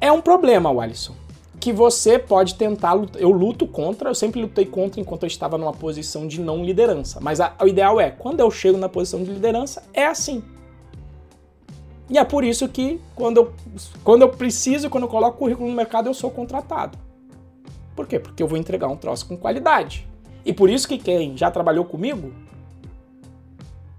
É 0.00 0.10
um 0.10 0.20
problema, 0.20 0.70
Alisson, 0.82 1.14
que 1.60 1.72
você 1.72 2.18
pode 2.18 2.54
tentar. 2.54 2.94
Eu 3.16 3.30
luto 3.30 3.66
contra, 3.66 4.10
eu 4.10 4.14
sempre 4.14 4.40
lutei 4.40 4.66
contra 4.66 5.00
enquanto 5.00 5.22
eu 5.22 5.26
estava 5.26 5.56
numa 5.56 5.72
posição 5.72 6.26
de 6.26 6.40
não 6.40 6.64
liderança. 6.64 7.20
Mas 7.20 7.40
a, 7.40 7.54
o 7.60 7.66
ideal 7.66 8.00
é, 8.00 8.10
quando 8.10 8.40
eu 8.40 8.50
chego 8.50 8.78
na 8.78 8.88
posição 8.88 9.22
de 9.22 9.30
liderança, 9.30 9.82
é 9.92 10.06
assim. 10.06 10.42
E 12.08 12.18
é 12.18 12.24
por 12.24 12.44
isso 12.44 12.68
que 12.68 13.00
quando 13.14 13.38
eu, 13.38 13.52
quando 14.02 14.22
eu 14.22 14.28
preciso, 14.28 14.90
quando 14.90 15.04
eu 15.04 15.08
coloco 15.08 15.36
o 15.36 15.38
currículo 15.38 15.68
no 15.68 15.74
mercado, 15.74 16.08
eu 16.08 16.14
sou 16.14 16.30
contratado. 16.30 16.98
Por 17.96 18.06
quê? 18.06 18.18
Porque 18.18 18.42
eu 18.42 18.48
vou 18.48 18.58
entregar 18.58 18.88
um 18.88 18.96
troço 18.96 19.26
com 19.26 19.36
qualidade. 19.36 20.06
E 20.44 20.52
por 20.52 20.68
isso 20.68 20.86
que 20.86 20.98
quem 20.98 21.36
já 21.36 21.50
trabalhou 21.50 21.84
comigo 21.84 22.32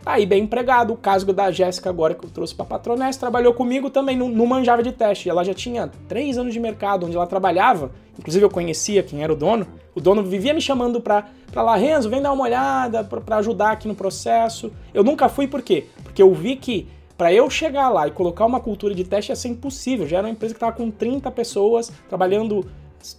tá 0.06 0.14
aí 0.14 0.26
bem 0.26 0.44
empregado. 0.44 0.94
O 0.94 0.98
caso 0.98 1.26
da 1.34 1.52
Jéssica 1.52 1.90
agora 1.90 2.14
que 2.14 2.24
eu 2.24 2.30
trouxe 2.30 2.54
para 2.54 2.64
Patroness 2.64 3.18
trabalhou 3.18 3.54
comigo 3.56 3.90
também, 3.90 4.16
não, 4.16 4.30
não 4.30 4.46
manjava 4.46 4.84
de 4.84 4.92
teste. 4.92 5.28
Ela 5.28 5.44
já 5.44 5.54
tinha 5.54 5.90
três 6.08 6.38
anos 6.38 6.54
de 6.54 6.60
mercado 6.60 7.08
onde 7.08 7.16
ela 7.16 7.26
trabalhava. 7.26 7.92
Inclusive 8.18 8.46
eu 8.46 8.50
conhecia 8.50 9.02
quem 9.02 9.24
era 9.24 9.34
o 9.34 9.36
dono. 9.36 9.68
O 9.96 10.00
dono 10.00 10.24
vivia 10.24 10.54
me 10.54 10.62
chamando 10.62 11.02
para 11.02 11.26
lá, 11.56 11.76
Renzo, 11.76 12.10
vem 12.10 12.22
dar 12.22 12.32
uma 12.32 12.44
olhada 12.44 13.04
para 13.04 13.38
ajudar 13.38 13.72
aqui 13.72 13.88
no 13.88 13.96
processo. 13.96 14.72
Eu 14.94 15.04
nunca 15.04 15.28
fui 15.28 15.48
por 15.48 15.62
quê? 15.64 15.88
Porque 16.04 16.22
eu 16.22 16.32
vi 16.34 16.56
que 16.56 16.88
para 17.18 17.34
eu 17.34 17.50
chegar 17.50 17.90
lá 17.90 18.08
e 18.08 18.12
colocar 18.12 18.46
uma 18.46 18.60
cultura 18.60 18.94
de 18.94 19.04
teste 19.04 19.32
ia 19.32 19.36
ser 19.36 19.48
impossível. 19.48 20.08
Já 20.08 20.20
era 20.20 20.28
uma 20.28 20.34
empresa 20.34 20.54
que 20.54 20.58
estava 20.58 20.76
com 20.76 20.92
30 20.92 21.32
pessoas 21.32 21.92
trabalhando 22.08 22.66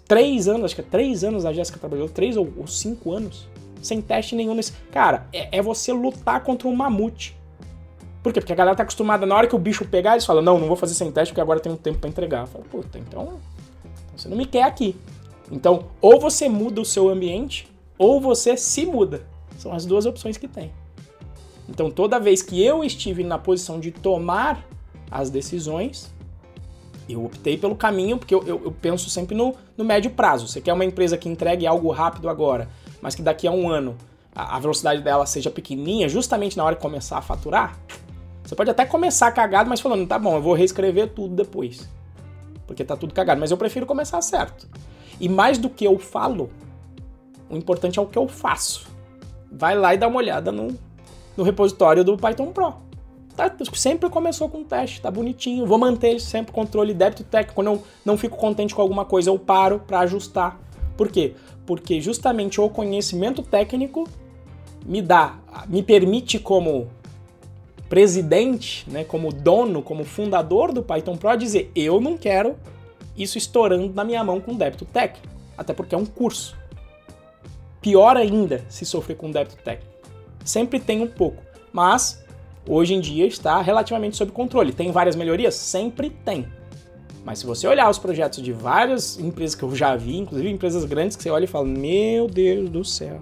três 0.06 0.48
anos, 0.48 0.66
acho 0.66 0.74
que 0.74 0.80
é 0.80 0.84
três 0.84 1.24
anos 1.24 1.44
a 1.44 1.52
Jéssica 1.52 1.78
trabalhou, 1.78 2.08
três 2.08 2.36
ou, 2.36 2.52
ou 2.56 2.66
cinco 2.66 3.12
anos, 3.12 3.48
sem 3.82 4.00
teste 4.00 4.34
nenhum 4.34 4.54
nesse. 4.54 4.72
Cara, 4.90 5.26
é, 5.32 5.58
é, 5.58 5.62
você 5.62 5.92
lutar 5.92 6.42
contra 6.42 6.68
um 6.68 6.74
mamute. 6.74 7.36
Por 8.22 8.32
quê? 8.32 8.40
Porque 8.40 8.52
a 8.52 8.56
galera 8.56 8.76
tá 8.76 8.82
acostumada, 8.82 9.24
na 9.24 9.36
hora 9.36 9.46
que 9.46 9.54
o 9.54 9.58
bicho 9.58 9.84
pegar, 9.84 10.12
eles 10.12 10.26
falam, 10.26 10.42
não, 10.42 10.58
não 10.58 10.66
vou 10.66 10.76
fazer 10.76 10.94
sem 10.94 11.12
teste 11.12 11.32
porque 11.32 11.40
agora 11.40 11.60
tem 11.60 11.70
um 11.70 11.76
tempo 11.76 11.98
para 11.98 12.10
entregar. 12.10 12.46
Fala, 12.46 12.64
puta, 12.64 12.98
então, 12.98 13.22
então 13.22 14.16
você 14.16 14.28
não 14.28 14.36
me 14.36 14.46
quer 14.46 14.64
aqui. 14.64 14.96
Então, 15.50 15.84
ou 16.00 16.18
você 16.18 16.48
muda 16.48 16.80
o 16.80 16.84
seu 16.84 17.08
ambiente, 17.08 17.68
ou 17.96 18.20
você 18.20 18.56
se 18.56 18.84
muda. 18.84 19.22
São 19.58 19.72
as 19.72 19.86
duas 19.86 20.06
opções 20.06 20.36
que 20.36 20.48
tem. 20.48 20.72
Então, 21.68 21.90
toda 21.90 22.18
vez 22.18 22.42
que 22.42 22.62
eu 22.62 22.84
estive 22.84 23.24
na 23.24 23.38
posição 23.38 23.80
de 23.80 23.90
tomar 23.90 24.64
as 25.10 25.30
decisões, 25.30 26.12
eu 27.08 27.24
optei 27.24 27.56
pelo 27.56 27.74
caminho, 27.74 28.18
porque 28.18 28.34
eu, 28.34 28.42
eu, 28.46 28.62
eu, 28.64 28.72
penso 28.72 29.08
sempre 29.08 29.36
no, 29.36 29.54
no 29.76 29.84
médio 29.84 30.10
prazo. 30.10 30.48
Você 30.48 30.60
quer 30.60 30.72
uma 30.72 30.84
empresa 30.84 31.16
que 31.16 31.28
entregue 31.28 31.66
algo 31.66 31.90
rápido 31.90 32.28
agora, 32.28 32.68
mas 33.00 33.14
que 33.14 33.22
daqui 33.22 33.46
a 33.46 33.50
um 33.50 33.68
ano 33.68 33.96
a, 34.34 34.58
velocidade 34.58 35.02
dela 35.02 35.24
seja 35.26 35.50
pequenininha, 35.50 36.08
justamente 36.08 36.56
na 36.56 36.64
hora 36.64 36.74
de 36.74 36.82
começar 36.82 37.18
a 37.18 37.22
faturar? 37.22 37.78
Você 38.44 38.54
pode 38.54 38.70
até 38.70 38.84
começar 38.84 39.30
cagado, 39.32 39.68
mas 39.68 39.80
falando, 39.80 40.06
tá 40.06 40.18
bom, 40.18 40.36
eu 40.36 40.42
vou 40.42 40.54
reescrever 40.54 41.08
tudo 41.08 41.34
depois. 41.34 41.88
Porque 42.66 42.84
tá 42.84 42.96
tudo 42.96 43.14
cagado, 43.14 43.40
mas 43.40 43.50
eu 43.50 43.56
prefiro 43.56 43.86
começar 43.86 44.20
certo. 44.20 44.68
E 45.20 45.28
mais 45.28 45.58
do 45.58 45.68
que 45.68 45.84
eu 45.84 45.98
falo, 45.98 46.50
o 47.48 47.56
importante 47.56 47.98
é 47.98 48.02
o 48.02 48.06
que 48.06 48.18
eu 48.18 48.28
faço. 48.28 48.86
Vai 49.50 49.76
lá 49.76 49.94
e 49.94 49.98
dá 49.98 50.06
uma 50.06 50.18
olhada 50.18 50.52
no, 50.52 50.76
no 51.36 51.44
repositório 51.44 52.04
do 52.04 52.16
Python 52.16 52.52
Pro. 52.52 52.74
Tá, 53.36 53.52
sempre 53.74 54.08
começou 54.08 54.48
com 54.48 54.64
teste, 54.64 55.00
tá 55.00 55.10
bonitinho. 55.10 55.66
Vou 55.66 55.76
manter 55.76 56.18
sempre 56.20 56.52
controle 56.52 56.94
débito 56.94 57.22
técnico. 57.22 57.54
Quando 57.54 57.66
eu 57.66 57.82
não 58.04 58.16
fico 58.16 58.36
contente 58.36 58.74
com 58.74 58.80
alguma 58.80 59.04
coisa, 59.04 59.28
eu 59.28 59.38
paro 59.38 59.80
para 59.86 60.00
ajustar. 60.00 60.58
Por 60.96 61.10
quê? 61.10 61.34
Porque 61.66 62.00
justamente 62.00 62.60
o 62.60 62.68
conhecimento 62.68 63.42
técnico 63.42 64.08
me 64.84 65.02
dá, 65.02 65.38
me 65.66 65.82
permite 65.82 66.38
como 66.38 66.88
presidente, 67.88 68.88
né, 68.88 69.04
como 69.04 69.32
dono, 69.32 69.82
como 69.82 70.04
fundador 70.04 70.72
do 70.72 70.82
Python 70.82 71.16
Pro 71.16 71.36
dizer, 71.36 71.70
eu 71.74 72.00
não 72.00 72.16
quero 72.16 72.56
isso 73.16 73.38
estourando 73.38 73.92
na 73.94 74.04
minha 74.04 74.22
mão 74.22 74.40
com 74.40 74.54
débito 74.54 74.84
técnico, 74.84 75.26
até 75.56 75.72
porque 75.72 75.94
é 75.94 75.98
um 75.98 76.06
curso. 76.06 76.56
Pior 77.80 78.16
ainda 78.16 78.64
se 78.68 78.84
sofrer 78.84 79.16
com 79.16 79.30
débito 79.30 79.56
técnico. 79.62 79.94
Sempre 80.44 80.78
tem 80.78 81.00
um 81.00 81.06
pouco, 81.06 81.42
mas 81.72 82.24
hoje 82.68 82.94
em 82.94 83.00
dia 83.00 83.26
está 83.26 83.60
relativamente 83.60 84.16
sob 84.16 84.32
controle. 84.32 84.72
Tem 84.72 84.90
várias 84.90 85.16
melhorias? 85.16 85.54
Sempre 85.54 86.10
tem. 86.10 86.46
Mas 87.26 87.40
se 87.40 87.46
você 87.46 87.66
olhar 87.66 87.90
os 87.90 87.98
projetos 87.98 88.40
de 88.40 88.52
várias 88.52 89.18
empresas 89.18 89.56
que 89.56 89.64
eu 89.64 89.74
já 89.74 89.96
vi, 89.96 90.16
inclusive 90.16 90.48
empresas 90.48 90.84
grandes, 90.84 91.16
que 91.16 91.24
você 91.24 91.28
olha 91.28 91.42
e 91.42 91.48
fala, 91.48 91.66
meu 91.66 92.28
Deus 92.28 92.70
do 92.70 92.84
céu. 92.84 93.20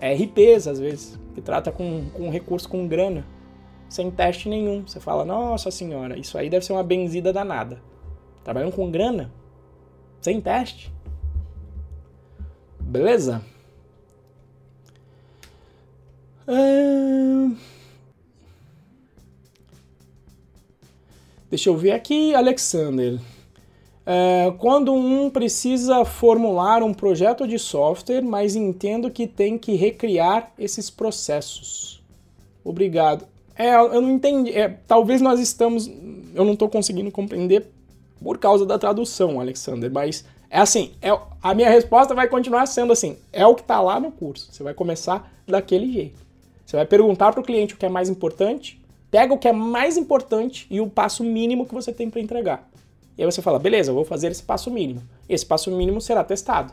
É 0.00 0.12
RPs, 0.12 0.66
às 0.66 0.80
vezes, 0.80 1.16
que 1.32 1.40
trata 1.40 1.70
com, 1.70 2.10
com 2.12 2.28
recurso 2.30 2.68
com 2.68 2.88
grana, 2.88 3.24
sem 3.88 4.10
teste 4.10 4.48
nenhum. 4.48 4.84
Você 4.84 4.98
fala, 4.98 5.24
nossa 5.24 5.70
senhora, 5.70 6.18
isso 6.18 6.36
aí 6.36 6.50
deve 6.50 6.64
ser 6.64 6.72
uma 6.72 6.82
benzida 6.82 7.32
danada. 7.32 7.80
Trabalhando 8.42 8.72
com 8.72 8.90
grana, 8.90 9.32
sem 10.20 10.40
teste. 10.40 10.92
Beleza? 12.80 13.40
Hum... 16.48 17.54
Deixa 21.50 21.68
eu 21.68 21.76
ver 21.76 21.90
aqui, 21.90 22.32
Alexander. 22.32 23.18
É, 24.06 24.52
quando 24.58 24.94
um 24.94 25.28
precisa 25.28 26.04
formular 26.04 26.82
um 26.82 26.94
projeto 26.94 27.46
de 27.46 27.58
software, 27.58 28.22
mas 28.22 28.54
entendo 28.54 29.10
que 29.10 29.26
tem 29.26 29.58
que 29.58 29.74
recriar 29.74 30.52
esses 30.56 30.88
processos. 30.88 32.00
Obrigado. 32.64 33.26
É, 33.56 33.74
eu 33.74 34.00
não 34.00 34.12
entendi. 34.12 34.52
É, 34.52 34.68
talvez 34.86 35.20
nós 35.20 35.40
estamos. 35.40 35.90
Eu 36.34 36.44
não 36.44 36.52
estou 36.52 36.68
conseguindo 36.68 37.10
compreender 37.10 37.66
por 38.22 38.38
causa 38.38 38.64
da 38.64 38.78
tradução, 38.78 39.40
Alexander, 39.40 39.90
mas 39.90 40.24
é 40.48 40.60
assim. 40.60 40.92
É, 41.02 41.10
a 41.42 41.52
minha 41.52 41.68
resposta 41.68 42.14
vai 42.14 42.28
continuar 42.28 42.66
sendo 42.66 42.92
assim: 42.92 43.16
é 43.32 43.44
o 43.44 43.56
que 43.56 43.62
está 43.62 43.80
lá 43.80 43.98
no 43.98 44.12
curso. 44.12 44.48
Você 44.52 44.62
vai 44.62 44.72
começar 44.72 45.30
daquele 45.46 45.92
jeito. 45.92 46.20
Você 46.64 46.76
vai 46.76 46.86
perguntar 46.86 47.32
para 47.32 47.40
o 47.40 47.44
cliente 47.44 47.74
o 47.74 47.76
que 47.76 47.84
é 47.84 47.88
mais 47.88 48.08
importante 48.08 48.79
Pega 49.10 49.34
o 49.34 49.38
que 49.38 49.48
é 49.48 49.52
mais 49.52 49.96
importante 49.96 50.66
e 50.70 50.80
o 50.80 50.88
passo 50.88 51.24
mínimo 51.24 51.66
que 51.66 51.74
você 51.74 51.92
tem 51.92 52.08
para 52.08 52.20
entregar. 52.20 52.68
E 53.18 53.22
aí 53.22 53.30
você 53.30 53.42
fala, 53.42 53.58
beleza, 53.58 53.90
eu 53.90 53.94
vou 53.94 54.04
fazer 54.04 54.30
esse 54.30 54.42
passo 54.42 54.70
mínimo. 54.70 55.02
Esse 55.28 55.44
passo 55.44 55.70
mínimo 55.70 56.00
será 56.00 56.22
testado. 56.22 56.72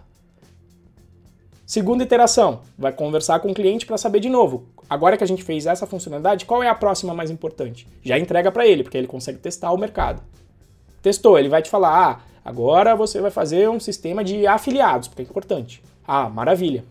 Segunda 1.65 2.03
iteração, 2.03 2.61
vai 2.77 2.93
conversar 2.93 3.41
com 3.41 3.51
o 3.51 3.53
cliente 3.53 3.85
para 3.85 3.97
saber 3.97 4.21
de 4.21 4.29
novo. 4.29 4.67
Agora 4.89 5.17
que 5.17 5.23
a 5.23 5.27
gente 5.27 5.43
fez 5.43 5.65
essa 5.65 5.85
funcionalidade, 5.85 6.45
qual 6.45 6.63
é 6.63 6.69
a 6.69 6.75
próxima 6.75 7.13
mais 7.13 7.29
importante? 7.29 7.85
Já 8.01 8.17
entrega 8.17 8.49
para 8.49 8.65
ele, 8.65 8.83
porque 8.83 8.97
ele 8.97 9.07
consegue 9.07 9.39
testar 9.39 9.73
o 9.73 9.77
mercado. 9.77 10.21
Testou, 11.01 11.37
ele 11.37 11.49
vai 11.49 11.61
te 11.61 11.69
falar: 11.69 11.91
"Ah, 11.91 12.21
agora 12.45 12.95
você 12.95 13.19
vai 13.19 13.31
fazer 13.31 13.69
um 13.69 13.81
sistema 13.81 14.23
de 14.23 14.47
afiliados, 14.47 15.09
porque 15.09 15.23
é 15.23 15.25
importante". 15.25 15.83
Ah, 16.07 16.29
maravilha. 16.29 16.85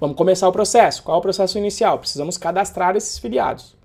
Vamos 0.00 0.16
começar 0.16 0.48
o 0.48 0.52
processo. 0.52 1.04
Qual 1.04 1.16
é 1.16 1.18
o 1.18 1.22
processo 1.22 1.56
inicial? 1.56 2.00
Precisamos 2.00 2.36
cadastrar 2.36 2.96
esses 2.96 3.20
filiados. 3.20 3.77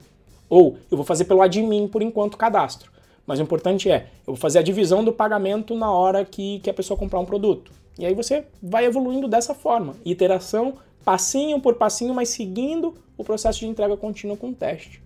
Ou 0.53 0.77
eu 0.91 0.95
vou 0.95 1.03
fazer 1.03 1.25
pelo 1.25 1.41
admin 1.41 1.87
por 1.87 2.03
enquanto 2.03 2.37
cadastro. 2.37 2.91
Mas 3.25 3.39
o 3.39 3.41
importante 3.41 3.89
é, 3.89 4.05
eu 4.27 4.33
vou 4.33 4.35
fazer 4.35 4.59
a 4.59 4.61
divisão 4.61 5.03
do 5.03 5.11
pagamento 5.11 5.73
na 5.73 5.91
hora 5.91 6.23
que, 6.23 6.59
que 6.59 6.69
a 6.69 6.73
pessoa 6.73 6.95
comprar 6.95 7.19
um 7.19 7.25
produto. 7.25 7.71
E 7.97 8.05
aí 8.05 8.13
você 8.13 8.45
vai 8.61 8.85
evoluindo 8.85 9.27
dessa 9.27 9.55
forma. 9.55 9.95
Iteração, 10.05 10.75
passinho 11.03 11.59
por 11.59 11.73
passinho, 11.73 12.13
mas 12.13 12.29
seguindo 12.29 12.93
o 13.17 13.23
processo 13.23 13.61
de 13.61 13.67
entrega 13.67 13.97
contínua 13.97 14.37
com 14.37 14.53
teste. 14.53 15.01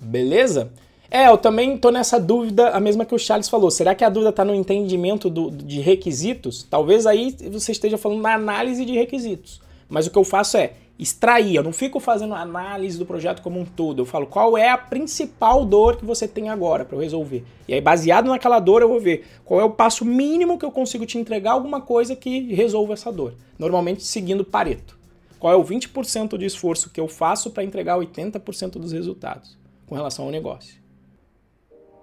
Beleza? 0.00 0.70
É, 1.10 1.26
eu 1.26 1.36
também 1.36 1.76
tô 1.78 1.90
nessa 1.90 2.20
dúvida, 2.20 2.68
a 2.68 2.78
mesma 2.78 3.04
que 3.04 3.14
o 3.14 3.18
Charles 3.18 3.48
falou. 3.48 3.72
Será 3.72 3.92
que 3.92 4.04
a 4.04 4.08
dúvida 4.08 4.30
está 4.30 4.44
no 4.44 4.54
entendimento 4.54 5.28
do, 5.28 5.50
de 5.50 5.80
requisitos? 5.80 6.62
Talvez 6.62 7.06
aí 7.08 7.34
você 7.50 7.72
esteja 7.72 7.98
falando 7.98 8.20
na 8.20 8.34
análise 8.34 8.84
de 8.84 8.92
requisitos. 8.92 9.60
Mas 9.90 10.06
o 10.06 10.10
que 10.10 10.16
eu 10.16 10.24
faço 10.24 10.56
é 10.56 10.72
extrair, 10.98 11.56
eu 11.56 11.62
não 11.62 11.72
fico 11.72 11.98
fazendo 11.98 12.34
análise 12.34 12.98
do 12.98 13.04
projeto 13.04 13.42
como 13.42 13.58
um 13.58 13.64
todo. 13.64 14.00
Eu 14.00 14.06
falo 14.06 14.26
qual 14.26 14.56
é 14.56 14.70
a 14.70 14.78
principal 14.78 15.64
dor 15.64 15.96
que 15.96 16.04
você 16.04 16.28
tem 16.28 16.48
agora 16.48 16.84
para 16.84 16.96
eu 16.96 17.00
resolver. 17.00 17.44
E 17.66 17.74
aí, 17.74 17.80
baseado 17.80 18.28
naquela 18.28 18.60
dor, 18.60 18.80
eu 18.80 18.88
vou 18.88 19.00
ver 19.00 19.26
qual 19.44 19.60
é 19.60 19.64
o 19.64 19.70
passo 19.70 20.04
mínimo 20.04 20.58
que 20.58 20.64
eu 20.64 20.70
consigo 20.70 21.04
te 21.04 21.18
entregar 21.18 21.52
alguma 21.52 21.80
coisa 21.80 22.14
que 22.14 22.54
resolva 22.54 22.92
essa 22.92 23.12
dor. 23.12 23.34
Normalmente 23.58 24.04
seguindo 24.04 24.44
Pareto. 24.44 24.98
Qual 25.38 25.52
é 25.52 25.56
o 25.56 25.64
20% 25.64 26.38
de 26.38 26.44
esforço 26.44 26.90
que 26.90 27.00
eu 27.00 27.08
faço 27.08 27.50
para 27.50 27.64
entregar 27.64 27.98
80% 27.98 28.72
dos 28.72 28.92
resultados 28.92 29.58
com 29.90 29.96
relação 29.96 30.26
ao 30.26 30.30
negócio. 30.30 30.76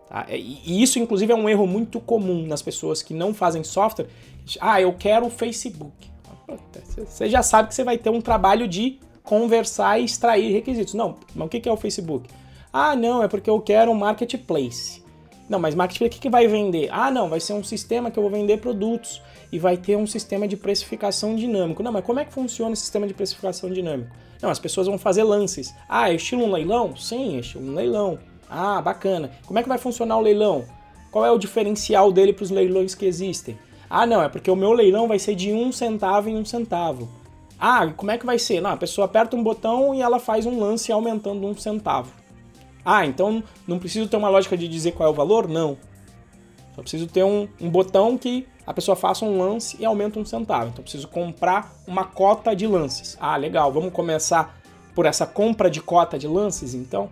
Tá? 0.09 0.27
E 0.29 0.83
isso, 0.83 0.99
inclusive, 0.99 1.31
é 1.31 1.35
um 1.35 1.47
erro 1.47 1.65
muito 1.65 2.01
comum 2.01 2.45
nas 2.45 2.61
pessoas 2.61 3.01
que 3.01 3.13
não 3.13 3.33
fazem 3.33 3.63
software. 3.63 4.07
Ah, 4.59 4.81
eu 4.81 4.93
quero 4.93 5.27
o 5.27 5.29
Facebook. 5.29 6.11
Você 6.95 7.29
já 7.29 7.43
sabe 7.43 7.69
que 7.69 7.75
você 7.75 7.83
vai 7.83 7.97
ter 7.97 8.09
um 8.09 8.21
trabalho 8.21 8.67
de 8.67 8.99
conversar 9.23 9.99
e 9.99 10.05
extrair 10.05 10.51
requisitos. 10.51 10.93
Não, 10.93 11.15
mas 11.35 11.47
o 11.47 11.49
que 11.49 11.67
é 11.67 11.71
o 11.71 11.77
Facebook? 11.77 12.29
Ah, 12.71 12.95
não, 12.95 13.21
é 13.23 13.27
porque 13.27 13.49
eu 13.49 13.59
quero 13.59 13.91
um 13.91 13.95
marketplace. 13.95 15.03
Não, 15.49 15.59
mas 15.59 15.75
marketplace 15.75 16.17
o 16.17 16.21
que 16.21 16.29
vai 16.29 16.47
vender? 16.47 16.89
Ah, 16.91 17.09
não, 17.11 17.29
vai 17.29 17.39
ser 17.39 17.53
um 17.53 17.63
sistema 17.63 18.11
que 18.11 18.17
eu 18.17 18.23
vou 18.23 18.31
vender 18.31 18.57
produtos. 18.59 19.21
e 19.51 19.57
vai 19.57 19.77
ter 19.77 19.95
um 19.95 20.05
sistema 20.05 20.47
de 20.47 20.57
precificação 20.57 21.35
dinâmico. 21.35 21.81
Não, 21.81 21.91
mas 21.91 22.03
como 22.03 22.19
é 22.19 22.25
que 22.25 22.33
funciona 22.33 22.73
o 22.73 22.75
sistema 22.75 23.07
de 23.07 23.13
precificação 23.13 23.69
dinâmico? 23.69 24.13
Não, 24.41 24.49
as 24.49 24.59
pessoas 24.59 24.87
vão 24.87 24.97
fazer 24.97 25.23
lances. 25.23 25.73
Ah, 25.87 26.11
é 26.11 26.15
estilo 26.15 26.43
um 26.43 26.51
leilão? 26.51 26.95
Sim, 26.95 27.37
é 27.37 27.39
estilo 27.39 27.65
um 27.65 27.73
leilão. 27.73 28.19
Ah, 28.49 28.81
bacana. 28.81 29.31
Como 29.45 29.57
é 29.57 29.63
que 29.63 29.69
vai 29.69 29.77
funcionar 29.77 30.17
o 30.17 30.21
leilão? 30.21 30.65
Qual 31.11 31.25
é 31.25 31.31
o 31.31 31.37
diferencial 31.37 32.11
dele 32.11 32.33
para 32.33 32.43
os 32.43 32.51
leilões 32.51 32.93
que 32.93 33.05
existem? 33.05 33.57
Ah, 33.89 34.05
não, 34.05 34.21
é 34.21 34.29
porque 34.29 34.51
o 34.51 34.55
meu 34.55 34.73
leilão 34.73 35.07
vai 35.07 35.19
ser 35.19 35.35
de 35.35 35.51
um 35.51 35.71
centavo 35.71 36.29
em 36.29 36.35
um 36.35 36.45
centavo. 36.45 37.07
Ah, 37.59 37.87
como 37.95 38.11
é 38.11 38.17
que 38.17 38.25
vai 38.25 38.37
ser? 38.37 38.61
Não, 38.61 38.71
a 38.71 38.77
pessoa 38.77 39.05
aperta 39.05 39.35
um 39.35 39.43
botão 39.43 39.95
e 39.95 40.01
ela 40.01 40.19
faz 40.19 40.45
um 40.45 40.59
lance 40.59 40.91
aumentando 40.91 41.47
um 41.47 41.55
centavo. 41.55 42.11
Ah, 42.85 43.05
então 43.05 43.43
não 43.67 43.79
preciso 43.79 44.07
ter 44.07 44.17
uma 44.17 44.29
lógica 44.29 44.55
de 44.55 44.67
dizer 44.67 44.91
qual 44.91 45.09
é 45.09 45.11
o 45.11 45.15
valor? 45.15 45.47
Não. 45.47 45.77
Só 46.75 46.81
preciso 46.81 47.07
ter 47.07 47.23
um, 47.23 47.47
um 47.59 47.69
botão 47.69 48.17
que 48.17 48.47
a 48.65 48.73
pessoa 48.73 48.95
faça 48.95 49.25
um 49.25 49.37
lance 49.39 49.77
e 49.79 49.85
aumenta 49.85 50.19
um 50.19 50.25
centavo. 50.25 50.69
Então 50.69 50.83
preciso 50.83 51.07
comprar 51.07 51.73
uma 51.87 52.03
cota 52.03 52.55
de 52.55 52.67
lances. 52.67 53.17
Ah, 53.19 53.35
legal, 53.35 53.71
vamos 53.71 53.91
começar 53.91 54.57
por 54.93 55.05
essa 55.05 55.25
compra 55.25 55.69
de 55.69 55.81
cota 55.81 56.17
de 56.17 56.27
lances, 56.27 56.73
então, 56.73 57.09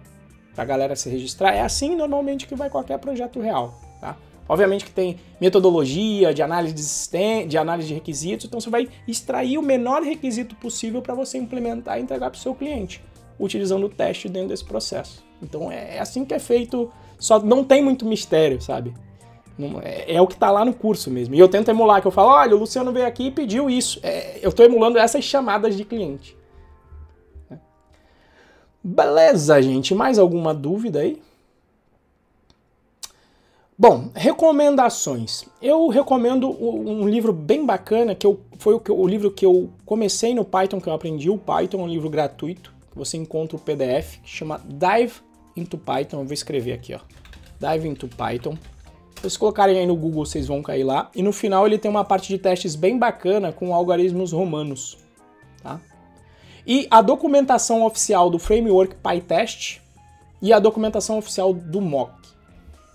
para 0.53 0.63
a 0.63 0.67
galera 0.67 0.95
se 0.95 1.09
registrar. 1.09 1.53
É 1.53 1.61
assim 1.61 1.95
normalmente 1.95 2.47
que 2.47 2.55
vai 2.55 2.69
qualquer 2.69 2.99
projeto 2.99 3.39
real. 3.39 3.73
Tá? 3.99 4.15
Obviamente 4.47 4.85
que 4.85 4.91
tem 4.91 5.17
metodologia 5.41 6.33
de 6.33 6.41
análise 6.41 6.73
de, 6.73 6.81
sistema, 6.81 7.47
de 7.47 7.57
análise 7.57 7.87
de 7.87 7.93
requisitos, 7.95 8.45
então 8.45 8.59
você 8.59 8.69
vai 8.69 8.87
extrair 9.07 9.57
o 9.57 9.61
menor 9.61 10.03
requisito 10.03 10.55
possível 10.55 11.01
para 11.01 11.15
você 11.15 11.37
implementar 11.37 11.97
e 11.97 12.03
entregar 12.03 12.29
para 12.29 12.37
o 12.37 12.41
seu 12.41 12.53
cliente, 12.53 13.03
utilizando 13.39 13.85
o 13.87 13.89
teste 13.89 14.29
dentro 14.29 14.49
desse 14.49 14.63
processo. 14.63 15.23
Então 15.41 15.71
é, 15.71 15.95
é 15.95 15.99
assim 15.99 16.23
que 16.23 16.33
é 16.33 16.39
feito, 16.39 16.91
só 17.17 17.39
não 17.39 17.63
tem 17.63 17.83
muito 17.83 18.05
mistério, 18.05 18.61
sabe? 18.61 18.93
Não, 19.57 19.79
é, 19.81 20.13
é, 20.13 20.21
o 20.21 20.27
que 20.27 20.33
está 20.33 20.51
lá 20.51 20.63
no 20.65 20.73
curso 20.73 21.09
mesmo. 21.09 21.33
E 21.33 21.39
eu 21.39 21.47
tento 21.47 21.69
emular, 21.69 22.01
que 22.01 22.07
eu 22.07 22.11
falo, 22.11 22.29
olha, 22.29 22.55
o 22.55 22.59
Luciano 22.59 22.91
veio 22.91 23.07
aqui 23.07 23.27
e 23.27 23.31
pediu 23.31 23.69
isso. 23.69 23.99
É, 24.03 24.39
eu 24.41 24.49
estou 24.49 24.65
emulando 24.65 24.97
essas 24.97 25.23
chamadas 25.23 25.77
de 25.77 25.85
cliente. 25.85 26.37
Beleza, 28.83 29.59
gente. 29.61 29.95
Mais 29.95 30.19
alguma 30.19 30.53
dúvida 30.53 30.99
aí? 30.99 31.21
Bom, 33.77 34.09
recomendações. 34.15 35.43
Eu 35.61 35.89
recomendo 35.89 36.49
um 36.49 37.09
livro 37.09 37.33
bem 37.33 37.65
bacana, 37.65 38.15
que 38.15 38.25
eu, 38.25 38.39
foi 38.57 38.73
o, 38.73 38.81
o, 38.87 39.05
livro 39.05 39.29
que 39.29 39.45
eu 39.45 39.69
comecei 39.85 40.33
no 40.33 40.45
Python, 40.45 40.79
que 40.79 40.87
eu 40.87 40.93
aprendi 40.93 41.29
o 41.29 41.37
Python, 41.37 41.79
um 41.83 41.87
livro 41.87 42.09
gratuito, 42.09 42.73
que 42.89 42.97
você 42.97 43.17
encontra 43.17 43.57
o 43.57 43.59
PDF, 43.59 44.19
que 44.23 44.29
chama 44.29 44.61
Dive 44.63 45.15
into 45.57 45.77
Python. 45.77 46.21
Eu 46.21 46.25
vou 46.25 46.33
escrever 46.33 46.71
aqui, 46.71 46.93
ó. 46.93 46.99
Dive 47.59 47.89
into 47.89 48.07
Python. 48.07 48.53
Se 49.15 49.21
vocês 49.21 49.35
colocarem 49.35 49.77
aí 49.77 49.85
no 49.85 49.97
Google, 49.97 50.25
vocês 50.25 50.47
vão 50.47 50.61
cair 50.61 50.85
lá. 50.85 51.11
E 51.13 51.21
no 51.21 51.33
final 51.33 51.67
ele 51.67 51.77
tem 51.77 51.91
uma 51.91 52.05
parte 52.05 52.29
de 52.29 52.37
testes 52.37 52.77
bem 52.77 52.97
bacana 52.97 53.51
com 53.51 53.75
algoritmos 53.75 54.31
romanos, 54.31 54.97
tá? 55.61 55.81
E 56.65 56.87
a 56.89 57.01
documentação 57.01 57.85
oficial 57.85 58.29
do 58.29 58.39
framework 58.39 58.95
PyTest 58.95 59.81
e 60.41 60.53
a 60.53 60.59
documentação 60.59 61.17
oficial 61.17 61.53
do 61.53 61.81
mock. 61.81 62.24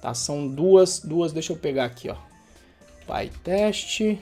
Tá? 0.01 0.15
São 0.15 0.49
duas, 0.49 1.01
duas, 1.01 1.33
deixa 1.33 1.53
eu 1.53 1.57
pegar 1.57 1.85
aqui, 1.85 2.09
ó. 2.09 2.17
PyTest. 3.07 4.19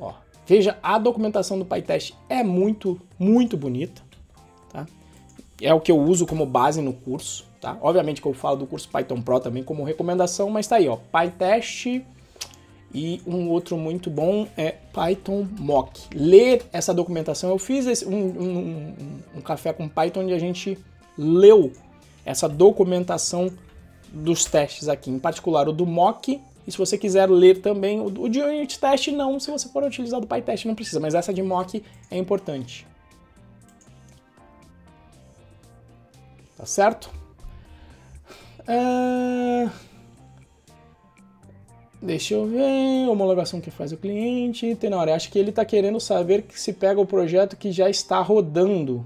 Ó, 0.00 0.14
veja, 0.46 0.78
a 0.82 0.98
documentação 0.98 1.58
do 1.58 1.64
PyTest 1.64 2.14
é 2.28 2.42
muito, 2.42 3.00
muito 3.18 3.56
bonita, 3.56 4.02
tá? 4.72 4.86
É 5.60 5.74
o 5.74 5.80
que 5.80 5.92
eu 5.92 5.98
uso 5.98 6.26
como 6.26 6.46
base 6.46 6.80
no 6.80 6.92
curso, 6.92 7.44
tá? 7.60 7.76
Obviamente 7.82 8.22
que 8.22 8.28
eu 8.28 8.32
falo 8.32 8.58
do 8.58 8.66
curso 8.66 8.88
Python 8.88 9.20
Pro 9.20 9.40
também 9.40 9.62
como 9.62 9.84
recomendação, 9.84 10.48
mas 10.48 10.66
tá 10.66 10.76
aí, 10.76 10.88
ó, 10.88 10.96
PyTest 10.96 12.02
e 12.92 13.20
um 13.26 13.48
outro 13.48 13.76
muito 13.76 14.10
bom 14.10 14.48
é 14.56 14.70
Python 14.92 15.46
Mock. 15.58 16.08
Ler 16.12 16.62
essa 16.72 16.92
documentação, 16.94 17.50
eu 17.50 17.58
fiz 17.58 17.86
esse, 17.86 18.06
um, 18.06 18.14
um, 18.14 18.48
um, 18.48 19.20
um 19.36 19.40
café 19.40 19.72
com 19.72 19.88
Python 19.88 20.20
onde 20.20 20.32
a 20.32 20.38
gente 20.38 20.78
leu 21.16 21.72
essa 22.24 22.48
documentação 22.48 23.50
dos 24.12 24.44
testes 24.44 24.88
aqui, 24.88 25.10
em 25.10 25.18
particular 25.18 25.68
o 25.68 25.72
do 25.72 25.86
mock, 25.86 26.40
e 26.66 26.72
se 26.72 26.78
você 26.78 26.98
quiser 26.98 27.28
ler 27.28 27.60
também 27.60 28.00
o, 28.00 28.28
de 28.28 28.40
unit 28.40 28.78
test, 28.78 29.08
não, 29.08 29.40
se 29.40 29.50
você 29.50 29.68
for 29.68 29.82
utilizar 29.82 30.20
do 30.20 30.26
PyTest 30.26 30.66
não 30.66 30.74
precisa, 30.74 31.00
mas 31.00 31.14
essa 31.14 31.32
de 31.32 31.42
mock 31.42 31.82
é 32.10 32.16
importante. 32.16 32.86
Tá 36.56 36.66
certo? 36.66 37.10
Uh... 38.60 39.70
Deixa 42.02 42.32
eu 42.32 42.46
ver, 42.46 43.08
homologação 43.10 43.60
que 43.60 43.70
faz 43.70 43.92
o 43.92 43.96
cliente, 43.96 44.74
Tenório, 44.74 45.12
acho 45.12 45.30
que 45.30 45.38
ele 45.38 45.50
está 45.50 45.66
querendo 45.66 46.00
saber 46.00 46.42
que 46.42 46.58
se 46.58 46.72
pega 46.72 46.98
o 46.98 47.04
projeto 47.04 47.58
que 47.58 47.70
já 47.70 47.90
está 47.90 48.20
rodando. 48.20 49.04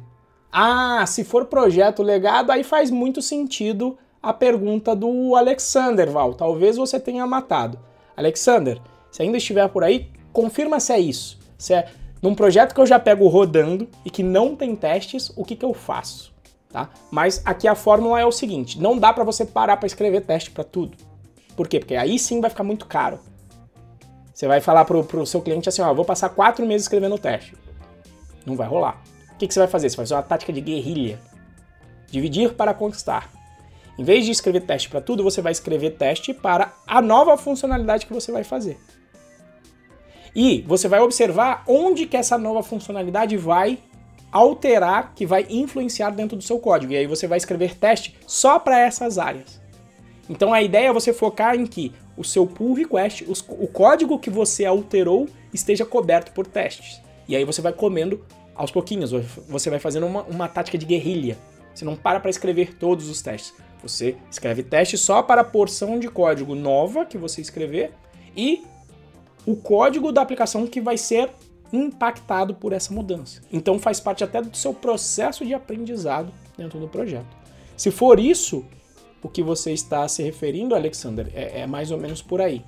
Ah, 0.52 1.04
se 1.04 1.24
for 1.24 1.46
projeto 1.46 2.04
legado, 2.04 2.52
aí 2.52 2.62
faz 2.62 2.92
muito 2.92 3.20
sentido 3.20 3.98
a 4.24 4.32
pergunta 4.32 4.96
do 4.96 5.36
Alexander, 5.36 6.10
Val. 6.10 6.34
Talvez 6.34 6.76
você 6.76 6.98
tenha 6.98 7.26
matado. 7.26 7.78
Alexander, 8.16 8.80
se 9.10 9.22
ainda 9.22 9.36
estiver 9.36 9.68
por 9.68 9.84
aí, 9.84 10.10
confirma 10.32 10.80
se 10.80 10.92
é 10.92 10.98
isso. 10.98 11.38
Se 11.58 11.74
é 11.74 11.88
num 12.22 12.34
projeto 12.34 12.74
que 12.74 12.80
eu 12.80 12.86
já 12.86 12.98
pego 12.98 13.28
rodando 13.28 13.86
e 14.04 14.10
que 14.10 14.22
não 14.22 14.56
tem 14.56 14.74
testes, 14.74 15.30
o 15.36 15.44
que, 15.44 15.54
que 15.54 15.64
eu 15.64 15.74
faço? 15.74 16.32
Tá? 16.70 16.88
Mas 17.10 17.42
aqui 17.44 17.68
a 17.68 17.74
fórmula 17.74 18.18
é 18.18 18.24
o 18.24 18.32
seguinte: 18.32 18.80
não 18.80 18.98
dá 18.98 19.12
para 19.12 19.24
você 19.24 19.44
parar 19.44 19.76
para 19.76 19.86
escrever 19.86 20.22
teste 20.22 20.50
para 20.50 20.64
tudo. 20.64 20.96
Por 21.54 21.68
quê? 21.68 21.78
Porque 21.78 21.94
aí 21.94 22.18
sim 22.18 22.40
vai 22.40 22.50
ficar 22.50 22.64
muito 22.64 22.86
caro. 22.86 23.20
Você 24.32 24.48
vai 24.48 24.60
falar 24.60 24.84
pro, 24.84 25.04
pro 25.04 25.26
seu 25.26 25.42
cliente 25.42 25.68
assim: 25.68 25.82
ó, 25.82 25.92
vou 25.92 26.04
passar 26.04 26.30
quatro 26.30 26.66
meses 26.66 26.86
escrevendo 26.86 27.18
teste. 27.18 27.54
Não 28.46 28.56
vai 28.56 28.66
rolar. 28.66 29.02
O 29.32 29.36
que, 29.36 29.46
que 29.46 29.54
você 29.54 29.60
vai 29.60 29.68
fazer? 29.68 29.90
Você 29.90 29.96
vai 29.96 30.06
fazer 30.06 30.14
uma 30.14 30.22
tática 30.22 30.52
de 30.52 30.60
guerrilha. 30.60 31.20
Dividir 32.10 32.54
para 32.54 32.72
conquistar. 32.72 33.30
Em 33.98 34.04
vez 34.04 34.24
de 34.24 34.30
escrever 34.30 34.60
teste 34.60 34.88
para 34.88 35.00
tudo, 35.00 35.22
você 35.22 35.40
vai 35.40 35.52
escrever 35.52 35.90
teste 35.90 36.34
para 36.34 36.74
a 36.86 37.00
nova 37.00 37.36
funcionalidade 37.36 38.06
que 38.06 38.12
você 38.12 38.32
vai 38.32 38.42
fazer. 38.42 38.76
E 40.34 40.62
você 40.66 40.88
vai 40.88 41.00
observar 41.00 41.62
onde 41.66 42.06
que 42.06 42.16
essa 42.16 42.36
nova 42.36 42.62
funcionalidade 42.62 43.36
vai 43.36 43.78
alterar, 44.32 45.12
que 45.14 45.24
vai 45.24 45.46
influenciar 45.48 46.10
dentro 46.10 46.36
do 46.36 46.42
seu 46.42 46.58
código. 46.58 46.92
E 46.92 46.96
aí 46.96 47.06
você 47.06 47.28
vai 47.28 47.38
escrever 47.38 47.76
teste 47.76 48.16
só 48.26 48.58
para 48.58 48.80
essas 48.80 49.16
áreas. 49.16 49.62
Então 50.28 50.52
a 50.52 50.60
ideia 50.60 50.88
é 50.88 50.92
você 50.92 51.12
focar 51.12 51.54
em 51.54 51.66
que 51.66 51.92
o 52.16 52.24
seu 52.24 52.46
pull 52.46 52.74
request, 52.74 53.24
o 53.48 53.68
código 53.68 54.18
que 54.18 54.30
você 54.30 54.64
alterou, 54.64 55.28
esteja 55.52 55.84
coberto 55.84 56.32
por 56.32 56.46
testes. 56.46 57.00
E 57.28 57.36
aí 57.36 57.44
você 57.44 57.62
vai 57.62 57.72
comendo 57.72 58.24
aos 58.56 58.72
pouquinhos, 58.72 59.12
você 59.48 59.70
vai 59.70 59.78
fazendo 59.78 60.06
uma, 60.06 60.22
uma 60.22 60.48
tática 60.48 60.76
de 60.76 60.86
guerrilha. 60.86 61.38
Você 61.72 61.84
não 61.84 61.96
para 61.96 62.20
para 62.20 62.30
escrever 62.30 62.74
todos 62.74 63.08
os 63.08 63.22
testes. 63.22 63.54
Você 63.84 64.16
escreve 64.30 64.62
teste 64.62 64.96
só 64.96 65.22
para 65.22 65.42
a 65.42 65.44
porção 65.44 65.98
de 65.98 66.08
código 66.08 66.54
nova 66.54 67.04
que 67.04 67.18
você 67.18 67.40
escrever 67.40 67.92
e 68.34 68.64
o 69.46 69.54
código 69.54 70.10
da 70.10 70.22
aplicação 70.22 70.66
que 70.66 70.80
vai 70.80 70.96
ser 70.96 71.30
impactado 71.70 72.54
por 72.54 72.72
essa 72.72 72.92
mudança. 72.94 73.42
Então 73.52 73.78
faz 73.78 74.00
parte 74.00 74.24
até 74.24 74.40
do 74.40 74.56
seu 74.56 74.72
processo 74.72 75.44
de 75.44 75.52
aprendizado 75.52 76.32
dentro 76.56 76.78
do 76.78 76.88
projeto. 76.88 77.26
Se 77.76 77.90
for 77.90 78.18
isso 78.18 78.64
o 79.22 79.28
que 79.28 79.42
você 79.42 79.72
está 79.72 80.06
se 80.08 80.22
referindo, 80.22 80.74
Alexander, 80.74 81.30
é, 81.34 81.60
é 81.60 81.66
mais 81.66 81.90
ou 81.90 81.98
menos 81.98 82.22
por 82.22 82.40
aí. 82.40 82.64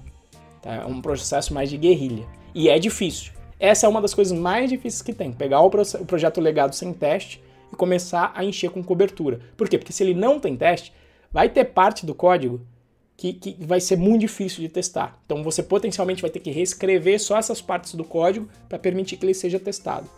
Tá? 0.61 0.75
É 0.75 0.87
um 0.87 1.01
processo 1.01 1.55
mais 1.55 1.71
de 1.71 1.77
guerrilha. 1.77 2.27
E 2.55 2.69
é 2.69 2.79
difícil. 2.79 3.33
Essa 3.59 3.87
é 3.87 3.89
uma 3.89 4.03
das 4.03 4.13
coisas 4.13 4.37
mais 4.37 4.69
difíceis 4.69 5.03
que 5.03 5.13
tem. 5.13 5.33
Pegar 5.33 5.61
o, 5.61 5.67
o 5.67 6.07
projeto 6.07 6.41
legado 6.41 6.75
sem 6.75 6.93
teste 6.93 7.43
e 7.73 7.77
começar 7.77 8.33
a 8.35 8.45
encher 8.45 8.71
com 8.71 8.83
cobertura. 8.83 9.41
Por 9.57 9.69
quê? 9.69 9.79
Porque 9.79 9.93
se 9.93 10.03
ele 10.03 10.15
não 10.15 10.41
tem 10.41 10.57
teste, 10.57 10.93
vai 11.37 11.51
ter 11.51 11.67
parte 11.67 12.07
do 12.07 12.15
código 12.15 12.67
que, 13.15 13.35
que 13.35 13.57
vai 13.61 13.79
ser 13.79 13.99
muito 13.99 14.23
difícil 14.23 14.63
de 14.63 14.71
testar. 14.71 15.21
Então 15.27 15.45
você 15.45 15.63
potencialmente 15.63 16.23
vai 16.23 16.31
ter 16.31 16.41
que 16.41 16.51
reescrever 16.51 17.21
só 17.21 17.37
essas 17.37 17.61
partes 17.61 17.95
do 17.95 18.05
código 18.05 18.49
para 18.67 18.79
permitir 18.79 19.19
que 19.19 19.27
ele 19.27 19.35
seja 19.35 19.61
testado. 19.61 20.09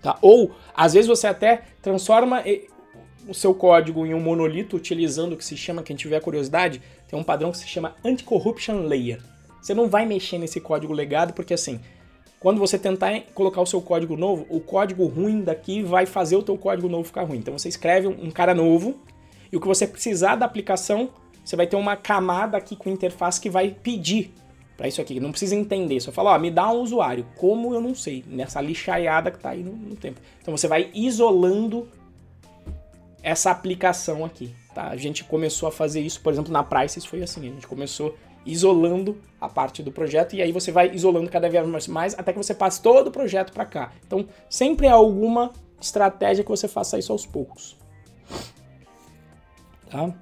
Tá? 0.00 0.16
Ou, 0.22 0.52
às 0.72 0.94
vezes, 0.94 1.08
você 1.08 1.26
até 1.26 1.64
transforma 1.82 2.44
o 3.26 3.34
seu 3.34 3.52
código 3.52 4.06
em 4.06 4.14
um 4.14 4.20
monolito 4.20 4.76
utilizando 4.76 5.32
o 5.32 5.36
que 5.36 5.44
se 5.44 5.56
chama, 5.56 5.82
quem 5.82 5.96
tiver 5.96 6.20
curiosidade, 6.20 6.80
tem 7.08 7.18
um 7.18 7.24
padrão 7.24 7.50
que 7.50 7.58
se 7.58 7.66
chama 7.66 7.96
Anti-Corruption 8.04 8.82
Layer. 8.86 9.20
Você 9.60 9.74
não 9.74 9.88
vai 9.88 10.06
mexer 10.06 10.38
nesse 10.38 10.60
código 10.60 10.92
legado 10.92 11.32
porque 11.32 11.54
assim, 11.54 11.80
quando 12.38 12.60
você 12.60 12.78
tentar 12.78 13.20
colocar 13.34 13.60
o 13.60 13.66
seu 13.66 13.82
código 13.82 14.16
novo, 14.16 14.46
o 14.48 14.60
código 14.60 15.06
ruim 15.06 15.42
daqui 15.42 15.82
vai 15.82 16.06
fazer 16.06 16.36
o 16.36 16.42
teu 16.44 16.56
código 16.56 16.88
novo 16.88 17.02
ficar 17.02 17.24
ruim. 17.24 17.38
Então 17.38 17.58
você 17.58 17.68
escreve 17.68 18.06
um 18.06 18.30
cara 18.30 18.54
novo 18.54 18.96
e 19.52 19.56
o 19.56 19.60
que 19.60 19.66
você 19.66 19.86
precisar 19.86 20.36
da 20.36 20.46
aplicação, 20.46 21.10
você 21.44 21.56
vai 21.56 21.66
ter 21.66 21.76
uma 21.76 21.96
camada 21.96 22.56
aqui 22.56 22.74
com 22.76 22.90
interface 22.90 23.40
que 23.40 23.50
vai 23.50 23.70
pedir 23.70 24.32
para 24.76 24.88
isso 24.88 25.00
aqui. 25.00 25.18
Não 25.18 25.30
precisa 25.30 25.54
entender, 25.54 26.00
só 26.00 26.12
fala, 26.12 26.34
ó, 26.34 26.38
me 26.38 26.50
dá 26.50 26.70
um 26.70 26.80
usuário. 26.80 27.26
Como 27.36 27.74
eu 27.74 27.80
não 27.80 27.94
sei, 27.94 28.24
nessa 28.26 28.60
lixaiada 28.60 29.30
que 29.30 29.38
está 29.38 29.50
aí 29.50 29.62
no, 29.62 29.72
no 29.72 29.96
tempo. 29.96 30.20
Então 30.40 30.56
você 30.56 30.68
vai 30.68 30.90
isolando 30.94 31.88
essa 33.22 33.50
aplicação 33.50 34.24
aqui. 34.24 34.54
Tá? 34.74 34.88
A 34.88 34.96
gente 34.96 35.24
começou 35.24 35.68
a 35.68 35.72
fazer 35.72 36.00
isso, 36.00 36.20
por 36.20 36.32
exemplo, 36.32 36.52
na 36.52 36.62
Prices 36.62 37.04
foi 37.04 37.22
assim, 37.22 37.40
a 37.40 37.52
gente 37.52 37.66
começou 37.66 38.16
isolando 38.44 39.20
a 39.40 39.48
parte 39.48 39.82
do 39.82 39.90
projeto 39.90 40.36
e 40.36 40.42
aí 40.42 40.52
você 40.52 40.70
vai 40.70 40.94
isolando 40.94 41.28
cada 41.28 41.48
vez 41.48 41.88
mais 41.88 42.16
até 42.16 42.32
que 42.32 42.38
você 42.38 42.54
passe 42.54 42.80
todo 42.80 43.08
o 43.08 43.10
projeto 43.10 43.52
para 43.52 43.64
cá. 43.64 43.92
Então, 44.06 44.28
sempre 44.48 44.86
há 44.86 44.92
alguma 44.92 45.52
estratégia 45.80 46.44
que 46.44 46.50
você 46.50 46.68
faça 46.68 46.98
isso 46.98 47.10
aos 47.10 47.26
poucos. 47.26 47.76
Tá? 49.90 50.12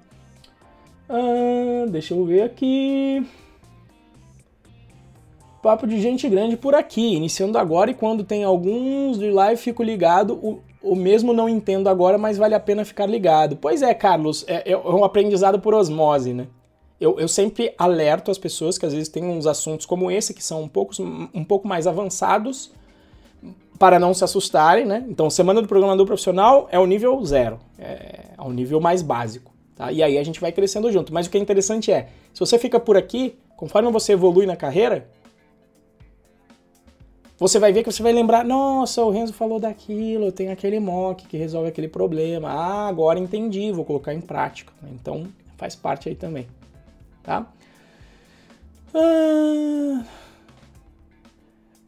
Ah, 1.08 1.86
deixa 1.88 2.14
eu 2.14 2.24
ver 2.24 2.42
aqui. 2.42 3.26
Papo 5.62 5.86
de 5.86 6.00
gente 6.00 6.28
grande 6.28 6.56
por 6.56 6.74
aqui, 6.74 7.14
iniciando 7.14 7.56
agora 7.56 7.90
e 7.90 7.94
quando 7.94 8.22
tem 8.22 8.44
alguns 8.44 9.18
de 9.18 9.30
live 9.30 9.60
fico 9.60 9.82
ligado. 9.82 10.34
O, 10.34 10.60
o 10.82 10.94
mesmo 10.94 11.32
não 11.32 11.48
entendo 11.48 11.88
agora, 11.88 12.18
mas 12.18 12.36
vale 12.36 12.54
a 12.54 12.60
pena 12.60 12.84
ficar 12.84 13.06
ligado. 13.06 13.56
Pois 13.56 13.80
é, 13.80 13.94
Carlos, 13.94 14.44
é, 14.46 14.72
é 14.72 14.76
um 14.76 15.04
aprendizado 15.04 15.58
por 15.58 15.74
osmose, 15.74 16.34
né? 16.34 16.46
Eu, 17.00 17.18
eu, 17.18 17.26
sempre 17.26 17.74
alerto 17.76 18.30
as 18.30 18.38
pessoas 18.38 18.78
que 18.78 18.86
às 18.86 18.92
vezes 18.92 19.08
tem 19.08 19.24
uns 19.24 19.46
assuntos 19.46 19.84
como 19.84 20.10
esse 20.10 20.32
que 20.32 20.44
são 20.44 20.62
um 20.62 20.68
pouco, 20.68 20.94
um 21.34 21.44
pouco 21.44 21.66
mais 21.66 21.86
avançados 21.86 22.70
para 23.78 23.98
não 23.98 24.14
se 24.14 24.22
assustarem, 24.22 24.86
né? 24.86 25.04
Então, 25.08 25.28
semana 25.28 25.60
do 25.60 25.68
programador 25.68 26.06
profissional 26.06 26.68
é 26.70 26.78
o 26.78 26.86
nível 26.86 27.22
zero, 27.24 27.58
é, 27.78 28.26
é 28.38 28.42
o 28.42 28.52
nível 28.52 28.80
mais 28.80 29.02
básico, 29.02 29.52
tá? 29.76 29.92
E 29.92 30.02
aí 30.02 30.18
a 30.18 30.22
gente 30.22 30.40
vai 30.40 30.52
crescendo 30.52 30.90
junto. 30.90 31.12
Mas 31.12 31.26
o 31.26 31.30
que 31.30 31.38
é 31.38 31.40
interessante 31.40 31.92
é, 31.92 32.08
se 32.32 32.40
você 32.40 32.58
fica 32.58 32.80
por 32.80 32.96
aqui, 32.96 33.36
conforme 33.56 33.90
você 33.90 34.12
evolui 34.12 34.46
na 34.46 34.56
carreira, 34.56 35.08
você 37.38 37.58
vai 37.58 37.72
ver 37.72 37.82
que 37.82 37.90
você 37.90 38.02
vai 38.02 38.12
lembrar, 38.12 38.44
nossa, 38.44 39.02
o 39.02 39.10
Renzo 39.10 39.32
falou 39.32 39.58
daquilo, 39.58 40.30
tem 40.32 40.50
aquele 40.50 40.78
mock 40.78 41.26
que 41.26 41.36
resolve 41.36 41.68
aquele 41.68 41.88
problema. 41.88 42.48
Ah, 42.48 42.88
agora 42.88 43.18
entendi, 43.18 43.72
vou 43.72 43.84
colocar 43.84 44.14
em 44.14 44.20
prática. 44.20 44.72
Então, 44.92 45.26
faz 45.56 45.74
parte 45.74 46.08
aí 46.08 46.14
também 46.14 46.46
tá? 47.24 47.46
Ah... 48.94 50.04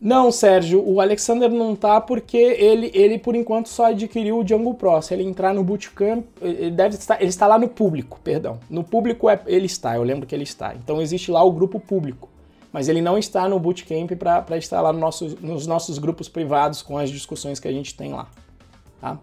Não, 0.00 0.30
Sérgio, 0.30 0.86
o 0.86 1.00
Alexander 1.00 1.50
não 1.50 1.74
tá 1.74 2.00
porque 2.00 2.36
ele, 2.36 2.90
ele 2.92 3.18
por 3.18 3.34
enquanto 3.34 3.68
só 3.68 3.86
adquiriu 3.86 4.38
o 4.38 4.44
Django 4.44 4.74
Pro. 4.74 5.00
Se 5.00 5.14
ele 5.14 5.22
entrar 5.22 5.54
no 5.54 5.64
Bootcamp, 5.64 6.24
ele 6.40 6.70
deve 6.70 6.96
estar, 6.96 7.18
ele 7.20 7.30
está 7.30 7.46
lá 7.46 7.58
no 7.58 7.68
público, 7.68 8.20
perdão. 8.22 8.60
No 8.68 8.84
público 8.84 9.28
é, 9.30 9.40
ele 9.46 9.66
está, 9.66 9.96
eu 9.96 10.02
lembro 10.02 10.26
que 10.26 10.34
ele 10.34 10.44
está. 10.44 10.74
Então 10.74 11.00
existe 11.00 11.30
lá 11.30 11.42
o 11.42 11.50
grupo 11.50 11.80
público, 11.80 12.28
mas 12.70 12.88
ele 12.88 13.00
não 13.00 13.16
está 13.16 13.48
no 13.48 13.58
Bootcamp 13.58 14.12
para 14.12 14.58
estar 14.58 14.82
lá 14.82 14.92
no 14.92 14.98
nosso, 14.98 15.34
nos 15.40 15.66
nossos 15.66 15.98
grupos 15.98 16.28
privados 16.28 16.82
com 16.82 16.98
as 16.98 17.08
discussões 17.08 17.58
que 17.58 17.66
a 17.66 17.72
gente 17.72 17.94
tem 17.94 18.12
lá, 18.12 18.28
tá? 19.00 19.18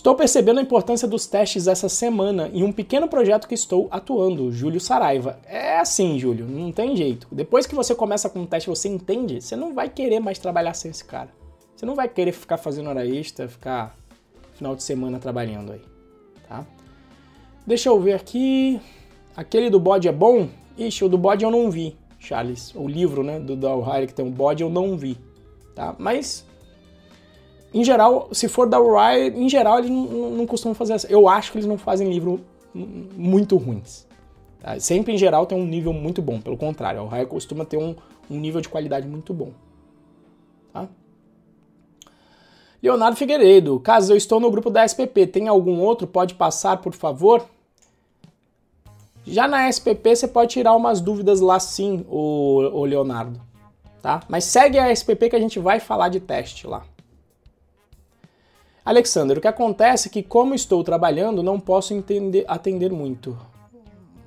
Estou 0.00 0.14
percebendo 0.14 0.58
a 0.60 0.62
importância 0.62 1.06
dos 1.06 1.26
testes 1.26 1.66
essa 1.66 1.86
semana 1.86 2.50
em 2.54 2.62
um 2.62 2.72
pequeno 2.72 3.06
projeto 3.06 3.46
que 3.46 3.52
estou 3.52 3.86
atuando, 3.90 4.50
Júlio 4.50 4.80
Saraiva. 4.80 5.38
É 5.44 5.78
assim, 5.78 6.18
Júlio, 6.18 6.46
não 6.46 6.72
tem 6.72 6.96
jeito. 6.96 7.28
Depois 7.30 7.66
que 7.66 7.74
você 7.74 7.94
começa 7.94 8.30
com 8.30 8.40
um 8.40 8.46
teste 8.46 8.70
você 8.70 8.88
entende, 8.88 9.42
você 9.42 9.54
não 9.54 9.74
vai 9.74 9.90
querer 9.90 10.18
mais 10.18 10.38
trabalhar 10.38 10.72
sem 10.72 10.90
esse 10.90 11.04
cara. 11.04 11.28
Você 11.76 11.84
não 11.84 11.94
vai 11.94 12.08
querer 12.08 12.32
ficar 12.32 12.56
fazendo 12.56 12.88
hora 12.88 13.06
extra, 13.06 13.46
ficar 13.46 13.94
final 14.54 14.74
de 14.74 14.82
semana 14.82 15.18
trabalhando 15.18 15.72
aí, 15.72 15.82
tá? 16.48 16.64
Deixa 17.66 17.90
eu 17.90 18.00
ver 18.00 18.14
aqui. 18.14 18.80
Aquele 19.36 19.68
do 19.68 19.78
bode 19.78 20.08
é 20.08 20.12
bom? 20.12 20.48
Ixi, 20.78 21.04
o 21.04 21.10
do 21.10 21.18
bode 21.18 21.44
eu 21.44 21.50
não 21.50 21.70
vi, 21.70 21.94
Charles. 22.18 22.74
O 22.74 22.88
livro, 22.88 23.22
né, 23.22 23.38
do 23.38 23.54
Dalhire 23.54 24.06
que 24.06 24.14
tem 24.14 24.24
um 24.24 24.30
bode 24.30 24.62
eu 24.62 24.70
não 24.70 24.96
vi, 24.96 25.18
tá? 25.74 25.94
Mas 25.98 26.46
em 27.72 27.84
geral, 27.84 28.28
se 28.32 28.48
for 28.48 28.68
da 28.68 28.78
Riot, 28.78 29.38
em 29.38 29.48
geral 29.48 29.78
eles 29.78 29.90
não, 29.90 30.30
não 30.30 30.46
costumam 30.46 30.74
fazer 30.74 30.94
essa. 30.94 31.06
Eu 31.06 31.28
acho 31.28 31.52
que 31.52 31.58
eles 31.58 31.66
não 31.66 31.78
fazem 31.78 32.10
livro 32.10 32.40
muito 32.74 33.56
ruins. 33.56 34.06
Tá? 34.60 34.78
Sempre 34.80 35.12
em 35.14 35.18
geral 35.18 35.46
tem 35.46 35.56
um 35.56 35.66
nível 35.66 35.92
muito 35.92 36.20
bom, 36.20 36.40
pelo 36.40 36.56
contrário, 36.56 37.00
a 37.00 37.16
Riot 37.16 37.30
costuma 37.30 37.64
ter 37.64 37.76
um, 37.76 37.94
um 38.30 38.38
nível 38.38 38.60
de 38.60 38.68
qualidade 38.68 39.06
muito 39.06 39.32
bom. 39.32 39.52
Tá? 40.72 40.88
Leonardo 42.82 43.16
Figueiredo, 43.16 43.78
caso 43.80 44.12
eu 44.12 44.16
estou 44.16 44.40
no 44.40 44.50
grupo 44.50 44.70
da 44.70 44.84
SPP, 44.84 45.26
tem 45.26 45.48
algum 45.48 45.80
outro? 45.80 46.06
Pode 46.06 46.34
passar, 46.34 46.78
por 46.78 46.92
favor? 46.92 47.46
Já 49.26 49.46
na 49.46 49.68
SPP 49.68 50.16
você 50.16 50.26
pode 50.26 50.50
tirar 50.50 50.74
umas 50.74 51.00
dúvidas 51.00 51.40
lá 51.40 51.60
sim, 51.60 52.04
o, 52.08 52.58
o 52.72 52.84
Leonardo. 52.84 53.40
Tá? 54.02 54.22
Mas 54.28 54.44
segue 54.44 54.78
a 54.78 54.90
SPP 54.90 55.28
que 55.28 55.36
a 55.36 55.40
gente 55.40 55.58
vai 55.58 55.78
falar 55.78 56.08
de 56.08 56.20
teste 56.20 56.66
lá. 56.66 56.82
Alexander, 58.84 59.38
o 59.38 59.40
que 59.40 59.48
acontece 59.48 60.08
é 60.08 60.10
que, 60.10 60.22
como 60.22 60.54
estou 60.54 60.82
trabalhando, 60.82 61.42
não 61.42 61.60
posso 61.60 61.92
entender, 61.92 62.44
atender 62.48 62.90
muito. 62.90 63.36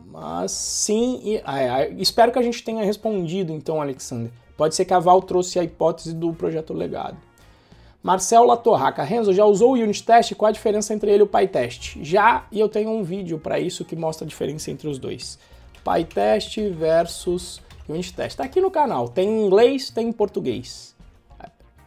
Mas 0.06 0.52
sim, 0.52 1.22
e, 1.24 1.42
ah, 1.44 1.60
é, 1.60 1.90
espero 1.98 2.32
que 2.32 2.38
a 2.38 2.44
gente 2.44 2.64
tenha 2.64 2.84
respondido 2.84 3.52
então, 3.52 3.82
Alexander. 3.82 4.32
Pode 4.56 4.76
ser 4.76 4.86
que 4.86 4.94
a 4.94 5.00
Val 5.00 5.22
trouxe 5.22 5.58
a 5.58 5.64
hipótese 5.64 6.14
do 6.14 6.32
projeto 6.34 6.74
legado. 6.74 7.18
Marcel 8.04 8.44
Latorraca, 8.44 9.02
Renzo, 9.02 9.34
já 9.34 9.46
usou 9.46 9.72
o 9.72 9.74
Unit 9.74 10.04
Test? 10.04 10.36
Qual 10.36 10.50
a 10.50 10.52
diferença 10.52 10.94
entre 10.94 11.10
ele 11.10 11.22
e 11.22 11.24
o 11.24 11.28
PyTest? 11.28 12.04
Já, 12.04 12.46
e 12.52 12.60
eu 12.60 12.70
tenho 12.70 12.92
um 12.92 13.02
vídeo 13.02 13.40
para 13.40 13.60
isso 13.60 13.86
que 13.86 13.96
mostra 13.96 14.26
a 14.26 14.28
diferença 14.28 14.70
entre 14.70 14.88
os 14.88 15.00
dois. 15.00 15.40
PyTest 15.84 16.60
versus 16.70 17.62
Unit 17.88 18.14
Test. 18.14 18.32
Está 18.32 18.44
aqui 18.44 18.62
no 18.62 18.70
canal. 18.70 19.08
Tem 19.08 19.28
em 19.28 19.46
inglês, 19.46 19.90
tem 19.90 20.10
em 20.10 20.12
português. 20.12 20.94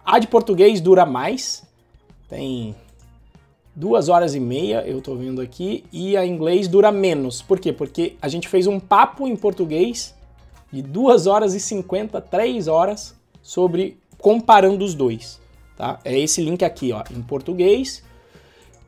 A 0.05 0.19
de 0.19 0.27
português 0.27 0.81
dura 0.81 1.05
mais, 1.05 1.67
tem 2.29 2.75
duas 3.75 4.09
horas 4.09 4.35
e 4.35 4.41
meia, 4.41 4.83
eu 4.87 5.03
tô 5.03 5.15
vendo 5.15 5.41
aqui, 5.41 5.85
e 5.93 6.17
a 6.17 6.25
inglês 6.25 6.67
dura 6.67 6.91
menos. 6.91 7.43
Por 7.43 7.61
quê? 7.61 7.73
Porque 7.73 8.17
a 8.23 8.29
gente 8.29 8.49
fez 8.49 8.67
um 8.67 8.81
papo 8.81 9.29
em 9.29 9.37
português 9.37 10.15
de 10.73 10.81
duas 10.83 11.27
horas 11.27 11.55
e 11.55 11.61
50, 11.61 12.21
três 12.23 12.69
horas, 12.69 13.15
sobre 13.43 13.99
comparando 14.19 14.85
os 14.85 14.95
dois. 14.95 15.41
Tá? 15.77 16.01
É 16.05 16.19
esse 16.19 16.41
link 16.41 16.65
aqui, 16.65 16.91
ó, 16.93 17.05
em 17.15 17.23
português. 17.23 18.03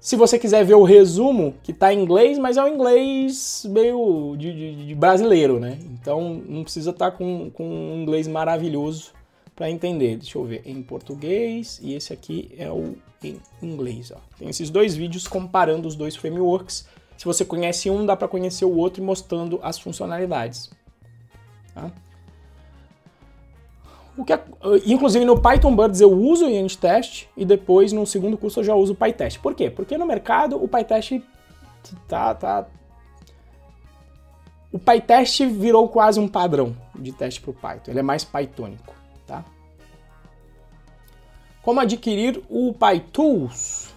Se 0.01 0.17
você 0.17 0.39
quiser 0.39 0.65
ver 0.65 0.75
o 0.75 0.85
resumo, 0.85 1.55
que 1.63 1.73
está 1.73 1.93
em 1.93 2.01
inglês, 2.01 2.39
mas 2.39 2.57
é 2.57 2.63
um 2.63 2.69
inglês 2.69 3.67
meio 3.69 4.37
de, 4.39 4.53
de, 4.53 4.87
de 4.87 4.95
brasileiro, 4.95 5.61
né? 5.61 5.79
Então 5.93 6.43
não 6.49 6.63
precisa 6.63 6.91
estar 6.91 7.11
tá 7.11 7.17
com, 7.17 7.51
com 7.51 7.69
um 7.69 8.03
inglês 8.03 8.27
maravilhoso 8.27 9.13
para 9.55 9.71
entender. 9.71 10.17
Deixa 10.17 10.39
eu 10.39 10.45
ver, 10.45 10.63
em 10.65 10.81
português 10.83 11.81
e 11.83 11.95
esse 11.95 12.13
aqui 12.13 12.51
é 12.57 12.71
o 12.71 12.95
em 13.23 13.41
inglês. 13.63 14.13
Ó. 14.15 14.19
Tem 14.39 14.49
esses 14.49 14.71
dois 14.71 14.95
vídeos 14.95 15.27
comparando 15.27 15.89
os 15.89 15.95
dois 15.95 16.17
frameworks. 16.17 16.87
Se 17.17 17.25
você 17.25 17.45
conhece 17.45 17.91
um, 17.91 18.07
dá 18.07 18.17
para 18.17 18.29
conhecer 18.29 18.65
o 18.65 18.77
outro 18.77 19.03
e 19.03 19.05
mostrando 19.05 19.59
as 19.63 19.79
funcionalidades. 19.79 20.71
Tá? 21.75 21.91
O 24.17 24.25
que 24.25 24.33
é, 24.33 24.43
inclusive 24.85 25.25
no 25.25 25.41
Python 25.41 25.77
Birds 25.77 26.01
eu 26.01 26.13
uso 26.13 26.45
o 26.45 26.49
Unit 26.49 26.77
Test 26.77 27.27
e 27.37 27.45
depois 27.45 27.93
no 27.93 28.05
segundo 28.05 28.37
curso 28.37 28.61
eu 28.61 28.65
já 28.65 28.75
uso 28.75 28.93
o 28.93 28.97
PyTest. 28.97 29.39
Por 29.39 29.55
quê? 29.55 29.71
Porque 29.71 29.97
no 29.97 30.05
mercado 30.05 30.63
o 30.63 30.67
PyTest 30.67 31.21
tá, 32.09 32.35
tá 32.35 32.67
o 34.73 34.79
PyTest 34.79 35.47
virou 35.47 35.89
quase 35.89 36.21
um 36.21 36.29
padrão 36.29 36.77
de 36.95 37.13
teste 37.13 37.41
para 37.41 37.51
o 37.51 37.55
Python. 37.55 37.91
Ele 37.91 38.01
é 38.01 38.03
mais 38.03 38.25
Pythonico. 38.25 38.98
Como 41.69 41.81
adquirir 41.81 42.43
o 42.49 42.73
PyTools? 42.73 43.91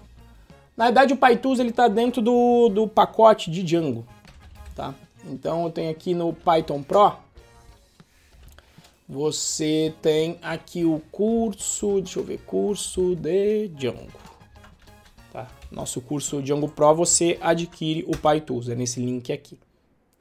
Na 0.76 0.88
verdade, 0.88 1.14
o 1.14 1.16
PyTools 1.16 1.58
está 1.60 1.88
dentro 1.88 2.22
do, 2.22 2.68
do 2.68 2.86
pacote 2.86 3.50
de 3.50 3.64
Django. 3.64 4.06
Tá? 4.76 4.94
Então, 5.24 5.64
eu 5.64 5.72
tenho 5.72 5.90
aqui 5.90 6.14
no 6.14 6.34
Python 6.34 6.84
Pro, 6.84 7.14
você 9.08 9.94
tem 10.02 10.38
aqui 10.42 10.84
o 10.84 11.02
curso, 11.14 12.02
deixa 12.02 12.20
eu 12.20 12.26
ver, 12.26 12.40
curso 12.40 13.16
de 13.16 13.70
Django. 13.70 14.12
Tá? 15.32 15.48
Nosso 15.72 16.02
curso 16.02 16.42
Django 16.42 16.68
Pro, 16.68 16.94
você 16.94 17.38
adquire 17.40 18.04
o 18.06 18.18
PyTools, 18.18 18.68
é 18.68 18.76
nesse 18.76 19.00
link 19.00 19.32
aqui. 19.32 19.58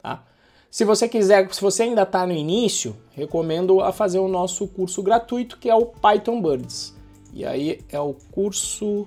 Tá? 0.01 0.22
Se 0.70 0.85
você 0.85 1.09
quiser, 1.09 1.52
se 1.52 1.60
você 1.60 1.82
ainda 1.82 2.02
está 2.02 2.24
no 2.24 2.32
início, 2.32 2.97
recomendo 3.10 3.81
a 3.81 3.90
fazer 3.90 4.20
o 4.20 4.28
nosso 4.28 4.68
curso 4.68 5.02
gratuito, 5.02 5.59
que 5.59 5.68
é 5.68 5.74
o 5.74 5.86
Python 5.86 6.40
Birds. 6.40 6.99
E 7.32 7.44
aí 7.44 7.81
é 7.89 8.01
o 8.01 8.15
curso 8.32 9.07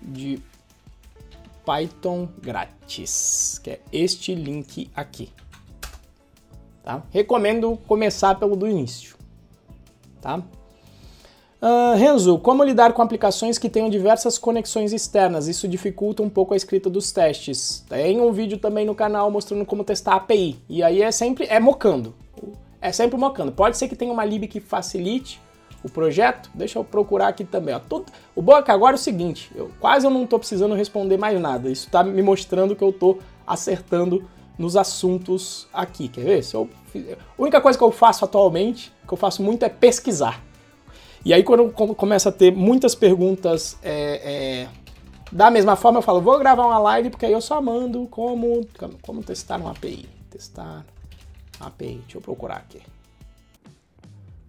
de 0.00 0.40
Python 1.64 2.28
grátis, 2.40 3.60
que 3.62 3.70
é 3.70 3.80
este 3.92 4.34
link 4.34 4.90
aqui. 4.94 5.30
Tá? 6.82 7.02
Recomendo 7.10 7.78
começar 7.86 8.34
pelo 8.36 8.56
do 8.56 8.66
início. 8.66 9.16
Tá? 10.20 10.42
Uh, 11.62 11.94
Renzo, 11.94 12.38
como 12.38 12.64
lidar 12.64 12.94
com 12.94 13.02
aplicações 13.02 13.58
que 13.58 13.68
tenham 13.68 13.90
diversas 13.90 14.38
conexões 14.38 14.94
externas? 14.94 15.46
Isso 15.46 15.68
dificulta 15.68 16.22
um 16.22 16.30
pouco 16.30 16.54
a 16.54 16.56
escrita 16.56 16.88
dos 16.88 17.12
testes. 17.12 17.84
Tem 17.86 18.18
um 18.18 18.32
vídeo 18.32 18.56
também 18.56 18.86
no 18.86 18.94
canal 18.94 19.30
mostrando 19.30 19.66
como 19.66 19.84
testar 19.84 20.12
a 20.12 20.16
API. 20.16 20.58
E 20.70 20.82
aí 20.82 21.02
é 21.02 21.12
sempre 21.12 21.46
é 21.50 21.60
mocando. 21.60 22.14
É 22.80 22.90
sempre 22.92 23.18
mocando. 23.18 23.52
Pode 23.52 23.76
ser 23.76 23.88
que 23.88 23.94
tenha 23.94 24.10
uma 24.10 24.24
lib 24.24 24.48
que 24.48 24.58
facilite 24.58 25.38
o 25.82 25.88
projeto. 25.88 26.50
Deixa 26.54 26.78
eu 26.78 26.84
procurar 26.84 27.28
aqui 27.28 27.44
também. 27.44 27.74
Ó. 27.74 28.02
O 28.34 28.42
bom 28.42 28.56
é 28.56 28.62
que 28.62 28.70
agora 28.70 28.94
é 28.94 28.98
o 28.98 28.98
seguinte, 28.98 29.50
eu 29.54 29.70
quase 29.80 30.06
eu 30.06 30.10
não 30.10 30.24
estou 30.24 30.38
precisando 30.38 30.74
responder 30.74 31.16
mais 31.16 31.40
nada. 31.40 31.70
Isso 31.70 31.86
está 31.86 32.02
me 32.02 32.22
mostrando 32.22 32.76
que 32.76 32.82
eu 32.82 32.90
estou 32.90 33.18
acertando 33.46 34.24
nos 34.58 34.76
assuntos 34.76 35.66
aqui. 35.72 36.08
Quer 36.08 36.24
ver? 36.24 36.44
Se 36.44 36.54
eu, 36.54 36.68
a 36.94 37.42
única 37.42 37.60
coisa 37.60 37.78
que 37.78 37.84
eu 37.84 37.90
faço 37.90 38.24
atualmente, 38.24 38.92
que 39.06 39.12
eu 39.12 39.18
faço 39.18 39.42
muito, 39.42 39.64
é 39.64 39.68
pesquisar. 39.68 40.42
E 41.24 41.34
aí, 41.34 41.42
quando 41.42 41.70
começa 41.70 42.30
a 42.30 42.32
ter 42.32 42.50
muitas 42.50 42.94
perguntas 42.94 43.78
é, 43.82 44.64
é, 44.64 44.68
da 45.30 45.50
mesma 45.50 45.76
forma, 45.76 45.98
eu 45.98 46.02
falo, 46.02 46.20
vou 46.20 46.38
gravar 46.38 46.66
uma 46.66 46.78
live, 46.78 47.10
porque 47.10 47.26
aí 47.26 47.32
eu 47.32 47.40
só 47.40 47.60
mando 47.60 48.06
como, 48.06 48.66
como 49.02 49.22
testar 49.22 49.58
uma 49.60 49.72
API. 49.72 50.08
Testar 50.30 50.84
API. 51.58 52.00
Deixa 52.02 52.18
eu 52.18 52.22
procurar 52.22 52.56
aqui. 52.56 52.80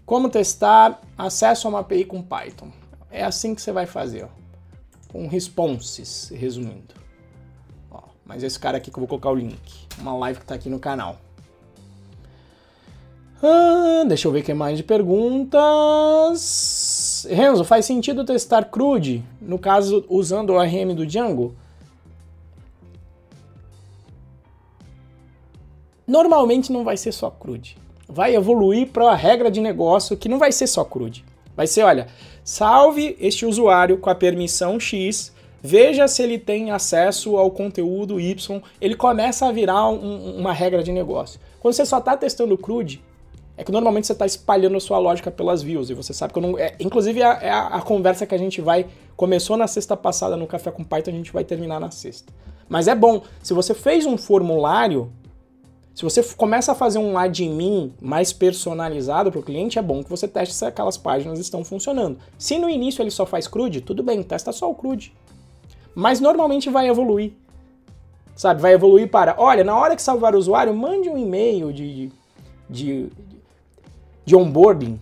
Como 0.06 0.30
testar 0.30 1.02
acesso 1.18 1.68
a 1.68 1.69
uma 1.69 1.80
API 1.80 2.06
com 2.06 2.22
Python. 2.22 2.72
É 3.10 3.23
assim 3.23 3.56
que 3.56 3.61
você 3.61 3.72
vai 3.72 3.86
fazer, 3.86 4.26
ó. 4.26 4.30
Com 5.10 5.28
responses, 5.28 6.32
resumindo. 6.34 6.95
Ó, 7.90 8.02
mas 8.26 8.44
esse 8.44 8.60
cara 8.60 8.78
aqui 8.78 8.90
que 8.90 8.98
eu 8.98 9.02
vou 9.02 9.07
colocar 9.07 9.30
o 9.30 9.36
link. 9.36 9.88
Uma 9.99 10.15
live 10.18 10.40
que 10.40 10.45
está 10.45 10.56
aqui 10.56 10.69
no 10.69 10.80
canal. 10.80 11.18
Ah, 13.44 14.03
deixa 14.07 14.28
eu 14.28 14.32
ver 14.32 14.41
o 14.41 14.44
que 14.44 14.53
mais 14.53 14.78
de 14.78 14.84
perguntas. 14.84 16.38
Renzo, 17.30 17.64
faz 17.64 17.86
sentido 17.86 18.23
testar 18.23 18.65
CRUD, 18.65 19.23
no 19.41 19.57
caso 19.57 20.06
usando 20.07 20.52
o 20.52 20.53
ORM 20.53 20.94
do 20.95 21.06
Django? 21.06 21.56
Normalmente 26.06 26.72
não 26.72 26.84
vai 26.84 26.98
ser 26.98 27.11
só 27.11 27.32
CRUD 27.32 27.80
vai 28.11 28.35
evoluir 28.35 28.89
para 28.89 29.09
a 29.09 29.15
regra 29.15 29.49
de 29.49 29.61
negócio 29.61 30.17
que 30.17 30.27
não 30.27 30.38
vai 30.38 30.51
ser 30.51 30.67
só 30.67 30.83
CRUD. 30.83 31.23
Vai 31.55 31.65
ser, 31.65 31.83
olha, 31.83 32.07
salve 32.43 33.15
este 33.19 33.45
usuário 33.45 33.97
com 33.97 34.09
a 34.09 34.15
permissão 34.15 34.79
X, 34.79 35.33
veja 35.61 36.07
se 36.07 36.21
ele 36.21 36.38
tem 36.38 36.71
acesso 36.71 37.38
ao 37.38 37.49
conteúdo 37.49 38.19
Y, 38.19 38.61
ele 38.81 38.95
começa 38.95 39.47
a 39.47 39.51
virar 39.51 39.88
um, 39.89 40.38
uma 40.38 40.51
regra 40.51 40.83
de 40.83 40.91
negócio. 40.91 41.39
Quando 41.59 41.73
você 41.73 41.85
só 41.85 41.99
está 41.99 42.17
testando 42.17 42.55
o 42.55 42.57
CRUD, 42.57 43.01
é 43.55 43.63
que 43.63 43.71
normalmente 43.71 44.07
você 44.07 44.13
está 44.13 44.25
espalhando 44.25 44.75
a 44.75 44.79
sua 44.79 44.97
lógica 44.97 45.29
pelas 45.29 45.61
views, 45.61 45.89
e 45.89 45.93
você 45.93 46.13
sabe 46.13 46.33
que 46.33 46.39
eu 46.39 46.43
não... 46.43 46.57
É, 46.57 46.75
inclusive, 46.79 47.21
é, 47.21 47.25
é 47.41 47.49
a, 47.49 47.67
a, 47.67 47.81
conversa 47.81 48.25
que 48.25 48.35
a 48.35 48.38
gente 48.38 48.59
vai... 48.59 48.88
Começou 49.15 49.55
na 49.55 49.67
sexta 49.67 49.95
passada 49.95 50.35
no 50.35 50.47
Café 50.47 50.71
com 50.71 50.83
Python, 50.83 51.11
a 51.11 51.13
gente 51.13 51.31
vai 51.31 51.43
terminar 51.43 51.79
na 51.79 51.91
sexta. 51.91 52.33
Mas 52.67 52.88
é 52.88 52.95
bom, 52.95 53.21
se 53.43 53.53
você 53.53 53.73
fez 53.73 54.05
um 54.05 54.17
formulário 54.17 55.11
se 55.93 56.03
você 56.03 56.23
começa 56.35 56.72
a 56.72 56.76
fazer 56.76 56.99
um 56.99 57.18
admin 57.18 57.93
mais 58.01 58.31
personalizado 58.31 59.30
para 59.31 59.39
o 59.39 59.43
cliente, 59.43 59.77
é 59.77 59.81
bom 59.81 60.03
que 60.03 60.09
você 60.09 60.27
teste 60.27 60.55
se 60.55 60.65
aquelas 60.65 60.97
páginas 60.97 61.38
estão 61.38 61.65
funcionando. 61.65 62.18
Se 62.38 62.57
no 62.57 62.69
início 62.69 63.01
ele 63.01 63.11
só 63.11 63.26
faz 63.26 63.47
CRUD, 63.47 63.81
tudo 63.81 64.01
bem, 64.01 64.23
testa 64.23 64.51
só 64.51 64.69
o 64.69 64.76
CRUD. 64.76 65.13
Mas 65.93 66.22
normalmente 66.22 66.69
vai 66.69 66.88
evoluir. 66.88 67.34
Sabe, 68.35 68.61
vai 68.61 68.73
evoluir 68.73 69.09
para, 69.09 69.35
olha, 69.38 69.63
na 69.63 69.77
hora 69.77 69.95
que 69.95 70.01
salvar 70.01 70.34
o 70.34 70.38
usuário, 70.38 70.73
mande 70.73 71.09
um 71.09 71.18
e-mail 71.18 71.73
de, 71.73 72.09
de, 72.69 73.09
de 74.26 74.35
onboarding. 74.35 74.99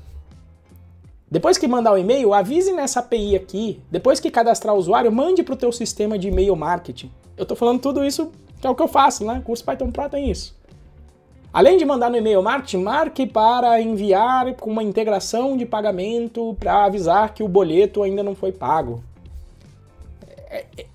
Depois 1.30 1.60
que 1.60 1.68
mandar 1.68 1.94
o 1.94 1.98
e-mail, 1.98 2.34
avise 2.34 2.74
nessa 2.74 3.02
API 3.02 3.36
aqui. 3.36 3.80
Depois 3.91 4.20
que 4.20 4.32
cadastrar 4.32 4.74
o 4.74 4.80
usuário, 4.80 5.11
mande 5.11 5.44
para 5.44 5.53
o 5.53 5.57
teu 5.57 5.72
sistema 5.72 6.18
de 6.18 6.28
e-mail 6.28 6.56
marketing. 6.56 7.11
Eu 7.38 7.44
estou 7.44 7.56
falando 7.56 7.80
tudo 7.80 8.03
isso 8.03 8.32
que 8.60 8.66
é 8.66 8.70
o 8.70 8.76
que 8.76 8.82
eu 8.82 8.88
faço, 8.88 9.24
né? 9.24 9.38
O 9.40 9.41
curso 9.44 9.64
Python 9.64 9.91
Pro 9.91 10.10
tem 10.10 10.30
isso. 10.30 10.59
Além 11.52 11.78
de 11.78 11.86
mandar 11.86 12.12
no 12.12 12.18
e-mail 12.18 12.44
marketing, 12.44 12.84
marque 12.84 13.26
para 13.26 13.82
enviar 13.82 14.54
com 14.56 14.70
uma 14.70 14.84
integração 14.84 15.58
de 15.58 15.66
pagamento 15.66 16.56
para 16.60 16.86
avisar 16.86 17.34
que 17.34 17.42
o 17.42 17.48
boleto 17.48 18.04
ainda 18.04 18.22
não 18.22 18.36
foi 18.36 18.52
pago. 18.52 19.04
É, 20.50 20.66
é, 20.78 20.86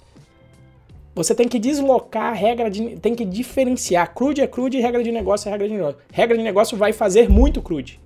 você 1.12 1.34
tem 1.34 1.48
que 1.48 1.58
deslocar 1.58 2.30
a 2.30 2.32
regra 2.32 2.70
de. 2.70 2.96
tem 2.96 3.14
que 3.16 3.24
diferenciar. 3.24 4.14
Crude 4.14 4.40
é 4.40 4.46
crude 4.46 4.76
e 4.76 4.80
regra 4.80 5.02
de 5.02 5.10
negócio 5.10 5.48
é 5.48 5.50
regra 5.50 5.68
de 5.68 5.74
negócio. 5.74 5.98
Regra 6.12 6.36
de 6.36 6.42
negócio 6.44 6.76
vai 6.76 6.92
fazer 6.92 7.28
muito 7.28 7.60
crude. 7.60 8.00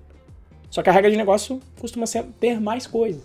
Só 0.71 0.81
que 0.81 0.89
a 0.89 0.93
regra 0.93 1.09
de 1.09 1.17
negócio 1.17 1.59
costuma 1.79 2.07
ser, 2.07 2.25
ter 2.39 2.59
mais 2.59 2.87
coisas. 2.87 3.23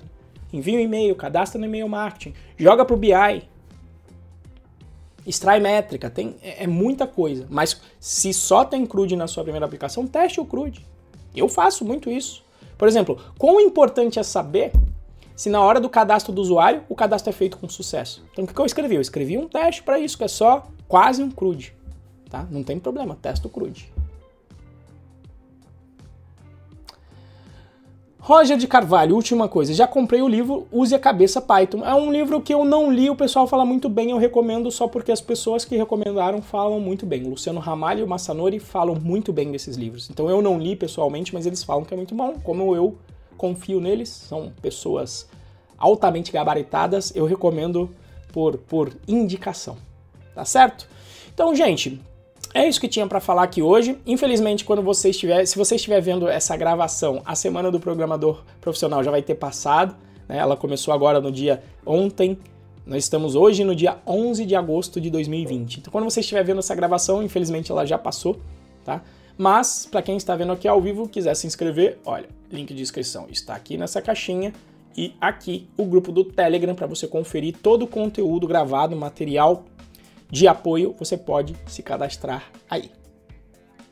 Envia 0.53 0.79
um 0.79 0.81
e-mail, 0.81 1.15
cadastra 1.15 1.59
no 1.59 1.67
e-mail 1.67 1.89
marketing, 1.89 2.35
joga 2.57 2.85
para 2.85 2.95
o 2.95 2.97
BI, 2.97 3.43
extrai 5.27 5.61
métrica, 5.61 6.11
tem, 6.11 6.37
é, 6.43 6.65
é, 6.65 6.67
muita 6.67 7.07
coisa. 7.07 7.47
Mas 7.49 7.81
se 7.99 8.33
só 8.33 8.65
tem 8.65 8.87
CRUD 8.87 9.17
na 9.17 9.27
sua 9.27 9.43
primeira 9.43 9.67
aplicação, 9.67 10.07
teste 10.07 10.41
o 10.41 10.45
CRUD. 10.45 10.85
Eu 11.35 11.49
faço 11.49 11.85
muito 11.85 12.11
isso. 12.11 12.43
Por 12.77 12.89
exemplo, 12.89 13.21
quão 13.39 13.61
importante 13.61 14.19
é 14.19 14.23
saber 14.23 14.73
se 15.35 15.49
na 15.49 15.61
hora 15.61 15.81
do 15.81 15.89
cadastro 15.89 16.33
do 16.33 16.41
usuário 16.41 16.85
o 16.89 16.95
cadastro 16.95 17.31
é 17.31 17.33
feito 17.33 17.59
com 17.59 17.69
sucesso. 17.69 18.23
Então 18.33 18.45
o 18.45 18.49
que 18.49 18.59
eu 18.59 18.67
escrevi? 18.67 18.95
Eu 18.95 19.01
escrevi 19.01 19.37
um 19.37 19.49
teste 19.49 19.83
para 19.83 19.99
isso, 19.99 20.17
que 20.17 20.25
é 20.25 20.29
só 20.29 20.67
quase 20.87 21.23
um 21.23 21.31
CRUD. 21.31 21.75
Tá? 22.31 22.47
Não 22.51 22.63
tem 22.63 22.79
problema, 22.79 23.17
testa 23.21 23.47
o 23.47 23.51
CRUD. 23.51 23.94
Roger 28.27 28.57
de 28.57 28.67
Carvalho, 28.67 29.17
última 29.17 29.51
coisa, 29.51 29.75
já 29.75 29.87
comprei 29.87 30.23
o 30.23 30.27
livro 30.27 30.67
Use 30.73 30.95
a 30.95 30.99
Cabeça 30.99 31.43
Python. 31.43 31.85
É 31.85 31.95
um 31.95 32.11
livro 32.11 32.41
que 32.41 32.55
eu 32.55 32.65
não 32.65 32.91
li, 32.91 33.11
o 33.11 33.15
pessoal 33.15 33.47
fala 33.47 33.67
muito 33.67 33.87
bem, 33.87 34.13
eu 34.13 34.17
recomendo 34.17 34.71
só 34.71 34.89
porque 34.89 35.13
as 35.13 35.21
pessoas 35.21 35.63
que 35.63 35.77
recomendaram 35.77 36.41
falam 36.41 36.81
muito 36.81 37.05
bem. 37.05 37.25
Luciano 37.25 37.61
Ramalho 37.61 38.03
e 38.03 38.09
Massanori 38.09 38.59
falam 38.59 38.95
muito 38.95 39.31
bem 39.31 39.53
desses 39.53 39.77
livros. 39.77 40.09
Então 40.09 40.31
eu 40.31 40.41
não 40.41 40.59
li 40.59 40.75
pessoalmente, 40.75 41.35
mas 41.35 41.45
eles 41.45 41.63
falam 41.63 41.85
que 41.85 41.93
é 41.93 41.97
muito 41.99 42.15
bom. 42.15 42.37
Como 42.43 42.75
eu 42.75 42.97
confio 43.37 43.79
neles, 43.79 44.09
são 44.09 44.51
pessoas 44.63 45.29
altamente 45.77 46.33
gabaritadas, 46.33 47.15
eu 47.15 47.27
recomendo 47.27 47.91
por, 48.33 48.57
por 48.57 48.91
indicação. 49.07 49.77
Tá 50.35 50.47
certo? 50.47 50.89
Então, 51.35 51.55
gente, 51.55 52.01
é 52.55 52.68
isso 52.68 52.81
que 52.81 52.86
tinha 52.86 53.05
para 53.06 53.18
falar 53.18 53.43
aqui 53.43 53.60
hoje. 53.60 53.98
Infelizmente, 54.06 54.64
quando 54.64 54.81
você 54.81 55.10
estiver, 55.10 55.44
se 55.44 55.59
você 55.59 55.74
estiver 55.74 56.01
vendo 56.01 56.28
essa 56.28 56.56
gravação, 56.56 57.20
a 57.26 57.35
semana 57.35 57.68
do 57.68 57.81
programador 57.81 58.44
profissional 58.60 59.02
já 59.02 59.10
vai 59.10 59.22
ter 59.22 59.35
passado. 59.35 59.97
Né? 60.28 60.39
Ela 60.39 60.56
começou 60.56 60.94
agora 60.94 61.20
no 61.20 61.32
dia 61.32 61.64
ontem. 61.85 62.39
Nós 62.86 63.02
estamos 63.02 63.35
hoje 63.35 63.64
no 63.64 63.74
dia 63.74 63.98
11 64.06 64.47
de 64.47 64.55
agosto 64.55 65.01
de 65.01 65.10
2020. 65.10 65.81
Então, 65.81 65.90
quando 65.90 66.05
você 66.05 66.20
estiver 66.20 66.44
vendo 66.44 66.60
essa 66.60 66.76
gravação, 66.76 67.24
infelizmente 67.24 67.72
ela 67.72 67.85
já 67.85 67.98
passou, 67.98 68.39
tá? 68.85 69.02
Mas 69.36 69.89
para 69.90 70.01
quem 70.01 70.16
está 70.16 70.36
vendo 70.36 70.52
aqui 70.52 70.68
ao 70.68 70.81
vivo, 70.81 71.09
quiser 71.09 71.35
se 71.35 71.47
inscrever, 71.48 71.98
olha, 72.05 72.28
link 72.52 72.72
de 72.72 72.82
inscrição 72.82 73.26
está 73.28 73.56
aqui 73.56 73.76
nessa 73.76 74.01
caixinha 74.01 74.52
e 74.97 75.12
aqui 75.20 75.66
o 75.76 75.85
grupo 75.85 76.12
do 76.12 76.22
Telegram 76.22 76.74
para 76.74 76.86
você 76.86 77.09
conferir 77.09 77.56
todo 77.60 77.82
o 77.82 77.89
conteúdo 77.89 78.47
gravado, 78.47 78.94
material 78.94 79.64
de 80.35 80.48
apoio, 80.48 80.93
você 80.98 81.16
pode 81.16 81.55
se 81.65 81.81
cadastrar 81.81 82.51
aí. 82.69 82.90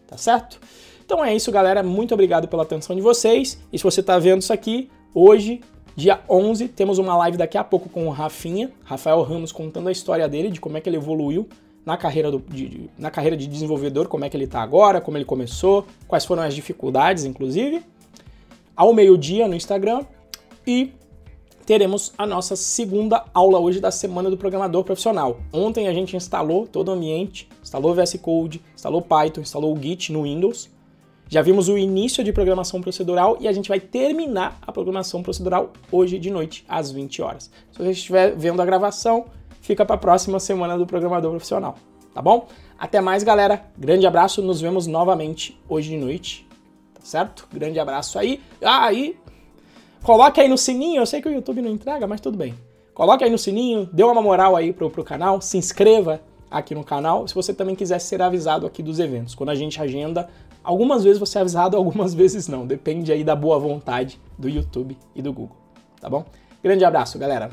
Tá 0.08 0.16
certo? 0.16 0.58
Então 1.04 1.24
é 1.24 1.32
isso, 1.32 1.52
galera. 1.52 1.84
Muito 1.84 2.12
obrigado 2.12 2.48
pela 2.48 2.64
atenção 2.64 2.96
de 2.96 3.00
vocês. 3.00 3.62
E 3.72 3.78
se 3.78 3.84
você 3.84 4.00
está 4.00 4.18
vendo 4.18 4.42
isso 4.42 4.52
aqui, 4.52 4.90
hoje, 5.14 5.60
dia 5.94 6.20
11, 6.28 6.66
temos 6.66 6.98
uma 6.98 7.16
live 7.16 7.36
daqui 7.36 7.56
a 7.56 7.62
pouco 7.62 7.88
com 7.88 8.08
o 8.08 8.10
Rafinha, 8.10 8.72
Rafael 8.82 9.22
Ramos, 9.22 9.52
contando 9.52 9.88
a 9.88 9.92
história 9.92 10.28
dele, 10.28 10.50
de 10.50 10.60
como 10.60 10.76
é 10.76 10.80
que 10.80 10.88
ele 10.88 10.96
evoluiu 10.96 11.48
na 11.86 11.96
carreira, 11.96 12.28
do, 12.28 12.40
de, 12.40 12.90
na 12.98 13.10
carreira 13.10 13.36
de 13.36 13.46
desenvolvedor, 13.46 14.08
como 14.08 14.24
é 14.24 14.28
que 14.28 14.36
ele 14.36 14.44
está 14.44 14.62
agora, 14.62 15.00
como 15.00 15.16
ele 15.16 15.24
começou, 15.24 15.86
quais 16.08 16.24
foram 16.24 16.42
as 16.42 16.54
dificuldades, 16.54 17.24
inclusive. 17.24 17.84
Ao 18.74 18.92
meio-dia 18.92 19.46
no 19.46 19.54
Instagram. 19.54 20.04
E 20.66 20.92
teremos 21.64 22.12
a 22.18 22.26
nossa 22.26 22.56
segunda 22.56 23.24
aula 23.32 23.58
hoje 23.58 23.80
da 23.80 23.90
Semana 23.90 24.28
do 24.28 24.36
Programador 24.36 24.84
Profissional. 24.84 25.40
Ontem 25.52 25.88
a 25.88 25.92
gente 25.92 26.16
instalou 26.16 26.66
todo 26.66 26.88
o 26.88 26.92
ambiente, 26.92 27.48
instalou 27.62 27.94
VS 27.94 28.14
Code, 28.20 28.60
instalou 28.74 29.02
Python, 29.02 29.40
instalou 29.40 29.74
o 29.74 29.80
Git 29.80 30.12
no 30.12 30.24
Windows. 30.24 30.70
Já 31.28 31.40
vimos 31.40 31.68
o 31.68 31.78
início 31.78 32.22
de 32.22 32.32
programação 32.32 32.80
procedural 32.80 33.38
e 33.40 33.48
a 33.48 33.52
gente 33.52 33.68
vai 33.68 33.80
terminar 33.80 34.58
a 34.60 34.70
programação 34.70 35.22
procedural 35.22 35.72
hoje 35.90 36.18
de 36.18 36.30
noite, 36.30 36.64
às 36.68 36.90
20 36.90 37.22
horas. 37.22 37.50
Se 37.70 37.78
você 37.78 37.90
estiver 37.90 38.36
vendo 38.36 38.60
a 38.60 38.66
gravação, 38.66 39.26
fica 39.60 39.86
para 39.86 39.94
a 39.94 39.98
próxima 39.98 40.38
Semana 40.38 40.76
do 40.76 40.84
Programador 40.84 41.30
Profissional, 41.30 41.76
tá 42.12 42.20
bom? 42.20 42.48
Até 42.78 43.00
mais, 43.00 43.22
galera. 43.22 43.64
Grande 43.78 44.06
abraço, 44.06 44.42
nos 44.42 44.60
vemos 44.60 44.86
novamente 44.86 45.58
hoje 45.68 45.90
de 45.90 45.96
noite, 45.96 46.46
tá 46.92 47.00
certo? 47.02 47.48
Grande 47.50 47.78
abraço 47.78 48.18
aí. 48.18 48.40
Ah, 48.60 48.92
e 48.92 49.16
Coloque 50.02 50.40
aí 50.40 50.48
no 50.48 50.58
sininho, 50.58 51.00
eu 51.00 51.06
sei 51.06 51.22
que 51.22 51.28
o 51.28 51.32
YouTube 51.32 51.62
não 51.62 51.70
entrega, 51.70 52.08
mas 52.08 52.20
tudo 52.20 52.36
bem. 52.36 52.54
Coloque 52.92 53.22
aí 53.22 53.30
no 53.30 53.38
sininho, 53.38 53.88
dê 53.92 54.02
uma 54.02 54.20
moral 54.20 54.56
aí 54.56 54.72
pro, 54.72 54.90
pro 54.90 55.04
canal, 55.04 55.40
se 55.40 55.56
inscreva 55.56 56.20
aqui 56.50 56.74
no 56.74 56.82
canal, 56.82 57.26
se 57.28 57.34
você 57.34 57.54
também 57.54 57.76
quiser 57.76 58.00
ser 58.00 58.20
avisado 58.20 58.66
aqui 58.66 58.82
dos 58.82 58.98
eventos. 58.98 59.34
Quando 59.34 59.50
a 59.50 59.54
gente 59.54 59.80
agenda, 59.80 60.28
algumas 60.62 61.04
vezes 61.04 61.20
você 61.20 61.38
é 61.38 61.40
avisado, 61.40 61.76
algumas 61.78 62.14
vezes 62.14 62.48
não. 62.48 62.66
Depende 62.66 63.12
aí 63.12 63.22
da 63.22 63.36
boa 63.36 63.60
vontade 63.60 64.18
do 64.36 64.48
YouTube 64.48 64.98
e 65.14 65.22
do 65.22 65.32
Google, 65.32 65.56
tá 66.00 66.10
bom? 66.10 66.24
Grande 66.62 66.84
abraço, 66.84 67.16
galera! 67.16 67.48